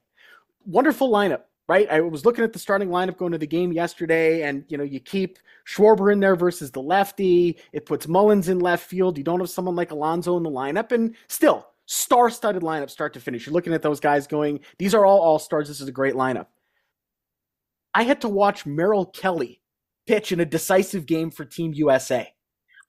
Wonderful 0.66 1.10
lineup 1.10 1.42
right? 1.68 1.88
I 1.90 2.00
was 2.00 2.24
looking 2.24 2.44
at 2.44 2.52
the 2.52 2.58
starting 2.58 2.88
lineup 2.88 3.18
going 3.18 3.32
to 3.32 3.38
the 3.38 3.46
game 3.46 3.72
yesterday, 3.72 4.42
and 4.42 4.64
you 4.68 4.78
know, 4.78 4.84
you 4.84 4.98
keep 4.98 5.38
Schwarber 5.66 6.12
in 6.12 6.18
there 6.18 6.34
versus 6.34 6.70
the 6.70 6.82
lefty. 6.82 7.58
It 7.72 7.86
puts 7.86 8.08
Mullins 8.08 8.48
in 8.48 8.58
left 8.58 8.86
field. 8.86 9.18
You 9.18 9.24
don't 9.24 9.40
have 9.40 9.50
someone 9.50 9.76
like 9.76 9.90
Alonso 9.90 10.36
in 10.38 10.42
the 10.42 10.50
lineup, 10.50 10.92
and 10.92 11.14
still 11.28 11.68
star-studded 11.86 12.62
lineup 12.62 12.90
start 12.90 13.12
to 13.14 13.20
finish. 13.20 13.46
You're 13.46 13.54
looking 13.54 13.72
at 13.72 13.82
those 13.82 14.00
guys 14.00 14.26
going, 14.26 14.60
these 14.78 14.94
are 14.94 15.06
all 15.06 15.20
all 15.20 15.38
stars. 15.38 15.68
This 15.68 15.80
is 15.80 15.88
a 15.88 15.92
great 15.92 16.14
lineup. 16.14 16.46
I 17.94 18.02
had 18.02 18.20
to 18.22 18.28
watch 18.28 18.66
Merrill 18.66 19.06
Kelly 19.06 19.60
pitch 20.08 20.32
in 20.32 20.40
a 20.40 20.46
decisive 20.46 21.06
game 21.06 21.30
for 21.30 21.44
Team 21.44 21.72
USA. 21.74 22.32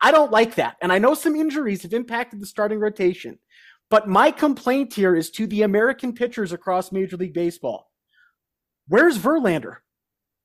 I 0.02 0.12
don't 0.12 0.32
like 0.32 0.56
that. 0.56 0.78
And 0.82 0.92
I 0.92 1.00
know 1.00 1.14
some 1.14 1.36
injuries 1.36 1.84
have 1.84 1.94
impacted 1.94 2.42
the 2.42 2.46
starting 2.46 2.80
rotation. 2.80 3.38
But 3.90 4.08
my 4.08 4.32
complaint 4.32 4.94
here 4.94 5.16
is 5.16 5.30
to 5.32 5.46
the 5.48 5.64
American 5.64 6.14
pitchers 6.14 6.54
across 6.54 6.92
Major 6.92 7.18
League 7.18 7.34
Baseball. 7.34 7.92
Where's 8.88 9.18
Verlander? 9.18 9.78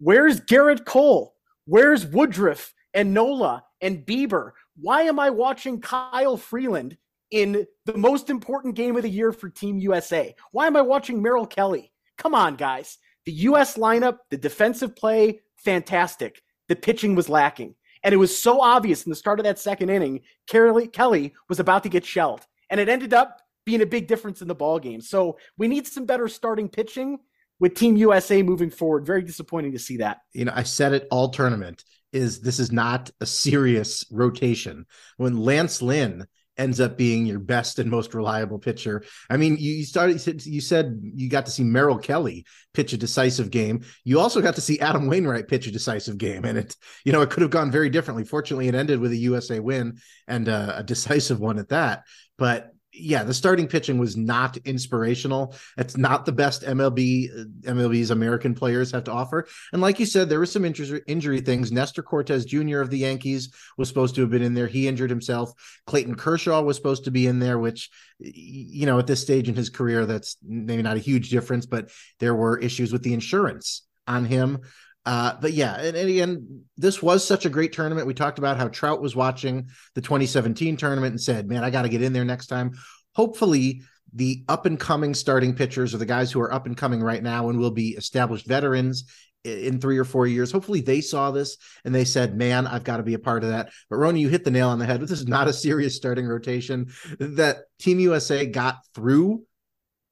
Where's 0.00 0.40
Gerrit 0.40 0.84
Cole? 0.84 1.36
Where's 1.66 2.04
Woodruff 2.04 2.74
and 2.92 3.14
Nola 3.14 3.64
and 3.80 4.04
Bieber? 4.04 4.52
Why 4.76 5.02
am 5.02 5.20
I 5.20 5.30
watching 5.30 5.80
Kyle 5.80 6.36
Freeland 6.36 6.96
in 7.30 7.66
the 7.86 7.96
most 7.96 8.30
important 8.30 8.74
game 8.74 8.96
of 8.96 9.02
the 9.02 9.10
year 9.10 9.32
for 9.32 9.48
Team 9.48 9.78
USA? 9.78 10.34
Why 10.50 10.66
am 10.66 10.76
I 10.76 10.82
watching 10.82 11.22
Merrill 11.22 11.46
Kelly? 11.46 11.92
Come 12.18 12.34
on, 12.34 12.56
guys. 12.56 12.98
The 13.26 13.32
US 13.32 13.76
lineup, 13.76 14.18
the 14.30 14.36
defensive 14.36 14.96
play, 14.96 15.40
fantastic. 15.56 16.42
The 16.68 16.76
pitching 16.76 17.14
was 17.14 17.28
lacking. 17.28 17.74
And 18.02 18.12
it 18.12 18.18
was 18.18 18.36
so 18.36 18.60
obvious 18.60 19.04
in 19.04 19.10
the 19.10 19.16
start 19.16 19.40
of 19.40 19.44
that 19.44 19.58
second 19.58 19.88
inning, 19.90 20.20
Kelly 20.46 21.34
was 21.48 21.58
about 21.58 21.82
to 21.84 21.88
get 21.88 22.04
shelled. 22.04 22.42
And 22.68 22.78
it 22.78 22.88
ended 22.88 23.14
up 23.14 23.40
being 23.64 23.80
a 23.80 23.86
big 23.86 24.06
difference 24.06 24.42
in 24.42 24.48
the 24.48 24.54
ball 24.54 24.78
game. 24.78 25.00
So 25.00 25.38
we 25.56 25.68
need 25.68 25.86
some 25.86 26.04
better 26.04 26.28
starting 26.28 26.68
pitching 26.68 27.18
with 27.60 27.74
Team 27.74 27.96
USA 27.96 28.42
moving 28.42 28.70
forward. 28.70 29.06
Very 29.06 29.22
disappointing 29.22 29.72
to 29.72 29.78
see 29.78 29.98
that. 29.98 30.18
You 30.32 30.44
know, 30.44 30.52
I 30.54 30.64
said 30.64 30.92
it 30.92 31.08
all 31.10 31.30
tournament 31.30 31.84
is 32.12 32.40
this 32.40 32.58
is 32.58 32.70
not 32.70 33.10
a 33.20 33.26
serious 33.26 34.04
rotation. 34.10 34.86
When 35.16 35.38
Lance 35.38 35.80
Lynn 35.80 36.26
ends 36.56 36.80
up 36.80 36.96
being 36.96 37.26
your 37.26 37.38
best 37.38 37.78
and 37.78 37.90
most 37.90 38.14
reliable 38.14 38.58
pitcher. 38.58 39.04
I 39.30 39.36
mean, 39.36 39.56
you 39.58 39.84
started 39.84 40.44
you 40.46 40.60
said 40.60 41.00
you 41.02 41.28
got 41.28 41.46
to 41.46 41.52
see 41.52 41.64
Merrill 41.64 41.98
Kelly 41.98 42.44
pitch 42.72 42.92
a 42.92 42.96
decisive 42.96 43.50
game. 43.50 43.84
You 44.04 44.20
also 44.20 44.40
got 44.40 44.54
to 44.56 44.60
see 44.60 44.80
Adam 44.80 45.06
Wainwright 45.06 45.48
pitch 45.48 45.66
a 45.66 45.72
decisive 45.72 46.18
game, 46.18 46.44
and 46.44 46.58
it 46.58 46.76
you 47.04 47.12
know 47.12 47.22
it 47.22 47.30
could 47.30 47.42
have 47.42 47.50
gone 47.50 47.70
very 47.70 47.90
differently. 47.90 48.24
Fortunately, 48.24 48.68
it 48.68 48.74
ended 48.74 49.00
with 49.00 49.12
a 49.12 49.16
USA 49.16 49.60
win 49.60 49.98
and 50.28 50.48
uh, 50.48 50.74
a 50.76 50.82
decisive 50.82 51.40
one 51.40 51.58
at 51.58 51.70
that. 51.70 52.04
But 52.36 52.73
yeah, 52.96 53.24
the 53.24 53.34
starting 53.34 53.66
pitching 53.66 53.98
was 53.98 54.16
not 54.16 54.56
inspirational. 54.58 55.54
It's 55.76 55.96
not 55.96 56.24
the 56.24 56.32
best 56.32 56.62
MLB 56.62 57.28
uh, 57.30 57.44
MLB's 57.72 58.10
American 58.10 58.54
players 58.54 58.92
have 58.92 59.04
to 59.04 59.12
offer. 59.12 59.46
And 59.72 59.82
like 59.82 59.98
you 59.98 60.06
said, 60.06 60.28
there 60.28 60.38
were 60.38 60.46
some 60.46 60.64
injury, 60.64 61.02
injury 61.06 61.40
things. 61.40 61.72
Nestor 61.72 62.02
Cortes 62.02 62.44
Jr. 62.44 62.80
of 62.80 62.90
the 62.90 62.98
Yankees 62.98 63.52
was 63.76 63.88
supposed 63.88 64.14
to 64.14 64.20
have 64.20 64.30
been 64.30 64.42
in 64.42 64.54
there. 64.54 64.68
He 64.68 64.86
injured 64.86 65.10
himself. 65.10 65.52
Clayton 65.86 66.14
Kershaw 66.14 66.62
was 66.62 66.76
supposed 66.76 67.04
to 67.04 67.10
be 67.10 67.26
in 67.26 67.40
there, 67.40 67.58
which 67.58 67.90
you 68.20 68.86
know, 68.86 68.98
at 68.98 69.06
this 69.06 69.20
stage 69.20 69.48
in 69.48 69.56
his 69.56 69.70
career, 69.70 70.06
that's 70.06 70.36
maybe 70.42 70.82
not 70.82 70.96
a 70.96 71.00
huge 71.00 71.30
difference, 71.30 71.66
but 71.66 71.90
there 72.20 72.34
were 72.34 72.58
issues 72.58 72.92
with 72.92 73.02
the 73.02 73.14
insurance 73.14 73.82
on 74.06 74.24
him. 74.24 74.60
Uh, 75.06 75.34
but 75.40 75.52
yeah, 75.52 75.74
and, 75.74 75.96
and, 75.96 76.08
again, 76.08 76.64
this 76.76 77.02
was 77.02 77.26
such 77.26 77.44
a 77.44 77.50
great 77.50 77.72
tournament. 77.72 78.06
We 78.06 78.14
talked 78.14 78.38
about 78.38 78.56
how 78.56 78.68
Trout 78.68 79.02
was 79.02 79.14
watching 79.14 79.68
the 79.94 80.00
2017 80.00 80.76
tournament 80.76 81.12
and 81.12 81.20
said, 81.20 81.48
"Man, 81.48 81.62
I 81.62 81.70
got 81.70 81.82
to 81.82 81.90
get 81.90 82.02
in 82.02 82.12
there 82.12 82.24
next 82.24 82.46
time." 82.46 82.72
Hopefully, 83.14 83.82
the 84.14 84.44
up 84.48 84.64
and 84.64 84.80
coming 84.80 85.12
starting 85.12 85.54
pitchers 85.54 85.94
or 85.94 85.98
the 85.98 86.06
guys 86.06 86.32
who 86.32 86.40
are 86.40 86.52
up 86.52 86.66
and 86.66 86.76
coming 86.76 87.02
right 87.02 87.22
now 87.22 87.50
and 87.50 87.58
will 87.58 87.70
be 87.70 87.90
established 87.90 88.46
veterans 88.46 89.04
in 89.44 89.78
three 89.78 89.98
or 89.98 90.04
four 90.04 90.26
years. 90.26 90.50
Hopefully, 90.50 90.80
they 90.80 91.02
saw 91.02 91.30
this 91.30 91.58
and 91.84 91.94
they 91.94 92.06
said, 92.06 92.38
"Man, 92.38 92.66
I've 92.66 92.84
got 92.84 92.96
to 92.96 93.02
be 93.02 93.14
a 93.14 93.18
part 93.18 93.44
of 93.44 93.50
that." 93.50 93.70
But 93.90 93.96
Rony, 93.96 94.20
you 94.20 94.30
hit 94.30 94.44
the 94.44 94.50
nail 94.50 94.70
on 94.70 94.78
the 94.78 94.86
head. 94.86 95.02
This 95.02 95.10
is 95.10 95.28
not 95.28 95.48
a 95.48 95.52
serious 95.52 95.96
starting 95.96 96.26
rotation 96.26 96.90
that 97.18 97.64
Team 97.78 98.00
USA 98.00 98.46
got 98.46 98.78
through 98.94 99.44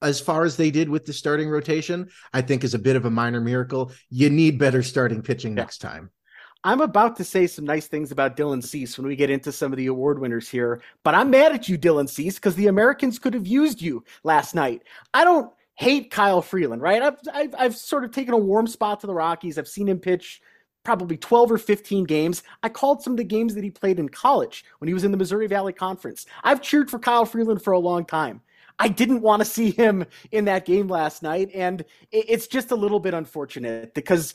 as 0.02 0.20
far 0.20 0.44
as 0.44 0.56
they 0.56 0.70
did 0.70 0.88
with 0.88 1.06
the 1.06 1.12
starting 1.12 1.48
rotation, 1.48 2.10
I 2.32 2.42
think 2.42 2.64
is 2.64 2.74
a 2.74 2.78
bit 2.78 2.96
of 2.96 3.04
a 3.04 3.10
minor 3.10 3.40
miracle. 3.40 3.92
You 4.10 4.30
need 4.30 4.58
better 4.58 4.82
starting 4.82 5.22
pitching 5.22 5.52
yeah. 5.52 5.62
next 5.62 5.78
time. 5.78 6.10
I'm 6.64 6.80
about 6.80 7.16
to 7.16 7.24
say 7.24 7.48
some 7.48 7.64
nice 7.64 7.88
things 7.88 8.12
about 8.12 8.36
Dylan 8.36 8.62
Cease 8.62 8.96
when 8.96 9.06
we 9.06 9.16
get 9.16 9.30
into 9.30 9.50
some 9.50 9.72
of 9.72 9.76
the 9.76 9.88
award 9.88 10.20
winners 10.20 10.48
here, 10.48 10.80
but 11.02 11.14
I'm 11.14 11.30
mad 11.30 11.52
at 11.52 11.68
you, 11.68 11.76
Dylan 11.76 12.08
Cease, 12.08 12.36
because 12.36 12.54
the 12.54 12.68
Americans 12.68 13.18
could 13.18 13.34
have 13.34 13.48
used 13.48 13.82
you 13.82 14.04
last 14.22 14.54
night. 14.54 14.82
I 15.12 15.24
don't 15.24 15.52
hate 15.74 16.12
Kyle 16.12 16.40
Freeland, 16.40 16.80
right? 16.80 17.02
I've, 17.02 17.18
I've, 17.32 17.54
I've 17.58 17.76
sort 17.76 18.04
of 18.04 18.12
taken 18.12 18.34
a 18.34 18.38
warm 18.38 18.68
spot 18.68 19.00
to 19.00 19.08
the 19.08 19.14
Rockies. 19.14 19.58
I've 19.58 19.66
seen 19.66 19.88
him 19.88 19.98
pitch 19.98 20.40
probably 20.84 21.16
12 21.16 21.52
or 21.52 21.58
15 21.58 22.04
games. 22.04 22.42
I 22.62 22.68
called 22.68 23.02
some 23.02 23.14
of 23.14 23.16
the 23.16 23.24
games 23.24 23.54
that 23.54 23.64
he 23.64 23.70
played 23.70 23.98
in 23.98 24.08
college 24.08 24.64
when 24.78 24.88
he 24.88 24.94
was 24.94 25.04
in 25.04 25.10
the 25.10 25.16
Missouri 25.16 25.46
Valley 25.46 25.72
Conference. 25.72 26.26
I've 26.44 26.62
cheered 26.62 26.90
for 26.90 26.98
Kyle 26.98 27.24
Freeland 27.24 27.62
for 27.62 27.72
a 27.72 27.78
long 27.78 28.04
time. 28.04 28.40
I 28.78 28.88
didn't 28.88 29.20
want 29.20 29.40
to 29.40 29.44
see 29.44 29.70
him 29.70 30.04
in 30.30 30.46
that 30.46 30.64
game 30.64 30.88
last 30.88 31.22
night. 31.22 31.50
And 31.54 31.84
it's 32.10 32.46
just 32.46 32.70
a 32.70 32.76
little 32.76 33.00
bit 33.00 33.14
unfortunate 33.14 33.94
because 33.94 34.34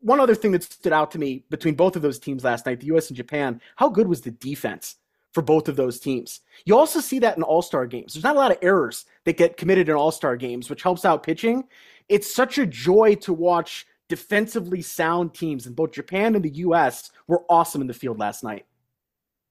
one 0.00 0.20
other 0.20 0.34
thing 0.34 0.52
that 0.52 0.64
stood 0.64 0.92
out 0.92 1.12
to 1.12 1.18
me 1.18 1.44
between 1.48 1.74
both 1.74 1.96
of 1.96 2.02
those 2.02 2.18
teams 2.18 2.44
last 2.44 2.66
night, 2.66 2.80
the 2.80 2.86
US 2.86 3.08
and 3.08 3.16
Japan, 3.16 3.60
how 3.76 3.88
good 3.88 4.08
was 4.08 4.20
the 4.20 4.32
defense 4.32 4.96
for 5.32 5.42
both 5.42 5.68
of 5.68 5.76
those 5.76 6.00
teams? 6.00 6.40
You 6.64 6.76
also 6.76 7.00
see 7.00 7.20
that 7.20 7.36
in 7.36 7.42
all 7.42 7.62
star 7.62 7.86
games. 7.86 8.14
There's 8.14 8.24
not 8.24 8.36
a 8.36 8.38
lot 8.38 8.50
of 8.50 8.58
errors 8.62 9.04
that 9.24 9.36
get 9.36 9.56
committed 9.56 9.88
in 9.88 9.94
all 9.94 10.10
star 10.10 10.36
games, 10.36 10.68
which 10.68 10.82
helps 10.82 11.04
out 11.04 11.22
pitching. 11.22 11.64
It's 12.08 12.32
such 12.32 12.58
a 12.58 12.66
joy 12.66 13.14
to 13.16 13.32
watch 13.32 13.86
defensively 14.08 14.82
sound 14.82 15.32
teams, 15.32 15.66
and 15.66 15.74
both 15.74 15.92
Japan 15.92 16.34
and 16.34 16.44
the 16.44 16.50
US 16.56 17.10
were 17.26 17.44
awesome 17.48 17.80
in 17.80 17.86
the 17.86 17.94
field 17.94 18.18
last 18.18 18.44
night. 18.44 18.66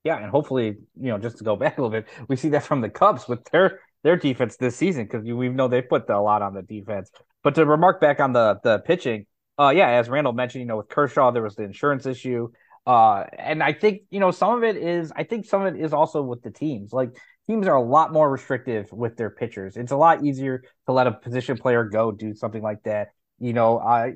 Yeah, 0.04 0.18
and 0.18 0.30
hopefully, 0.30 0.78
you 1.00 1.10
know, 1.10 1.18
just 1.18 1.38
to 1.38 1.44
go 1.44 1.56
back 1.56 1.78
a 1.78 1.82
little 1.82 1.92
bit, 1.92 2.08
we 2.28 2.36
see 2.36 2.50
that 2.50 2.64
from 2.64 2.82
the 2.82 2.90
Cubs 2.90 3.28
with 3.28 3.44
their 3.46 3.80
their 4.04 4.18
defense 4.18 4.58
this 4.58 4.76
season 4.76 5.04
because 5.04 5.24
we 5.24 5.50
know 5.50 5.68
they 5.68 5.82
put 5.82 6.10
a 6.10 6.20
lot 6.20 6.42
on 6.42 6.54
the 6.54 6.62
defense. 6.62 7.12
But 7.44 7.56
to 7.56 7.66
remark 7.66 8.02
back 8.02 8.20
on 8.20 8.34
the 8.34 8.60
the 8.64 8.80
pitching, 8.80 9.26
uh, 9.60 9.70
yeah, 9.76 9.90
as 9.90 10.10
Randall 10.10 10.34
mentioned, 10.34 10.62
you 10.62 10.68
know, 10.68 10.78
with 10.78 10.90
Kershaw 10.90 11.32
there 11.32 11.44
was 11.44 11.56
the 11.56 11.64
insurance 11.64 12.06
issue, 12.06 12.50
uh, 12.86 13.26
and 13.38 13.62
I 13.62 13.74
think 13.74 14.02
you 14.10 14.20
know 14.20 14.32
some 14.32 14.56
of 14.58 14.64
it 14.64 14.78
is 14.78 15.12
I 15.16 15.24
think 15.24 15.46
some 15.46 15.66
of 15.66 15.76
it 15.76 15.82
is 15.82 15.94
also 15.94 16.22
with 16.22 16.42
the 16.42 16.52
teams. 16.52 16.94
Like 16.94 17.10
teams 17.48 17.68
are 17.68 17.76
a 17.76 17.82
lot 17.82 18.12
more 18.12 18.30
restrictive 18.30 18.92
with 18.92 19.18
their 19.18 19.30
pitchers. 19.30 19.78
It's 19.78 19.92
a 19.92 19.98
lot 19.98 20.24
easier 20.24 20.64
to 20.88 20.92
let 20.94 21.08
a 21.08 21.12
position 21.12 21.58
player 21.58 21.84
go 21.84 22.12
do 22.12 22.34
something 22.34 22.62
like 22.62 22.84
that. 22.84 23.10
You 23.40 23.54
know, 23.54 23.78
uh, 23.80 24.12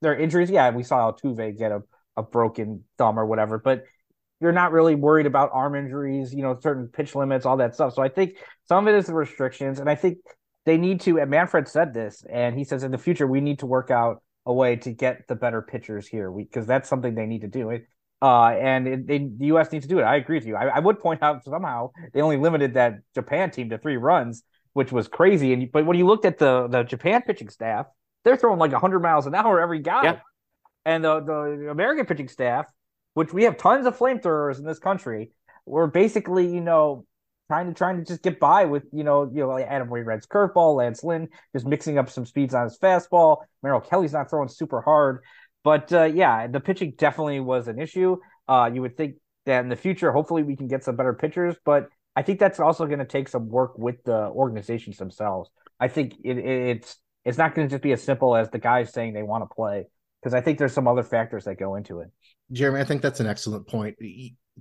their 0.00 0.16
injuries. 0.16 0.50
Yeah, 0.50 0.70
we 0.70 0.82
saw 0.82 1.12
Altuve 1.12 1.58
get 1.58 1.72
a 1.72 1.82
a 2.16 2.22
broken 2.22 2.84
thumb 2.98 3.18
or 3.18 3.26
whatever, 3.26 3.58
but 3.58 3.84
you're 4.40 4.52
not 4.52 4.72
really 4.72 4.94
worried 4.94 5.26
about 5.26 5.50
arm 5.52 5.74
injuries, 5.74 6.34
you 6.34 6.42
know, 6.42 6.58
certain 6.60 6.88
pitch 6.88 7.14
limits, 7.14 7.44
all 7.44 7.58
that 7.58 7.74
stuff. 7.74 7.94
So 7.94 8.02
I 8.02 8.08
think 8.08 8.38
some 8.66 8.86
of 8.86 8.94
it 8.94 8.98
is 8.98 9.06
the 9.06 9.14
restrictions, 9.14 9.80
and 9.80 9.88
I 9.88 9.94
think 9.94 10.18
they 10.64 10.78
need 10.78 11.00
to. 11.02 11.18
And 11.18 11.30
Manfred 11.30 11.68
said 11.68 11.92
this, 11.92 12.24
and 12.30 12.56
he 12.56 12.64
says 12.64 12.82
in 12.82 12.90
the 12.90 12.98
future 12.98 13.26
we 13.26 13.40
need 13.40 13.58
to 13.60 13.66
work 13.66 13.90
out 13.90 14.22
a 14.46 14.52
way 14.52 14.76
to 14.76 14.92
get 14.92 15.28
the 15.28 15.34
better 15.34 15.60
pitchers 15.60 16.08
here, 16.08 16.30
because 16.30 16.66
that's 16.66 16.88
something 16.88 17.14
they 17.14 17.26
need 17.26 17.42
to 17.42 17.48
do. 17.48 17.70
It, 17.70 17.86
uh, 18.22 18.48
and 18.48 18.88
it, 18.88 19.06
they, 19.06 19.18
the 19.18 19.46
U.S. 19.46 19.70
needs 19.72 19.84
to 19.84 19.88
do 19.88 19.98
it. 19.98 20.02
I 20.02 20.16
agree 20.16 20.36
with 20.36 20.46
you. 20.46 20.56
I, 20.56 20.66
I, 20.66 20.78
would 20.78 21.00
point 21.00 21.22
out 21.22 21.44
somehow 21.44 21.90
they 22.12 22.20
only 22.20 22.36
limited 22.36 22.74
that 22.74 22.98
Japan 23.14 23.50
team 23.50 23.70
to 23.70 23.78
three 23.78 23.96
runs, 23.96 24.42
which 24.72 24.92
was 24.92 25.08
crazy. 25.08 25.52
And 25.52 25.70
but 25.70 25.86
when 25.86 25.98
you 25.98 26.06
looked 26.06 26.24
at 26.24 26.38
the 26.38 26.66
the 26.68 26.82
Japan 26.82 27.22
pitching 27.22 27.50
staff, 27.50 27.86
they're 28.24 28.36
throwing 28.36 28.58
like 28.58 28.72
100 28.72 29.00
miles 29.00 29.26
an 29.26 29.34
hour 29.34 29.60
every 29.60 29.80
guy, 29.80 30.04
yeah. 30.04 30.16
and 30.86 31.04
the 31.04 31.20
the 31.20 31.70
American 31.70 32.06
pitching 32.06 32.28
staff 32.28 32.66
which 33.14 33.32
we 33.32 33.44
have 33.44 33.56
tons 33.56 33.86
of 33.86 33.96
flamethrowers 33.96 34.58
in 34.58 34.64
this 34.64 34.78
country. 34.78 35.32
We're 35.66 35.86
basically, 35.86 36.46
you 36.46 36.60
know, 36.60 37.04
trying 37.48 37.66
to 37.66 37.74
trying 37.74 37.98
to 37.98 38.04
just 38.04 38.22
get 38.22 38.38
by 38.38 38.64
with, 38.64 38.84
you 38.92 39.04
know, 39.04 39.30
you 39.32 39.40
know, 39.40 39.58
Adam 39.58 39.88
Wainwright's 39.88 40.26
curveball, 40.26 40.76
Lance 40.76 41.02
Lynn 41.02 41.28
just 41.54 41.66
mixing 41.66 41.98
up 41.98 42.08
some 42.08 42.24
speeds 42.24 42.54
on 42.54 42.64
his 42.64 42.78
fastball. 42.78 43.38
Merrill 43.62 43.80
Kelly's 43.80 44.12
not 44.12 44.30
throwing 44.30 44.48
super 44.48 44.80
hard, 44.80 45.22
but 45.64 45.92
uh, 45.92 46.04
yeah, 46.04 46.46
the 46.46 46.60
pitching 46.60 46.94
definitely 46.96 47.40
was 47.40 47.68
an 47.68 47.80
issue. 47.80 48.16
Uh, 48.48 48.70
you 48.72 48.82
would 48.82 48.96
think 48.96 49.16
that 49.46 49.60
in 49.60 49.68
the 49.68 49.76
future, 49.76 50.12
hopefully, 50.12 50.42
we 50.42 50.56
can 50.56 50.68
get 50.68 50.84
some 50.84 50.96
better 50.96 51.14
pitchers, 51.14 51.56
but 51.64 51.88
I 52.16 52.22
think 52.22 52.38
that's 52.38 52.60
also 52.60 52.86
going 52.86 52.98
to 52.98 53.04
take 53.04 53.28
some 53.28 53.48
work 53.48 53.78
with 53.78 54.02
the 54.04 54.26
organizations 54.28 54.98
themselves. 54.98 55.50
I 55.78 55.88
think 55.88 56.14
it, 56.24 56.38
it, 56.38 56.44
it's 56.44 56.96
it's 57.24 57.38
not 57.38 57.54
going 57.54 57.68
to 57.68 57.72
just 57.72 57.82
be 57.82 57.92
as 57.92 58.02
simple 58.02 58.36
as 58.36 58.50
the 58.50 58.58
guys 58.58 58.92
saying 58.92 59.12
they 59.12 59.22
want 59.22 59.48
to 59.48 59.54
play 59.54 59.86
because 60.20 60.34
I 60.34 60.40
think 60.40 60.58
there's 60.58 60.72
some 60.72 60.88
other 60.88 61.02
factors 61.02 61.44
that 61.44 61.58
go 61.58 61.74
into 61.74 62.00
it. 62.00 62.10
Jeremy, 62.52 62.80
I 62.80 62.84
think 62.84 63.02
that's 63.02 63.20
an 63.20 63.26
excellent 63.26 63.66
point. 63.66 63.96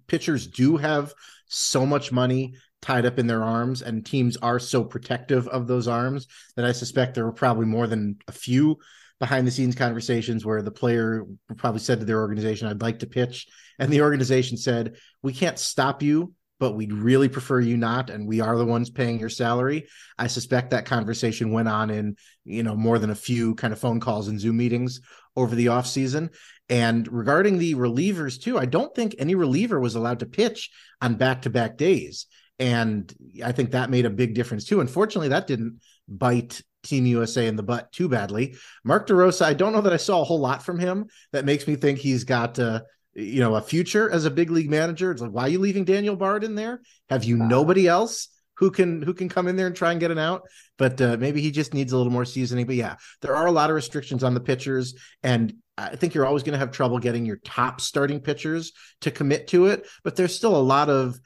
Pitchers 0.08 0.48
do 0.48 0.78
have 0.78 1.14
so 1.48 1.86
much 1.86 2.12
money 2.12 2.56
tied 2.82 3.06
up 3.06 3.20
in 3.20 3.28
their 3.28 3.44
arms, 3.44 3.82
and 3.82 4.06
teams 4.06 4.38
are 4.38 4.60
so 4.60 4.84
protective 4.84 5.48
of 5.48 5.68
those 5.68 5.88
arms 5.88 6.28
that 6.56 6.66
I 6.66 6.72
suspect 6.72 7.16
there 7.16 7.26
were 7.26 7.32
probably 7.32 7.66
more 7.66 7.88
than 7.88 8.18
a 8.28 8.32
few 8.32 8.78
behind 9.20 9.46
the 9.46 9.52
scenes 9.52 9.76
conversations 9.76 10.46
where 10.46 10.62
the 10.62 10.72
player 10.72 11.26
probably 11.58 11.82
said 11.82 12.00
to 12.00 12.06
their 12.06 12.20
organization, 12.20 12.68
I'd 12.68 12.82
like 12.82 13.00
to 13.00 13.08
pitch. 13.08 13.48
And 13.78 13.92
the 13.92 14.02
organization 14.02 14.58
said, 14.58 14.96
We 15.22 15.34
can't 15.34 15.60
stop 15.60 16.02
you, 16.02 16.34
but 16.60 16.74
we'd 16.76 16.94
really 16.94 17.28
prefer 17.28 17.60
you 17.60 17.76
not. 17.76 18.10
And 18.10 18.28
we 18.28 18.40
are 18.40 18.58
the 18.58 18.66
ones 18.66 18.90
paying 18.90 19.20
your 19.20 19.30
salary. 19.30 19.88
I 20.18 20.28
suspect 20.28 20.72
that 20.72 20.86
conversation 20.86 21.52
went 21.52 21.68
on 21.68 21.90
in, 21.90 22.16
you 22.46 22.64
know, 22.64 22.76
more 22.76 22.98
than 22.98 23.10
a 23.10 23.16
few 23.16 23.56
kind 23.56 23.74
of 23.74 23.80
phone 23.80 24.00
calls 24.00 24.30
and 24.30 24.40
Zoom 24.40 24.58
meetings 24.58 25.02
over 25.36 25.56
the 25.56 25.68
offseason. 25.68 26.34
And 26.70 27.12
regarding 27.12 27.58
the 27.58 27.74
relievers, 27.76 28.40
too, 28.40 28.58
I 28.58 28.66
don't 28.66 28.94
think 28.94 29.16
any 29.18 29.36
reliever 29.36 29.80
was 29.80 29.96
allowed 29.96 30.20
to 30.20 30.26
pitch 30.28 30.70
on 31.02 31.16
back 31.16 31.44
to 31.44 31.50
back 31.50 31.78
days. 31.78 32.28
And 32.60 33.12
I 33.44 33.52
think 33.54 33.72
that 33.72 33.90
made 33.90 34.06
a 34.06 34.12
big 34.12 34.36
difference, 34.36 34.66
too. 34.66 34.82
Unfortunately, 34.82 35.30
that 35.30 35.48
didn't 35.48 35.80
bite 36.08 36.62
Team 36.84 37.06
USA 37.06 37.48
in 37.48 37.56
the 37.56 37.64
butt 37.64 37.92
too 37.92 38.08
badly. 38.08 38.56
Mark 38.84 39.08
DeRosa, 39.08 39.42
I 39.44 39.54
don't 39.54 39.74
know 39.74 39.82
that 39.82 39.94
I 39.94 39.98
saw 39.98 40.22
a 40.22 40.26
whole 40.26 40.40
lot 40.40 40.64
from 40.64 40.80
him 40.80 41.08
that 41.32 41.46
makes 41.46 41.68
me 41.68 41.76
think 41.76 42.00
he's 42.00 42.24
got, 42.24 42.60
uh, 42.60 42.82
you 43.14 43.40
know, 43.40 43.56
a 43.56 43.62
future 43.62 44.10
as 44.10 44.26
a 44.26 44.32
big 44.32 44.52
league 44.52 44.70
manager. 44.70 45.12
It's 45.12 45.22
like, 45.22 45.32
why 45.32 45.44
are 45.44 45.50
you 45.50 45.60
leaving 45.60 45.86
Daniel 45.86 46.16
Bard 46.16 46.44
in 46.44 46.56
there? 46.56 46.82
Have 47.10 47.24
you 47.24 47.38
nobody 47.38 47.88
else? 47.88 48.30
who 48.60 48.70
can 48.70 49.02
who 49.02 49.14
can 49.14 49.30
come 49.30 49.48
in 49.48 49.56
there 49.56 49.68
and 49.68 49.76
try 49.76 49.92
and 49.92 50.02
get 50.02 50.12
an 50.12 50.20
out. 50.20 50.44
But 50.78 51.00
uh, 51.00 51.16
maybe 51.18 51.42
he 51.42 51.50
just 51.50 51.74
needs 51.74 51.94
a 51.94 51.98
little 51.98 52.12
more 52.12 52.26
seasoning. 52.26 52.66
But 52.66 52.76
yeah, 52.76 52.96
there 53.22 53.36
are 53.36 53.48
a 53.48 53.52
lot 53.52 53.70
of 53.70 53.76
restrictions 53.76 54.22
on 54.22 54.34
the 54.34 54.42
pitchers, 54.42 54.96
and 55.24 55.54
I 55.80 55.96
think 55.96 56.14
you're 56.14 56.26
always 56.26 56.44
going 56.44 56.54
to 56.54 56.60
have 56.60 56.72
trouble 56.72 57.00
getting 57.00 57.26
your 57.26 57.38
top 57.38 57.82
starting 57.82 58.20
pitchers 58.20 58.72
to 59.02 59.12
commit 59.12 59.48
to 59.50 59.68
it. 59.68 59.88
But 60.04 60.16
there's 60.16 60.36
still 60.36 60.56
a 60.56 60.58
lot 60.58 60.90
of 60.90 61.20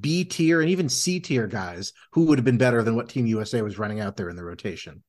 B 0.00 0.24
tier 0.24 0.60
and 0.60 0.70
even 0.70 0.88
C 0.88 1.20
tier 1.20 1.46
guys 1.46 1.92
who 2.12 2.26
would 2.26 2.38
have 2.38 2.44
been 2.44 2.58
better 2.58 2.82
than 2.82 2.96
what 2.96 3.08
Team 3.08 3.26
USA 3.26 3.62
was 3.62 3.78
running 3.78 4.00
out 4.00 4.16
there 4.16 4.28
in 4.28 4.36
the 4.36 4.44
rotation. 4.44 5.02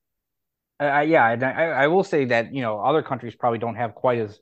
Uh, 0.82 1.02
yeah, 1.02 1.26
I, 1.26 1.84
I 1.84 1.88
will 1.88 2.04
say 2.04 2.26
that 2.26 2.54
you 2.54 2.62
know 2.62 2.80
other 2.80 3.02
countries 3.02 3.36
probably 3.36 3.60
don't 3.60 3.76
have 3.76 3.96
quite 3.96 4.20
as 4.20 4.40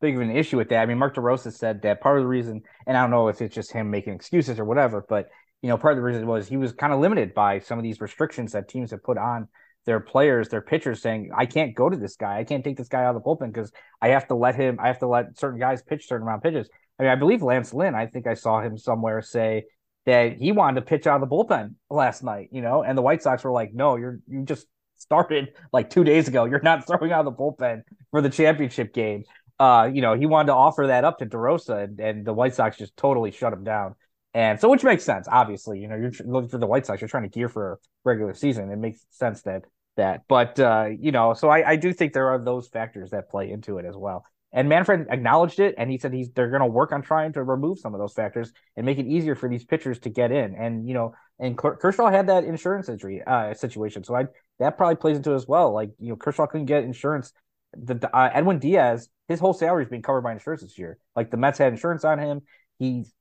big 0.00 0.14
of 0.14 0.20
an 0.20 0.30
issue 0.30 0.56
with 0.56 0.68
that. 0.68 0.82
I 0.82 0.86
mean, 0.86 0.98
Mark 0.98 1.16
DeRosa 1.16 1.52
said 1.52 1.82
that 1.82 2.00
part 2.00 2.18
of 2.18 2.24
the 2.24 2.28
reason, 2.28 2.62
and 2.86 2.96
I 2.96 3.02
don't 3.02 3.10
know 3.10 3.28
if 3.28 3.40
it's 3.42 3.54
just 3.54 3.72
him 3.72 3.90
making 3.90 4.14
excuses 4.14 4.58
or 4.58 4.64
whatever, 4.64 5.04
but 5.08 5.30
you 5.62 5.68
know, 5.68 5.76
part 5.76 5.92
of 5.92 5.96
the 5.96 6.02
reason 6.02 6.26
was 6.26 6.48
he 6.48 6.56
was 6.56 6.72
kind 6.72 6.92
of 6.92 7.00
limited 7.00 7.34
by 7.34 7.58
some 7.58 7.78
of 7.78 7.82
these 7.82 8.00
restrictions 8.00 8.52
that 8.52 8.68
teams 8.68 8.92
have 8.92 9.02
put 9.02 9.18
on 9.18 9.48
their 9.86 10.00
players, 10.00 10.48
their 10.48 10.60
pitchers, 10.60 11.02
saying, 11.02 11.30
I 11.36 11.46
can't 11.46 11.74
go 11.74 11.88
to 11.88 11.96
this 11.96 12.16
guy. 12.16 12.38
I 12.38 12.44
can't 12.44 12.62
take 12.62 12.76
this 12.76 12.88
guy 12.88 13.04
out 13.04 13.14
of 13.14 13.22
the 13.22 13.26
bullpen 13.26 13.52
because 13.52 13.72
I 14.00 14.08
have 14.08 14.28
to 14.28 14.34
let 14.34 14.54
him, 14.54 14.78
I 14.80 14.88
have 14.88 14.98
to 15.00 15.06
let 15.06 15.38
certain 15.38 15.58
guys 15.58 15.82
pitch 15.82 16.06
certain 16.06 16.26
amount 16.26 16.44
of 16.44 16.52
pitches. 16.52 16.70
I 16.98 17.04
mean, 17.04 17.12
I 17.12 17.16
believe 17.16 17.42
Lance 17.42 17.72
Lynn, 17.72 17.94
I 17.94 18.06
think 18.06 18.26
I 18.26 18.34
saw 18.34 18.60
him 18.60 18.76
somewhere 18.76 19.22
say 19.22 19.64
that 20.06 20.36
he 20.36 20.52
wanted 20.52 20.80
to 20.80 20.86
pitch 20.86 21.06
out 21.06 21.22
of 21.22 21.28
the 21.28 21.34
bullpen 21.34 21.74
last 21.88 22.22
night, 22.22 22.48
you 22.52 22.62
know, 22.62 22.82
and 22.82 22.96
the 22.96 23.02
White 23.02 23.22
Sox 23.22 23.44
were 23.44 23.52
like, 23.52 23.72
no, 23.72 23.96
you're, 23.96 24.20
you 24.28 24.44
just 24.44 24.66
started 24.98 25.54
like 25.72 25.90
two 25.90 26.04
days 26.04 26.28
ago. 26.28 26.44
You're 26.44 26.62
not 26.62 26.86
throwing 26.86 27.12
out 27.12 27.26
of 27.26 27.36
the 27.36 27.42
bullpen 27.42 27.82
for 28.10 28.20
the 28.20 28.30
championship 28.30 28.92
game. 28.92 29.24
Uh, 29.58 29.90
you 29.92 30.00
know, 30.00 30.14
he 30.14 30.26
wanted 30.26 30.46
to 30.46 30.54
offer 30.54 30.86
that 30.86 31.04
up 31.04 31.18
to 31.18 31.26
DeRosa 31.26 31.84
and, 31.84 32.00
and 32.00 32.24
the 32.24 32.32
White 32.32 32.54
Sox 32.54 32.78
just 32.78 32.96
totally 32.96 33.30
shut 33.30 33.52
him 33.52 33.64
down. 33.64 33.94
And 34.32 34.60
so, 34.60 34.68
which 34.68 34.84
makes 34.84 35.04
sense, 35.04 35.26
obviously. 35.30 35.80
You 35.80 35.88
know, 35.88 35.96
you're 35.96 36.12
looking 36.24 36.48
for 36.48 36.58
the 36.58 36.66
White 36.66 36.86
Sox, 36.86 37.00
you're 37.00 37.08
trying 37.08 37.24
to 37.24 37.28
gear 37.28 37.48
for 37.48 37.72
a 37.72 37.76
regular 38.04 38.34
season. 38.34 38.70
It 38.70 38.76
makes 38.76 39.04
sense 39.10 39.42
that 39.42 39.64
that. 39.96 40.22
But 40.28 40.58
uh, 40.60 40.90
you 40.98 41.12
know, 41.12 41.34
so 41.34 41.48
I, 41.48 41.70
I 41.70 41.76
do 41.76 41.92
think 41.92 42.12
there 42.12 42.28
are 42.28 42.38
those 42.38 42.68
factors 42.68 43.10
that 43.10 43.30
play 43.30 43.50
into 43.50 43.78
it 43.78 43.84
as 43.84 43.96
well. 43.96 44.24
And 44.52 44.68
Manfred 44.68 45.06
acknowledged 45.10 45.60
it, 45.60 45.76
and 45.78 45.90
he 45.90 45.98
said 45.98 46.12
he's 46.12 46.30
they're 46.30 46.50
going 46.50 46.60
to 46.60 46.66
work 46.66 46.90
on 46.90 47.02
trying 47.02 47.32
to 47.34 47.42
remove 47.42 47.78
some 47.78 47.94
of 47.94 48.00
those 48.00 48.12
factors 48.12 48.52
and 48.76 48.84
make 48.84 48.98
it 48.98 49.06
easier 49.06 49.36
for 49.36 49.48
these 49.48 49.64
pitchers 49.64 50.00
to 50.00 50.10
get 50.10 50.32
in. 50.32 50.56
And 50.56 50.88
you 50.88 50.94
know, 50.94 51.14
and 51.38 51.56
Kershaw 51.56 52.10
had 52.10 52.28
that 52.28 52.44
insurance 52.44 52.88
injury 52.88 53.22
uh, 53.24 53.54
situation, 53.54 54.02
so 54.02 54.16
I 54.16 54.24
that 54.58 54.76
probably 54.76 54.96
plays 54.96 55.16
into 55.16 55.32
it 55.32 55.36
as 55.36 55.46
well. 55.46 55.72
Like 55.72 55.90
you 55.98 56.08
know, 56.08 56.16
Kershaw 56.16 56.46
couldn't 56.46 56.66
get 56.66 56.82
insurance. 56.82 57.32
The 57.76 58.10
uh, 58.12 58.30
Edwin 58.32 58.58
Diaz, 58.58 59.08
his 59.28 59.38
whole 59.38 59.52
salary 59.52 59.84
is 59.84 59.88
being 59.88 60.02
covered 60.02 60.22
by 60.22 60.32
insurance 60.32 60.62
this 60.62 60.76
year. 60.76 60.98
Like 61.14 61.30
the 61.30 61.36
Mets 61.36 61.58
had 61.58 61.72
insurance 61.72 62.04
on 62.04 62.18
him. 62.18 62.40
He's 62.80 63.12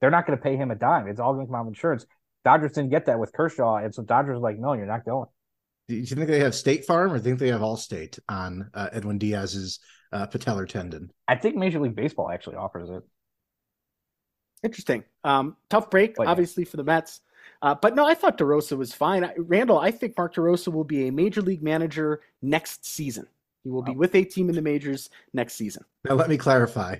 they're 0.00 0.10
not 0.10 0.26
going 0.26 0.38
to 0.38 0.42
pay 0.42 0.56
him 0.56 0.70
a 0.70 0.74
dime. 0.74 1.08
It's 1.08 1.20
all 1.20 1.34
going 1.34 1.46
to 1.46 1.50
come 1.50 1.56
out 1.56 1.62
of 1.62 1.68
insurance. 1.68 2.06
Dodgers 2.44 2.72
didn't 2.72 2.90
get 2.90 3.06
that 3.06 3.18
with 3.18 3.32
Kershaw, 3.32 3.76
and 3.76 3.94
so 3.94 4.02
Dodgers 4.02 4.40
like, 4.40 4.58
no, 4.58 4.72
you're 4.72 4.86
not 4.86 5.04
going. 5.04 5.28
Do 5.88 5.94
you 5.94 6.04
think 6.04 6.26
they 6.28 6.40
have 6.40 6.54
State 6.54 6.84
Farm 6.84 7.12
or 7.12 7.18
think 7.18 7.38
they 7.38 7.48
have 7.48 7.60
Allstate 7.60 8.18
on 8.28 8.70
uh, 8.74 8.88
Edwin 8.92 9.18
Diaz's 9.18 9.78
uh, 10.12 10.26
patellar 10.26 10.68
tendon? 10.68 11.10
I 11.28 11.36
think 11.36 11.56
Major 11.56 11.80
League 11.80 11.94
Baseball 11.94 12.30
actually 12.30 12.56
offers 12.56 12.90
it. 12.90 13.02
Interesting. 14.64 15.04
Um, 15.22 15.56
tough 15.70 15.90
break, 15.90 16.16
but, 16.16 16.26
obviously, 16.26 16.64
yeah. 16.64 16.70
for 16.70 16.76
the 16.76 16.84
Mets. 16.84 17.20
Uh, 17.62 17.74
but 17.74 17.94
no, 17.94 18.04
I 18.04 18.14
thought 18.14 18.36
DeRosa 18.36 18.76
was 18.76 18.92
fine. 18.92 19.30
Randall, 19.38 19.78
I 19.78 19.90
think 19.90 20.16
Mark 20.16 20.34
DeRosa 20.34 20.72
will 20.72 20.84
be 20.84 21.06
a 21.06 21.12
major 21.12 21.40
league 21.40 21.62
manager 21.62 22.20
next 22.42 22.84
season. 22.84 23.26
He 23.62 23.70
will 23.70 23.82
be 23.82 23.92
with 23.92 24.14
a 24.14 24.24
team 24.24 24.48
in 24.48 24.54
the 24.54 24.62
majors 24.62 25.10
next 25.32 25.54
season. 25.54 25.84
Now, 26.04 26.14
let 26.14 26.28
me 26.28 26.36
clarify. 26.36 26.98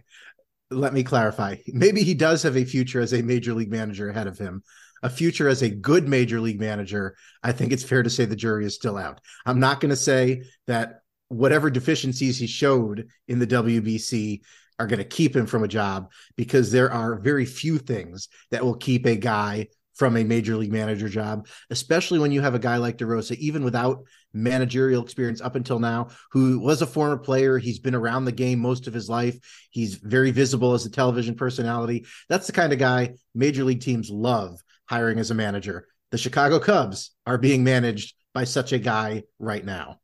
Let 0.70 0.92
me 0.92 1.02
clarify. 1.02 1.56
Maybe 1.68 2.02
he 2.02 2.14
does 2.14 2.42
have 2.42 2.56
a 2.56 2.64
future 2.64 3.00
as 3.00 3.12
a 3.14 3.22
major 3.22 3.54
league 3.54 3.70
manager 3.70 4.08
ahead 4.10 4.26
of 4.26 4.38
him 4.38 4.62
a 5.02 5.10
future 5.10 5.48
as 5.48 5.62
a 5.62 5.70
good 5.70 6.08
major 6.08 6.40
league 6.40 6.60
manager, 6.60 7.16
I 7.42 7.52
think 7.52 7.72
it's 7.72 7.84
fair 7.84 8.02
to 8.02 8.10
say 8.10 8.24
the 8.24 8.36
jury 8.36 8.66
is 8.66 8.74
still 8.74 8.96
out. 8.96 9.20
I'm 9.44 9.60
not 9.60 9.80
going 9.80 9.90
to 9.90 9.96
say 9.96 10.42
that 10.66 11.00
whatever 11.28 11.70
deficiencies 11.70 12.38
he 12.38 12.46
showed 12.46 13.08
in 13.28 13.38
the 13.38 13.46
WBC 13.46 14.40
are 14.78 14.86
going 14.86 14.98
to 14.98 15.04
keep 15.04 15.34
him 15.34 15.46
from 15.46 15.64
a 15.64 15.68
job 15.68 16.10
because 16.36 16.70
there 16.70 16.92
are 16.92 17.18
very 17.18 17.44
few 17.44 17.78
things 17.78 18.28
that 18.50 18.64
will 18.64 18.76
keep 18.76 19.06
a 19.06 19.16
guy 19.16 19.68
from 19.97 20.16
a 20.16 20.24
major 20.24 20.57
league 20.57 20.72
manager 20.72 21.09
job, 21.09 21.49
especially 21.70 22.18
when 22.18 22.30
you 22.30 22.42
have 22.42 22.55
a 22.55 22.59
guy 22.59 22.76
like 22.76 22.99
DeRosa, 22.99 23.34
even 23.36 23.64
without 23.64 24.05
managerial 24.32 25.03
experience 25.03 25.40
up 25.40 25.57
until 25.57 25.78
now, 25.78 26.09
who 26.32 26.61
was 26.61 26.82
a 26.82 26.86
former 26.86 27.16
player. 27.16 27.59
He's 27.59 27.78
been 27.78 27.94
around 27.94 28.26
the 28.26 28.32
game 28.32 28.61
most 28.61 28.86
of 28.86 28.94
his 28.94 29.09
life. 29.09 29.36
He's 29.70 29.94
very 29.94 30.30
visible 30.30 30.74
as 30.74 30.84
a 30.84 30.90
television 30.90 31.34
personality. 31.34 32.07
That's 32.28 32.47
the 32.47 32.53
kind 32.53 32.72
of 32.72 32.78
guy 32.78 33.14
major 33.34 33.64
league 33.64 33.80
teams 33.80 34.11
love 34.11 34.62
hiring 34.84 35.18
as 35.18 35.30
a 35.30 35.34
manager. 35.34 35.88
The 36.11 36.18
Chicago 36.18 36.61
Cubs 36.61 37.12
are 37.26 37.38
being 37.38 37.64
managed 37.64 38.14
by 38.32 38.44
such 38.44 38.72
a 38.72 38.78
guy 38.78 39.24
right 39.38 39.64
now. 39.64 39.99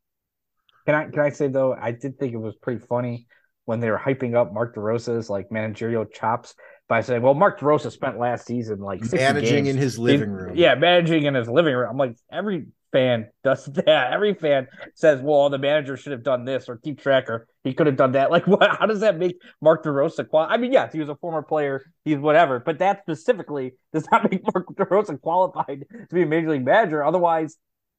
Can 0.87 0.95
I 0.95 1.05
can 1.05 1.21
I 1.21 1.31
say 1.31 1.49
though, 1.49 1.75
I 1.75 1.93
did 1.93 2.19
think 2.19 2.33
it 2.33 2.39
was 2.39 2.57
pretty 2.57 2.85
funny 2.85 3.27
when 3.67 3.79
they 3.79 3.91
were 3.91 3.99
hyping 3.99 4.35
up 4.35 4.53
Mark 4.53 4.75
DeRosa's 4.75 5.31
like 5.31 5.53
managerial 5.53 6.05
chops 6.05 6.55
by 6.93 7.01
saying, 7.01 7.23
"Well, 7.23 7.33
Mark 7.33 7.59
DeRosa 7.59 7.91
spent 7.91 8.19
last 8.19 8.45
season 8.45 8.79
like 8.79 9.01
managing 9.15 9.65
in 9.65 9.79
his 9.79 9.99
living 9.99 10.31
room." 10.31 10.55
Yeah, 10.55 10.75
managing 10.75 11.25
in 11.25 11.33
his 11.33 11.49
living 11.49 11.75
room. 11.75 11.89
I'm 11.89 11.97
like, 11.97 12.19
every 12.31 12.67
fan 12.93 13.31
does 13.43 13.65
that. 13.87 14.13
Every 14.13 14.35
fan 14.35 14.69
says, 14.95 15.23
"Well, 15.23 15.49
the 15.49 15.57
manager 15.57 15.97
should 15.97 16.13
have 16.13 16.23
done 16.23 16.45
this 16.45 16.69
or 16.69 16.77
keep 16.77 17.01
track 17.01 17.31
or 17.31 17.49
he 17.65 17.73
could 17.73 17.87
have 17.87 17.97
done 17.97 18.13
that." 18.13 18.31
Like, 18.31 18.47
what? 18.47 18.77
How 18.79 18.85
does 18.85 19.01
that 19.01 19.17
make 19.17 19.41
Mark 19.63 19.85
DeRosa 19.85 20.29
qual? 20.29 20.47
I 20.51 20.59
mean, 20.59 20.71
yes, 20.71 20.93
he 20.93 21.01
was 21.01 21.09
a 21.09 21.17
former 21.17 21.41
player. 21.41 21.83
He's 22.05 22.19
whatever, 22.19 22.61
but 22.61 22.79
that 22.81 23.01
specifically 23.05 23.73
does 23.95 24.07
not 24.13 24.31
make 24.31 24.43
Mark 24.55 24.67
DeRosa 24.75 25.19
qualified 25.19 25.87
to 26.11 26.15
be 26.15 26.25
a 26.25 26.27
major 26.27 26.51
league 26.51 26.67
manager. 26.67 27.03
Otherwise, 27.03 27.57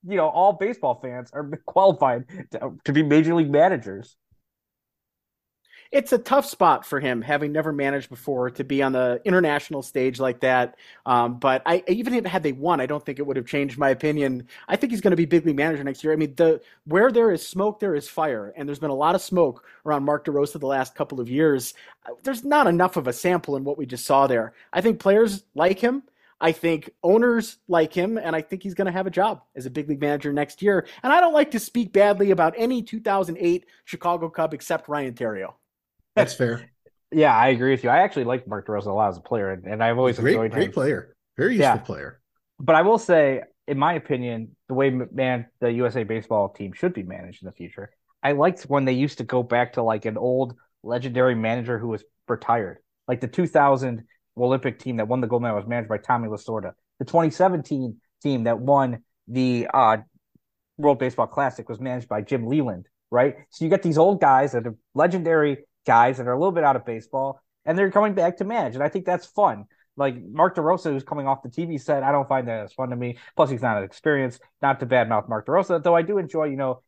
you 0.08 0.18
know, 0.18 0.30
all 0.30 0.54
baseball 0.54 1.00
fans 1.02 1.32
are 1.34 1.50
qualified 1.66 2.26
to, 2.52 2.74
to 2.86 2.94
be 2.94 3.02
major 3.02 3.34
league 3.34 3.52
managers 3.52 4.18
it's 5.94 6.12
a 6.12 6.18
tough 6.18 6.48
spot 6.48 6.88
for 6.88 7.00
him, 7.00 7.22
having 7.22 7.52
never 7.52 7.72
managed 7.72 8.10
before, 8.10 8.50
to 8.50 8.64
be 8.64 8.82
on 8.82 8.94
the 8.94 9.22
international 9.26 9.84
stage 9.84 10.20
like 10.20 10.40
that. 10.40 10.76
Um, 11.06 11.38
but 11.38 11.62
I 11.68 11.84
even 11.88 12.16
if 12.16 12.26
had 12.26 12.42
they 12.42 12.52
won, 12.52 12.82
I 12.82 12.88
don't 12.88 13.06
think 13.06 13.20
it 13.20 13.28
would 13.28 13.38
have 13.38 13.46
changed 13.46 13.78
my 13.78 13.92
opinion. 13.92 14.48
I 14.68 14.76
think 14.76 14.92
he's 14.92 15.02
going 15.02 15.12
to 15.12 15.18
be 15.18 15.26
big 15.26 15.46
league 15.46 15.56
manager 15.56 15.84
next 15.84 16.04
year. 16.04 16.12
I 16.12 16.16
mean, 16.16 16.34
the 16.36 16.60
where 16.86 17.12
there 17.12 17.32
is 17.32 17.48
smoke, 17.48 17.80
there 17.80 17.94
is 17.94 18.10
fire, 18.10 18.52
and 18.58 18.68
there's 18.68 18.80
been 18.80 18.90
a 18.90 18.96
lot 18.96 19.14
of 19.14 19.22
smoke 19.22 19.66
around 19.86 20.04
Mark 20.04 20.26
DeRosa 20.26 20.60
the 20.60 20.66
last 20.66 20.96
couple 20.96 21.22
of 21.22 21.30
years. 21.30 21.76
There's 22.24 22.44
not 22.44 22.66
enough 22.66 22.98
of 22.98 23.08
a 23.08 23.14
sample 23.14 23.56
in 23.56 23.64
what 23.64 23.78
we 23.78 23.86
just 23.86 24.06
saw 24.06 24.26
there. 24.26 24.54
I 24.74 24.82
think 24.82 25.00
players 25.00 25.44
like 25.54 25.78
him. 25.78 26.02
I 26.42 26.52
think 26.52 26.90
owners 27.04 27.60
like 27.68 27.94
him, 27.94 28.18
and 28.18 28.36
I 28.36 28.42
think 28.42 28.64
he's 28.64 28.74
going 28.74 28.88
to 28.88 28.92
have 28.92 29.08
a 29.08 29.12
job 29.12 29.44
as 29.56 29.66
a 29.66 29.70
big 29.70 29.88
league 29.88 30.02
manager 30.02 30.34
next 30.34 30.62
year. 30.62 30.88
And 31.04 31.14
I 31.14 31.22
don't 31.22 31.34
like 31.34 31.52
to 31.52 31.60
speak 31.60 31.94
badly 31.94 32.32
about 32.32 32.56
any 32.58 32.82
2008 32.82 33.66
Chicago 33.86 34.28
Cub 34.28 34.54
except 34.54 34.90
Ryan 34.90 35.14
Theriot. 35.14 35.54
That's 36.16 36.34
fair. 36.34 36.70
yeah, 37.12 37.36
I 37.36 37.50
agree 37.50 37.72
with 37.72 37.84
you. 37.84 37.90
I 37.90 38.00
actually 38.00 38.26
like 38.26 38.48
Mark 38.48 38.68
DeRosa 38.68 38.88
a 38.88 38.92
lot 38.92 39.10
as 39.10 39.18
a 39.18 39.22
player, 39.22 39.52
and, 39.52 39.66
and 39.66 39.84
I've 39.84 39.98
always 39.98 40.20
great, 40.20 40.34
enjoyed 40.34 40.52
great 40.52 40.68
him. 40.68 40.74
player, 40.74 41.16
very 41.38 41.56
useful 41.56 41.76
yeah. 41.76 41.78
player. 41.78 42.22
But 42.60 42.76
I 42.76 42.82
will 42.82 42.98
say, 42.98 43.42
in 43.68 43.78
my 43.78 43.94
opinion, 43.94 44.56
the 44.68 44.74
way 44.74 44.90
man 44.90 45.48
the 45.60 45.72
USA 45.72 46.04
baseball 46.04 46.50
team 46.50 46.74
should 46.74 46.94
be 46.94 47.04
managed 47.04 47.44
in 47.44 47.48
the 47.48 47.54
future. 47.54 47.92
I 48.22 48.32
liked 48.32 48.64
when 48.64 48.86
they 48.86 48.94
used 48.94 49.18
to 49.18 49.24
go 49.24 49.44
back 49.44 49.74
to 49.74 49.84
like 49.84 50.06
an 50.06 50.18
old 50.18 50.56
legendary 50.84 51.36
manager 51.36 51.78
who 51.78 51.90
was 51.90 52.04
retired, 52.28 52.78
like 53.08 53.22
the 53.22 53.28
2000 53.28 54.04
Olympic 54.38 54.80
team 54.80 54.98
that 54.98 55.08
won 55.08 55.22
the 55.22 55.28
gold 55.28 55.42
medal 55.42 55.58
was 55.58 55.68
managed 55.68 55.90
by 55.90 55.98
Tommy 55.98 56.28
Lasorda. 56.28 56.74
The 57.00 57.06
2017 57.06 57.98
team 58.22 58.44
that 58.46 58.60
won 58.60 59.04
the 59.28 59.68
uh, 59.74 59.98
World 60.78 61.00
Baseball 61.00 61.28
Classic 61.28 61.68
was 61.70 61.80
managed 61.80 62.08
by 62.08 62.22
Jim 62.22 62.48
Leyland, 62.48 62.88
right? 63.12 63.36
So 63.52 63.66
you 63.66 63.70
get 63.70 63.84
these 63.84 63.98
old 63.98 64.22
guys 64.22 64.54
that 64.54 64.66
are 64.66 64.76
legendary 64.96 65.66
guys 65.86 66.18
that 66.18 66.28
are 66.28 66.34
a 66.34 66.40
little 66.40 66.52
bit 66.52 66.64
out 66.64 66.76
of 66.76 66.86
baseball, 66.86 67.42
and 67.66 67.78
they're 67.78 67.92
coming 67.92 68.14
back 68.14 68.38
to 68.38 68.46
manage, 68.46 68.76
and 68.76 68.84
I 68.84 68.90
think 68.90 69.06
that's 69.06 69.26
fun. 69.26 69.66
Like 69.96 70.16
Mark 70.24 70.56
DeRosa, 70.56 70.92
who's 70.92 71.04
coming 71.04 71.28
off 71.28 71.44
the 71.44 71.50
TV 71.50 71.80
set, 71.80 72.04
I 72.04 72.12
don't 72.12 72.28
find 72.28 72.48
that 72.48 72.64
as 72.64 72.74
fun 72.74 72.90
to 72.90 72.96
me. 72.96 73.18
Plus, 73.36 73.50
he's 73.50 73.62
not 73.62 73.78
an 73.78 73.84
experienced. 73.84 74.42
Not 74.62 74.80
to 74.80 74.88
badmouth 74.88 75.30
Mark 75.30 75.46
DeRosa, 75.46 75.84
though 75.84 75.96
I 75.96 76.02
do 76.02 76.18
enjoy, 76.18 76.46
you 76.46 76.58
know, 76.58 76.82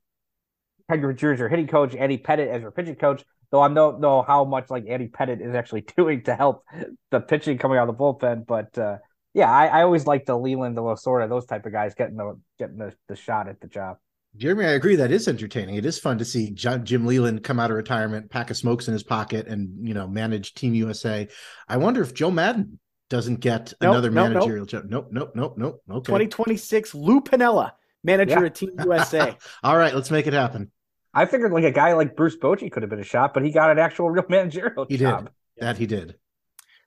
Grichuk 0.92 1.34
as 1.34 1.40
your 1.40 1.50
hitting 1.50 1.68
coach, 1.68 1.96
Eddie 1.96 2.18
Pettitte 2.18 2.48
as 2.48 2.62
your 2.62 2.72
pitching 2.72 2.96
coach. 2.96 3.24
Though 3.52 3.62
I 3.62 3.72
don't 3.72 4.00
know 4.00 4.24
how 4.24 4.44
much 4.44 4.70
like 4.70 4.86
Eddie 4.88 5.08
Pettitte 5.08 5.46
is 5.46 5.54
actually 5.54 5.82
doing 5.98 6.24
to 6.24 6.36
help 6.36 6.66
the 7.12 7.20
pitching 7.20 7.58
coming 7.58 7.78
out 7.78 7.88
of 7.88 7.96
the 7.96 8.04
bullpen, 8.04 8.46
but 8.46 8.78
uh, 8.78 8.98
yeah, 9.34 9.52
I, 9.52 9.68
I 9.68 9.84
always 9.84 10.08
like 10.08 10.26
the 10.26 10.38
Leyland, 10.38 10.78
the 10.78 10.82
Lasorda, 10.82 11.28
those 11.30 11.46
type 11.46 11.66
of 11.66 11.72
guys 11.72 11.94
getting 11.94 12.16
the 12.16 12.40
getting 12.58 12.78
the, 12.78 12.94
the 13.08 13.16
shot 13.16 13.48
at 13.48 13.60
the 13.60 13.68
job. 13.68 13.98
Jeremy, 14.38 14.66
I 14.66 14.72
agree. 14.72 14.96
That 14.96 15.12
is 15.12 15.28
entertaining. 15.28 15.76
It 15.76 15.86
is 15.86 15.98
fun 15.98 16.18
to 16.18 16.26
see 16.26 16.52
John, 16.52 16.86
Jim 16.86 17.06
Leyland 17.06 17.44
come 17.44 17.60
out 17.60 17.72
of 17.72 17.78
retirement, 17.78 18.30
pack 18.30 18.50
of 18.50 18.58
smokes 18.58 18.88
in 18.88 18.94
his 18.94 19.04
pocket, 19.04 19.48
and 19.48 19.88
you 19.88 19.94
know 19.94 20.08
manage 20.08 20.54
Team 20.54 20.74
USA. 20.76 21.28
I 21.68 21.78
wonder 21.78 22.02
if 22.02 22.14
Joe 22.14 22.32
Maddon 22.32 22.80
doesn't 23.10 23.40
get 23.40 23.74
nope, 23.82 23.92
another 23.92 24.10
nope, 24.10 24.32
managerial 24.34 24.66
nope. 24.66 24.70
job. 24.70 24.86
Nope, 24.90 25.10
nope, 25.12 25.32
nope, 25.36 25.56
nope. 25.58 25.82
Okay. 25.90 26.06
2026, 26.06 26.96
Lou 26.96 27.22
Piniella, 27.22 27.72
manager 28.04 28.42
yeah. 28.42 28.46
of 28.46 28.54
Team 28.54 28.72
USA. 28.84 29.38
All 29.64 29.78
right, 29.78 29.94
let's 29.96 30.12
make 30.12 30.28
it 30.28 30.34
happen. 30.34 30.72
I 31.14 31.26
figured 31.26 31.54
like 31.54 31.64
a 31.64 31.72
guy 31.72 31.94
like 31.94 32.16
Bruce 32.16 32.36
Bochy 32.36 32.70
could 32.72 32.84
have 32.84 32.90
been 32.90 33.00
a 33.00 33.04
shot, 33.04 33.34
but 33.34 33.44
he 33.44 33.52
got 33.52 33.72
an 33.72 33.80
actual 33.80 34.10
real 34.10 34.26
managerial 34.30 34.86
he 34.90 34.98
job. 34.98 35.26
Did. 35.26 35.64
That 35.64 35.78
he 35.78 35.86
did. 35.86 36.16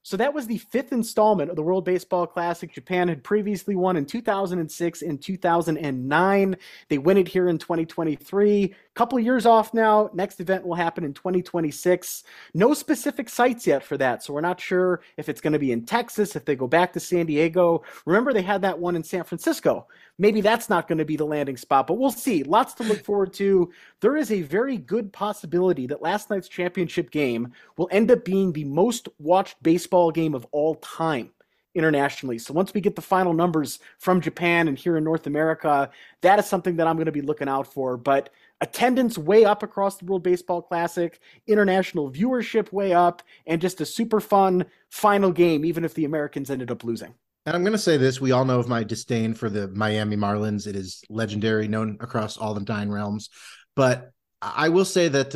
So 0.03 0.16
that 0.16 0.32
was 0.32 0.46
the 0.46 0.59
fifth 0.59 0.92
installment 0.92 1.51
of 1.51 1.57
the 1.57 1.62
World 1.62 1.84
Baseball 1.84 2.26
Classic. 2.26 2.72
Japan 2.72 3.09
had 3.09 3.22
previously 3.22 3.76
won 3.76 3.96
in 3.96 4.07
2006 4.07 5.03
and 5.03 5.20
2009. 5.20 6.57
They 6.88 6.99
win 6.99 7.18
it 7.18 7.28
here 7.28 7.49
in 7.49 7.59
2023 7.59 8.74
couple 8.99 9.20
years 9.20 9.46
off 9.46 9.72
now. 9.72 10.11
Next 10.12 10.40
event 10.40 10.66
will 10.66 10.74
happen 10.74 11.05
in 11.05 11.14
2026. 11.14 12.24
No 12.53 12.74
specific 12.74 13.28
sites 13.28 13.64
yet 13.64 13.84
for 13.84 13.96
that, 13.96 14.24
so 14.24 14.32
we're 14.34 14.40
not 14.40 14.61
sure 14.61 15.03
if 15.16 15.28
it's 15.28 15.40
going 15.40 15.53
to 15.53 15.59
be 15.61 15.70
in 15.70 15.86
Texas, 15.86 16.34
if 16.34 16.44
they 16.44 16.57
go 16.57 16.66
back 16.66 16.92
to 16.92 17.01
San 17.01 17.26
Diego. 17.26 17.84
Remember, 18.07 18.32
they 18.32 18.42
had 18.42 18.62
that 18.62 18.80
one 18.80 18.96
in 18.96 19.05
San 19.05 19.22
Francisco. 19.22 19.86
Maybe 20.18 20.40
that's 20.40 20.68
not 20.68 20.88
going 20.88 20.99
to 20.99 21.05
be 21.05 21.14
the 21.14 21.24
landing 21.24 21.57
spot, 21.57 21.86
but 21.86 21.94
we'll 21.94 22.11
see. 22.11 22.42
Lots 22.42 22.74
to 22.74 22.82
look 22.82 23.05
forward 23.05 23.32
to. 23.34 23.70
There 24.01 24.16
is 24.16 24.32
a 24.32 24.42
very 24.42 24.76
good 24.76 25.12
possibility 25.12 25.86
that 25.86 26.03
last 26.03 26.28
night's 26.28 26.49
championship 26.49 27.12
game 27.12 27.53
will 27.76 27.88
end 27.92 28.11
up 28.11 28.24
being 28.24 28.53
the 28.53 28.64
most 28.64 29.09
watched 29.20 29.62
baseball 29.62 30.11
game 30.11 30.34
of 30.34 30.44
all 30.51 30.74
time 30.74 31.30
internationally. 31.78 32.38
So 32.38 32.53
once 32.53 32.74
we 32.74 32.80
get 32.80 32.96
the 32.96 33.03
final 33.03 33.32
numbers 33.32 33.78
from 33.99 34.20
Japan 34.20 34.66
and 34.66 34.76
here 34.76 34.96
in 34.96 35.05
North 35.05 35.26
America, 35.26 35.90
that 36.22 36.38
is 36.40 36.46
something 36.46 36.76
that 36.76 36.88
I'm 36.88 36.96
going 36.96 37.07
to 37.07 37.12
be 37.12 37.22
looking 37.22 37.49
out 37.49 37.72
for. 37.72 37.96
But 37.96 38.30
attendance 38.61 39.17
way 39.17 39.45
up 39.45 39.63
across 39.63 39.97
the 39.99 40.05
World 40.05 40.23
Baseball 40.23 40.63
Classic, 40.63 41.21
international 41.47 42.11
viewership 42.11 42.73
way 42.73 42.93
up, 42.93 43.23
and 43.47 43.61
just 43.61 43.81
a 43.81 43.87
super 43.87 44.21
fun 44.21 44.67
final 44.91 45.31
game, 45.31 45.65
even 45.65 45.85
if 45.85 45.95
the 45.95 46.05
Americans 46.05 46.51
ended 46.51 46.71
up 46.71 46.85
losing. 46.85 47.15
And 47.47 47.57
I'm 47.57 47.63
going 47.63 47.73
to 47.73 47.79
say 47.79 47.97
this: 47.97 48.21
we 48.21 48.33
all 48.33 48.45
know 48.45 48.59
of 48.59 48.69
my 48.69 48.85
disdain 48.85 49.35
for 49.35 49.49
the 49.49 49.69
Miami 49.69 50.17
Marlins. 50.17 50.67
It 50.67 50.77
is 50.77 51.03
legendary, 51.09 51.69
known 51.69 51.97
across 52.01 52.37
all 52.37 52.55
the 52.55 52.65
nine 52.69 52.91
realms. 52.91 53.31
But 53.77 54.11
I 54.43 54.69
will 54.69 54.85
say 54.85 55.09
that 55.09 55.35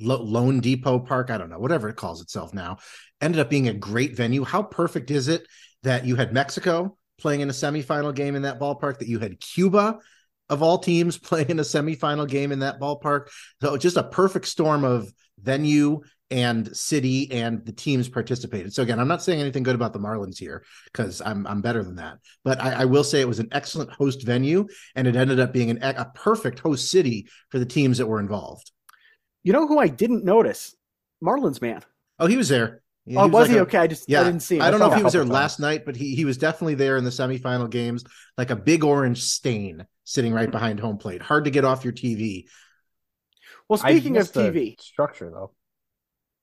Lo- 0.00 0.24
loanDepot 0.24 1.06
Park, 1.06 1.30
I 1.30 1.38
don't 1.38 1.50
know, 1.50 1.58
whatever 1.58 1.88
it 1.88 1.96
calls 1.96 2.22
itself 2.22 2.54
now, 2.54 2.78
ended 3.20 3.40
up 3.40 3.50
being 3.50 3.68
a 3.68 3.74
great 3.74 4.16
venue. 4.16 4.44
How 4.44 4.62
perfect 4.62 5.10
is 5.10 5.28
it 5.28 5.46
that 5.82 6.06
you 6.06 6.16
had 6.16 6.32
Mexico 6.32 6.96
playing 7.18 7.40
in 7.40 7.50
a 7.50 7.52
semifinal 7.52 8.14
game 8.14 8.34
in 8.34 8.42
that 8.42 8.58
ballpark, 8.58 8.98
that 8.98 9.08
you 9.08 9.18
had 9.18 9.38
Cuba 9.38 9.98
of 10.52 10.62
all 10.62 10.78
teams 10.78 11.18
playing 11.28 11.50
in 11.50 11.58
a 11.58 11.62
semifinal 11.62 12.28
game 12.28 12.52
in 12.52 12.60
that 12.60 12.80
ballpark? 12.80 13.28
So 13.60 13.76
just 13.76 13.96
a 13.96 14.04
perfect 14.04 14.46
storm 14.46 14.84
of 14.84 15.12
venue 15.40 16.02
and 16.32 16.74
city 16.74 17.30
and 17.30 17.64
the 17.66 17.72
teams 17.72 18.08
participated. 18.08 18.72
So 18.72 18.82
again, 18.82 18.98
I'm 18.98 19.08
not 19.08 19.22
saying 19.22 19.40
anything 19.40 19.62
good 19.62 19.74
about 19.74 19.92
the 19.92 19.98
Marlins 19.98 20.38
here 20.38 20.64
because 20.86 21.20
I'm 21.20 21.46
I'm 21.46 21.60
better 21.60 21.84
than 21.84 21.96
that. 21.96 22.18
But 22.42 22.60
I, 22.60 22.72
I, 22.72 22.84
will 22.86 23.04
say 23.04 23.20
it 23.20 23.28
was 23.28 23.38
an 23.38 23.48
excellent 23.52 23.90
host 23.90 24.24
venue, 24.24 24.66
and 24.94 25.06
it 25.06 25.14
ended 25.14 25.40
up 25.40 25.52
being 25.52 25.70
an, 25.70 25.82
a 25.82 26.10
perfect 26.14 26.60
host 26.60 26.90
city 26.90 27.28
for 27.50 27.58
the 27.58 27.66
teams 27.66 27.98
that 27.98 28.06
were 28.06 28.18
involved. 28.18 28.70
You 29.42 29.52
know 29.52 29.66
who 29.66 29.78
I 29.78 29.88
didn't 29.88 30.24
notice? 30.24 30.74
Marlins 31.22 31.60
man. 31.60 31.82
Oh, 32.18 32.26
he 32.26 32.38
was 32.38 32.48
there. 32.48 32.82
He, 33.04 33.16
oh, 33.16 33.24
he 33.24 33.30
was, 33.30 33.32
was 33.32 33.48
like 33.48 33.50
he 33.50 33.58
a, 33.58 33.62
okay? 33.62 33.78
I 33.78 33.86
just 33.86 34.08
yeah, 34.08 34.22
I 34.22 34.24
didn't 34.24 34.40
see 34.40 34.56
him. 34.56 34.62
I 34.62 34.70
don't 34.70 34.80
know 34.80 34.90
if 34.90 34.96
he 34.96 35.04
was 35.04 35.12
there 35.12 35.24
last 35.24 35.60
night, 35.60 35.84
but 35.84 35.96
he 35.96 36.14
he 36.14 36.24
was 36.24 36.38
definitely 36.38 36.76
there 36.76 36.96
in 36.96 37.04
the 37.04 37.10
semifinal 37.10 37.68
games, 37.68 38.04
like 38.38 38.50
a 38.50 38.56
big 38.56 38.84
orange 38.84 39.22
stain 39.22 39.84
sitting 40.04 40.32
right 40.32 40.50
behind 40.50 40.80
home 40.80 40.98
plate. 40.98 41.22
Hard 41.22 41.44
to 41.44 41.50
get 41.50 41.64
off 41.64 41.84
your 41.84 41.92
TV. 41.92 42.46
Well, 43.68 43.78
speaking 43.78 44.16
of 44.16 44.30
TV 44.32 44.80
structure, 44.80 45.30
though, 45.30 45.52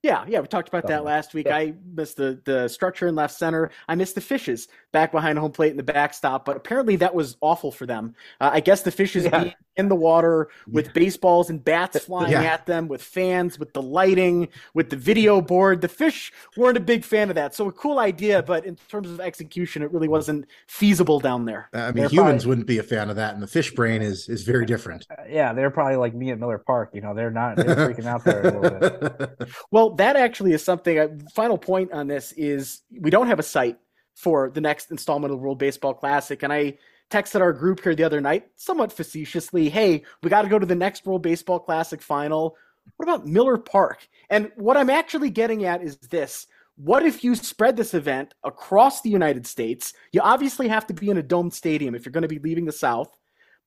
yeah, 0.01 0.23
yeah, 0.27 0.39
we 0.39 0.47
talked 0.47 0.69
about 0.69 0.87
that 0.87 1.03
last 1.03 1.33
week. 1.33 1.47
I 1.47 1.73
missed 1.93 2.15
the 2.15 2.39
the 2.45 2.69
structure 2.69 3.07
in 3.07 3.15
left 3.15 3.35
center. 3.37 3.69
I 3.87 3.95
missed 3.95 4.15
the 4.15 4.21
fishes 4.21 4.69
back 4.93 5.11
behind 5.11 5.37
home 5.37 5.51
plate 5.51 5.71
in 5.71 5.77
the 5.77 5.83
backstop, 5.83 6.45
but 6.45 6.55
apparently 6.55 6.95
that 6.97 7.13
was 7.13 7.35
awful 7.41 7.69
for 7.71 7.85
them. 7.85 8.15
Uh, 8.39 8.49
I 8.53 8.61
guess 8.61 8.81
the 8.81 8.91
fishes 8.91 9.25
yeah. 9.25 9.51
in 9.75 9.89
the 9.89 9.95
water 9.95 10.49
with 10.67 10.87
yeah. 10.87 10.91
baseballs 10.93 11.49
and 11.49 11.63
bats 11.63 11.99
flying 12.05 12.31
yeah. 12.31 12.43
at 12.43 12.65
them, 12.65 12.87
with 12.87 13.01
fans, 13.01 13.59
with 13.59 13.73
the 13.73 13.81
lighting, 13.81 14.47
with 14.73 14.89
the 14.89 14.95
video 14.95 15.41
board. 15.41 15.81
The 15.81 15.89
fish 15.89 16.31
weren't 16.55 16.77
a 16.77 16.81
big 16.81 17.03
fan 17.03 17.27
of 17.29 17.35
that. 17.35 17.53
So 17.53 17.67
a 17.67 17.71
cool 17.71 17.99
idea, 17.99 18.41
but 18.41 18.65
in 18.65 18.77
terms 18.77 19.11
of 19.11 19.19
execution, 19.19 19.81
it 19.81 19.91
really 19.91 20.07
wasn't 20.07 20.45
feasible 20.67 21.19
down 21.19 21.43
there. 21.43 21.69
I 21.73 21.87
mean, 21.87 21.95
they're 21.95 22.09
humans 22.09 22.43
probably, 22.43 22.47
wouldn't 22.47 22.67
be 22.67 22.77
a 22.77 22.83
fan 22.83 23.09
of 23.09 23.17
that, 23.17 23.33
and 23.33 23.43
the 23.43 23.47
fish 23.47 23.71
brain 23.71 24.01
is 24.01 24.29
is 24.29 24.43
very 24.43 24.65
different. 24.65 25.05
Uh, 25.11 25.23
yeah, 25.29 25.51
they're 25.51 25.71
probably 25.71 25.97
like 25.97 26.15
me 26.15 26.31
at 26.31 26.39
Miller 26.39 26.57
Park. 26.57 26.91
You 26.93 27.01
know, 27.01 27.13
they're 27.13 27.31
not 27.31 27.57
they're 27.57 27.75
freaking 27.75 28.05
out 28.05 28.23
there 28.23 28.47
a 28.47 28.59
little 28.59 28.79
bit. 28.79 29.49
Well, 29.71 29.88
that 29.97 30.15
actually 30.15 30.53
is 30.53 30.63
something. 30.63 30.97
Uh, 30.97 31.07
final 31.33 31.57
point 31.57 31.91
on 31.91 32.07
this 32.07 32.31
is 32.33 32.81
we 32.99 33.09
don't 33.09 33.27
have 33.27 33.39
a 33.39 33.43
site 33.43 33.77
for 34.15 34.49
the 34.49 34.61
next 34.61 34.91
installment 34.91 35.31
of 35.31 35.39
the 35.39 35.43
World 35.43 35.59
Baseball 35.59 35.93
Classic. 35.93 36.43
And 36.43 36.51
I 36.51 36.77
texted 37.09 37.41
our 37.41 37.53
group 37.53 37.81
here 37.81 37.95
the 37.95 38.03
other 38.03 38.21
night, 38.21 38.47
somewhat 38.55 38.91
facetiously, 38.91 39.69
hey, 39.69 40.03
we 40.21 40.29
got 40.29 40.43
to 40.43 40.49
go 40.49 40.59
to 40.59 40.65
the 40.65 40.75
next 40.75 41.05
World 41.05 41.21
Baseball 41.21 41.59
Classic 41.59 42.01
final. 42.01 42.55
What 42.97 43.07
about 43.07 43.25
Miller 43.25 43.57
Park? 43.57 44.07
And 44.29 44.51
what 44.55 44.77
I'm 44.77 44.89
actually 44.89 45.29
getting 45.29 45.65
at 45.65 45.81
is 45.81 45.97
this. 45.97 46.47
What 46.75 47.05
if 47.05 47.23
you 47.23 47.35
spread 47.35 47.75
this 47.75 47.93
event 47.93 48.33
across 48.43 49.01
the 49.01 49.09
United 49.09 49.45
States? 49.45 49.93
You 50.11 50.21
obviously 50.21 50.67
have 50.67 50.87
to 50.87 50.93
be 50.93 51.09
in 51.09 51.17
a 51.17 51.23
domed 51.23 51.53
stadium 51.53 51.95
if 51.95 52.05
you're 52.05 52.11
going 52.11 52.21
to 52.21 52.27
be 52.27 52.39
leaving 52.39 52.65
the 52.65 52.71
South. 52.71 53.17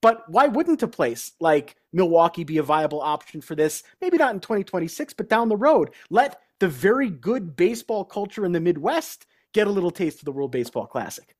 But 0.02 0.28
why 0.28 0.48
wouldn't 0.48 0.82
a 0.82 0.88
place 0.88 1.32
like 1.40 1.76
Milwaukee 1.92 2.44
be 2.44 2.58
a 2.58 2.62
viable 2.62 3.00
option 3.00 3.40
for 3.40 3.54
this? 3.54 3.84
Maybe 4.00 4.18
not 4.18 4.34
in 4.34 4.40
2026, 4.40 5.14
but 5.14 5.30
down 5.30 5.48
the 5.48 5.56
road. 5.56 5.92
Let 6.10 6.40
the 6.58 6.68
very 6.68 7.08
good 7.08 7.56
baseball 7.56 8.04
culture 8.04 8.44
in 8.44 8.52
the 8.52 8.60
Midwest 8.60 9.26
get 9.54 9.68
a 9.68 9.70
little 9.70 9.92
taste 9.92 10.18
of 10.18 10.24
the 10.24 10.32
World 10.32 10.50
Baseball 10.50 10.86
Classic. 10.86 11.34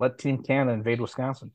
Let 0.00 0.18
Team 0.18 0.42
Canada 0.42 0.72
invade 0.72 1.00
Wisconsin. 1.00 1.52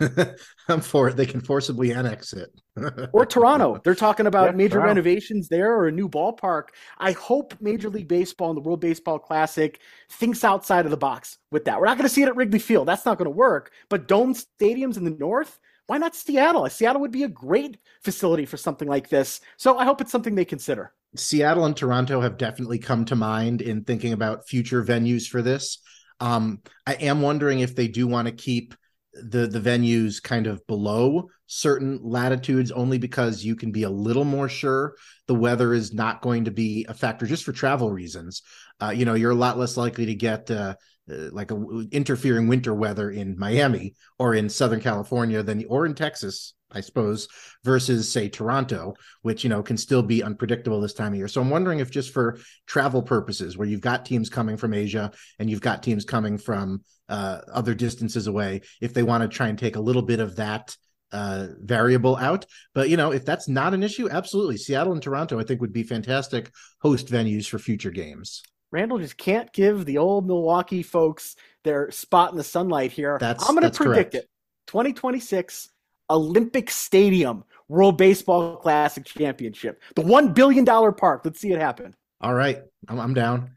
I'm 0.68 0.80
for 0.80 1.08
it. 1.08 1.16
They 1.16 1.26
can 1.26 1.40
forcibly 1.40 1.92
annex 1.92 2.32
it. 2.32 2.50
or 3.12 3.26
Toronto. 3.26 3.80
They're 3.82 3.94
talking 3.94 4.26
about 4.26 4.56
major 4.56 4.74
Toronto. 4.74 4.88
renovations 4.88 5.48
there 5.48 5.74
or 5.74 5.88
a 5.88 5.92
new 5.92 6.08
ballpark. 6.08 6.68
I 6.98 7.12
hope 7.12 7.54
Major 7.60 7.90
League 7.90 8.08
Baseball 8.08 8.50
and 8.50 8.56
the 8.56 8.62
World 8.62 8.80
Baseball 8.80 9.18
Classic 9.18 9.80
thinks 10.10 10.44
outside 10.44 10.84
of 10.84 10.90
the 10.90 10.96
box 10.96 11.38
with 11.50 11.64
that. 11.64 11.80
We're 11.80 11.86
not 11.86 11.96
going 11.96 12.08
to 12.08 12.14
see 12.14 12.22
it 12.22 12.28
at 12.28 12.36
Wrigley 12.36 12.58
Field. 12.58 12.86
That's 12.86 13.04
not 13.04 13.18
going 13.18 13.26
to 13.26 13.30
work. 13.30 13.72
But 13.88 14.08
dome 14.08 14.34
stadiums 14.34 14.96
in 14.96 15.04
the 15.04 15.10
north, 15.10 15.58
why 15.86 15.98
not 15.98 16.14
Seattle? 16.14 16.68
Seattle 16.68 17.00
would 17.00 17.12
be 17.12 17.24
a 17.24 17.28
great 17.28 17.78
facility 18.02 18.44
for 18.44 18.56
something 18.56 18.88
like 18.88 19.08
this. 19.08 19.40
So 19.56 19.78
I 19.78 19.84
hope 19.84 20.00
it's 20.00 20.12
something 20.12 20.34
they 20.34 20.44
consider. 20.44 20.92
Seattle 21.16 21.64
and 21.64 21.76
Toronto 21.76 22.20
have 22.20 22.36
definitely 22.36 22.78
come 22.78 23.04
to 23.06 23.16
mind 23.16 23.62
in 23.62 23.84
thinking 23.84 24.12
about 24.12 24.46
future 24.46 24.84
venues 24.84 25.26
for 25.26 25.40
this. 25.40 25.78
Um, 26.20 26.60
I 26.86 26.94
am 26.94 27.22
wondering 27.22 27.60
if 27.60 27.74
they 27.74 27.88
do 27.88 28.06
want 28.06 28.26
to 28.26 28.32
keep 28.32 28.74
the 29.22 29.46
the 29.46 29.60
venues 29.60 30.22
kind 30.22 30.46
of 30.46 30.64
below 30.66 31.28
certain 31.46 32.00
latitudes 32.02 32.70
only 32.72 32.98
because 32.98 33.44
you 33.44 33.56
can 33.56 33.72
be 33.72 33.84
a 33.84 33.90
little 33.90 34.24
more 34.24 34.48
sure 34.48 34.94
the 35.26 35.34
weather 35.34 35.72
is 35.74 35.92
not 35.92 36.22
going 36.22 36.44
to 36.44 36.50
be 36.50 36.84
a 36.88 36.94
factor 36.94 37.26
just 37.26 37.44
for 37.44 37.52
travel 37.52 37.90
reasons. 37.90 38.42
Uh, 38.80 38.90
you 38.90 39.04
know 39.04 39.14
you're 39.14 39.30
a 39.30 39.34
lot 39.34 39.58
less 39.58 39.76
likely 39.76 40.06
to 40.06 40.14
get 40.14 40.50
uh, 40.50 40.74
uh, 41.10 41.30
like 41.32 41.50
a 41.50 41.86
interfering 41.90 42.48
winter 42.48 42.74
weather 42.74 43.10
in 43.10 43.38
Miami 43.38 43.94
or 44.18 44.34
in 44.34 44.48
Southern 44.48 44.80
California 44.80 45.42
than 45.42 45.64
or 45.68 45.86
in 45.86 45.94
Texas 45.94 46.54
I 46.70 46.80
suppose, 46.80 47.28
versus 47.64 48.10
say 48.10 48.28
Toronto, 48.28 48.94
which 49.22 49.44
you 49.44 49.50
know 49.50 49.62
can 49.62 49.76
still 49.76 50.02
be 50.02 50.22
unpredictable 50.22 50.80
this 50.80 50.92
time 50.92 51.12
of 51.12 51.18
year. 51.18 51.28
So 51.28 51.40
I'm 51.40 51.50
wondering 51.50 51.78
if 51.78 51.90
just 51.90 52.12
for 52.12 52.38
travel 52.66 53.02
purposes, 53.02 53.56
where 53.56 53.68
you've 53.68 53.80
got 53.80 54.04
teams 54.04 54.28
coming 54.28 54.56
from 54.56 54.74
Asia 54.74 55.10
and 55.38 55.48
you've 55.48 55.60
got 55.60 55.82
teams 55.82 56.04
coming 56.04 56.38
from 56.38 56.82
uh, 57.08 57.40
other 57.52 57.74
distances 57.74 58.26
away, 58.26 58.62
if 58.80 58.92
they 58.92 59.02
want 59.02 59.22
to 59.22 59.28
try 59.28 59.48
and 59.48 59.58
take 59.58 59.76
a 59.76 59.80
little 59.80 60.02
bit 60.02 60.20
of 60.20 60.36
that 60.36 60.76
uh, 61.12 61.48
variable 61.60 62.16
out. 62.16 62.44
But 62.74 62.90
you 62.90 62.96
know, 62.96 63.12
if 63.12 63.24
that's 63.24 63.48
not 63.48 63.74
an 63.74 63.82
issue, 63.82 64.10
absolutely, 64.10 64.58
Seattle 64.58 64.92
and 64.92 65.02
Toronto, 65.02 65.38
I 65.38 65.44
think, 65.44 65.60
would 65.60 65.72
be 65.72 65.82
fantastic 65.82 66.50
host 66.80 67.08
venues 67.08 67.48
for 67.48 67.58
future 67.58 67.90
games. 67.90 68.42
Randall 68.70 68.98
just 68.98 69.16
can't 69.16 69.50
give 69.52 69.86
the 69.86 69.96
old 69.96 70.26
Milwaukee 70.26 70.82
folks 70.82 71.36
their 71.64 71.90
spot 71.90 72.32
in 72.32 72.36
the 72.36 72.44
sunlight 72.44 72.92
here. 72.92 73.16
That's, 73.18 73.48
I'm 73.48 73.56
going 73.56 73.70
to 73.70 73.74
predict 73.74 74.12
correct. 74.12 74.26
it. 74.26 74.30
2026 74.66 75.70
Olympic 76.10 76.70
Stadium 76.70 77.44
World 77.68 77.98
Baseball 77.98 78.56
Classic 78.56 79.04
Championship. 79.04 79.82
The 79.94 80.02
$1 80.02 80.34
billion 80.34 80.64
park. 80.64 81.22
Let's 81.24 81.40
see 81.40 81.52
it 81.52 81.60
happen. 81.60 81.94
All 82.20 82.34
right. 82.34 82.62
I'm, 82.88 82.98
I'm 82.98 83.14
down. 83.14 83.50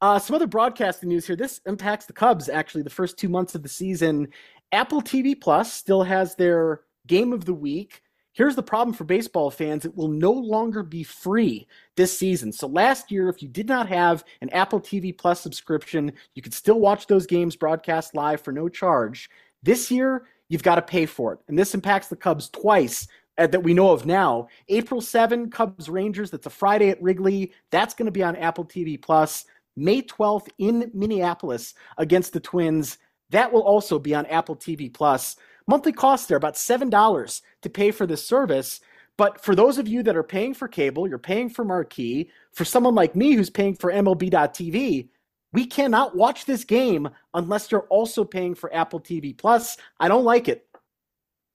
Uh, 0.00 0.18
some 0.18 0.36
other 0.36 0.46
broadcasting 0.46 1.08
news 1.08 1.26
here. 1.26 1.36
This 1.36 1.60
impacts 1.66 2.06
the 2.06 2.12
Cubs, 2.12 2.48
actually, 2.48 2.82
the 2.82 2.90
first 2.90 3.18
two 3.18 3.28
months 3.28 3.54
of 3.54 3.62
the 3.62 3.68
season. 3.68 4.28
Apple 4.72 5.00
TV 5.00 5.40
Plus 5.40 5.72
still 5.72 6.02
has 6.02 6.34
their 6.34 6.82
game 7.06 7.32
of 7.32 7.44
the 7.44 7.54
week. 7.54 8.02
Here's 8.32 8.56
the 8.56 8.62
problem 8.62 8.94
for 8.94 9.04
baseball 9.04 9.50
fans 9.50 9.86
it 9.86 9.96
will 9.96 10.08
no 10.08 10.32
longer 10.32 10.82
be 10.82 11.02
free 11.02 11.66
this 11.96 12.16
season. 12.16 12.52
So, 12.52 12.66
last 12.66 13.10
year, 13.10 13.30
if 13.30 13.40
you 13.40 13.48
did 13.48 13.66
not 13.66 13.88
have 13.88 14.24
an 14.42 14.50
Apple 14.50 14.80
TV 14.80 15.16
Plus 15.16 15.40
subscription, 15.40 16.12
you 16.34 16.42
could 16.42 16.52
still 16.52 16.78
watch 16.78 17.06
those 17.06 17.24
games 17.24 17.56
broadcast 17.56 18.14
live 18.14 18.42
for 18.42 18.52
no 18.52 18.68
charge. 18.68 19.30
This 19.62 19.90
year, 19.90 20.26
you've 20.48 20.62
got 20.62 20.76
to 20.76 20.82
pay 20.82 21.06
for 21.06 21.32
it. 21.32 21.38
And 21.48 21.58
this 21.58 21.74
impacts 21.74 22.08
the 22.08 22.16
Cubs 22.16 22.48
twice 22.48 23.06
uh, 23.38 23.46
that 23.48 23.62
we 23.62 23.74
know 23.74 23.90
of 23.90 24.06
now. 24.06 24.48
April 24.68 25.00
7, 25.00 25.50
Cubs 25.50 25.88
Rangers, 25.88 26.30
that's 26.30 26.46
a 26.46 26.50
Friday 26.50 26.90
at 26.90 27.02
Wrigley. 27.02 27.52
That's 27.70 27.94
going 27.94 28.06
to 28.06 28.12
be 28.12 28.22
on 28.22 28.36
Apple 28.36 28.64
TV 28.64 29.00
Plus. 29.00 29.44
May 29.76 30.02
12th 30.02 30.48
in 30.58 30.90
Minneapolis 30.94 31.74
against 31.98 32.32
the 32.32 32.40
Twins. 32.40 32.98
That 33.30 33.52
will 33.52 33.62
also 33.62 33.98
be 33.98 34.14
on 34.14 34.26
Apple 34.26 34.56
TV 34.56 34.92
Plus. 34.92 35.36
Monthly 35.66 35.92
cost 35.92 36.28
there 36.28 36.36
about 36.36 36.54
$7 36.54 37.42
to 37.62 37.70
pay 37.70 37.90
for 37.90 38.06
this 38.06 38.26
service. 38.26 38.80
But 39.18 39.42
for 39.42 39.54
those 39.54 39.78
of 39.78 39.88
you 39.88 40.02
that 40.02 40.16
are 40.16 40.22
paying 40.22 40.54
for 40.54 40.68
cable, 40.68 41.08
you're 41.08 41.18
paying 41.18 41.48
for 41.48 41.64
marquee. 41.64 42.30
For 42.52 42.64
someone 42.64 42.94
like 42.94 43.16
me 43.16 43.32
who's 43.32 43.50
paying 43.50 43.74
for 43.74 43.92
MLB.TV, 43.92 45.08
we 45.52 45.66
cannot 45.66 46.16
watch 46.16 46.44
this 46.44 46.64
game 46.64 47.08
unless 47.34 47.70
you're 47.70 47.86
also 47.88 48.24
paying 48.24 48.54
for 48.54 48.72
Apple 48.74 49.00
TV 49.00 49.36
Plus. 49.36 49.76
I 49.98 50.08
don't 50.08 50.24
like 50.24 50.48
it. 50.48 50.66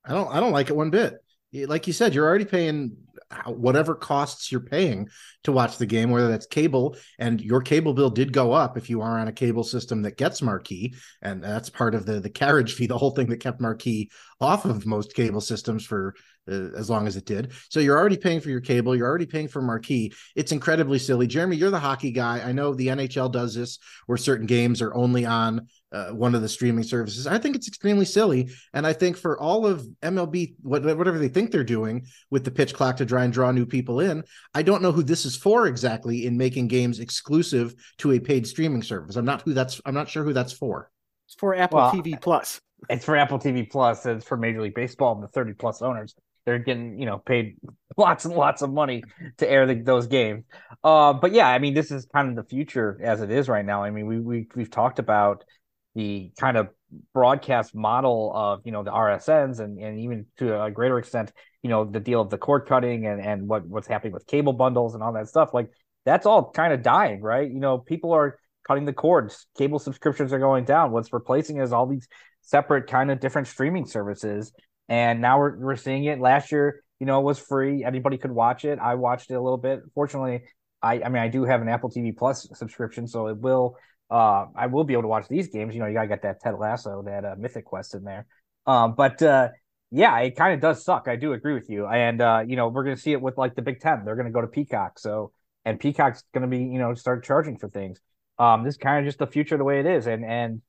I 0.05 0.13
don't 0.13 0.33
I 0.33 0.39
don't 0.39 0.53
like 0.53 0.69
it 0.69 0.75
one 0.75 0.89
bit. 0.89 1.23
Like 1.53 1.85
you 1.85 1.93
said, 1.93 2.15
you're 2.15 2.25
already 2.25 2.45
paying 2.45 2.95
whatever 3.45 3.93
costs 3.95 4.51
you're 4.51 4.61
paying 4.61 5.09
to 5.43 5.51
watch 5.51 5.77
the 5.77 5.85
game, 5.85 6.09
whether 6.09 6.29
that's 6.29 6.45
cable, 6.45 6.95
and 7.19 7.41
your 7.41 7.61
cable 7.61 7.93
bill 7.93 8.09
did 8.09 8.33
go 8.33 8.51
up 8.51 8.77
if 8.77 8.89
you 8.89 9.01
are 9.01 9.19
on 9.19 9.27
a 9.27 9.33
cable 9.33 9.63
system 9.63 10.01
that 10.01 10.17
gets 10.17 10.41
Marquee, 10.41 10.95
and 11.21 11.43
that's 11.43 11.69
part 11.69 11.93
of 11.93 12.05
the 12.05 12.19
the 12.19 12.29
carriage 12.29 12.73
fee, 12.73 12.87
the 12.87 12.97
whole 12.97 13.11
thing 13.11 13.27
that 13.27 13.37
kept 13.37 13.61
Marquee 13.61 14.09
off 14.39 14.65
of 14.65 14.85
most 14.85 15.13
cable 15.13 15.41
systems 15.41 15.85
for 15.85 16.15
uh, 16.49 16.71
as 16.75 16.89
long 16.89 17.07
as 17.07 17.15
it 17.15 17.25
did. 17.25 17.51
So 17.69 17.79
you're 17.79 17.97
already 17.97 18.17
paying 18.17 18.39
for 18.39 18.49
your 18.49 18.61
cable, 18.61 18.95
you're 18.95 19.07
already 19.07 19.25
paying 19.25 19.47
for 19.47 19.61
marquee. 19.61 20.13
It's 20.35 20.51
incredibly 20.51 20.99
silly. 20.99 21.27
Jeremy, 21.27 21.55
you're 21.55 21.69
the 21.69 21.79
hockey 21.79 22.11
guy. 22.11 22.39
I 22.39 22.51
know 22.51 22.73
the 22.73 22.87
NHL 22.87 23.31
does 23.31 23.53
this 23.53 23.79
where 24.07 24.17
certain 24.17 24.47
games 24.47 24.81
are 24.81 24.93
only 24.95 25.25
on 25.25 25.67
uh, 25.91 26.09
one 26.09 26.33
of 26.33 26.41
the 26.41 26.49
streaming 26.49 26.83
services. 26.83 27.27
I 27.27 27.37
think 27.37 27.55
it's 27.55 27.67
extremely 27.67 28.05
silly, 28.05 28.49
and 28.73 28.87
I 28.87 28.93
think 28.93 29.17
for 29.17 29.39
all 29.39 29.67
of 29.67 29.85
MLB, 30.01 30.55
whatever 30.61 31.19
they 31.19 31.27
think 31.27 31.51
they're 31.51 31.63
doing 31.63 32.05
with 32.29 32.43
the 32.43 32.51
pitch 32.51 32.73
clock 32.73 32.97
to 32.97 33.05
try 33.05 33.23
and 33.23 33.33
draw 33.33 33.51
new 33.51 33.65
people 33.65 33.99
in, 33.99 34.23
I 34.53 34.63
don't 34.63 34.81
know 34.81 34.91
who 34.91 35.03
this 35.03 35.25
is 35.25 35.35
for 35.35 35.67
exactly 35.67 36.25
in 36.25 36.37
making 36.37 36.69
games 36.69 36.99
exclusive 36.99 37.75
to 37.99 38.13
a 38.13 38.19
paid 38.19 38.47
streaming 38.47 38.83
service. 38.83 39.15
I'm 39.15 39.25
not 39.25 39.41
who 39.41 39.53
that's. 39.53 39.81
I'm 39.85 39.93
not 39.93 40.09
sure 40.09 40.23
who 40.23 40.33
that's 40.33 40.53
for. 40.53 40.89
It's 41.27 41.35
for 41.35 41.55
Apple 41.55 41.77
well, 41.77 41.91
TV 41.91 42.19
Plus. 42.19 42.61
It's 42.89 43.05
for 43.05 43.15
Apple 43.15 43.37
TV 43.37 43.69
Plus. 43.69 44.05
It's 44.05 44.25
for 44.25 44.37
Major 44.37 44.61
League 44.61 44.73
Baseball 44.73 45.13
and 45.13 45.23
the 45.23 45.27
30 45.27 45.53
plus 45.53 45.81
owners 45.81 46.15
they're 46.45 46.59
getting 46.59 46.99
you 46.99 47.05
know 47.05 47.17
paid 47.17 47.57
lots 47.97 48.25
and 48.25 48.33
lots 48.35 48.61
of 48.61 48.71
money 48.71 49.03
to 49.37 49.49
air 49.49 49.65
the, 49.65 49.75
those 49.75 50.07
games. 50.07 50.43
Uh, 50.83 51.13
but 51.13 51.33
yeah, 51.33 51.47
I 51.47 51.59
mean, 51.59 51.73
this 51.73 51.91
is 51.91 52.05
kind 52.05 52.29
of 52.29 52.35
the 52.35 52.49
future 52.49 52.99
as 53.01 53.21
it 53.21 53.31
is 53.31 53.49
right 53.49 53.65
now. 53.65 53.83
I 53.83 53.91
mean, 53.91 54.05
we 54.05 54.19
we 54.19 54.47
we've 54.55 54.71
talked 54.71 54.99
about 54.99 55.43
the 55.95 56.31
kind 56.39 56.57
of 56.57 56.69
broadcast 57.13 57.73
model 57.75 58.31
of 58.35 58.61
you 58.65 58.71
know 58.71 58.83
the 58.83 58.91
RSNs 58.91 59.59
and 59.59 59.79
and 59.79 59.99
even 59.99 60.25
to 60.37 60.63
a 60.63 60.71
greater 60.71 60.97
extent, 60.97 61.31
you 61.63 61.69
know, 61.69 61.85
the 61.85 61.99
deal 61.99 62.21
of 62.21 62.29
the 62.29 62.37
cord 62.37 62.65
cutting 62.67 63.05
and 63.05 63.21
and 63.21 63.47
what 63.47 63.65
what's 63.67 63.87
happening 63.87 64.13
with 64.13 64.27
cable 64.27 64.53
bundles 64.53 64.93
and 64.93 65.03
all 65.03 65.13
that 65.13 65.27
stuff. 65.27 65.53
Like 65.53 65.69
that's 66.05 66.25
all 66.25 66.51
kind 66.51 66.73
of 66.73 66.81
dying, 66.81 67.21
right? 67.21 67.49
You 67.49 67.59
know, 67.59 67.77
people 67.77 68.13
are 68.13 68.39
cutting 68.67 68.85
the 68.85 68.93
cords. 68.93 69.47
Cable 69.57 69.79
subscriptions 69.79 70.33
are 70.33 70.39
going 70.39 70.65
down. 70.65 70.91
What's 70.91 71.13
replacing 71.13 71.57
is 71.57 71.71
all 71.71 71.87
these 71.87 72.07
separate 72.41 72.87
kind 72.87 73.11
of 73.11 73.19
different 73.19 73.47
streaming 73.47 73.85
services. 73.85 74.51
And 74.91 75.21
now 75.21 75.39
we're 75.39 75.57
we're 75.57 75.75
seeing 75.77 76.03
it. 76.03 76.19
Last 76.19 76.51
year, 76.51 76.83
you 76.99 77.05
know, 77.05 77.21
it 77.21 77.23
was 77.23 77.39
free. 77.39 77.85
Anybody 77.85 78.17
could 78.17 78.31
watch 78.31 78.65
it. 78.65 78.77
I 78.77 78.95
watched 78.95 79.31
it 79.31 79.35
a 79.35 79.41
little 79.41 79.57
bit. 79.57 79.79
Fortunately, 79.95 80.41
I 80.81 81.01
I 81.01 81.07
mean 81.07 81.23
I 81.23 81.29
do 81.29 81.45
have 81.45 81.61
an 81.61 81.69
Apple 81.69 81.89
TV 81.89 82.15
Plus 82.15 82.45
subscription, 82.55 83.07
so 83.07 83.27
it 83.27 83.37
will 83.37 83.77
uh 84.09 84.47
I 84.53 84.67
will 84.67 84.83
be 84.83 84.91
able 84.91 85.03
to 85.03 85.07
watch 85.07 85.29
these 85.29 85.47
games. 85.47 85.73
You 85.73 85.79
know, 85.79 85.85
you 85.85 85.93
gotta 85.93 86.09
get 86.09 86.23
that 86.23 86.41
Ted 86.41 86.55
Lasso, 86.59 87.03
that 87.03 87.23
uh, 87.23 87.35
Mythic 87.39 87.63
Quest 87.63 87.95
in 87.95 88.03
there. 88.03 88.27
Um, 88.67 88.93
but 88.97 89.21
uh 89.21 89.47
yeah, 89.91 90.19
it 90.19 90.35
kind 90.35 90.53
of 90.53 90.59
does 90.59 90.83
suck. 90.83 91.07
I 91.07 91.15
do 91.15 91.31
agree 91.31 91.53
with 91.53 91.69
you. 91.69 91.87
And 91.87 92.21
uh, 92.21 92.43
you 92.45 92.57
know, 92.57 92.67
we're 92.67 92.83
gonna 92.83 92.97
see 92.97 93.13
it 93.13 93.21
with 93.21 93.37
like 93.37 93.55
the 93.55 93.61
Big 93.61 93.79
Ten. 93.79 94.03
They're 94.03 94.17
gonna 94.17 94.29
go 94.29 94.41
to 94.41 94.47
Peacock. 94.47 94.99
So 94.99 95.31
and 95.63 95.79
Peacock's 95.79 96.25
gonna 96.33 96.47
be, 96.47 96.59
you 96.59 96.79
know, 96.79 96.93
start 96.95 97.23
charging 97.23 97.57
for 97.57 97.69
things. 97.69 98.01
Um, 98.37 98.65
this 98.65 98.73
is 98.73 98.77
kind 98.77 98.99
of 98.99 99.05
just 99.05 99.19
the 99.19 99.27
future 99.27 99.57
the 99.57 99.63
way 99.63 99.79
it 99.79 99.85
is. 99.85 100.05
And 100.05 100.25
and 100.25 100.61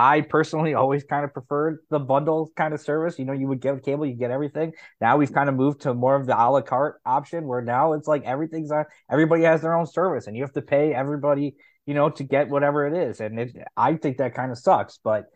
I 0.00 0.22
personally 0.22 0.72
always 0.72 1.04
kind 1.04 1.26
of 1.26 1.34
preferred 1.34 1.80
the 1.90 1.98
bundle 1.98 2.50
kind 2.56 2.72
of 2.72 2.80
service. 2.80 3.18
You 3.18 3.26
know, 3.26 3.34
you 3.34 3.46
would 3.48 3.60
get 3.60 3.82
cable, 3.82 4.06
you 4.06 4.14
get 4.14 4.30
everything. 4.30 4.72
Now 4.98 5.18
we've 5.18 5.32
kind 5.32 5.50
of 5.50 5.54
moved 5.54 5.82
to 5.82 5.92
more 5.92 6.16
of 6.16 6.26
the 6.26 6.34
a 6.34 6.48
la 6.48 6.62
carte 6.62 7.02
option 7.04 7.46
where 7.46 7.60
now 7.60 7.92
it's 7.92 8.08
like 8.08 8.24
everything's 8.24 8.70
on 8.70 8.86
everybody 9.10 9.42
has 9.42 9.60
their 9.60 9.76
own 9.76 9.86
service 9.86 10.26
and 10.26 10.34
you 10.34 10.42
have 10.42 10.54
to 10.54 10.62
pay 10.62 10.94
everybody, 10.94 11.54
you 11.84 11.92
know, 11.92 12.08
to 12.08 12.24
get 12.24 12.48
whatever 12.48 12.86
it 12.86 13.10
is. 13.10 13.20
And 13.20 13.38
it, 13.38 13.54
I 13.76 13.96
think 13.96 14.16
that 14.18 14.34
kind 14.34 14.50
of 14.50 14.56
sucks, 14.56 14.98
but 15.04 15.26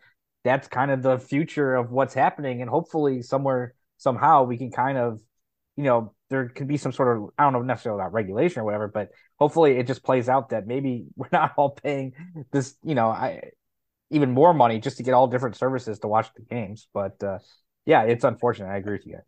that's 0.43 0.67
kind 0.67 0.89
of 0.89 1.03
the 1.03 1.19
future 1.19 1.75
of 1.75 1.91
what's 1.91 2.15
happening. 2.15 2.61
And 2.61 2.69
hopefully 2.69 3.21
somewhere, 3.21 3.75
somehow 3.97 4.45
we 4.45 4.57
can 4.57 4.71
kind 4.71 4.97
of, 4.97 5.19
you 5.77 5.83
know, 5.83 6.15
there 6.31 6.49
could 6.49 6.67
be 6.67 6.77
some 6.77 6.91
sort 6.91 7.15
of, 7.15 7.29
I 7.37 7.43
don't 7.43 7.53
know 7.53 7.61
necessarily 7.61 8.01
about 8.01 8.13
regulation 8.13 8.61
or 8.61 8.65
whatever, 8.65 8.87
but 8.87 9.09
hopefully 9.37 9.77
it 9.77 9.85
just 9.85 10.03
plays 10.03 10.27
out 10.27 10.49
that 10.49 10.65
maybe 10.65 11.05
we're 11.15 11.29
not 11.31 11.53
all 11.55 11.69
paying 11.69 12.13
this, 12.51 12.75
you 12.83 12.95
know, 12.95 13.09
I, 13.09 13.51
even 14.09 14.31
more 14.31 14.53
money 14.53 14.79
just 14.79 14.97
to 14.97 15.03
get 15.03 15.13
all 15.13 15.27
different 15.27 15.55
services 15.55 15.99
to 15.99 16.07
watch 16.07 16.27
the 16.35 16.41
games. 16.41 16.87
But 16.93 17.21
uh, 17.23 17.39
yeah, 17.85 18.03
it's 18.03 18.23
unfortunate. 18.23 18.69
I 18.69 18.77
agree 18.77 18.93
with 18.93 19.05
you 19.05 19.13
guys. 19.13 19.23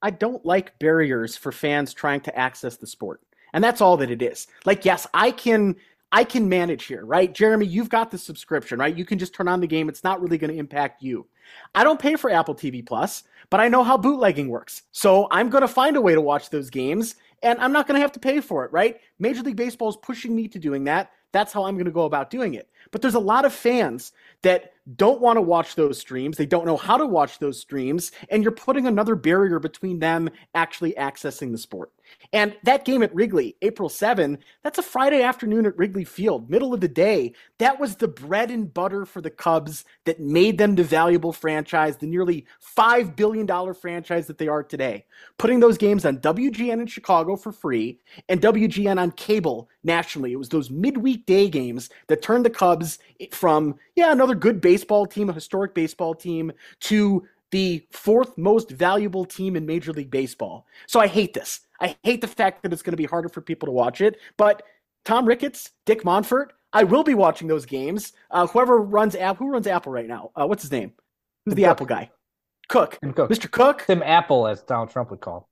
I 0.00 0.10
don't 0.10 0.44
like 0.44 0.78
barriers 0.78 1.36
for 1.36 1.50
fans 1.50 1.92
trying 1.92 2.20
to 2.22 2.38
access 2.38 2.76
the 2.76 2.86
sport. 2.86 3.20
And 3.52 3.64
that's 3.64 3.80
all 3.80 3.96
that 3.96 4.10
it 4.10 4.22
is. 4.22 4.46
Like, 4.64 4.84
yes, 4.84 5.06
I 5.14 5.30
can 5.30 5.76
I 6.10 6.24
can 6.24 6.48
manage 6.48 6.84
here, 6.84 7.04
right? 7.04 7.32
Jeremy, 7.32 7.66
you've 7.66 7.90
got 7.90 8.10
the 8.10 8.16
subscription, 8.16 8.78
right? 8.78 8.96
You 8.96 9.04
can 9.04 9.18
just 9.18 9.34
turn 9.34 9.48
on 9.48 9.60
the 9.60 9.66
game. 9.66 9.88
It's 9.88 10.04
not 10.04 10.22
really 10.22 10.38
going 10.38 10.52
to 10.52 10.58
impact 10.58 11.02
you. 11.02 11.26
I 11.74 11.84
don't 11.84 12.00
pay 12.00 12.16
for 12.16 12.30
Apple 12.30 12.54
TV 12.54 12.86
Plus, 12.86 13.24
but 13.50 13.60
I 13.60 13.68
know 13.68 13.84
how 13.84 13.98
bootlegging 13.98 14.48
works. 14.48 14.82
So 14.90 15.28
I'm 15.30 15.50
going 15.50 15.62
to 15.62 15.68
find 15.68 15.96
a 15.96 16.00
way 16.00 16.14
to 16.14 16.20
watch 16.20 16.48
those 16.48 16.70
games 16.70 17.16
and 17.42 17.58
I'm 17.60 17.72
not 17.72 17.86
going 17.86 17.96
to 17.96 18.00
have 18.02 18.12
to 18.12 18.20
pay 18.20 18.40
for 18.40 18.64
it, 18.64 18.72
right? 18.72 19.00
Major 19.18 19.42
League 19.42 19.56
Baseball 19.56 19.90
is 19.90 19.96
pushing 19.96 20.34
me 20.34 20.48
to 20.48 20.58
doing 20.58 20.84
that. 20.84 21.10
That's 21.32 21.52
how 21.52 21.64
I'm 21.64 21.74
going 21.74 21.84
to 21.84 21.90
go 21.90 22.04
about 22.04 22.30
doing 22.30 22.54
it. 22.54 22.70
But 22.90 23.02
there's 23.02 23.14
a 23.14 23.20
lot 23.20 23.44
of 23.44 23.52
fans 23.52 24.12
that 24.42 24.72
don't 24.96 25.20
want 25.20 25.36
to 25.36 25.42
watch 25.42 25.74
those 25.74 25.98
streams. 25.98 26.36
They 26.36 26.46
don't 26.46 26.64
know 26.64 26.76
how 26.76 26.96
to 26.96 27.06
watch 27.06 27.38
those 27.38 27.60
streams. 27.60 28.12
And 28.30 28.42
you're 28.42 28.52
putting 28.52 28.86
another 28.86 29.14
barrier 29.14 29.58
between 29.58 29.98
them 29.98 30.30
actually 30.54 30.94
accessing 30.94 31.52
the 31.52 31.58
sport. 31.58 31.92
And 32.32 32.54
that 32.64 32.84
game 32.84 33.02
at 33.02 33.14
Wrigley, 33.14 33.56
April 33.62 33.88
7, 33.88 34.38
that's 34.62 34.78
a 34.78 34.82
Friday 34.82 35.22
afternoon 35.22 35.64
at 35.64 35.76
Wrigley 35.78 36.04
Field, 36.04 36.50
middle 36.50 36.74
of 36.74 36.80
the 36.80 36.88
day. 36.88 37.32
That 37.58 37.80
was 37.80 37.96
the 37.96 38.08
bread 38.08 38.50
and 38.50 38.72
butter 38.72 39.06
for 39.06 39.20
the 39.20 39.30
Cubs 39.30 39.84
that 40.04 40.20
made 40.20 40.58
them 40.58 40.74
the 40.74 40.84
valuable 40.84 41.32
franchise, 41.32 41.96
the 41.96 42.06
nearly 42.06 42.44
$5 42.76 43.16
billion 43.16 43.74
franchise 43.74 44.26
that 44.26 44.38
they 44.38 44.48
are 44.48 44.62
today. 44.62 45.06
Putting 45.38 45.60
those 45.60 45.78
games 45.78 46.04
on 46.04 46.18
WGN 46.18 46.80
in 46.80 46.86
Chicago 46.86 47.36
for 47.36 47.52
free 47.52 47.98
and 48.28 48.42
WGN 48.42 49.00
on 49.00 49.12
cable 49.12 49.70
nationally. 49.82 50.32
It 50.32 50.38
was 50.38 50.50
those 50.50 50.70
midweek 50.70 51.24
day 51.24 51.48
games 51.48 51.88
that 52.08 52.20
turned 52.20 52.44
the 52.44 52.50
Cubs 52.50 52.98
from, 53.32 53.76
yeah, 53.96 54.12
another 54.12 54.34
good 54.34 54.60
baseball 54.60 55.06
team, 55.06 55.30
a 55.30 55.32
historic 55.32 55.74
baseball 55.74 56.14
team, 56.14 56.52
to 56.80 57.26
the 57.50 57.86
fourth 57.90 58.36
most 58.36 58.70
valuable 58.70 59.24
team 59.24 59.56
in 59.56 59.64
Major 59.64 59.92
League 59.92 60.10
Baseball. 60.10 60.66
So 60.86 61.00
I 61.00 61.06
hate 61.06 61.32
this. 61.32 61.60
I 61.80 61.96
hate 62.02 62.20
the 62.20 62.26
fact 62.26 62.62
that 62.62 62.72
it's 62.72 62.82
going 62.82 62.92
to 62.92 62.96
be 62.96 63.04
harder 63.04 63.28
for 63.28 63.40
people 63.40 63.66
to 63.66 63.72
watch 63.72 64.00
it. 64.00 64.18
But 64.36 64.62
Tom 65.04 65.26
Ricketts, 65.26 65.70
Dick 65.86 66.02
Monfort, 66.02 66.48
I 66.72 66.84
will 66.84 67.04
be 67.04 67.14
watching 67.14 67.48
those 67.48 67.66
games. 67.66 68.12
Uh, 68.30 68.46
whoever 68.46 68.78
runs 68.78 69.14
Apple, 69.14 69.46
who 69.46 69.52
runs 69.52 69.66
Apple 69.66 69.92
right 69.92 70.06
now? 70.06 70.30
Uh, 70.34 70.46
what's 70.46 70.62
his 70.62 70.72
name? 70.72 70.92
Who's 71.44 71.54
the 71.54 71.62
Cook. 71.62 71.70
Apple 71.70 71.86
guy? 71.86 72.10
Cook. 72.68 72.98
Cook. 73.14 73.30
Mr. 73.30 73.50
Cook. 73.50 73.84
Tim 73.86 74.02
Apple, 74.02 74.46
as 74.46 74.62
Donald 74.62 74.90
Trump 74.90 75.10
would 75.10 75.20
call. 75.20 75.48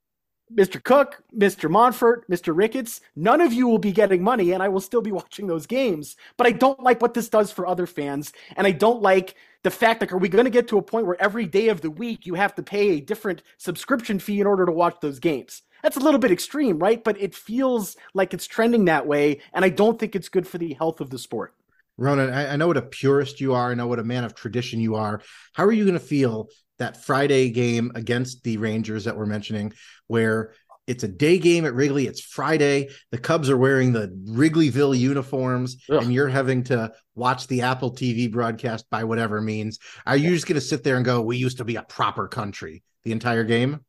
Mr. 0.55 0.83
Cook, 0.83 1.23
Mr. 1.37 1.69
Monfort, 1.69 2.23
Mr. 2.31 2.57
Ricketts, 2.57 3.01
none 3.17 3.41
of 3.41 3.53
you 3.53 3.67
will 3.67 3.79
be 3.79 3.91
getting 3.91 4.23
money, 4.23 4.53
and 4.53 4.63
I 4.63 4.69
will 4.69 4.81
still 4.81 5.01
be 5.01 5.11
watching 5.21 5.47
those 5.47 5.67
games. 5.67 6.17
But 6.37 6.47
I 6.47 6.53
don't 6.53 6.83
like 6.83 7.03
what 7.03 7.15
this 7.15 7.29
does 7.29 7.51
for 7.51 7.67
other 7.67 7.87
fans, 7.87 8.33
and 8.57 8.67
I 8.67 8.73
don't 8.73 9.03
like 9.03 9.35
the 9.67 9.71
fact 9.73 9.99
that 9.99 10.13
are 10.13 10.17
we 10.17 10.29
going 10.29 10.45
to 10.45 10.51
get 10.51 10.69
to 10.69 10.79
a 10.79 10.83
point 10.83 11.07
where 11.07 11.21
every 11.21 11.45
day 11.45 11.71
of 11.71 11.81
the 11.81 11.91
week 11.91 12.25
you 12.25 12.35
have 12.35 12.55
to 12.55 12.63
pay 12.63 12.91
a 12.91 13.01
different 13.01 13.43
subscription 13.59 14.21
fee 14.21 14.41
in 14.41 14.47
order 14.47 14.65
to 14.65 14.71
watch 14.71 14.95
those 15.01 15.19
games? 15.19 15.63
That's 15.83 15.97
a 15.97 16.01
little 16.01 16.21
bit 16.21 16.31
extreme, 16.31 16.79
right? 16.79 17.03
But 17.03 17.21
it 17.21 17.35
feels 17.35 17.97
like 18.15 18.33
it's 18.33 18.47
trending 18.47 18.85
that 18.85 19.09
way, 19.09 19.41
and 19.53 19.65
I 19.65 19.71
don't 19.71 19.99
think 19.99 20.15
it's 20.15 20.29
good 20.29 20.47
for 20.47 20.59
the 20.59 20.75
health 20.75 21.01
of 21.01 21.11
the 21.11 21.19
sport. 21.19 21.53
Ronan, 21.99 22.33
I, 22.33 22.53
I 22.53 22.57
know 22.57 22.69
what 22.69 22.77
a 22.77 22.83
purist 22.83 23.41
you 23.41 23.55
are. 23.55 23.73
I 23.73 23.75
know 23.75 23.89
what 23.89 23.99
a 23.99 24.05
man 24.05 24.23
of 24.23 24.37
tradition 24.37 24.79
you 24.79 24.95
are. 24.95 25.21
How 25.53 25.65
are 25.65 25.73
you 25.73 25.85
going 25.85 25.99
to 25.99 26.01
feel 26.01 26.49
that 26.79 27.03
Friday 27.03 27.51
game 27.51 27.91
against 27.97 28.45
the 28.45 28.59
Rangers 28.59 29.03
that 29.07 29.17
we're 29.17 29.27
mentioning, 29.27 29.73
where 30.07 30.53
it's 30.87 31.05
a 31.05 31.09
day 31.09 31.39
game 31.39 31.65
at 31.65 31.75
Wrigley. 31.75 32.07
It's 32.07 32.21
Friday. 32.21 32.89
The 33.11 33.19
Cubs 33.19 33.51
are 33.51 33.57
wearing 33.57 33.93
the 33.93 34.09
Wrigleyville 34.29 34.99
uniforms, 34.99 35.77
Ugh. 35.91 36.03
and 36.03 36.13
you're 36.13 36.29
having 36.29 36.65
to 36.65 36.93
watch 37.15 37.47
the 37.47 37.63
Apple 37.63 37.93
TV 37.93 38.31
broadcast 38.31 38.89
by 38.91 39.05
whatever 39.05 39.41
means. 39.41 39.79
Are 40.07 40.17
you 40.17 40.31
just 40.31 40.47
going 40.47 40.55
to 40.55 40.61
sit 40.61 40.85
there 40.85 40.97
and 40.97 41.05
go, 41.05 41.21
"We 41.21 41.37
used 41.37 41.59
to 41.59 41.65
be 41.65 41.77
a 41.77 41.83
proper 41.83 42.29
country" 42.29 42.83
the 43.05 43.13
entire 43.13 43.45
game? 43.45 43.85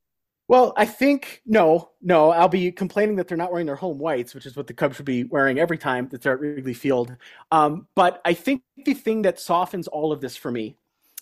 Well, 0.47 0.73
I 0.77 0.85
think 0.85 1.41
no, 1.45 1.91
no. 2.01 2.31
I'll 2.31 2.47
be 2.47 2.71
complaining 2.71 3.17
that 3.17 3.27
they're 3.27 3.37
not 3.37 3.51
wearing 3.51 3.67
their 3.67 3.75
home 3.75 3.97
whites, 3.97 4.33
which 4.33 4.45
is 4.45 4.55
what 4.55 4.67
the 4.67 4.73
Cubs 4.73 4.95
should 4.95 5.05
be 5.05 5.25
wearing 5.25 5.59
every 5.59 5.77
time 5.77 6.07
that 6.09 6.21
they're 6.21 6.33
at 6.33 6.39
Wrigley 6.39 6.73
Field. 6.73 7.15
Um, 7.51 7.87
but 7.95 8.21
I 8.23 8.33
think 8.33 8.63
the 8.85 8.93
thing 8.93 9.23
that 9.23 9.39
softens 9.39 9.87
all 9.87 10.13
of 10.13 10.21
this 10.21 10.37
for 10.37 10.49
me 10.49 10.77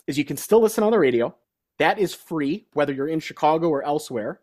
is 0.06 0.16
you 0.16 0.24
can 0.24 0.36
still 0.36 0.60
listen 0.60 0.84
on 0.84 0.92
the 0.92 0.98
radio. 0.98 1.34
That 1.78 1.98
is 1.98 2.14
free, 2.14 2.66
whether 2.72 2.92
you're 2.92 3.08
in 3.08 3.20
Chicago 3.20 3.68
or 3.68 3.82
elsewhere. 3.84 4.40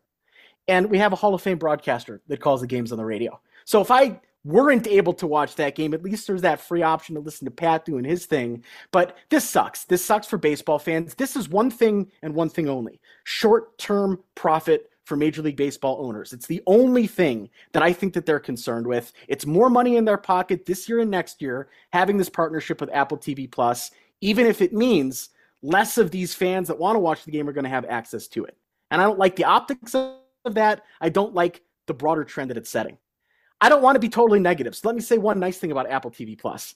And 0.67 0.89
we 0.89 0.97
have 0.97 1.13
a 1.13 1.17
Hall 1.17 1.33
of 1.33 1.41
Fame 1.41 1.57
broadcaster 1.57 2.21
that 2.27 2.39
calls 2.39 2.61
the 2.61 2.67
games 2.67 2.91
on 2.91 2.97
the 2.97 3.05
radio. 3.05 3.39
So 3.65 3.81
if 3.81 3.91
I 3.91 4.19
weren't 4.45 4.87
able 4.87 5.13
to 5.13 5.27
watch 5.27 5.55
that 5.55 5.75
game, 5.75 5.93
at 5.93 6.03
least 6.03 6.27
there's 6.27 6.41
that 6.41 6.59
free 6.59 6.81
option 6.81 7.15
to 7.15 7.21
listen 7.21 7.45
to 7.45 7.51
Pat 7.51 7.85
doing 7.85 8.03
his 8.03 8.25
thing. 8.25 8.63
But 8.91 9.17
this 9.29 9.49
sucks. 9.49 9.85
This 9.85 10.03
sucks 10.03 10.27
for 10.27 10.37
baseball 10.37 10.79
fans. 10.79 11.15
This 11.15 11.35
is 11.35 11.49
one 11.49 11.71
thing 11.71 12.11
and 12.21 12.35
one 12.35 12.49
thing 12.49 12.67
only 12.69 12.99
short 13.23 13.77
term 13.77 14.21
profit 14.35 14.89
for 15.05 15.17
Major 15.17 15.41
League 15.41 15.57
Baseball 15.57 15.97
owners. 15.99 16.31
It's 16.31 16.47
the 16.47 16.61
only 16.65 17.07
thing 17.07 17.49
that 17.73 17.83
I 17.83 17.91
think 17.91 18.13
that 18.13 18.25
they're 18.25 18.39
concerned 18.39 18.87
with. 18.87 19.11
It's 19.27 19.45
more 19.45 19.69
money 19.69 19.97
in 19.97 20.05
their 20.05 20.17
pocket 20.17 20.65
this 20.65 20.87
year 20.87 20.99
and 20.99 21.11
next 21.11 21.41
year 21.41 21.67
having 21.91 22.17
this 22.17 22.29
partnership 22.29 22.79
with 22.79 22.89
Apple 22.93 23.17
TV 23.17 23.49
Plus, 23.51 23.91
even 24.21 24.45
if 24.45 24.61
it 24.61 24.73
means 24.73 25.29
less 25.61 25.97
of 25.97 26.11
these 26.11 26.33
fans 26.33 26.67
that 26.69 26.79
want 26.79 26.95
to 26.95 26.99
watch 26.99 27.25
the 27.25 27.31
game 27.31 27.49
are 27.49 27.53
going 27.53 27.65
to 27.65 27.69
have 27.69 27.85
access 27.85 28.27
to 28.29 28.45
it. 28.45 28.57
And 28.91 29.01
I 29.01 29.05
don't 29.05 29.19
like 29.19 29.35
the 29.35 29.45
optics 29.45 29.93
of 29.95 30.15
that. 30.51 30.83
I 30.99 31.09
don't 31.09 31.33
like 31.33 31.61
the 31.87 31.93
broader 31.93 32.23
trend 32.23 32.49
that 32.49 32.57
it's 32.57 32.69
setting. 32.69 32.97
I 33.61 33.69
don't 33.69 33.81
want 33.81 33.95
to 33.95 33.99
be 33.99 34.09
totally 34.09 34.39
negative. 34.39 34.75
So 34.75 34.87
let 34.87 34.95
me 34.95 35.01
say 35.01 35.17
one 35.17 35.39
nice 35.39 35.57
thing 35.57 35.71
about 35.71 35.89
Apple 35.89 36.11
TV 36.11 36.37
Plus. 36.37 36.75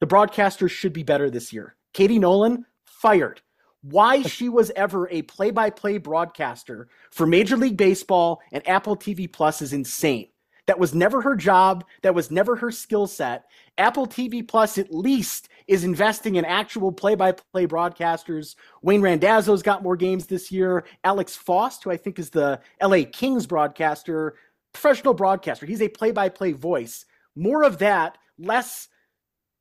The 0.00 0.06
broadcasters 0.06 0.70
should 0.70 0.92
be 0.92 1.02
better 1.02 1.30
this 1.30 1.52
year. 1.52 1.76
Katie 1.92 2.18
Nolan 2.18 2.66
fired. 2.84 3.40
Why 3.82 4.22
she 4.22 4.48
was 4.48 4.70
ever 4.74 5.08
a 5.08 5.22
play-by-play 5.22 5.98
broadcaster 5.98 6.88
for 7.12 7.26
Major 7.26 7.56
League 7.56 7.76
Baseball 7.76 8.40
and 8.52 8.66
Apple 8.68 8.96
TV 8.96 9.30
Plus 9.30 9.62
is 9.62 9.72
insane. 9.72 10.28
That 10.70 10.78
was 10.78 10.94
never 10.94 11.20
her 11.22 11.34
job. 11.34 11.82
That 12.02 12.14
was 12.14 12.30
never 12.30 12.54
her 12.54 12.70
skill 12.70 13.08
set. 13.08 13.46
Apple 13.76 14.06
TV 14.06 14.46
Plus 14.46 14.78
at 14.78 14.94
least 14.94 15.48
is 15.66 15.82
investing 15.82 16.36
in 16.36 16.44
actual 16.44 16.92
play-by-play 16.92 17.66
broadcasters. 17.66 18.54
Wayne 18.80 19.00
Randazzo's 19.02 19.64
got 19.64 19.82
more 19.82 19.96
games 19.96 20.26
this 20.26 20.52
year. 20.52 20.84
Alex 21.02 21.34
Faust, 21.34 21.82
who 21.82 21.90
I 21.90 21.96
think 21.96 22.20
is 22.20 22.30
the 22.30 22.60
LA 22.80 22.98
Kings 23.10 23.48
broadcaster, 23.48 24.36
professional 24.72 25.12
broadcaster. 25.12 25.66
He's 25.66 25.82
a 25.82 25.88
play-by-play 25.88 26.52
voice. 26.52 27.04
More 27.34 27.64
of 27.64 27.78
that, 27.78 28.16
less 28.38 28.86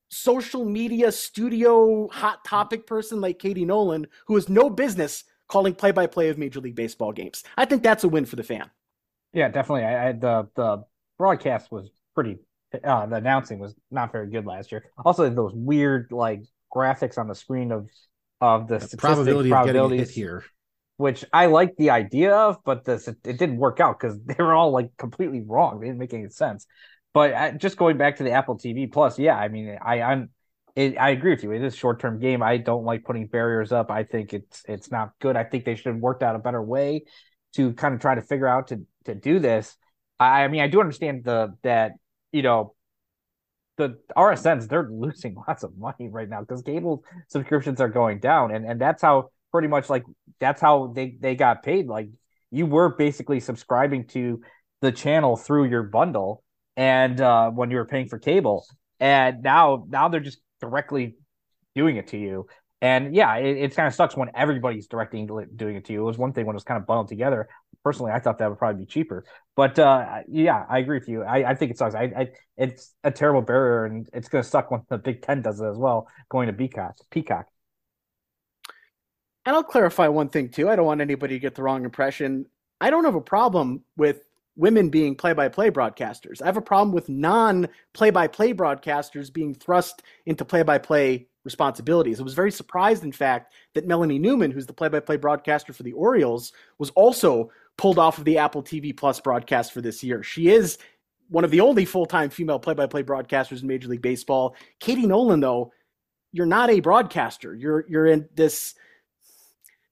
social 0.10 0.64
media 0.64 1.12
studio 1.12 2.08
hot 2.10 2.46
topic 2.46 2.86
person 2.86 3.20
like 3.20 3.40
Katie 3.40 3.66
Nolan, 3.66 4.06
who 4.28 4.36
has 4.36 4.48
no 4.48 4.70
business 4.70 5.24
calling 5.48 5.74
play-by-play 5.74 6.30
of 6.30 6.38
Major 6.38 6.60
League 6.60 6.76
Baseball 6.76 7.14
games. 7.14 7.44
I 7.58 7.66
think 7.66 7.82
that's 7.82 8.04
a 8.04 8.08
win 8.08 8.26
for 8.26 8.36
the 8.36 8.44
fan. 8.44 8.70
Yeah, 9.34 9.50
definitely. 9.50 9.86
I, 9.86 10.10
I 10.10 10.12
the 10.14 10.48
the 10.56 10.86
broadcast 11.20 11.72
was 11.72 11.92
pretty. 12.16 12.40
Uh, 12.84 13.06
the 13.06 13.18
announcing 13.18 13.60
was 13.60 13.76
not 13.92 14.12
very 14.12 14.30
good 14.30 14.46
last 14.46 14.72
year. 14.72 14.86
Also, 15.04 15.30
those 15.30 15.54
weird 15.54 16.12
like 16.12 16.42
graphics 16.76 17.20
on 17.20 17.28
the 17.28 17.36
screen 17.36 17.72
of 17.72 17.88
of 18.42 18.68
the, 18.68 18.80
the 18.80 18.98
probability 18.98 19.54
of 19.54 19.66
getting 19.66 19.90
hit 19.92 20.10
here, 20.10 20.44
which 20.98 21.26
I 21.34 21.48
like 21.48 21.76
the 21.78 21.92
idea 21.92 22.34
of, 22.34 22.58
but 22.64 22.86
this 22.86 23.08
it 23.08 23.22
didn't 23.24 23.58
work 23.58 23.80
out 23.80 24.00
because 24.00 24.18
they 24.26 24.36
were 24.40 24.54
all 24.54 24.72
like 24.72 24.96
completely 24.98 25.42
wrong. 25.42 25.80
They 25.80 25.88
didn't 25.88 26.00
make 26.00 26.14
any 26.14 26.30
sense. 26.30 26.66
But 27.14 27.34
uh, 27.34 27.52
just 27.54 27.78
going 27.78 27.98
back 27.98 28.18
to 28.18 28.24
the 28.24 28.32
Apple 28.32 28.58
TV 28.58 28.92
Plus, 28.92 29.20
yeah, 29.20 29.36
I 29.36 29.48
mean, 29.48 29.78
I 29.84 30.02
I'm 30.02 30.30
it, 30.76 30.98
I 30.98 31.10
agree 31.10 31.32
with 31.32 31.44
you. 31.44 31.52
It 31.52 31.64
is 31.64 31.74
a 31.74 31.78
short 31.78 32.00
term 32.00 32.20
game. 32.20 32.42
I 32.42 32.58
don't 32.58 32.86
like 32.86 33.04
putting 33.04 33.28
barriers 33.28 33.72
up. 33.72 33.92
I 33.92 34.04
think 34.04 34.34
it's 34.34 34.64
it's 34.68 34.92
not 34.92 35.12
good. 35.20 35.36
I 35.36 35.44
think 35.44 35.66
they 35.66 35.76
should 35.76 35.88
have 35.88 35.98
worked 35.98 36.24
out 36.24 36.36
a 36.36 36.40
better 36.40 36.62
way 36.62 37.06
to 37.56 37.74
kind 37.74 37.94
of 37.94 38.00
try 38.00 38.16
to 38.16 38.22
figure 38.22 38.48
out 38.48 38.68
to 38.68 38.86
to 39.06 39.16
do 39.16 39.40
this. 39.40 39.76
I, 40.20 40.48
mean, 40.48 40.62
I 40.62 40.68
do 40.68 40.80
understand 40.80 41.24
the 41.24 41.56
that 41.64 41.94
you 42.32 42.42
know 42.42 42.76
the 43.78 43.98
RSNs 44.16 44.68
they're 44.68 44.90
losing 44.92 45.36
lots 45.48 45.64
of 45.64 45.78
money 45.78 46.10
right 46.10 46.30
now 46.30 46.42
because 46.42 46.62
cable 46.62 47.04
subscriptions 47.28 47.80
are 47.82 47.90
going 47.90 48.20
down, 48.20 48.54
and 48.54 48.66
and 48.66 48.80
that's 48.80 49.02
how 49.02 49.30
pretty 49.52 49.68
much 49.68 49.90
like 49.90 50.04
that's 50.40 50.62
how 50.62 50.92
they 50.94 51.18
they 51.20 51.36
got 51.36 51.64
paid. 51.64 51.88
Like 51.88 52.10
you 52.52 52.66
were 52.66 52.90
basically 52.90 53.40
subscribing 53.40 54.08
to 54.08 54.42
the 54.82 54.92
channel 54.92 55.38
through 55.38 55.66
your 55.66 55.84
bundle, 55.84 56.44
and 56.76 57.20
uh, 57.20 57.50
when 57.50 57.72
you 57.72 57.78
were 57.78 57.86
paying 57.86 58.08
for 58.08 58.20
cable, 58.20 58.66
and 59.00 59.42
now 59.42 59.86
now 59.90 60.10
they're 60.10 60.20
just 60.20 60.40
directly 60.62 61.16
doing 61.76 61.96
it 61.98 62.08
to 62.08 62.18
you. 62.18 62.48
And 62.82 63.14
yeah, 63.14 63.36
it, 63.36 63.58
it 63.58 63.76
kind 63.76 63.88
of 63.88 63.94
sucks 63.94 64.16
when 64.16 64.32
everybody's 64.34 64.88
directing 64.88 65.28
doing 65.28 65.76
it 65.76 65.86
to 65.86 65.94
you. 65.94 66.02
It 66.02 66.06
was 66.06 66.18
one 66.18 66.32
thing 66.32 66.46
when 66.46 66.54
it 66.54 66.58
was 66.58 66.64
kind 66.64 66.80
of 66.80 66.88
bundled 66.88 67.10
together. 67.10 67.50
Personally, 67.84 68.12
I 68.12 68.20
thought 68.20 68.40
that 68.40 68.50
would 68.50 68.60
probably 68.60 68.84
be 68.84 68.86
cheaper. 68.86 69.24
But 69.56 69.80
uh, 69.80 70.24
yeah, 70.28 70.66
I 70.70 70.80
agree 70.80 71.00
with 71.00 71.08
you. 71.08 71.24
I, 71.24 71.52
I 71.52 71.56
think 71.56 71.72
it 71.72 71.78
sucks. 71.78 71.96
I, 71.96 72.04
I, 72.04 72.28
it's 72.58 72.94
a 73.04 73.12
terrible 73.12 73.42
barrier, 73.42 73.86
and 73.86 74.10
it's 74.14 74.28
going 74.28 74.44
to 74.44 74.50
suck 74.50 74.70
when 74.70 74.82
the 74.90 74.98
Big 74.98 75.22
Ten 75.22 75.42
does 75.42 75.62
it 75.62 75.66
as 75.66 75.78
well, 75.78 76.08
going 76.30 76.48
to 76.48 76.54
Peacock. 76.54 76.98
Peacock. 77.10 77.48
And 79.46 79.56
I'll 79.56 79.64
clarify 79.64 80.10
one 80.10 80.28
thing 80.30 80.50
too. 80.50 80.70
I 80.70 80.76
don't 80.76 80.86
want 80.86 81.00
anybody 81.02 81.36
to 81.36 81.40
get 81.40 81.56
the 81.56 81.64
wrong 81.64 81.86
impression. 81.86 82.46
I 82.82 82.90
don't 82.90 83.06
have 83.06 83.16
a 83.16 83.22
problem 83.22 83.84
with 83.96 84.22
women 84.58 84.90
being 84.90 85.16
play-by-play 85.16 85.72
broadcasters. 85.72 86.42
I 86.42 86.46
have 86.46 86.58
a 86.58 86.62
problem 86.62 86.94
with 86.94 87.08
non-play-by-play 87.08 88.54
broadcasters 88.54 89.32
being 89.32 89.54
thrust 89.54 90.04
into 90.26 90.44
play-by-play 90.44 91.29
responsibilities. 91.44 92.20
I 92.20 92.24
was 92.24 92.34
very 92.34 92.52
surprised, 92.52 93.04
in 93.04 93.12
fact, 93.12 93.54
that 93.74 93.88
Melanie 93.88 94.20
Newman, 94.20 94.52
who's 94.52 94.66
the 94.66 94.74
play-by-play 94.74 95.18
broadcaster 95.18 95.74
for 95.74 95.84
the 95.84 95.94
Orioles, 95.94 96.54
was 96.78 96.90
also 96.92 97.52
pulled 97.78 98.00
off 98.00 98.18
of 98.18 98.26
the 98.26 98.38
Apple 98.38 98.64
TV 98.64 98.96
Plus 98.96 99.20
broadcast 99.20 99.74
for 99.74 99.82
this 99.82 100.04
year. 100.04 100.22
She 100.24 100.50
is 100.50 100.78
one 101.30 101.44
of 101.44 101.52
the 101.52 101.62
only 101.62 101.86
full-time 101.86 102.30
female 102.30 102.60
play-by-play 102.60 103.04
broadcasters 103.04 103.62
in 103.62 103.68
Major 103.68 103.88
League 103.88 104.02
Baseball. 104.02 104.56
Katie 104.80 105.08
Nolan, 105.08 105.40
though, 105.40 105.72
you're 106.32 106.46
not 106.46 106.70
a 106.70 106.80
broadcaster. 106.80 107.56
You're 107.56 107.86
you're 107.88 108.06
in 108.06 108.30
this 108.36 108.76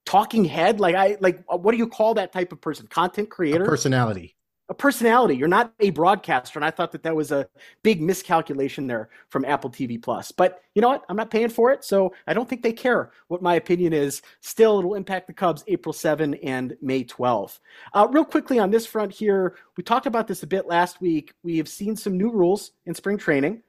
talking 0.06 0.46
head. 0.46 0.80
Like 0.80 0.96
I 0.96 1.18
like 1.20 1.44
what 1.48 1.72
do 1.72 1.78
you 1.78 1.88
call 1.88 2.14
that 2.16 2.32
type 2.32 2.52
of 2.52 2.62
person? 2.62 2.88
Content 2.88 3.30
creator, 3.30 3.64
a 3.64 3.68
personality 3.68 4.37
a 4.70 4.74
personality. 4.74 5.36
You're 5.36 5.48
not 5.48 5.74
a 5.80 5.92
broadcaster, 5.92 6.60
and 6.60 6.66
I 6.66 6.72
thought 6.72 6.92
that 6.92 7.04
that 7.04 7.16
was 7.16 7.32
a 7.32 7.48
big 7.84 8.02
miscalculation 8.02 8.86
there 8.86 9.10
from 9.30 9.46
Apple 9.46 9.70
TV 9.70 10.02
Plus. 10.02 10.32
But 10.32 10.62
you 10.76 10.82
know 10.82 10.90
what? 10.90 11.06
I'm 11.08 11.16
not 11.16 11.32
paying 11.32 11.50
for 11.50 11.72
it, 11.72 11.86
so 11.86 12.14
I 12.28 12.34
don't 12.34 12.50
think 12.50 12.64
they 12.64 12.74
care 12.74 13.12
what 13.30 13.42
my 13.42 13.56
opinion 13.56 13.94
is. 13.94 14.22
Still, 14.42 14.80
it'll 14.80 14.96
impact 14.96 15.28
the 15.28 15.34
Cubs 15.34 15.64
April 15.68 15.94
7 15.94 16.34
and 16.36 16.76
May 16.82 17.04
12. 17.04 17.60
Uh, 17.94 18.08
real 18.12 18.26
quickly 18.26 18.60
on 18.60 18.70
this 18.70 18.86
front 18.86 19.14
here, 19.14 19.56
we 19.78 19.84
talked 19.84 20.06
about 20.06 20.28
this 20.28 20.44
a 20.44 20.48
bit 20.48 20.68
last 20.68 21.00
week. 21.00 21.34
We 21.44 21.58
have 21.58 21.70
seen 21.70 21.96
some 21.96 22.18
new 22.18 22.30
rules 22.30 22.72
in 22.86 22.94
spring 22.94 23.18
training. 23.18 23.64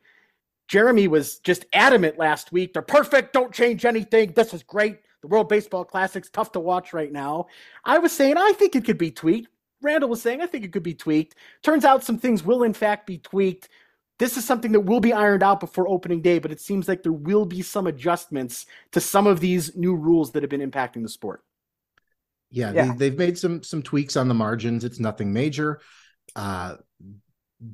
Jeremy 0.67 1.09
was 1.09 1.39
just 1.39 1.65
adamant 1.73 2.19
last 2.19 2.53
week. 2.53 2.73
They're 2.73 2.83
perfect. 2.83 3.33
Don't 3.33 3.55
change 3.55 3.85
anything. 3.85 4.33
This 4.33 4.53
is 4.53 4.63
great. 4.63 4.99
The 5.23 5.29
World 5.29 5.49
Baseball 5.49 5.85
Classic's 5.85 6.29
tough 6.29 6.53
to 6.53 6.61
watch 6.61 6.93
right 6.93 7.11
now. 7.11 7.47
I 7.85 7.99
was 7.99 8.13
saying 8.13 8.37
I 8.37 8.53
think 8.53 8.77
it 8.77 8.85
could 8.85 8.99
be 8.99 9.11
tweaked. 9.11 9.49
Randall 9.83 10.11
was 10.11 10.23
saying, 10.23 10.41
I 10.41 10.47
think 10.47 10.65
it 10.65 10.73
could 10.73 10.83
be 10.83 10.95
tweaked. 10.95 11.37
Turns 11.63 11.85
out 11.85 12.05
some 12.05 12.19
things 12.19 12.45
will, 12.45 12.63
in 12.63 12.75
fact, 12.75 13.07
be 13.07 13.19
tweaked. 13.19 13.69
This 14.19 14.37
is 14.37 14.45
something 14.45 14.73
that 14.73 14.81
will 14.81 15.01
be 15.01 15.13
ironed 15.13 15.45
out 15.45 15.61
before 15.61 15.89
opening 15.89 16.21
day, 16.21 16.41
but 16.41 16.51
it 16.51 16.61
seems 16.61 16.89
like 16.89 17.03
there 17.03 17.13
will 17.13 17.45
be 17.45 17.63
some 17.63 17.87
adjustments 17.87 18.67
to 18.93 19.01
some 19.01 19.27
of 19.29 19.39
these 19.39 19.77
new 19.77 19.95
rules 19.95 20.33
that 20.33 20.43
have 20.43 20.51
been 20.51 20.69
impacting 20.69 21.03
the 21.03 21.09
sport. 21.09 21.45
Yeah, 22.51 22.73
yeah. 22.73 22.95
They, 22.97 23.07
have 23.07 23.19
made 23.19 23.39
some 23.39 23.63
some 23.63 23.83
tweaks 23.83 24.17
on 24.17 24.27
the 24.27 24.35
margins. 24.35 24.83
It's 24.83 24.99
nothing 24.99 25.33
major. 25.33 25.81
Uh, 26.35 26.77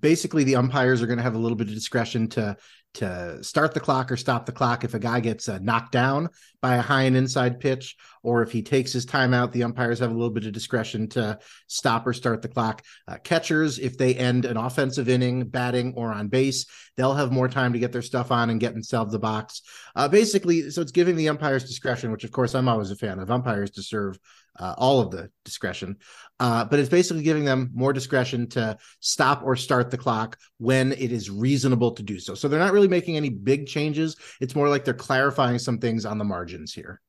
basically, 0.00 0.44
the 0.44 0.56
umpires 0.56 1.00
are 1.00 1.06
going 1.06 1.18
to 1.18 1.22
have 1.22 1.36
a 1.36 1.38
little 1.38 1.56
bit 1.56 1.68
of 1.68 1.74
discretion 1.74 2.28
to 2.30 2.56
to 2.94 3.42
start 3.42 3.74
the 3.74 3.80
clock 3.80 4.10
or 4.10 4.16
stop 4.16 4.46
the 4.46 4.52
clock 4.52 4.84
if 4.84 4.94
a 4.94 4.98
guy 4.98 5.20
gets 5.20 5.48
uh, 5.48 5.58
knocked 5.58 5.92
down 5.92 6.28
by 6.62 6.76
a 6.76 6.82
high 6.82 7.02
and 7.02 7.16
inside 7.16 7.60
pitch, 7.60 7.96
or 8.22 8.42
if 8.42 8.52
he 8.52 8.62
takes 8.62 8.92
his 8.92 9.04
timeout, 9.04 9.52
the 9.52 9.64
umpires 9.64 9.98
have 9.98 10.10
a 10.10 10.14
little 10.14 10.30
bit 10.30 10.46
of 10.46 10.52
discretion 10.52 11.08
to 11.08 11.38
stop 11.66 12.06
or 12.06 12.12
start 12.12 12.40
the 12.40 12.48
clock. 12.48 12.82
Uh, 13.06 13.18
catchers, 13.18 13.78
if 13.78 13.98
they 13.98 14.14
end 14.14 14.44
an 14.44 14.56
offensive 14.56 15.08
inning, 15.08 15.44
batting 15.44 15.92
or 15.96 16.12
on 16.12 16.28
base, 16.28 16.66
they'll 16.96 17.14
have 17.14 17.32
more 17.32 17.48
time 17.48 17.72
to 17.72 17.78
get 17.78 17.92
their 17.92 18.02
stuff 18.02 18.30
on 18.30 18.48
and 18.48 18.60
get 18.60 18.72
themselves 18.72 19.12
the 19.12 19.18
box. 19.18 19.62
Uh, 19.94 20.08
basically, 20.08 20.70
so 20.70 20.80
it's 20.80 20.92
giving 20.92 21.16
the 21.16 21.28
umpires 21.28 21.64
discretion, 21.64 22.12
which 22.12 22.24
of 22.24 22.30
course 22.30 22.54
I'm 22.54 22.68
always 22.68 22.90
a 22.90 22.96
fan 22.96 23.18
of. 23.18 23.30
Umpires 23.30 23.70
deserve 23.70 24.18
uh, 24.58 24.74
all 24.78 25.00
of 25.00 25.10
the 25.10 25.30
discretion, 25.44 25.96
uh, 26.40 26.64
but 26.64 26.78
it's 26.78 26.88
basically 26.88 27.22
giving 27.22 27.44
them 27.44 27.70
more 27.74 27.92
discretion 27.92 28.48
to 28.48 28.76
stop 29.00 29.42
or 29.44 29.56
start 29.56 29.90
the 29.90 29.98
clock 29.98 30.38
when 30.58 30.92
it 30.92 31.12
is 31.12 31.30
reasonable 31.30 31.92
to 31.92 32.02
do 32.02 32.18
so. 32.18 32.34
So 32.34 32.48
they're 32.48 32.60
not 32.60 32.72
really 32.72 32.88
making 32.88 33.16
any 33.16 33.30
big 33.30 33.66
changes. 33.66 34.16
It's 34.40 34.54
more 34.54 34.68
like 34.68 34.84
they're 34.84 34.94
clarifying 34.94 35.58
some 35.58 35.78
things 35.78 36.04
on 36.04 36.18
the 36.18 36.24
margins 36.24 36.72
here. 36.72 37.00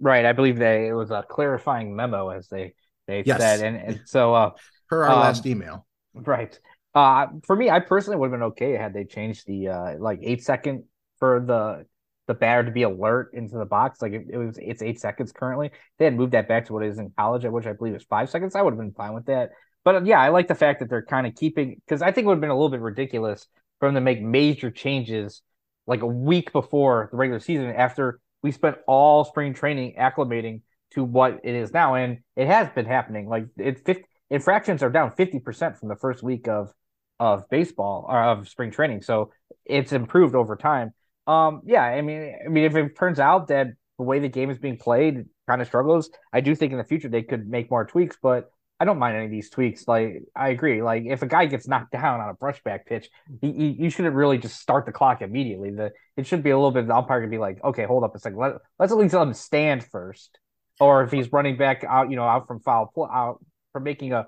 Right. 0.00 0.24
I 0.24 0.32
believe 0.32 0.58
they 0.58 0.88
it 0.88 0.92
was 0.92 1.10
a 1.10 1.24
clarifying 1.28 1.94
memo, 1.94 2.30
as 2.30 2.48
they 2.48 2.74
they 3.06 3.22
yes. 3.26 3.40
said, 3.40 3.60
and, 3.60 3.76
and 3.76 4.00
so 4.06 4.34
uh, 4.34 4.50
per 4.88 5.04
our 5.04 5.10
um, 5.10 5.20
last 5.20 5.46
email. 5.46 5.86
Right. 6.14 6.58
Uh, 6.94 7.26
for 7.44 7.54
me, 7.54 7.70
I 7.70 7.80
personally 7.80 8.18
would 8.18 8.30
have 8.30 8.40
been 8.40 8.46
okay 8.48 8.72
had 8.72 8.94
they 8.94 9.04
changed 9.04 9.46
the 9.46 9.68
uh, 9.68 9.94
like 9.98 10.20
eight 10.22 10.42
second 10.42 10.84
for 11.18 11.44
the 11.46 11.86
the 12.30 12.34
batter 12.34 12.64
to 12.64 12.70
be 12.70 12.84
alert 12.84 13.32
into 13.34 13.58
the 13.58 13.64
box. 13.64 14.00
Like 14.00 14.12
it, 14.12 14.26
it, 14.30 14.36
was, 14.36 14.56
it's 14.62 14.82
eight 14.82 15.00
seconds 15.00 15.32
currently. 15.32 15.72
They 15.98 16.04
had 16.04 16.14
moved 16.14 16.30
that 16.32 16.46
back 16.46 16.66
to 16.66 16.72
what 16.72 16.84
it 16.84 16.90
is 16.90 16.98
in 17.00 17.12
college, 17.18 17.44
which 17.44 17.66
I 17.66 17.72
believe 17.72 17.96
is 17.96 18.04
five 18.04 18.30
seconds. 18.30 18.54
I 18.54 18.62
would 18.62 18.70
have 18.72 18.78
been 18.78 18.92
fine 18.92 19.14
with 19.14 19.26
that. 19.26 19.50
But 19.82 20.06
yeah, 20.06 20.20
I 20.20 20.28
like 20.28 20.46
the 20.46 20.54
fact 20.54 20.78
that 20.78 20.88
they're 20.88 21.04
kind 21.04 21.26
of 21.26 21.34
keeping 21.34 21.80
because 21.84 22.02
I 22.02 22.12
think 22.12 22.24
it 22.24 22.28
would 22.28 22.34
have 22.34 22.40
been 22.40 22.50
a 22.50 22.54
little 22.54 22.70
bit 22.70 22.80
ridiculous 22.80 23.48
for 23.80 23.88
them 23.88 23.96
to 23.96 24.00
make 24.00 24.22
major 24.22 24.70
changes 24.70 25.42
like 25.88 26.02
a 26.02 26.06
week 26.06 26.52
before 26.52 27.08
the 27.10 27.16
regular 27.16 27.40
season 27.40 27.66
after 27.66 28.20
we 28.42 28.52
spent 28.52 28.76
all 28.86 29.24
spring 29.24 29.52
training 29.52 29.96
acclimating 29.98 30.60
to 30.92 31.02
what 31.02 31.40
it 31.42 31.54
is 31.56 31.72
now, 31.72 31.94
and 31.94 32.18
it 32.36 32.46
has 32.46 32.68
been 32.70 32.86
happening. 32.86 33.28
Like 33.28 33.46
it, 33.56 33.84
50, 33.84 34.04
infractions 34.28 34.84
are 34.84 34.90
down 34.90 35.10
fifty 35.16 35.40
percent 35.40 35.78
from 35.78 35.88
the 35.88 35.96
first 35.96 36.22
week 36.22 36.46
of 36.46 36.72
of 37.18 37.48
baseball 37.50 38.06
or 38.08 38.22
of 38.22 38.48
spring 38.48 38.70
training, 38.70 39.02
so 39.02 39.32
it's 39.64 39.92
improved 39.92 40.36
over 40.36 40.54
time. 40.54 40.92
Um, 41.30 41.62
yeah, 41.64 41.84
I 41.84 42.02
mean, 42.02 42.34
I 42.44 42.48
mean, 42.48 42.64
if 42.64 42.74
it 42.74 42.98
turns 42.98 43.20
out 43.20 43.48
that 43.48 43.68
the 43.98 44.02
way 44.02 44.18
the 44.18 44.28
game 44.28 44.50
is 44.50 44.58
being 44.58 44.76
played 44.76 45.26
kind 45.48 45.62
of 45.62 45.68
struggles, 45.68 46.10
I 46.32 46.40
do 46.40 46.56
think 46.56 46.72
in 46.72 46.78
the 46.78 46.84
future 46.84 47.08
they 47.08 47.22
could 47.22 47.48
make 47.48 47.70
more 47.70 47.84
tweaks. 47.84 48.16
But 48.20 48.50
I 48.80 48.84
don't 48.84 48.98
mind 48.98 49.16
any 49.16 49.26
of 49.26 49.30
these 49.30 49.48
tweaks. 49.48 49.86
Like 49.86 50.24
I 50.34 50.48
agree. 50.48 50.82
Like 50.82 51.04
if 51.06 51.22
a 51.22 51.26
guy 51.26 51.46
gets 51.46 51.68
knocked 51.68 51.92
down 51.92 52.20
on 52.20 52.30
a 52.30 52.34
brushback 52.34 52.86
pitch, 52.86 53.08
he, 53.40 53.52
he, 53.52 53.76
you 53.78 53.90
shouldn't 53.90 54.16
really 54.16 54.38
just 54.38 54.58
start 54.58 54.86
the 54.86 54.92
clock 54.92 55.22
immediately. 55.22 55.70
The 55.70 55.92
it 56.16 56.26
should 56.26 56.42
be 56.42 56.50
a 56.50 56.56
little 56.56 56.72
bit. 56.72 56.88
The 56.88 56.96
umpire 56.96 57.20
can 57.20 57.30
be 57.30 57.38
like, 57.38 57.62
okay, 57.62 57.84
hold 57.84 58.02
up 58.02 58.16
a 58.16 58.18
second. 58.18 58.38
Let, 58.38 58.54
let's 58.80 58.90
at 58.90 58.98
least 58.98 59.14
let 59.14 59.22
him 59.22 59.34
stand 59.34 59.84
first. 59.84 60.36
Or 60.80 61.04
if 61.04 61.12
he's 61.12 61.30
running 61.30 61.56
back 61.56 61.84
out, 61.84 62.10
you 62.10 62.16
know, 62.16 62.24
out 62.24 62.48
from 62.48 62.58
foul 62.58 62.90
out 63.12 63.38
from 63.72 63.84
making 63.84 64.14
a, 64.14 64.26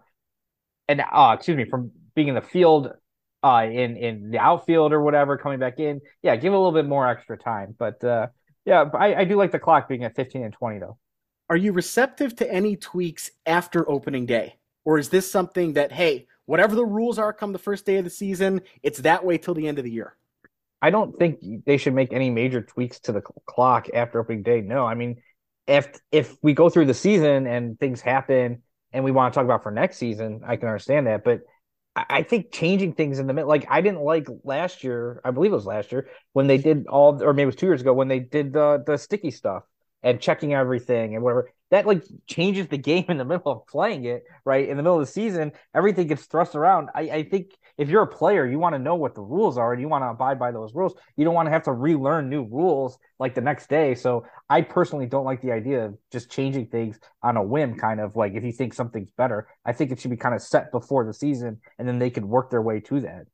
and 0.86 1.00
uh, 1.00 1.34
excuse 1.34 1.56
me, 1.56 1.64
from 1.64 1.90
being 2.14 2.28
in 2.28 2.36
the 2.36 2.42
field 2.42 2.92
uh, 3.42 3.66
in 3.70 3.96
in 3.96 4.30
the 4.30 4.38
outfield 4.38 4.92
or 4.92 5.02
whatever 5.02 5.36
coming 5.36 5.58
back 5.58 5.78
in. 5.78 6.00
Yeah, 6.22 6.36
give 6.36 6.52
a 6.52 6.56
little 6.56 6.72
bit 6.72 6.86
more 6.86 7.08
extra 7.08 7.36
time. 7.36 7.74
But 7.78 8.02
uh, 8.04 8.28
yeah, 8.64 8.84
I, 8.94 9.14
I 9.14 9.24
do 9.24 9.36
like 9.36 9.50
the 9.50 9.58
clock 9.58 9.88
being 9.88 10.04
at 10.04 10.16
15 10.16 10.44
and 10.44 10.52
20 10.52 10.78
though. 10.78 10.98
Are 11.50 11.56
you 11.56 11.72
receptive 11.72 12.34
to 12.36 12.50
any 12.50 12.76
tweaks 12.76 13.30
after 13.44 13.88
opening 13.90 14.26
day? 14.26 14.56
Or 14.84 14.98
is 14.98 15.08
this 15.10 15.30
something 15.30 15.74
that, 15.74 15.92
hey, 15.92 16.26
whatever 16.46 16.74
the 16.74 16.84
rules 16.84 17.18
are 17.18 17.32
come 17.32 17.52
the 17.52 17.58
first 17.58 17.86
day 17.86 17.98
of 17.98 18.04
the 18.04 18.10
season, 18.10 18.62
it's 18.82 19.00
that 19.00 19.24
way 19.24 19.38
till 19.38 19.54
the 19.54 19.68
end 19.68 19.78
of 19.78 19.84
the 19.84 19.90
year? 19.90 20.16
I 20.80 20.90
don't 20.90 21.16
think 21.16 21.64
they 21.64 21.76
should 21.76 21.94
make 21.94 22.12
any 22.12 22.30
major 22.30 22.62
tweaks 22.62 22.98
to 23.00 23.12
the 23.12 23.20
clock 23.20 23.88
after 23.94 24.18
opening 24.18 24.42
day. 24.42 24.60
No, 24.60 24.84
I 24.84 24.94
mean, 24.94 25.22
if 25.66 26.00
if 26.10 26.36
we 26.42 26.54
go 26.54 26.68
through 26.68 26.86
the 26.86 26.94
season 26.94 27.46
and 27.46 27.78
things 27.78 28.00
happen 28.00 28.62
and 28.92 29.04
we 29.04 29.12
want 29.12 29.32
to 29.32 29.38
talk 29.38 29.44
about 29.44 29.62
for 29.62 29.70
next 29.70 29.98
season, 29.98 30.40
I 30.44 30.56
can 30.56 30.68
understand 30.68 31.06
that. 31.06 31.22
But 31.22 31.42
I 31.94 32.22
think 32.22 32.52
changing 32.52 32.94
things 32.94 33.18
in 33.18 33.26
the 33.26 33.34
middle, 33.34 33.48
like 33.48 33.66
I 33.68 33.82
didn't 33.82 34.00
like 34.00 34.26
last 34.44 34.82
year. 34.82 35.20
I 35.24 35.30
believe 35.30 35.52
it 35.52 35.56
was 35.56 35.66
last 35.66 35.92
year 35.92 36.08
when 36.32 36.46
they 36.46 36.56
did 36.56 36.86
all, 36.86 37.22
or 37.22 37.34
maybe 37.34 37.42
it 37.42 37.46
was 37.46 37.56
two 37.56 37.66
years 37.66 37.82
ago 37.82 37.92
when 37.92 38.08
they 38.08 38.18
did 38.18 38.52
the 38.54 38.82
the 38.86 38.96
sticky 38.96 39.30
stuff 39.30 39.64
and 40.02 40.20
checking 40.20 40.54
everything 40.54 41.14
and 41.14 41.22
whatever. 41.22 41.50
That 41.72 41.86
like 41.86 42.04
changes 42.26 42.68
the 42.68 42.76
game 42.76 43.06
in 43.08 43.16
the 43.16 43.24
middle 43.24 43.50
of 43.50 43.66
playing 43.66 44.04
it, 44.04 44.24
right? 44.44 44.68
In 44.68 44.76
the 44.76 44.82
middle 44.82 45.00
of 45.00 45.06
the 45.06 45.10
season, 45.10 45.52
everything 45.74 46.06
gets 46.06 46.26
thrust 46.26 46.54
around. 46.54 46.90
I, 46.94 47.00
I 47.00 47.22
think 47.24 47.56
if 47.78 47.88
you're 47.88 48.02
a 48.02 48.06
player, 48.06 48.46
you 48.46 48.58
want 48.58 48.74
to 48.74 48.78
know 48.78 48.94
what 48.94 49.14
the 49.14 49.22
rules 49.22 49.56
are 49.56 49.72
and 49.72 49.80
you 49.80 49.88
want 49.88 50.04
to 50.04 50.08
abide 50.08 50.38
by 50.38 50.52
those 50.52 50.74
rules. 50.74 50.94
You 51.16 51.24
don't 51.24 51.32
want 51.32 51.46
to 51.46 51.50
have 51.50 51.62
to 51.62 51.72
relearn 51.72 52.28
new 52.28 52.44
rules 52.44 52.98
like 53.18 53.34
the 53.34 53.40
next 53.40 53.70
day. 53.70 53.94
So 53.94 54.26
I 54.50 54.60
personally 54.60 55.06
don't 55.06 55.24
like 55.24 55.40
the 55.40 55.52
idea 55.52 55.86
of 55.86 55.96
just 56.12 56.30
changing 56.30 56.66
things 56.66 57.00
on 57.22 57.38
a 57.38 57.42
whim, 57.42 57.78
kind 57.78 58.00
of 58.00 58.16
like 58.16 58.34
if 58.34 58.44
you 58.44 58.52
think 58.52 58.74
something's 58.74 59.10
better. 59.10 59.48
I 59.64 59.72
think 59.72 59.92
it 59.92 59.98
should 59.98 60.10
be 60.10 60.18
kind 60.18 60.34
of 60.34 60.42
set 60.42 60.72
before 60.72 61.06
the 61.06 61.14
season 61.14 61.58
and 61.78 61.88
then 61.88 61.98
they 61.98 62.10
can 62.10 62.28
work 62.28 62.50
their 62.50 62.62
way 62.62 62.80
to 62.80 63.00
that 63.00 63.24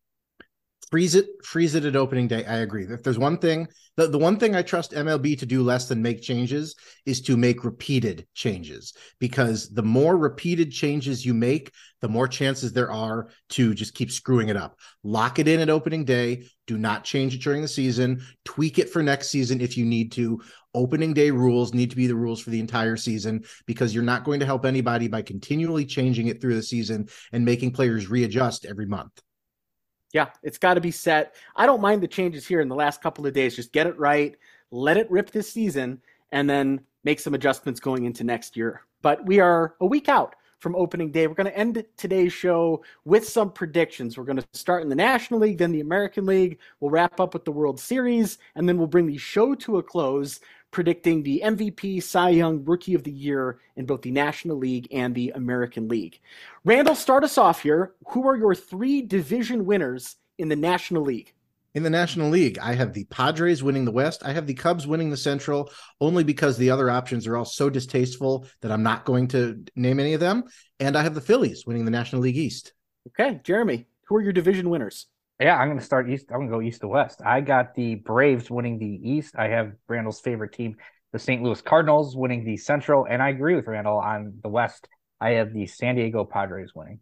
freeze 0.90 1.14
it 1.14 1.26
freeze 1.44 1.74
it 1.74 1.84
at 1.84 1.96
opening 1.96 2.28
day. 2.28 2.44
I 2.44 2.58
agree. 2.58 2.84
If 2.84 3.02
there's 3.02 3.18
one 3.18 3.38
thing 3.38 3.68
the, 3.96 4.06
the 4.06 4.18
one 4.18 4.38
thing 4.38 4.54
i 4.54 4.62
trust 4.62 4.92
mlb 4.92 5.38
to 5.38 5.46
do 5.46 5.62
less 5.62 5.88
than 5.88 6.00
make 6.00 6.22
changes 6.22 6.76
is 7.04 7.20
to 7.22 7.36
make 7.36 7.64
repeated 7.64 8.26
changes 8.32 8.92
because 9.18 9.70
the 9.70 9.82
more 9.82 10.16
repeated 10.16 10.70
changes 10.70 11.26
you 11.26 11.34
make 11.34 11.72
the 12.00 12.08
more 12.08 12.28
chances 12.28 12.72
there 12.72 12.90
are 12.90 13.28
to 13.50 13.74
just 13.74 13.94
keep 13.94 14.10
screwing 14.10 14.48
it 14.48 14.56
up. 14.56 14.78
Lock 15.02 15.38
it 15.38 15.48
in 15.48 15.60
at 15.60 15.70
opening 15.70 16.04
day. 16.04 16.44
Do 16.66 16.78
not 16.78 17.04
change 17.04 17.34
it 17.34 17.42
during 17.42 17.62
the 17.62 17.68
season. 17.68 18.22
Tweak 18.44 18.78
it 18.78 18.90
for 18.90 19.02
next 19.02 19.30
season 19.30 19.60
if 19.60 19.76
you 19.76 19.84
need 19.84 20.12
to. 20.12 20.40
Opening 20.74 21.12
day 21.12 21.30
rules 21.30 21.74
need 21.74 21.90
to 21.90 21.96
be 21.96 22.06
the 22.06 22.14
rules 22.14 22.40
for 22.40 22.50
the 22.50 22.60
entire 22.60 22.96
season 22.96 23.44
because 23.66 23.94
you're 23.94 24.04
not 24.04 24.24
going 24.24 24.40
to 24.40 24.46
help 24.46 24.64
anybody 24.64 25.08
by 25.08 25.22
continually 25.22 25.84
changing 25.84 26.28
it 26.28 26.40
through 26.40 26.54
the 26.54 26.62
season 26.62 27.08
and 27.32 27.44
making 27.44 27.72
players 27.72 28.08
readjust 28.08 28.64
every 28.64 28.86
month 28.86 29.20
yeah, 30.12 30.28
it's 30.42 30.58
got 30.58 30.74
to 30.74 30.80
be 30.80 30.90
set. 30.90 31.34
I 31.56 31.66
don't 31.66 31.80
mind 31.80 32.02
the 32.02 32.08
changes 32.08 32.46
here 32.46 32.60
in 32.60 32.68
the 32.68 32.74
last 32.74 33.02
couple 33.02 33.26
of 33.26 33.34
days. 33.34 33.56
Just 33.56 33.72
get 33.72 33.86
it 33.86 33.98
right, 33.98 34.36
let 34.70 34.96
it 34.96 35.10
rip 35.10 35.30
this 35.30 35.52
season, 35.52 36.00
and 36.32 36.48
then 36.48 36.80
make 37.04 37.20
some 37.20 37.34
adjustments 37.34 37.80
going 37.80 38.04
into 38.04 38.24
next 38.24 38.56
year. 38.56 38.82
But 39.02 39.24
we 39.26 39.40
are 39.40 39.74
a 39.80 39.86
week 39.86 40.08
out 40.08 40.34
from 40.58 40.76
opening 40.76 41.10
day. 41.10 41.26
We're 41.26 41.34
going 41.34 41.46
to 41.46 41.56
end 41.56 41.84
today's 41.96 42.32
show 42.32 42.82
with 43.04 43.28
some 43.28 43.52
predictions. 43.52 44.16
We're 44.16 44.24
going 44.24 44.38
to 44.38 44.46
start 44.52 44.82
in 44.82 44.88
the 44.88 44.94
National 44.94 45.40
League, 45.40 45.58
then 45.58 45.72
the 45.72 45.80
American 45.80 46.26
League. 46.26 46.58
We'll 46.80 46.90
wrap 46.90 47.20
up 47.20 47.34
with 47.34 47.44
the 47.44 47.52
World 47.52 47.78
Series, 47.78 48.38
and 48.54 48.68
then 48.68 48.78
we'll 48.78 48.86
bring 48.86 49.06
the 49.06 49.18
show 49.18 49.54
to 49.54 49.78
a 49.78 49.82
close 49.82 50.40
predicting 50.70 51.22
the 51.22 51.40
MVP, 51.44 52.02
Cy 52.02 52.30
Young, 52.30 52.64
Rookie 52.64 52.94
of 52.94 53.02
the 53.02 53.10
Year 53.10 53.58
in 53.76 53.86
both 53.86 54.02
the 54.02 54.10
National 54.10 54.56
League 54.56 54.88
and 54.92 55.14
the 55.14 55.30
American 55.30 55.88
League. 55.88 56.20
Randall, 56.64 56.94
start 56.94 57.24
us 57.24 57.38
off 57.38 57.62
here. 57.62 57.94
Who 58.08 58.28
are 58.28 58.36
your 58.36 58.54
three 58.54 59.02
division 59.02 59.64
winners 59.64 60.16
in 60.38 60.48
the 60.48 60.56
National 60.56 61.02
League? 61.02 61.32
In 61.78 61.84
the 61.84 61.90
National 61.90 62.28
League, 62.28 62.58
I 62.58 62.74
have 62.74 62.92
the 62.92 63.04
Padres 63.04 63.62
winning 63.62 63.84
the 63.84 63.92
West. 63.92 64.24
I 64.24 64.32
have 64.32 64.48
the 64.48 64.54
Cubs 64.54 64.84
winning 64.84 65.10
the 65.10 65.16
Central, 65.16 65.70
only 66.00 66.24
because 66.24 66.58
the 66.58 66.70
other 66.70 66.90
options 66.90 67.24
are 67.24 67.36
all 67.36 67.44
so 67.44 67.70
distasteful 67.70 68.48
that 68.62 68.72
I'm 68.72 68.82
not 68.82 69.04
going 69.04 69.28
to 69.28 69.64
name 69.76 70.00
any 70.00 70.12
of 70.12 70.18
them. 70.18 70.42
And 70.80 70.96
I 70.96 71.04
have 71.04 71.14
the 71.14 71.20
Phillies 71.20 71.66
winning 71.68 71.84
the 71.84 71.92
National 71.92 72.22
League 72.22 72.36
East. 72.36 72.72
Okay, 73.10 73.38
Jeremy, 73.44 73.86
who 74.08 74.16
are 74.16 74.20
your 74.20 74.32
division 74.32 74.70
winners? 74.70 75.06
Yeah, 75.38 75.56
I'm 75.56 75.68
going 75.68 75.78
to 75.78 75.84
start 75.84 76.10
east. 76.10 76.26
I'm 76.32 76.38
going 76.38 76.48
to 76.48 76.56
go 76.56 76.62
east 76.62 76.80
to 76.80 76.88
west. 76.88 77.22
I 77.24 77.42
got 77.42 77.76
the 77.76 77.94
Braves 77.94 78.50
winning 78.50 78.80
the 78.80 79.00
East. 79.10 79.36
I 79.38 79.46
have 79.46 79.70
Randall's 79.86 80.18
favorite 80.18 80.54
team, 80.54 80.74
the 81.12 81.20
St. 81.20 81.44
Louis 81.44 81.62
Cardinals, 81.62 82.16
winning 82.16 82.44
the 82.44 82.56
Central, 82.56 83.06
and 83.08 83.22
I 83.22 83.28
agree 83.28 83.54
with 83.54 83.68
Randall 83.68 83.98
on 83.98 84.40
the 84.42 84.48
West. 84.48 84.88
I 85.20 85.34
have 85.34 85.52
the 85.52 85.66
San 85.68 85.94
Diego 85.94 86.24
Padres 86.24 86.72
winning. 86.74 86.98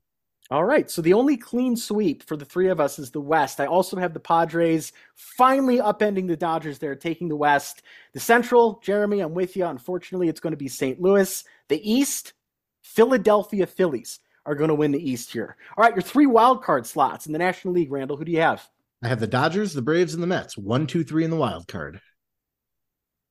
All 0.48 0.64
right, 0.64 0.88
so 0.88 1.02
the 1.02 1.14
only 1.14 1.36
clean 1.36 1.76
sweep 1.76 2.22
for 2.22 2.36
the 2.36 2.44
three 2.44 2.68
of 2.68 2.78
us 2.78 3.00
is 3.00 3.10
the 3.10 3.20
West. 3.20 3.58
I 3.58 3.66
also 3.66 3.96
have 3.96 4.14
the 4.14 4.20
Padres 4.20 4.92
finally 5.14 5.78
upending 5.78 6.28
the 6.28 6.36
Dodgers 6.36 6.78
there, 6.78 6.94
taking 6.94 7.28
the 7.28 7.34
West. 7.34 7.82
The 8.12 8.20
Central, 8.20 8.80
Jeremy, 8.84 9.20
I'm 9.20 9.34
with 9.34 9.56
you. 9.56 9.66
Unfortunately, 9.66 10.28
it's 10.28 10.38
going 10.38 10.52
to 10.52 10.56
be 10.56 10.68
St. 10.68 11.00
Louis. 11.00 11.42
The 11.68 11.90
East, 11.90 12.34
Philadelphia 12.82 13.66
Phillies 13.66 14.20
are 14.44 14.54
going 14.54 14.68
to 14.68 14.74
win 14.76 14.92
the 14.92 15.10
East 15.10 15.32
here. 15.32 15.56
All 15.76 15.82
right, 15.82 15.96
your 15.96 16.02
three 16.02 16.26
wild 16.26 16.62
card 16.62 16.86
slots 16.86 17.26
in 17.26 17.32
the 17.32 17.40
National 17.40 17.74
League, 17.74 17.90
Randall. 17.90 18.16
Who 18.16 18.24
do 18.24 18.30
you 18.30 18.40
have? 18.40 18.68
I 19.02 19.08
have 19.08 19.18
the 19.18 19.26
Dodgers, 19.26 19.74
the 19.74 19.82
Braves, 19.82 20.14
and 20.14 20.22
the 20.22 20.28
Mets. 20.28 20.56
One, 20.56 20.86
two, 20.86 21.02
three 21.02 21.24
in 21.24 21.30
the 21.30 21.36
wild 21.36 21.66
card. 21.66 22.00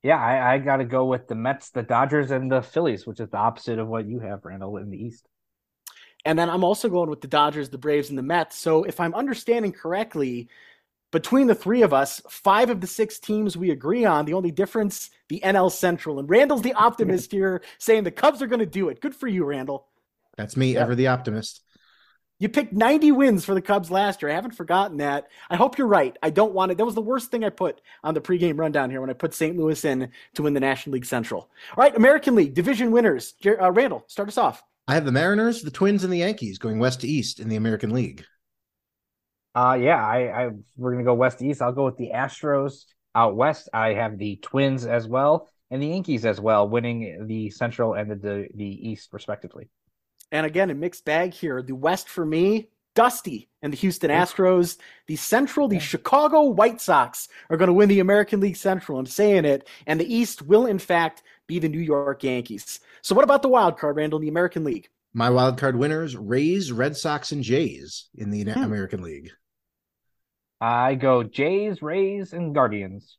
Yeah, 0.03 0.21
I, 0.21 0.55
I 0.55 0.57
got 0.57 0.77
to 0.77 0.85
go 0.85 1.05
with 1.05 1.29
the 1.29 1.35
Mets, 1.35 1.69
the 1.69 1.81
Dodgers, 1.81 2.29
and 2.31 2.51
the 2.51 2.61
Phillies, 2.61 3.07
which 3.07 3.21
is 3.21 3.29
the 3.29 3.37
opposite 3.37 3.79
of 3.79 3.87
what 3.87 4.05
you 4.05 4.19
have, 4.19 4.43
Randall, 4.43 4.77
in 4.77 4.89
the 4.89 5.01
East. 5.01 5.25
And 6.25 6.37
then 6.37 6.49
I'm 6.49 6.63
also 6.63 6.89
going 6.89 7.09
with 7.09 7.21
the 7.21 7.27
Dodgers, 7.27 7.69
the 7.69 7.77
Braves, 7.77 8.09
and 8.09 8.17
the 8.17 8.23
Mets. 8.23 8.57
So 8.57 8.83
if 8.83 8.99
I'm 8.99 9.13
understanding 9.13 9.71
correctly, 9.71 10.49
between 11.11 11.47
the 11.47 11.55
three 11.55 11.81
of 11.81 11.93
us, 11.93 12.21
five 12.29 12.69
of 12.69 12.81
the 12.81 12.87
six 12.87 13.19
teams 13.19 13.55
we 13.55 13.71
agree 13.71 14.03
on. 14.03 14.25
The 14.25 14.33
only 14.33 14.51
difference, 14.51 15.11
the 15.29 15.39
NL 15.39 15.71
Central. 15.71 16.19
And 16.19 16.29
Randall's 16.29 16.61
the 16.61 16.73
optimist 16.73 17.31
here, 17.31 17.61
saying 17.77 18.03
the 18.03 18.11
Cubs 18.11 18.41
are 18.41 18.47
going 18.47 18.59
to 18.59 18.65
do 18.65 18.89
it. 18.89 18.99
Good 18.99 19.15
for 19.15 19.27
you, 19.27 19.45
Randall. 19.45 19.87
That's 20.35 20.57
me, 20.57 20.75
ever 20.75 20.93
the 20.93 21.07
optimist. 21.07 21.61
You 22.37 22.49
picked 22.49 22.73
90 22.73 23.13
wins 23.13 23.45
for 23.45 23.53
the 23.53 23.61
Cubs 23.61 23.89
last 23.89 24.21
year. 24.21 24.29
I 24.29 24.35
haven't 24.35 24.55
forgotten 24.55 24.97
that. 24.97 25.27
I 25.49 25.55
hope 25.55 25.77
you're 25.77 25.87
right. 25.87 26.17
I 26.21 26.31
don't 26.31 26.53
want 26.53 26.73
it. 26.73 26.77
That 26.77 26.85
was 26.85 26.95
the 26.95 27.01
worst 27.01 27.31
thing 27.31 27.45
I 27.45 27.49
put 27.49 27.79
on 28.03 28.13
the 28.13 28.19
pregame 28.19 28.59
rundown 28.59 28.89
here 28.89 28.99
when 28.99 29.09
I 29.09 29.13
put 29.13 29.33
St. 29.33 29.55
Louis 29.55 29.85
in 29.85 30.11
to 30.33 30.43
win 30.43 30.53
the 30.53 30.59
National 30.59 30.95
League 30.95 31.05
Central. 31.05 31.49
All 31.77 31.83
right, 31.83 31.95
American 31.95 32.35
League 32.35 32.53
division 32.53 32.91
winners. 32.91 33.35
Uh, 33.45 33.71
Randall, 33.71 34.03
start 34.07 34.27
us 34.27 34.37
off. 34.37 34.61
I 34.87 34.93
have 34.93 35.05
the 35.05 35.11
Mariners, 35.11 35.61
the 35.61 35.71
Twins, 35.71 36.03
and 36.03 36.13
the 36.13 36.19
Yankees 36.19 36.57
going 36.59 36.79
west 36.79 37.01
to 37.01 37.07
east 37.07 37.39
in 37.39 37.49
the 37.49 37.55
American 37.55 37.91
League. 37.91 38.23
Uh 39.55 39.77
yeah, 39.79 40.05
I, 40.05 40.45
I 40.45 40.49
we're 40.75 40.91
gonna 40.91 41.05
go 41.05 41.13
west 41.13 41.39
to 41.39 41.47
east. 41.47 41.61
I'll 41.61 41.71
go 41.71 41.85
with 41.85 41.97
the 41.97 42.11
Astros 42.13 42.85
out 43.15 43.35
west. 43.35 43.69
I 43.73 43.93
have 43.93 44.17
the 44.17 44.35
Twins 44.41 44.85
as 44.85 45.07
well, 45.07 45.47
and 45.71 45.81
the 45.81 45.87
Yankees 45.87 46.25
as 46.25 46.41
well, 46.41 46.67
winning 46.67 47.25
the 47.27 47.49
Central 47.49 47.93
and 47.93 48.11
the 48.11 48.15
the, 48.15 48.47
the 48.53 48.89
East 48.89 49.13
respectively. 49.13 49.69
And 50.31 50.45
again, 50.45 50.69
a 50.69 50.75
mixed 50.75 51.05
bag 51.05 51.33
here. 51.33 51.61
The 51.61 51.75
West 51.75 52.09
for 52.09 52.25
me, 52.25 52.69
Dusty 52.95 53.49
and 53.61 53.71
the 53.71 53.77
Houston 53.77 54.09
Astros. 54.09 54.77
The 55.07 55.17
Central, 55.17 55.67
the 55.67 55.79
Chicago 55.79 56.43
White 56.43 56.81
Sox 56.81 57.27
are 57.49 57.57
going 57.57 57.67
to 57.67 57.73
win 57.73 57.89
the 57.89 57.99
American 57.99 58.39
League 58.39 58.55
Central. 58.55 58.97
I'm 58.97 59.05
saying 59.05 59.45
it. 59.45 59.67
And 59.85 59.99
the 59.99 60.13
East 60.13 60.41
will, 60.41 60.65
in 60.65 60.79
fact, 60.79 61.21
be 61.47 61.59
the 61.59 61.69
New 61.69 61.79
York 61.79 62.23
Yankees. 62.23 62.79
So, 63.01 63.13
what 63.13 63.23
about 63.23 63.43
the 63.43 63.49
wild 63.49 63.77
card, 63.77 63.97
Randall, 63.97 64.17
in 64.17 64.23
the 64.23 64.29
American 64.29 64.63
League? 64.63 64.89
My 65.13 65.29
wild 65.29 65.57
card 65.57 65.75
winners: 65.75 66.15
Rays, 66.15 66.71
Red 66.71 66.97
Sox, 66.97 67.31
and 67.31 67.43
Jays 67.43 68.09
in 68.15 68.31
the 68.31 68.43
hmm. 68.43 68.63
American 68.63 69.03
League. 69.03 69.31
I 70.59 70.95
go 70.95 71.23
Jays, 71.23 71.81
Rays, 71.81 72.33
and 72.33 72.55
Guardians. 72.55 73.17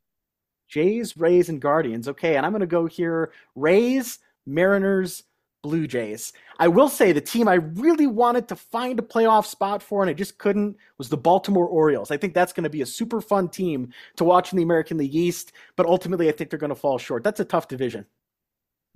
Jays, 0.69 1.17
Rays, 1.17 1.49
and 1.49 1.61
Guardians. 1.61 2.09
Okay, 2.09 2.37
and 2.37 2.45
I'm 2.45 2.53
going 2.53 2.61
to 2.61 2.67
go 2.67 2.87
here: 2.87 3.33
Rays, 3.55 4.19
Mariners, 4.47 5.23
Blue 5.67 5.89
Jays. 5.89 6.33
I 6.61 6.69
will 6.69 6.89
say 6.89 7.11
the 7.11 7.21
team 7.21 7.49
I 7.49 7.55
really 7.55 8.07
wanted 8.07 8.47
to 8.49 8.55
find 8.55 9.01
a 9.01 9.03
playoff 9.03 9.47
spot 9.47 9.83
for 9.83 10.01
and 10.01 10.09
I 10.09 10.13
just 10.13 10.39
couldn't 10.39 10.77
was 10.97 11.09
the 11.09 11.17
Baltimore 11.17 11.67
Orioles. 11.67 12.13
I 12.13 12.19
think 12.19 12.35
that's 12.35 12.53
going 12.53 12.63
to 12.63 12.71
be 12.71 12.83
a 12.83 12.87
super 12.87 13.21
fun 13.21 13.49
team 13.49 13.93
to 14.15 14.23
watch 14.23 14.53
in 14.53 14.59
the 14.59 14.63
American 14.63 14.97
League 14.97 15.17
East, 15.17 15.51
but 15.75 15.87
ultimately 15.87 16.29
I 16.29 16.33
think 16.33 16.51
they're 16.51 16.59
going 16.61 16.69
to 16.69 16.77
fall 16.77 16.99
short. 16.99 17.25
That's 17.25 17.41
a 17.41 17.45
tough 17.45 17.67
division. 17.67 18.07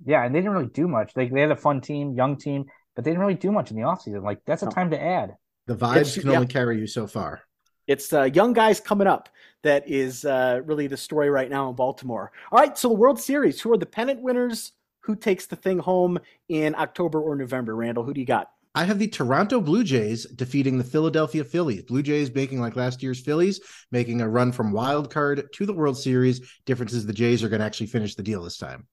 Yeah, 0.05 0.23
and 0.23 0.33
they 0.33 0.39
didn't 0.39 0.53
really 0.53 0.67
do 0.67 0.87
much. 0.87 1.13
They, 1.13 1.27
they 1.27 1.41
had 1.41 1.51
a 1.51 1.57
fun 1.57 1.81
team, 1.81 2.13
young 2.13 2.37
team, 2.37 2.67
but 2.95 3.03
they 3.03 3.11
didn't 3.11 3.19
really 3.21 3.35
do 3.35 3.51
much 3.51 3.69
in 3.69 3.75
the 3.75 3.83
offseason. 3.83 4.23
Like, 4.23 4.39
that's 4.45 4.61
a 4.61 4.65
no. 4.65 4.71
time 4.71 4.91
to 4.91 5.01
add. 5.01 5.35
The 5.67 5.75
vibes 5.75 5.97
it's, 5.97 6.17
can 6.19 6.29
yeah. 6.29 6.35
only 6.37 6.47
carry 6.47 6.79
you 6.79 6.87
so 6.87 7.05
far. 7.05 7.41
It's 7.85 8.13
uh, 8.13 8.29
young 8.33 8.53
guys 8.53 8.79
coming 8.79 9.07
up 9.07 9.27
that 9.63 9.89
is 9.89 10.23
uh, 10.23 10.61
really 10.63 10.87
the 10.87 10.95
story 10.95 11.29
right 11.29 11.49
now 11.49 11.67
in 11.67 11.75
Baltimore. 11.75 12.31
All 12.49 12.59
right, 12.59 12.77
so 12.77 12.87
the 12.87 12.95
World 12.95 13.19
Series, 13.19 13.59
who 13.59 13.73
are 13.73 13.77
the 13.77 13.85
pennant 13.85 14.21
winners? 14.21 14.71
Who 15.01 15.15
takes 15.15 15.45
the 15.45 15.55
thing 15.55 15.79
home 15.79 16.19
in 16.49 16.75
October 16.75 17.21
or 17.21 17.35
November? 17.35 17.75
Randall, 17.75 18.03
who 18.03 18.13
do 18.13 18.19
you 18.19 18.27
got? 18.27 18.49
I 18.73 18.85
have 18.85 18.99
the 18.99 19.07
Toronto 19.07 19.59
Blue 19.59 19.83
Jays 19.83 20.25
defeating 20.25 20.77
the 20.77 20.83
Philadelphia 20.85 21.43
Phillies. 21.43 21.83
Blue 21.83 22.01
Jays 22.01 22.33
making 22.33 22.61
like 22.61 22.77
last 22.77 23.03
year's 23.03 23.19
Phillies, 23.19 23.59
making 23.91 24.21
a 24.21 24.29
run 24.29 24.53
from 24.53 24.71
wild 24.71 25.11
card 25.11 25.49
to 25.53 25.65
the 25.65 25.73
World 25.73 25.97
Series. 25.97 26.39
Difference 26.65 26.93
is 26.93 27.05
the 27.05 27.11
Jays 27.11 27.43
are 27.43 27.49
going 27.49 27.59
to 27.59 27.65
actually 27.65 27.87
finish 27.87 28.15
the 28.15 28.23
deal 28.23 28.43
this 28.43 28.57
time. 28.57 28.87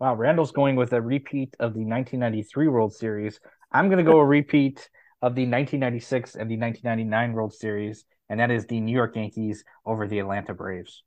Wow, 0.00 0.16
Randall's 0.16 0.52
going 0.52 0.76
with 0.76 0.92
a 0.92 1.00
repeat 1.00 1.56
of 1.58 1.72
the 1.72 1.80
1993 1.80 2.68
World 2.68 2.94
Series. 2.94 3.40
I'm 3.72 3.88
going 3.88 4.04
to 4.04 4.10
go 4.10 4.18
a 4.18 4.24
repeat 4.24 4.90
of 5.22 5.34
the 5.34 5.42
1996 5.42 6.34
and 6.34 6.50
the 6.50 6.58
1999 6.58 7.32
World 7.32 7.54
Series, 7.54 8.04
and 8.28 8.38
that 8.38 8.50
is 8.50 8.66
the 8.66 8.80
New 8.80 8.92
York 8.92 9.16
Yankees 9.16 9.64
over 9.86 10.06
the 10.06 10.18
Atlanta 10.18 10.52
Braves. 10.52 11.02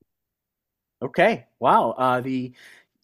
Okay, 1.01 1.45
wow. 1.59 1.91
Uh, 1.91 2.21
the 2.21 2.53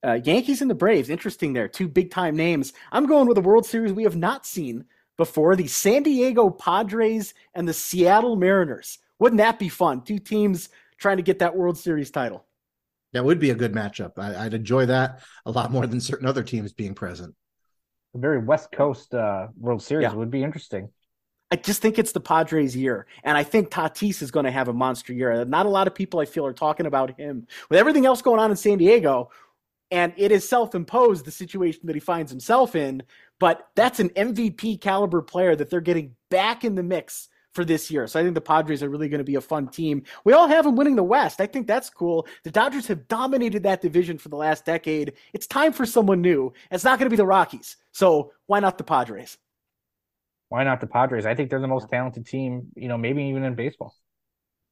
uh, 0.05 0.19
Yankees 0.23 0.61
and 0.61 0.69
the 0.69 0.75
Braves, 0.75 1.09
interesting 1.09 1.53
there. 1.53 1.67
Two 1.67 1.87
big 1.87 2.11
time 2.11 2.35
names. 2.35 2.73
I'm 2.91 3.05
going 3.05 3.27
with 3.27 3.37
a 3.37 3.41
World 3.41 3.65
Series 3.65 3.93
we 3.93 4.03
have 4.03 4.15
not 4.15 4.45
seen 4.45 4.85
before 5.17 5.55
the 5.55 5.67
San 5.67 6.03
Diego 6.03 6.49
Padres 6.49 7.33
and 7.53 7.67
the 7.67 7.73
Seattle 7.73 8.35
Mariners. 8.35 8.99
Wouldn't 9.19 9.39
that 9.39 9.59
be 9.59 9.69
fun? 9.69 10.01
Two 10.01 10.19
teams 10.19 10.69
trying 10.97 11.17
to 11.17 11.23
get 11.23 11.39
that 11.39 11.55
World 11.55 11.77
Series 11.77 12.11
title. 12.11 12.45
That 13.13 13.25
would 13.25 13.39
be 13.39 13.49
a 13.49 13.55
good 13.55 13.73
matchup. 13.73 14.19
I, 14.19 14.43
would 14.43 14.53
enjoy 14.53 14.85
that 14.87 15.21
a 15.45 15.51
lot 15.51 15.71
more 15.71 15.87
than 15.87 15.99
certain 15.99 16.27
other 16.27 16.43
teams 16.43 16.73
being 16.73 16.93
present. 16.93 17.33
A 18.13 18.19
very 18.19 18.39
West 18.39 18.71
Coast 18.71 19.13
uh, 19.15 19.47
World 19.57 19.81
Series 19.81 20.03
yeah. 20.03 20.13
would 20.13 20.29
be 20.29 20.43
interesting. 20.43 20.89
I 21.49 21.55
just 21.55 21.81
think 21.81 21.97
it's 21.97 22.11
the 22.11 22.19
Padres' 22.19 22.75
year, 22.75 23.07
and 23.23 23.37
I 23.37 23.43
think 23.43 23.69
Tatis 23.69 24.21
is 24.21 24.31
going 24.31 24.43
to 24.43 24.51
have 24.51 24.67
a 24.67 24.73
monster 24.73 25.13
year. 25.13 25.45
Not 25.45 25.65
a 25.65 25.69
lot 25.69 25.87
of 25.87 25.95
people 25.95 26.19
I 26.19 26.25
feel 26.25 26.45
are 26.45 26.51
talking 26.51 26.85
about 26.85 27.17
him 27.17 27.47
with 27.69 27.79
everything 27.79 28.05
else 28.05 28.21
going 28.21 28.39
on 28.41 28.51
in 28.51 28.57
San 28.57 28.77
Diego 28.77 29.29
and 29.91 30.13
it 30.17 30.31
is 30.31 30.47
self-imposed 30.47 31.25
the 31.25 31.31
situation 31.31 31.81
that 31.85 31.95
he 31.95 31.99
finds 31.99 32.31
himself 32.31 32.75
in. 32.75 33.03
But 33.39 33.67
that's 33.75 33.99
an 33.99 34.09
MVP 34.09 34.81
caliber 34.81 35.21
player 35.21 35.55
that 35.55 35.69
they're 35.69 35.81
getting 35.81 36.15
back 36.29 36.63
in 36.63 36.75
the 36.75 36.83
mix 36.83 37.29
for 37.53 37.65
this 37.65 37.89
year. 37.89 38.05
So 38.05 38.19
I 38.19 38.23
think 38.23 38.35
the 38.35 38.41
Padres 38.41 38.83
are 38.83 38.89
really 38.89 39.09
going 39.09 39.19
to 39.19 39.23
be 39.23 39.35
a 39.35 39.41
fun 39.41 39.67
team. 39.67 40.03
We 40.23 40.33
all 40.33 40.47
have 40.47 40.65
them 40.65 40.75
winning 40.75 40.95
the 40.95 41.03
West. 41.03 41.41
I 41.41 41.47
think 41.47 41.65
that's 41.65 41.89
cool. 41.89 42.27
The 42.43 42.51
Dodgers 42.51 42.85
have 42.87 43.07
dominated 43.07 43.63
that 43.63 43.81
division 43.81 44.17
for 44.17 44.29
the 44.29 44.35
last 44.35 44.65
decade. 44.65 45.13
It's 45.33 45.47
time 45.47 45.73
for 45.73 45.85
someone 45.85 46.21
new. 46.21 46.53
It's 46.69 46.83
not 46.83 46.99
going 46.99 47.07
to 47.07 47.13
be 47.13 47.17
the 47.17 47.25
Rockies. 47.25 47.77
So 47.91 48.31
why 48.45 48.59
not 48.59 48.77
the 48.77 48.83
Padres? 48.83 49.37
Why 50.49 50.63
not 50.63 50.81
the 50.81 50.87
Padres? 50.87 51.25
I 51.25 51.35
think 51.35 51.49
they're 51.49 51.59
the 51.59 51.67
most 51.67 51.89
talented 51.89 52.27
team, 52.27 52.67
you 52.75 52.87
know, 52.87 52.97
maybe 52.97 53.23
even 53.23 53.43
in 53.43 53.55
baseball. 53.55 53.95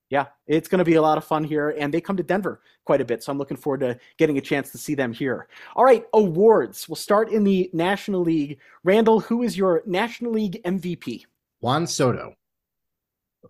Yeah, 0.09 0.27
it's 0.45 0.67
going 0.67 0.79
to 0.79 0.85
be 0.85 0.95
a 0.95 1.01
lot 1.01 1.17
of 1.17 1.25
fun 1.25 1.43
here, 1.43 1.69
and 1.69 1.91
they 1.93 1.99
come 1.99 2.17
to 2.17 2.23
Denver 2.23 2.61
quite 2.85 3.01
a 3.01 3.05
bit, 3.05 3.23
so 3.23 3.31
I'm 3.31 3.39
looking 3.39 3.57
forward 3.57 3.79
to 3.79 3.99
getting 4.17 4.37
a 4.37 4.41
chance 4.41 4.71
to 4.71 4.77
see 4.77 4.93
them 4.93 5.11
here. 5.11 5.47
All 5.75 5.83
right, 5.83 6.05
awards. 6.13 6.87
We'll 6.87 6.95
start 6.95 7.31
in 7.31 7.43
the 7.43 7.69
National 7.73 8.21
League. 8.21 8.59
Randall, 8.83 9.19
who 9.19 9.41
is 9.41 9.57
your 9.57 9.81
National 9.87 10.31
League 10.31 10.61
MVP? 10.63 11.25
Juan 11.59 11.87
Soto. 11.87 12.35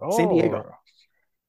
Oh, 0.02 0.16
San 0.16 0.30
Diego. 0.30 0.72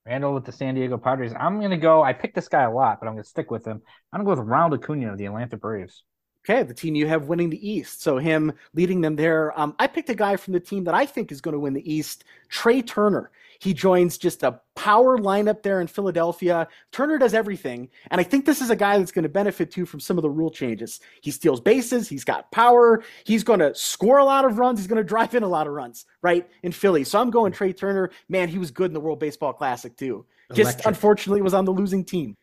Randall 0.05 0.35
with 0.35 0.45
the 0.45 0.53
San 0.53 0.75
Diego 0.75 0.99
Padres. 0.99 1.33
I'm 1.39 1.59
going 1.59 1.71
to 1.71 1.77
go. 1.77 2.03
I 2.03 2.13
picked 2.13 2.35
this 2.35 2.49
guy 2.49 2.63
a 2.63 2.71
lot, 2.71 3.01
but 3.01 3.09
I'm 3.09 3.15
going 3.15 3.25
to 3.25 3.29
stick 3.29 3.51
with 3.51 3.65
him. 3.65 3.83
I'm 4.13 4.25
going 4.25 4.37
to 4.37 4.37
go 4.37 4.43
with 4.43 4.51
Ronald 4.51 4.83
Acuna 4.83 5.13
of 5.13 5.19
the 5.19 5.27
Atlanta 5.27 5.57
Braves. 5.57 6.05
Okay, 6.49 6.63
the 6.63 6.75
team 6.75 6.95
you 6.95 7.09
have 7.09 7.25
winning 7.25 7.51
the 7.51 7.69
East. 7.69 8.03
So 8.03 8.19
him 8.19 8.53
leading 8.73 9.01
them 9.01 9.17
there. 9.17 9.59
Um, 9.59 9.75
I 9.81 9.89
picked 9.89 10.11
a 10.11 10.15
guy 10.15 10.37
from 10.37 10.53
the 10.53 10.61
team 10.61 10.85
that 10.85 10.95
I 10.95 11.05
think 11.05 11.33
is 11.33 11.41
going 11.41 11.55
to 11.55 11.59
win 11.59 11.75
the 11.75 11.93
East, 11.93 12.23
Trea 12.49 12.83
Turner. 12.83 13.33
He 13.61 13.75
joins 13.75 14.19
just 14.19 14.43
a 14.43 14.61
power 14.75 15.19
lineup 15.19 15.63
there 15.63 15.81
in 15.81 15.87
Philadelphia. 15.87 16.69
Turner 16.93 17.19
does 17.19 17.35
everything. 17.35 17.89
And 18.11 18.21
I 18.21 18.25
think 18.25 18.45
this 18.47 18.61
is 18.61 18.71
a 18.71 18.77
guy 18.77 18.99
that's 18.99 19.13
going 19.13 19.23
to 19.25 19.29
benefit 19.29 19.71
too 19.71 19.87
from 19.87 20.01
some 20.01 20.19
of 20.19 20.23
the 20.23 20.31
rule 20.31 20.51
changes. 20.51 21.01
He 21.23 21.31
steals 21.31 21.61
bases. 21.61 22.09
He's 22.09 22.25
got 22.25 22.51
power. 22.53 23.03
He's 23.25 23.45
going 23.45 23.61
to 23.61 23.75
score 23.75 24.19
a 24.19 24.25
lot 24.25 24.45
of 24.45 24.59
runs. 24.59 24.79
He's 24.79 24.87
going 24.89 24.99
to 24.99 25.05
drive 25.05 25.35
in 25.35 25.43
a 25.43 25.49
lot 25.49 25.67
of 25.67 25.73
runs, 25.73 26.05
right? 26.23 26.49
In 26.63 26.73
Philly. 26.73 27.05
So 27.05 27.21
I'm 27.21 27.31
going 27.31 27.53
Trea 27.53 27.73
Turner. 27.73 28.11
Man, 28.29 28.49
he 28.49 28.59
was 28.59 28.71
good 28.71 28.87
in 28.91 28.95
the 28.95 29.01
World 29.01 29.21
Baseball 29.21 29.53
Classic 29.53 29.97
too. 29.97 30.27
Just 30.53 30.61
Electric. 30.75 30.87
unfortunately 30.87 31.43
was 31.43 31.55
on 31.55 31.65
the 31.65 31.73
losing 31.73 32.05
team. 32.05 32.37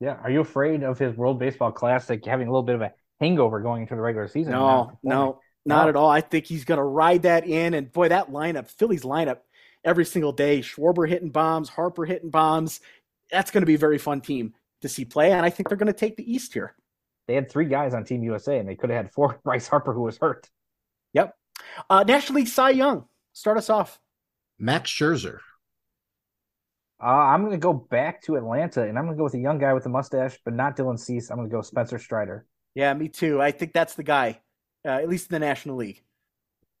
Yeah. 0.00 0.16
Are 0.22 0.30
you 0.30 0.40
afraid 0.40 0.82
of 0.82 0.98
his 0.98 1.14
World 1.16 1.38
Baseball 1.38 1.70
Classic 1.72 2.24
having 2.24 2.48
a 2.48 2.50
little 2.50 2.64
bit 2.64 2.74
of 2.74 2.82
a 2.82 2.92
hangover 3.20 3.60
going 3.60 3.82
into 3.82 3.94
the 3.94 4.00
regular 4.00 4.26
season? 4.28 4.52
No, 4.52 4.98
no, 5.02 5.40
not 5.64 5.84
No. 5.84 5.88
at 5.88 5.96
all. 5.96 6.10
I 6.10 6.20
think 6.20 6.46
he's 6.46 6.64
going 6.64 6.78
to 6.78 6.84
ride 6.84 7.22
that 7.22 7.46
in. 7.46 7.74
And 7.74 7.92
boy, 7.92 8.08
that 8.08 8.30
lineup, 8.30 8.68
Philly's 8.68 9.02
lineup, 9.02 9.38
every 9.84 10.04
single 10.04 10.32
day, 10.32 10.60
Schwarber 10.60 11.08
hitting 11.08 11.30
bombs, 11.30 11.68
Harper 11.68 12.04
hitting 12.04 12.30
bombs. 12.30 12.80
That's 13.30 13.50
going 13.50 13.62
to 13.62 13.66
be 13.66 13.74
a 13.74 13.78
very 13.78 13.98
fun 13.98 14.20
team 14.20 14.54
to 14.82 14.88
see 14.88 15.04
play. 15.04 15.32
And 15.32 15.44
I 15.44 15.50
think 15.50 15.68
they're 15.68 15.78
going 15.78 15.86
to 15.86 15.92
take 15.92 16.16
the 16.16 16.30
East 16.30 16.52
here. 16.54 16.74
They 17.26 17.34
had 17.34 17.50
three 17.50 17.64
guys 17.66 17.94
on 17.94 18.04
Team 18.04 18.22
USA, 18.22 18.58
and 18.58 18.68
they 18.68 18.74
could 18.74 18.90
have 18.90 19.04
had 19.04 19.12
four. 19.12 19.40
Bryce 19.44 19.66
Harper, 19.66 19.92
who 19.92 20.02
was 20.02 20.18
hurt. 20.18 20.48
Yep. 21.14 21.34
Uh, 21.88 22.04
National 22.06 22.36
League 22.36 22.48
Cy 22.48 22.70
Young. 22.70 23.06
Start 23.32 23.56
us 23.56 23.70
off. 23.70 23.98
Max 24.58 24.90
Scherzer. 24.90 25.38
Uh, 27.02 27.06
I'm 27.06 27.40
going 27.40 27.52
to 27.52 27.58
go 27.58 27.72
back 27.72 28.22
to 28.22 28.36
Atlanta, 28.36 28.82
and 28.82 28.98
I'm 28.98 29.04
going 29.04 29.16
to 29.16 29.18
go 29.18 29.24
with 29.24 29.34
a 29.34 29.38
young 29.38 29.58
guy 29.58 29.72
with 29.74 29.86
a 29.86 29.88
mustache, 29.88 30.38
but 30.44 30.54
not 30.54 30.76
Dylan 30.76 30.98
Cease. 30.98 31.30
I'm 31.30 31.38
going 31.38 31.48
to 31.48 31.54
go 31.54 31.60
Spencer 31.60 31.98
Strider. 31.98 32.46
Yeah, 32.74 32.92
me 32.94 33.08
too. 33.08 33.42
I 33.42 33.50
think 33.50 33.72
that's 33.72 33.94
the 33.94 34.02
guy, 34.02 34.40
uh, 34.84 34.90
at 34.90 35.08
least 35.08 35.30
in 35.30 35.34
the 35.34 35.44
National 35.44 35.76
League. 35.76 36.02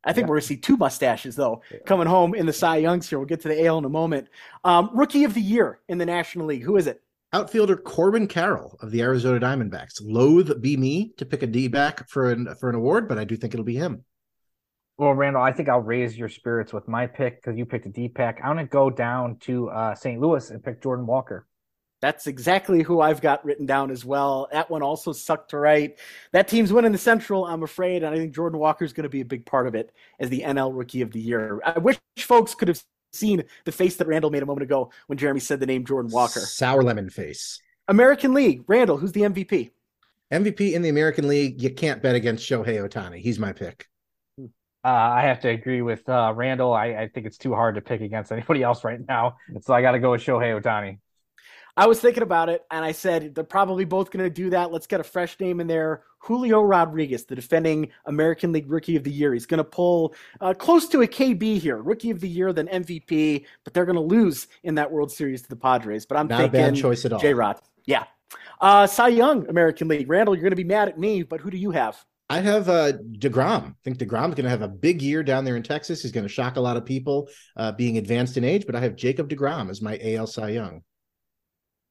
I 0.04 0.12
think 0.12 0.24
Yeah. 0.24 0.30
we're 0.30 0.34
going 0.36 0.40
to 0.42 0.46
see 0.46 0.56
two 0.56 0.76
mustaches, 0.76 1.36
though, 1.36 1.62
coming 1.86 2.06
home 2.06 2.34
in 2.34 2.46
the 2.46 2.52
Cy 2.52 2.76
Youngs 2.78 3.08
here. 3.08 3.18
We'll 3.18 3.26
get 3.26 3.40
to 3.42 3.48
the 3.48 3.64
AL 3.66 3.78
in 3.78 3.84
a 3.84 3.88
moment. 3.88 4.28
Um, 4.64 4.90
rookie 4.92 5.24
of 5.24 5.34
the 5.34 5.40
Year 5.40 5.80
in 5.88 5.98
the 5.98 6.06
National 6.06 6.46
League. 6.46 6.62
Who 6.62 6.76
is 6.76 6.86
it? 6.86 7.00
Outfielder 7.32 7.76
Corbin 7.76 8.28
Carroll 8.28 8.78
of 8.80 8.90
the 8.92 9.02
Arizona 9.02 9.40
Diamondbacks. 9.40 10.00
Loathe 10.00 10.60
be 10.62 10.76
me 10.76 11.12
to 11.16 11.24
pick 11.26 11.42
a 11.42 11.46
D 11.48 11.66
back 11.68 12.08
for 12.08 12.30
an 12.30 12.54
for 12.60 12.68
an 12.68 12.76
award, 12.76 13.08
but 13.08 13.18
I 13.18 13.24
do 13.24 13.34
think 13.36 13.54
it'll 13.54 13.64
be 13.64 13.74
him. 13.74 14.04
Well, 14.98 15.12
Randall, 15.14 15.42
I 15.42 15.50
think 15.52 15.68
I'll 15.68 15.80
raise 15.80 16.16
your 16.16 16.28
spirits 16.28 16.72
with 16.72 16.86
my 16.86 17.08
pick 17.08 17.42
because 17.42 17.58
you 17.58 17.66
picked 17.66 17.86
a 17.86 17.88
D 17.88 18.08
pack. 18.08 18.38
I'm 18.44 18.54
going 18.54 18.66
to 18.66 18.70
go 18.70 18.88
down 18.88 19.38
to 19.40 19.68
uh, 19.70 19.94
St. 19.96 20.20
Louis 20.20 20.48
and 20.50 20.62
pick 20.62 20.80
Jordan 20.80 21.06
Walker. 21.06 21.48
That's 22.04 22.26
exactly 22.26 22.82
who 22.82 23.00
I've 23.00 23.22
got 23.22 23.42
written 23.46 23.64
down 23.64 23.90
as 23.90 24.04
well. 24.04 24.46
That 24.52 24.68
one 24.68 24.82
also 24.82 25.10
sucked 25.10 25.52
to 25.52 25.58
write. 25.58 25.96
That 26.32 26.48
team's 26.48 26.70
winning 26.70 26.92
the 26.92 26.98
Central, 26.98 27.46
I'm 27.46 27.62
afraid, 27.62 28.02
and 28.02 28.14
I 28.14 28.18
think 28.18 28.34
Jordan 28.34 28.58
Walker's 28.58 28.92
going 28.92 29.04
to 29.04 29.08
be 29.08 29.22
a 29.22 29.24
big 29.24 29.46
part 29.46 29.66
of 29.66 29.74
it 29.74 29.90
as 30.20 30.28
the 30.28 30.42
NL 30.42 30.76
Rookie 30.76 31.00
of 31.00 31.12
the 31.12 31.18
Year. 31.18 31.62
I 31.64 31.78
wish 31.78 31.98
folks 32.18 32.54
could 32.54 32.68
have 32.68 32.78
seen 33.14 33.42
the 33.64 33.72
face 33.72 33.96
that 33.96 34.06
Randall 34.06 34.30
made 34.30 34.42
a 34.42 34.46
moment 34.46 34.64
ago 34.64 34.90
when 35.06 35.16
Jeremy 35.16 35.40
said 35.40 35.60
the 35.60 35.66
name 35.66 35.86
Jordan 35.86 36.12
Walker. 36.12 36.40
Sour 36.40 36.82
lemon 36.82 37.08
face. 37.08 37.58
American 37.88 38.34
League, 38.34 38.64
Randall, 38.66 38.98
who's 38.98 39.12
the 39.12 39.22
MVP? 39.22 39.70
MVP 40.30 40.74
in 40.74 40.82
the 40.82 40.90
American 40.90 41.26
League. 41.26 41.62
You 41.62 41.70
can't 41.70 42.02
bet 42.02 42.14
against 42.14 42.46
Shohei 42.46 42.86
Ohtani. 42.86 43.20
He's 43.20 43.38
my 43.38 43.54
pick. 43.54 43.88
Uh, 44.38 44.88
I 44.88 45.22
have 45.22 45.40
to 45.40 45.48
agree 45.48 45.80
with 45.80 46.06
uh, 46.06 46.34
Randall. 46.36 46.74
I, 46.74 46.88
I 46.88 47.08
think 47.08 47.24
it's 47.24 47.38
too 47.38 47.54
hard 47.54 47.76
to 47.76 47.80
pick 47.80 48.02
against 48.02 48.30
anybody 48.30 48.62
else 48.62 48.84
right 48.84 49.00
now. 49.08 49.36
So 49.62 49.72
I 49.72 49.80
got 49.80 49.92
to 49.92 50.00
go 50.00 50.10
with 50.10 50.20
Shohei 50.20 50.60
Ohtani. 50.60 50.98
I 51.76 51.86
was 51.86 52.00
thinking 52.00 52.22
about 52.22 52.48
it, 52.48 52.64
and 52.70 52.84
I 52.84 52.92
said 52.92 53.34
they're 53.34 53.42
probably 53.42 53.84
both 53.84 54.10
going 54.10 54.24
to 54.24 54.30
do 54.30 54.50
that. 54.50 54.70
Let's 54.70 54.86
get 54.86 55.00
a 55.00 55.04
fresh 55.04 55.38
name 55.40 55.60
in 55.60 55.66
there. 55.66 56.02
Julio 56.18 56.62
Rodriguez, 56.62 57.24
the 57.24 57.34
defending 57.34 57.90
American 58.06 58.52
League 58.52 58.70
Rookie 58.70 58.96
of 58.96 59.02
the 59.02 59.10
Year. 59.10 59.34
He's 59.34 59.46
going 59.46 59.58
to 59.58 59.64
pull 59.64 60.14
uh, 60.40 60.54
close 60.54 60.88
to 60.88 61.02
a 61.02 61.06
KB 61.06 61.58
here, 61.58 61.76
Rookie 61.76 62.10
of 62.10 62.20
the 62.20 62.28
Year, 62.28 62.52
then 62.52 62.68
MVP, 62.68 63.44
but 63.64 63.74
they're 63.74 63.84
going 63.84 63.96
to 63.96 64.02
lose 64.02 64.46
in 64.62 64.76
that 64.76 64.90
World 64.90 65.10
Series 65.10 65.42
to 65.42 65.48
the 65.48 65.56
Padres. 65.56 66.06
But 66.06 66.16
I'm 66.16 66.28
Not 66.28 66.40
a 66.40 66.42
thinking 66.44 66.60
bad 66.60 66.76
choice 66.76 67.04
at 67.04 67.12
all. 67.12 67.18
J 67.18 67.34
Rod. 67.34 67.60
Yeah. 67.86 68.04
Uh, 68.60 68.86
Cy 68.86 69.08
Young, 69.08 69.48
American 69.48 69.88
League. 69.88 70.08
Randall, 70.08 70.34
you're 70.34 70.42
going 70.42 70.52
to 70.52 70.56
be 70.56 70.64
mad 70.64 70.88
at 70.88 70.98
me, 70.98 71.22
but 71.22 71.40
who 71.40 71.50
do 71.50 71.58
you 71.58 71.72
have? 71.72 72.02
I 72.30 72.40
have 72.40 72.68
uh, 72.68 72.92
deGrom. 73.18 73.70
I 73.70 73.74
think 73.82 73.98
deGrom's 73.98 74.34
going 74.34 74.44
to 74.44 74.50
have 74.50 74.62
a 74.62 74.68
big 74.68 75.02
year 75.02 75.22
down 75.22 75.44
there 75.44 75.56
in 75.56 75.62
Texas. 75.62 76.02
He's 76.02 76.12
going 76.12 76.24
to 76.24 76.32
shock 76.32 76.56
a 76.56 76.60
lot 76.60 76.76
of 76.76 76.86
people, 76.86 77.28
uh, 77.56 77.72
being 77.72 77.98
advanced 77.98 78.36
in 78.36 78.44
age. 78.44 78.64
But 78.64 78.76
I 78.76 78.80
have 78.80 78.96
Jacob 78.96 79.28
deGrom 79.28 79.68
as 79.70 79.82
my 79.82 79.98
AL 80.02 80.28
Cy 80.28 80.50
Young. 80.50 80.82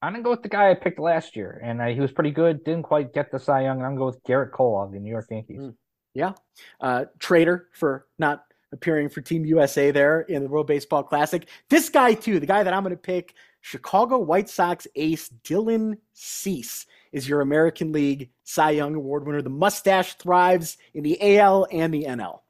I'm 0.03 0.11
going 0.11 0.21
to 0.21 0.27
go 0.27 0.31
with 0.31 0.43
the 0.43 0.49
guy 0.49 0.69
I 0.69 0.73
picked 0.73 0.99
last 0.99 1.33
year, 1.33 1.61
and 1.63 1.81
uh, 1.81 1.85
he 1.85 2.01
was 2.01 2.11
pretty 2.11 2.31
good. 2.31 2.65
Didn't 2.65 2.83
quite 2.83 3.13
get 3.13 3.31
the 3.31 3.39
Cy 3.39 3.61
Young. 3.61 3.81
I'm 3.81 3.95
going 3.95 3.95
to 3.95 3.99
go 3.99 4.05
with 4.07 4.23
Gerrit 4.25 4.51
Cole 4.51 4.83
of 4.83 4.91
the 4.91 4.99
New 4.99 5.09
York 5.09 5.27
Yankees. 5.31 5.61
Mm. 5.61 5.75
Yeah. 6.13 6.33
Uh, 6.81 7.05
traitor 7.19 7.69
for 7.71 8.05
not 8.19 8.43
appearing 8.73 9.07
for 9.07 9.21
Team 9.21 9.45
USA 9.45 9.91
there 9.91 10.21
in 10.21 10.43
the 10.43 10.49
World 10.49 10.67
Baseball 10.67 11.03
Classic. 11.03 11.47
This 11.69 11.87
guy, 11.87 12.15
too, 12.15 12.41
the 12.41 12.45
guy 12.45 12.63
that 12.63 12.73
I'm 12.73 12.83
going 12.83 12.93
to 12.93 13.01
pick, 13.01 13.33
Chicago 13.61 14.17
White 14.17 14.49
Sox 14.49 14.87
ace 14.97 15.29
Dylan 15.45 15.97
Cease, 16.11 16.85
is 17.13 17.29
your 17.29 17.39
American 17.39 17.93
League 17.93 18.29
Cy 18.43 18.71
Young 18.71 18.95
Award 18.95 19.25
winner. 19.25 19.41
The 19.41 19.49
mustache 19.49 20.15
thrives 20.15 20.77
in 20.93 21.03
the 21.03 21.37
AL 21.37 21.67
and 21.71 21.93
the 21.93 22.03
NL. 22.03 22.41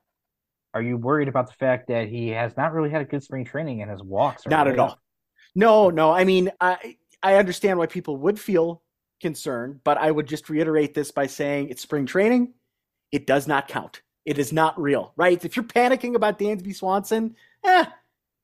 Are 0.74 0.82
you 0.82 0.98
worried 0.98 1.28
about 1.28 1.46
the 1.46 1.54
fact 1.54 1.88
that 1.90 2.08
he 2.08 2.30
has 2.30 2.58
not 2.58 2.74
really 2.74 2.90
had 2.90 3.04
a 3.04 3.06
good 3.06 3.22
spring 3.22 3.46
training 3.46 3.84
and 3.84 3.92
his 3.92 4.02
walks 4.02 4.48
are 4.48 4.50
Not 4.50 4.68
at 4.68 4.80
all. 4.80 4.98
No, 5.54 5.92
no. 5.92 6.10
I 6.10 6.24
mean, 6.24 6.52
I 6.60 6.98
I 7.24 7.36
understand 7.36 7.80
why 7.80 7.88
people 7.88 8.18
would 8.18 8.40
feel 8.40 8.82
concerned, 9.22 9.80
but 9.84 9.98
I 9.98 10.12
would 10.12 10.28
just 10.28 10.50
reiterate 10.50 10.94
this 10.94 11.10
by 11.10 11.26
saying 11.28 11.70
it's 11.70 11.82
spring 11.82 12.06
training. 12.06 12.54
It 13.12 13.26
does 13.26 13.48
not 13.48 13.68
count. 13.68 14.02
It 14.26 14.38
is 14.38 14.54
not 14.54 14.80
real, 14.80 15.14
right? 15.16 15.44
If 15.44 15.56
you're 15.56 15.66
panicking 15.66 16.16
about 16.16 16.38
Dansby 16.38 16.76
Swanson, 16.76 17.36
eh, 17.64 17.86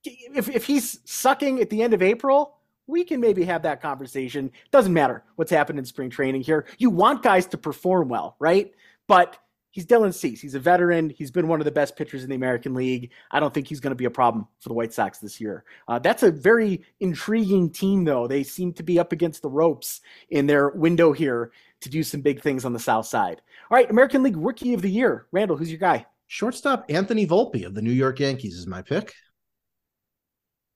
if 0.03 0.49
if 0.49 0.65
he's 0.65 0.99
sucking 1.05 1.59
at 1.59 1.69
the 1.69 1.83
end 1.83 1.93
of 1.93 2.01
April, 2.01 2.55
we 2.87 3.03
can 3.03 3.19
maybe 3.19 3.43
have 3.45 3.61
that 3.63 3.81
conversation. 3.81 4.51
Doesn't 4.71 4.93
matter 4.93 5.23
what's 5.35 5.51
happened 5.51 5.79
in 5.79 5.85
spring 5.85 6.09
training 6.09 6.41
here. 6.41 6.65
You 6.77 6.89
want 6.89 7.23
guys 7.23 7.45
to 7.47 7.57
perform 7.57 8.09
well, 8.09 8.35
right? 8.39 8.73
But 9.07 9.37
he's 9.71 9.85
Dylan 9.85 10.13
Cease. 10.13 10.41
He's 10.41 10.55
a 10.55 10.59
veteran. 10.59 11.09
He's 11.09 11.31
been 11.31 11.47
one 11.47 11.61
of 11.61 11.65
the 11.65 11.71
best 11.71 11.95
pitchers 11.95 12.23
in 12.23 12.29
the 12.29 12.35
American 12.35 12.73
League. 12.73 13.11
I 13.31 13.39
don't 13.39 13.53
think 13.53 13.67
he's 13.67 13.79
going 13.79 13.91
to 13.91 13.95
be 13.95 14.05
a 14.05 14.11
problem 14.11 14.47
for 14.59 14.69
the 14.69 14.75
White 14.75 14.93
Sox 14.93 15.19
this 15.19 15.39
year. 15.39 15.63
Uh, 15.87 15.99
that's 15.99 16.23
a 16.23 16.31
very 16.31 16.83
intriguing 16.99 17.69
team, 17.71 18.05
though. 18.05 18.27
They 18.27 18.43
seem 18.43 18.73
to 18.73 18.83
be 18.83 18.99
up 18.99 19.11
against 19.11 19.41
the 19.41 19.49
ropes 19.49 20.01
in 20.29 20.47
their 20.47 20.69
window 20.69 21.13
here 21.13 21.51
to 21.81 21.89
do 21.89 22.03
some 22.03 22.21
big 22.21 22.41
things 22.41 22.65
on 22.65 22.73
the 22.73 22.79
South 22.79 23.05
Side. 23.05 23.41
All 23.69 23.77
right, 23.77 23.89
American 23.89 24.23
League 24.23 24.37
Rookie 24.37 24.73
of 24.73 24.81
the 24.81 24.89
Year. 24.89 25.27
Randall, 25.31 25.57
who's 25.57 25.71
your 25.71 25.79
guy? 25.79 26.05
Shortstop 26.27 26.85
Anthony 26.89 27.25
Volpe 27.25 27.65
of 27.65 27.73
the 27.73 27.81
New 27.81 27.91
York 27.91 28.19
Yankees 28.19 28.55
is 28.55 28.67
my 28.67 28.81
pick. 28.81 29.13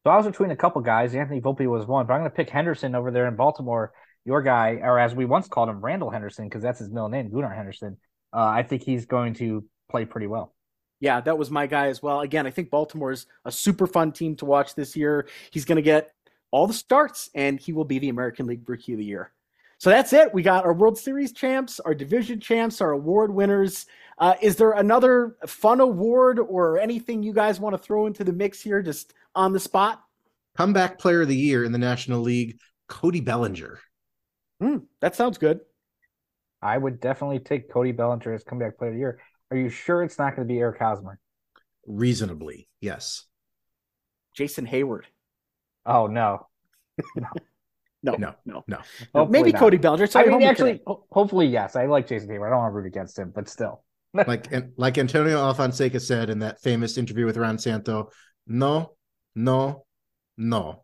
So 0.03 0.11
I 0.11 0.17
was 0.17 0.25
between 0.25 0.51
a 0.51 0.55
couple 0.55 0.81
guys. 0.81 1.15
Anthony 1.15 1.39
Volpe 1.39 1.67
was 1.67 1.85
one, 1.85 2.05
but 2.05 2.13
I'm 2.13 2.21
going 2.21 2.31
to 2.31 2.35
pick 2.35 2.49
Henderson 2.49 2.95
over 2.95 3.11
there 3.11 3.27
in 3.27 3.35
Baltimore. 3.35 3.93
Your 4.25 4.41
guy, 4.41 4.79
or 4.81 4.99
as 4.99 5.13
we 5.13 5.25
once 5.25 5.47
called 5.47 5.69
him, 5.69 5.79
Randall 5.79 6.09
Henderson, 6.09 6.47
because 6.47 6.61
that's 6.61 6.79
his 6.79 6.89
middle 6.89 7.09
name, 7.09 7.29
Gunnar 7.29 7.53
Henderson. 7.53 7.97
Uh, 8.33 8.45
I 8.47 8.63
think 8.63 8.83
he's 8.83 9.05
going 9.05 9.35
to 9.35 9.63
play 9.89 10.05
pretty 10.05 10.27
well. 10.27 10.53
Yeah, 10.99 11.21
that 11.21 11.37
was 11.37 11.51
my 11.51 11.67
guy 11.67 11.87
as 11.87 12.01
well. 12.01 12.21
Again, 12.21 12.47
I 12.47 12.49
think 12.49 12.69
Baltimore's 12.69 13.27
a 13.45 13.51
super 13.51 13.87
fun 13.87 14.11
team 14.11 14.35
to 14.37 14.45
watch 14.45 14.73
this 14.73 14.95
year. 14.95 15.27
He's 15.51 15.65
going 15.65 15.75
to 15.75 15.81
get 15.81 16.13
all 16.49 16.65
the 16.65 16.73
starts, 16.73 17.29
and 17.35 17.59
he 17.59 17.73
will 17.73 17.83
be 17.83 17.99
the 17.99 18.09
American 18.09 18.45
League 18.45 18.67
Rookie 18.67 18.93
of 18.93 18.99
the 18.99 19.05
Year. 19.05 19.31
So 19.79 19.89
that's 19.89 20.13
it. 20.13 20.33
We 20.33 20.43
got 20.43 20.63
our 20.63 20.73
World 20.73 20.97
Series 20.97 21.33
champs, 21.33 21.81
our 21.81 21.93
division 21.93 22.39
champs, 22.39 22.79
our 22.79 22.91
award 22.91 23.33
winners. 23.33 23.85
Uh, 24.17 24.35
is 24.41 24.55
there 24.55 24.71
another 24.71 25.35
fun 25.45 25.81
award 25.81 26.39
or 26.39 26.79
anything 26.79 27.21
you 27.21 27.33
guys 27.33 27.59
want 27.59 27.73
to 27.73 27.81
throw 27.81 28.05
into 28.05 28.23
the 28.23 28.31
mix 28.31 28.61
here, 28.61 28.81
just 28.81 29.13
on 29.35 29.51
the 29.51 29.59
spot? 29.59 30.01
Comeback 30.55 30.99
Player 30.99 31.23
of 31.23 31.27
the 31.27 31.35
Year 31.35 31.65
in 31.65 31.73
the 31.73 31.77
National 31.77 32.21
League, 32.21 32.59
Cody 32.87 33.19
Bellinger. 33.19 33.79
Hmm, 34.61 34.77
that 35.01 35.17
sounds 35.17 35.37
good. 35.37 35.59
I 36.63 36.77
would 36.77 36.99
definitely 36.99 37.39
take 37.39 37.69
Cody 37.71 37.91
Bellinger 37.91 38.33
as 38.33 38.43
comeback 38.43 38.77
player 38.77 38.89
of 38.91 38.95
the 38.95 38.99
year. 38.99 39.19
Are 39.51 39.57
you 39.57 39.69
sure 39.69 40.01
it's 40.03 40.17
not 40.17 40.35
going 40.35 40.47
to 40.47 40.51
be 40.51 40.59
Eric 40.59 40.79
Hosmer? 40.79 41.19
Reasonably, 41.85 42.67
yes. 42.81 43.25
Jason 44.35 44.65
Heyward. 44.65 45.03
Oh 45.85 46.07
no. 46.07 46.47
No. 47.15 47.27
No, 48.05 48.15
No. 48.17 48.35
no, 48.45 48.63
No. 48.67 48.79
no. 49.15 49.25
Maybe 49.27 49.51
not. 49.53 49.59
Cody 49.59 49.77
Bellinger. 49.77 50.07
I 50.15 50.25
mean, 50.25 50.43
actually, 50.43 50.81
ho- 50.85 51.05
hopefully, 51.09 51.47
yes. 51.47 51.75
I 51.77 51.85
like 51.85 52.05
Jason 52.07 52.27
Heyward. 52.29 52.47
I 52.47 52.49
don't 52.49 52.59
want 52.59 52.71
to 52.71 52.75
root 52.75 52.85
against 52.85 53.17
him, 53.17 53.31
but 53.33 53.47
still. 53.47 53.83
like 54.13 54.51
and 54.51 54.73
like 54.77 54.97
Antonio 54.97 55.37
Alfonseca 55.37 55.99
said 56.01 56.29
in 56.29 56.39
that 56.39 56.61
famous 56.61 56.97
interview 56.97 57.25
with 57.25 57.37
Ron 57.37 57.57
Santo, 57.57 58.09
no, 58.45 58.93
no, 59.35 59.85
no, 60.37 60.83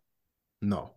no. 0.62 0.96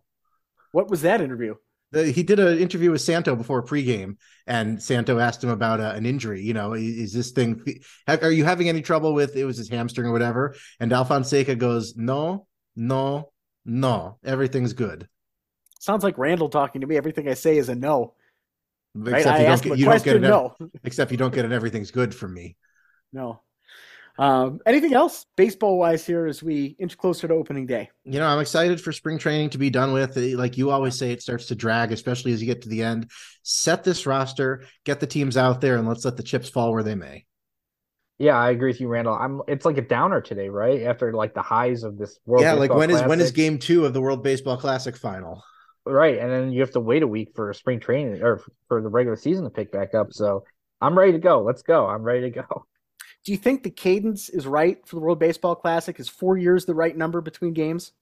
what 0.71 0.89
was 0.89 1.01
that 1.01 1.21
interview? 1.21 1.55
The- 1.93 2.11
he 2.11 2.23
did 2.23 2.39
an 2.39 2.57
interview 2.59 2.91
with 2.91 3.01
Santo 3.01 3.35
before 3.35 3.63
pregame, 3.63 4.17
and 4.47 4.81
Santo 4.81 5.19
asked 5.19 5.43
him 5.43 5.49
about 5.49 5.79
uh, 5.79 5.93
an 5.95 6.05
injury. 6.05 6.41
You 6.41 6.53
know, 6.53 6.73
is, 6.73 6.97
is 6.97 7.13
this 7.13 7.31
thing? 7.31 7.63
Have, 8.07 8.23
are 8.23 8.31
you 8.31 8.43
having 8.43 8.67
any 8.69 8.81
trouble 8.81 9.13
with 9.13 9.35
it? 9.35 9.45
Was 9.45 9.57
his 9.57 9.69
hamstring 9.69 10.07
or 10.07 10.11
whatever? 10.11 10.55
And 10.79 10.91
Alfonseca 10.91 11.57
goes, 11.57 11.95
no, 11.95 12.47
no, 12.75 13.31
no. 13.65 14.17
Everything's 14.23 14.73
good. 14.73 15.07
Sounds 15.79 16.03
like 16.03 16.17
Randall 16.17 16.49
talking 16.49 16.81
to 16.81 16.87
me. 16.87 16.97
Everything 16.97 17.27
I 17.27 17.33
say 17.33 17.57
is 17.57 17.69
a 17.69 17.75
no. 17.75 18.15
Right? 18.95 19.17
Except 19.17 19.37
I 19.37 19.41
you 19.41 19.47
don't 19.47 19.61
get 19.61 19.77
you 19.77 19.85
don't 19.85 20.03
get 20.03 20.15
an, 20.17 20.21
no, 20.21 20.55
except 20.83 21.11
you 21.11 21.17
don't 21.17 21.33
get 21.33 21.45
an 21.45 21.51
everything's 21.53 21.91
good 21.91 22.13
from 22.13 22.33
me. 22.33 22.57
no. 23.11 23.41
Um, 24.17 24.59
anything 24.65 24.93
else 24.93 25.25
baseball 25.35 25.77
wise 25.77 26.05
here 26.05 26.27
as 26.27 26.43
we 26.43 26.75
inch 26.79 26.97
closer 26.97 27.27
to 27.27 27.33
opening 27.33 27.65
day? 27.65 27.89
you 28.03 28.19
know, 28.19 28.27
I'm 28.27 28.39
excited 28.39 28.79
for 28.79 28.91
spring 28.91 29.17
training 29.17 29.49
to 29.51 29.57
be 29.57 29.69
done 29.69 29.91
with. 29.93 30.15
Like 30.15 30.57
you 30.57 30.69
always 30.69 30.97
say, 30.97 31.11
it 31.11 31.21
starts 31.21 31.47
to 31.47 31.55
drag, 31.55 31.91
especially 31.91 32.31
as 32.33 32.41
you 32.41 32.47
get 32.47 32.61
to 32.63 32.69
the 32.69 32.83
end. 32.83 33.09
Set 33.41 33.83
this 33.83 34.05
roster, 34.05 34.63
get 34.83 34.99
the 34.99 35.07
teams 35.07 35.35
out 35.35 35.61
there, 35.61 35.77
and 35.77 35.87
let's 35.87 36.05
let 36.05 36.17
the 36.17 36.23
chips 36.23 36.49
fall 36.49 36.71
where 36.71 36.83
they 36.83 36.95
may. 36.95 37.25
Yeah, 38.19 38.37
I 38.37 38.51
agree 38.51 38.69
with 38.69 38.79
you, 38.79 38.87
Randall. 38.87 39.15
I'm. 39.15 39.41
It's 39.47 39.65
like 39.65 39.77
a 39.77 39.81
downer 39.81 40.21
today, 40.21 40.49
right? 40.49 40.83
After 40.83 41.11
like 41.13 41.33
the 41.33 41.41
highs 41.41 41.83
of 41.83 41.97
this 41.97 42.19
World. 42.25 42.43
yeah, 42.43 42.53
like 42.53 42.69
Baseball 42.69 42.79
when 42.79 42.89
is 42.91 43.01
when 43.01 43.19
is 43.19 43.31
game 43.31 43.57
two 43.57 43.85
of 43.85 43.93
the 43.93 44.01
World 44.01 44.23
Baseball 44.23 44.57
Classic 44.57 44.95
final? 44.95 45.43
right? 45.85 46.17
And 46.17 46.31
then 46.31 46.51
you 46.51 46.61
have 46.61 46.71
to 46.71 46.79
wait 46.79 47.03
a 47.03 47.07
week 47.07 47.31
for 47.35 47.53
spring 47.53 47.79
training 47.79 48.21
or 48.21 48.41
for 48.67 48.81
the 48.81 48.89
regular 48.89 49.15
season 49.15 49.43
to 49.43 49.49
pick 49.49 49.71
back 49.71 49.93
up. 49.93 50.07
So 50.11 50.43
I'm 50.81 50.97
ready 50.97 51.13
to 51.13 51.19
go. 51.19 51.41
Let's 51.41 51.61
go. 51.61 51.87
I'm 51.87 52.03
ready 52.03 52.31
to 52.31 52.41
go. 52.41 52.65
Do 53.23 53.31
you 53.31 53.37
think 53.37 53.63
the 53.63 53.69
cadence 53.69 54.27
is 54.29 54.45
right 54.45 54.85
for 54.85 54.95
the 54.95 55.01
World 55.01 55.19
Baseball 55.19 55.55
Classic? 55.55 55.97
Is 55.99 56.09
four 56.09 56.37
years 56.37 56.65
the 56.65 56.75
right 56.75 56.95
number 56.95 57.21
between 57.21 57.53
games? 57.53 57.93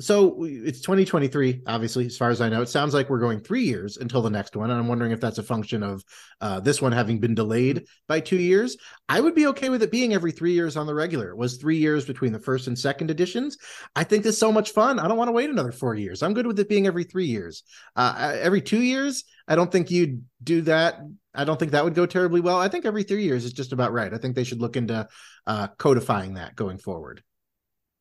So 0.00 0.44
it's 0.44 0.80
2023, 0.80 1.62
obviously, 1.66 2.06
as 2.06 2.16
far 2.16 2.30
as 2.30 2.40
I 2.40 2.48
know. 2.48 2.62
It 2.62 2.68
sounds 2.68 2.94
like 2.94 3.10
we're 3.10 3.18
going 3.18 3.40
three 3.40 3.64
years 3.64 3.96
until 3.96 4.22
the 4.22 4.30
next 4.30 4.54
one. 4.54 4.70
And 4.70 4.78
I'm 4.78 4.86
wondering 4.86 5.12
if 5.12 5.20
that's 5.20 5.38
a 5.38 5.42
function 5.42 5.82
of 5.82 6.04
uh, 6.40 6.60
this 6.60 6.80
one 6.80 6.92
having 6.92 7.18
been 7.18 7.34
delayed 7.34 7.86
by 8.06 8.20
two 8.20 8.36
years. 8.36 8.76
I 9.08 9.20
would 9.20 9.34
be 9.34 9.46
okay 9.48 9.70
with 9.70 9.82
it 9.82 9.90
being 9.90 10.14
every 10.14 10.30
three 10.30 10.52
years 10.52 10.76
on 10.76 10.86
the 10.86 10.94
regular. 10.94 11.30
It 11.30 11.36
was 11.36 11.56
three 11.56 11.78
years 11.78 12.04
between 12.04 12.32
the 12.32 12.38
first 12.38 12.68
and 12.68 12.78
second 12.78 13.10
editions. 13.10 13.56
I 13.96 14.04
think 14.04 14.22
this 14.22 14.34
is 14.34 14.40
so 14.40 14.52
much 14.52 14.70
fun. 14.70 15.00
I 15.00 15.08
don't 15.08 15.18
want 15.18 15.28
to 15.28 15.32
wait 15.32 15.50
another 15.50 15.72
four 15.72 15.94
years. 15.94 16.22
I'm 16.22 16.34
good 16.34 16.46
with 16.46 16.60
it 16.60 16.68
being 16.68 16.86
every 16.86 17.04
three 17.04 17.26
years. 17.26 17.64
Uh, 17.96 18.36
every 18.40 18.60
two 18.60 18.82
years, 18.82 19.24
I 19.48 19.56
don't 19.56 19.72
think 19.72 19.90
you'd 19.90 20.22
do 20.44 20.60
that. 20.62 21.00
I 21.34 21.44
don't 21.44 21.58
think 21.58 21.72
that 21.72 21.84
would 21.84 21.94
go 21.94 22.06
terribly 22.06 22.40
well. 22.40 22.58
I 22.58 22.68
think 22.68 22.84
every 22.84 23.02
three 23.02 23.24
years 23.24 23.44
is 23.44 23.52
just 23.52 23.72
about 23.72 23.92
right. 23.92 24.12
I 24.12 24.18
think 24.18 24.36
they 24.36 24.44
should 24.44 24.60
look 24.60 24.76
into 24.76 25.08
uh, 25.46 25.68
codifying 25.78 26.34
that 26.34 26.54
going 26.54 26.78
forward. 26.78 27.22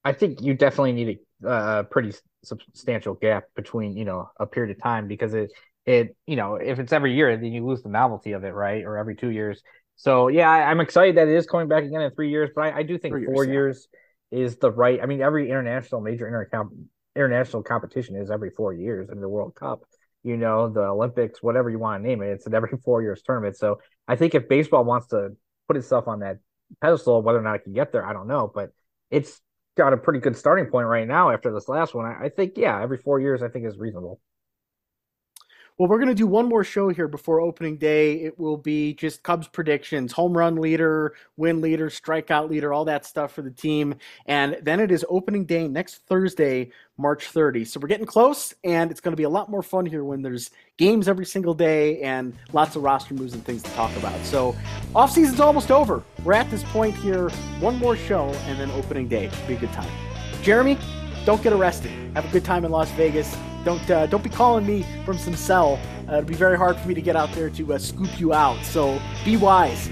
I 0.07 0.13
think 0.13 0.41
you 0.41 0.53
definitely 0.53 0.93
need 0.93 1.19
a 1.43 1.47
uh, 1.47 1.84
pretty 1.84 2.13
substantial 2.43 3.13
gap 3.15 3.43
between 3.55 3.97
you 3.97 4.05
know 4.05 4.29
a 4.39 4.45
period 4.45 4.75
of 4.75 4.81
time 4.81 5.07
because 5.07 5.34
it 5.34 5.51
it 5.85 6.15
you 6.25 6.38
know 6.38 6.55
if 6.55 6.79
it's 6.79 6.93
every 6.93 7.13
year 7.13 7.35
then 7.35 7.51
you 7.51 7.65
lose 7.65 7.84
the 7.84 7.89
novelty 7.89 8.31
of 8.31 8.45
it 8.45 8.53
right 8.53 8.85
or 8.85 8.97
every 8.97 9.15
two 9.15 9.29
years. 9.29 9.61
So 9.97 10.29
yeah, 10.29 10.49
I, 10.49 10.69
I'm 10.69 10.79
excited 10.79 11.17
that 11.17 11.27
it 11.27 11.35
is 11.35 11.45
coming 11.45 11.67
back 11.67 11.84
again 11.84 12.01
in 12.01 12.11
three 12.11 12.29
years, 12.29 12.51
but 12.55 12.61
I, 12.61 12.77
I 12.77 12.84
do 12.84 12.97
think 12.97 13.13
Three 13.13 13.21
years, 13.23 13.34
four 13.34 13.43
yeah. 13.43 13.51
years 13.51 13.88
is 14.31 14.57
the 14.57 14.71
right. 14.71 14.99
I 15.01 15.07
mean, 15.07 15.21
every 15.21 15.49
international 15.49 15.99
major 15.99 16.25
intercom 16.25 16.88
international 17.15 17.63
competition 17.63 18.15
is 18.15 18.31
every 18.31 18.51
four 18.51 18.73
years, 18.73 19.09
and 19.09 19.21
the 19.21 19.27
World 19.27 19.55
Cup, 19.55 19.81
you 20.23 20.38
know, 20.38 20.69
the 20.69 20.84
Olympics, 20.84 21.43
whatever 21.43 21.69
you 21.69 21.79
want 21.79 22.01
to 22.01 22.07
name 22.07 22.21
it, 22.21 22.27
it's 22.27 22.45
an 22.45 22.53
every 22.53 22.77
four 22.85 23.01
years 23.01 23.21
tournament. 23.23 23.57
So 23.57 23.79
I 24.07 24.15
think 24.15 24.35
if 24.35 24.47
baseball 24.47 24.85
wants 24.85 25.07
to 25.07 25.31
put 25.67 25.75
itself 25.75 26.07
on 26.07 26.19
that 26.19 26.38
pedestal, 26.81 27.21
whether 27.21 27.39
or 27.39 27.43
not 27.43 27.55
it 27.55 27.63
can 27.65 27.73
get 27.73 27.91
there, 27.91 28.05
I 28.05 28.13
don't 28.13 28.27
know, 28.27 28.49
but 28.53 28.69
it's 29.09 29.41
got 29.78 29.94
a 29.94 29.98
pretty 29.98 30.20
good 30.20 30.36
starting 30.36 30.66
point 30.66 30.88
right 30.88 31.08
now 31.08 31.30
after 31.30 31.54
this 31.54 31.70
last 31.70 31.94
one. 31.94 32.06
I, 32.06 32.26
I 32.26 32.30
think, 32.30 32.58
yeah, 32.58 32.82
every 32.82 32.98
four 32.98 33.20
years, 33.20 33.41
I 33.41 33.48
think 33.48 33.66
is 33.66 33.78
reasonable. 33.78 34.20
Well, 35.78 35.88
we're 35.88 35.99
going 35.99 36.08
to 36.08 36.16
do 36.16 36.26
one 36.26 36.49
more 36.49 36.64
show 36.64 36.90
here 36.90 37.08
before 37.08 37.40
opening 37.40 37.78
day. 37.78 38.14
It 38.14 38.40
will 38.40 38.58
be 38.58 38.95
just 38.95 39.22
Cubs 39.22 39.48
predictions, 39.48 40.12
home 40.12 40.36
run 40.36 40.56
leader, 40.56 41.14
win 41.36 41.62
leader, 41.62 41.91
strikeout 41.91 42.49
leader, 42.49 42.74
all 42.74 42.86
that 42.86 43.06
stuff 43.06 43.34
for 43.34 43.44
the 43.44 43.52
team. 43.52 43.94
And 44.26 44.58
then 44.64 44.80
it 44.80 44.90
is 44.90 45.06
opening 45.08 45.45
day 45.45 45.68
next 45.68 45.98
Thursday, 46.08 46.72
March 46.98 47.28
30. 47.28 47.64
So 47.66 47.80
we're 47.80 47.90
getting 47.90 48.08
close, 48.08 48.56
and 48.64 48.90
it's 48.90 48.99
going 48.99 49.12
to 49.12 49.18
be 49.18 49.26
a 49.26 49.30
lot 49.30 49.52
more 49.52 49.62
fun 49.62 49.86
here 49.86 50.04
when 50.04 50.24
there's 50.24 50.49
games 50.78 51.08
every 51.08 51.28
single 51.28 51.54
day 51.54 52.02
and 52.02 52.34
lots 52.54 52.76
of 52.76 52.82
roster 52.82 53.14
moves 53.14 53.36
and 53.36 53.45
things 53.45 53.62
to 53.62 53.70
talk 53.74 53.95
about. 53.98 54.20
So 54.26 54.56
off 54.95 55.12
season's 55.12 55.40
almost 55.40 55.70
over. 55.70 56.04
We're 56.24 56.34
at 56.34 56.49
this 56.49 56.64
point 56.64 56.95
here. 56.95 57.30
One 57.60 57.76
more 57.76 57.95
show, 57.95 58.30
and 58.48 58.60
then 58.60 58.72
opening 58.72 59.08
day. 59.08 59.30
Should 59.30 59.48
be 59.48 59.54
a 59.54 59.60
good 59.60 59.74
time. 59.74 59.91
Jeremy, 60.41 60.76
don't 61.24 61.44
get 61.44 61.54
arrested. 61.54 61.91
Have 62.16 62.26
a 62.26 62.32
good 62.32 62.44
time 62.44 62.66
in 62.66 62.72
Las 62.72 62.90
Vegas. 62.94 63.38
Don't 63.63 63.89
uh, 63.89 64.05
don't 64.05 64.23
be 64.23 64.29
calling 64.29 64.65
me 64.65 64.85
from 65.05 65.17
some 65.17 65.35
cell. 65.35 65.79
Uh, 66.07 66.17
it'll 66.17 66.27
be 66.27 66.34
very 66.34 66.57
hard 66.57 66.77
for 66.77 66.88
me 66.88 66.93
to 66.93 67.01
get 67.01 67.15
out 67.15 67.31
there 67.34 67.49
to 67.49 67.73
uh, 67.73 67.77
scoop 67.77 68.19
you 68.19 68.34
out. 68.34 68.63
So 68.63 68.99
be 69.25 69.38
wise. 69.38 69.89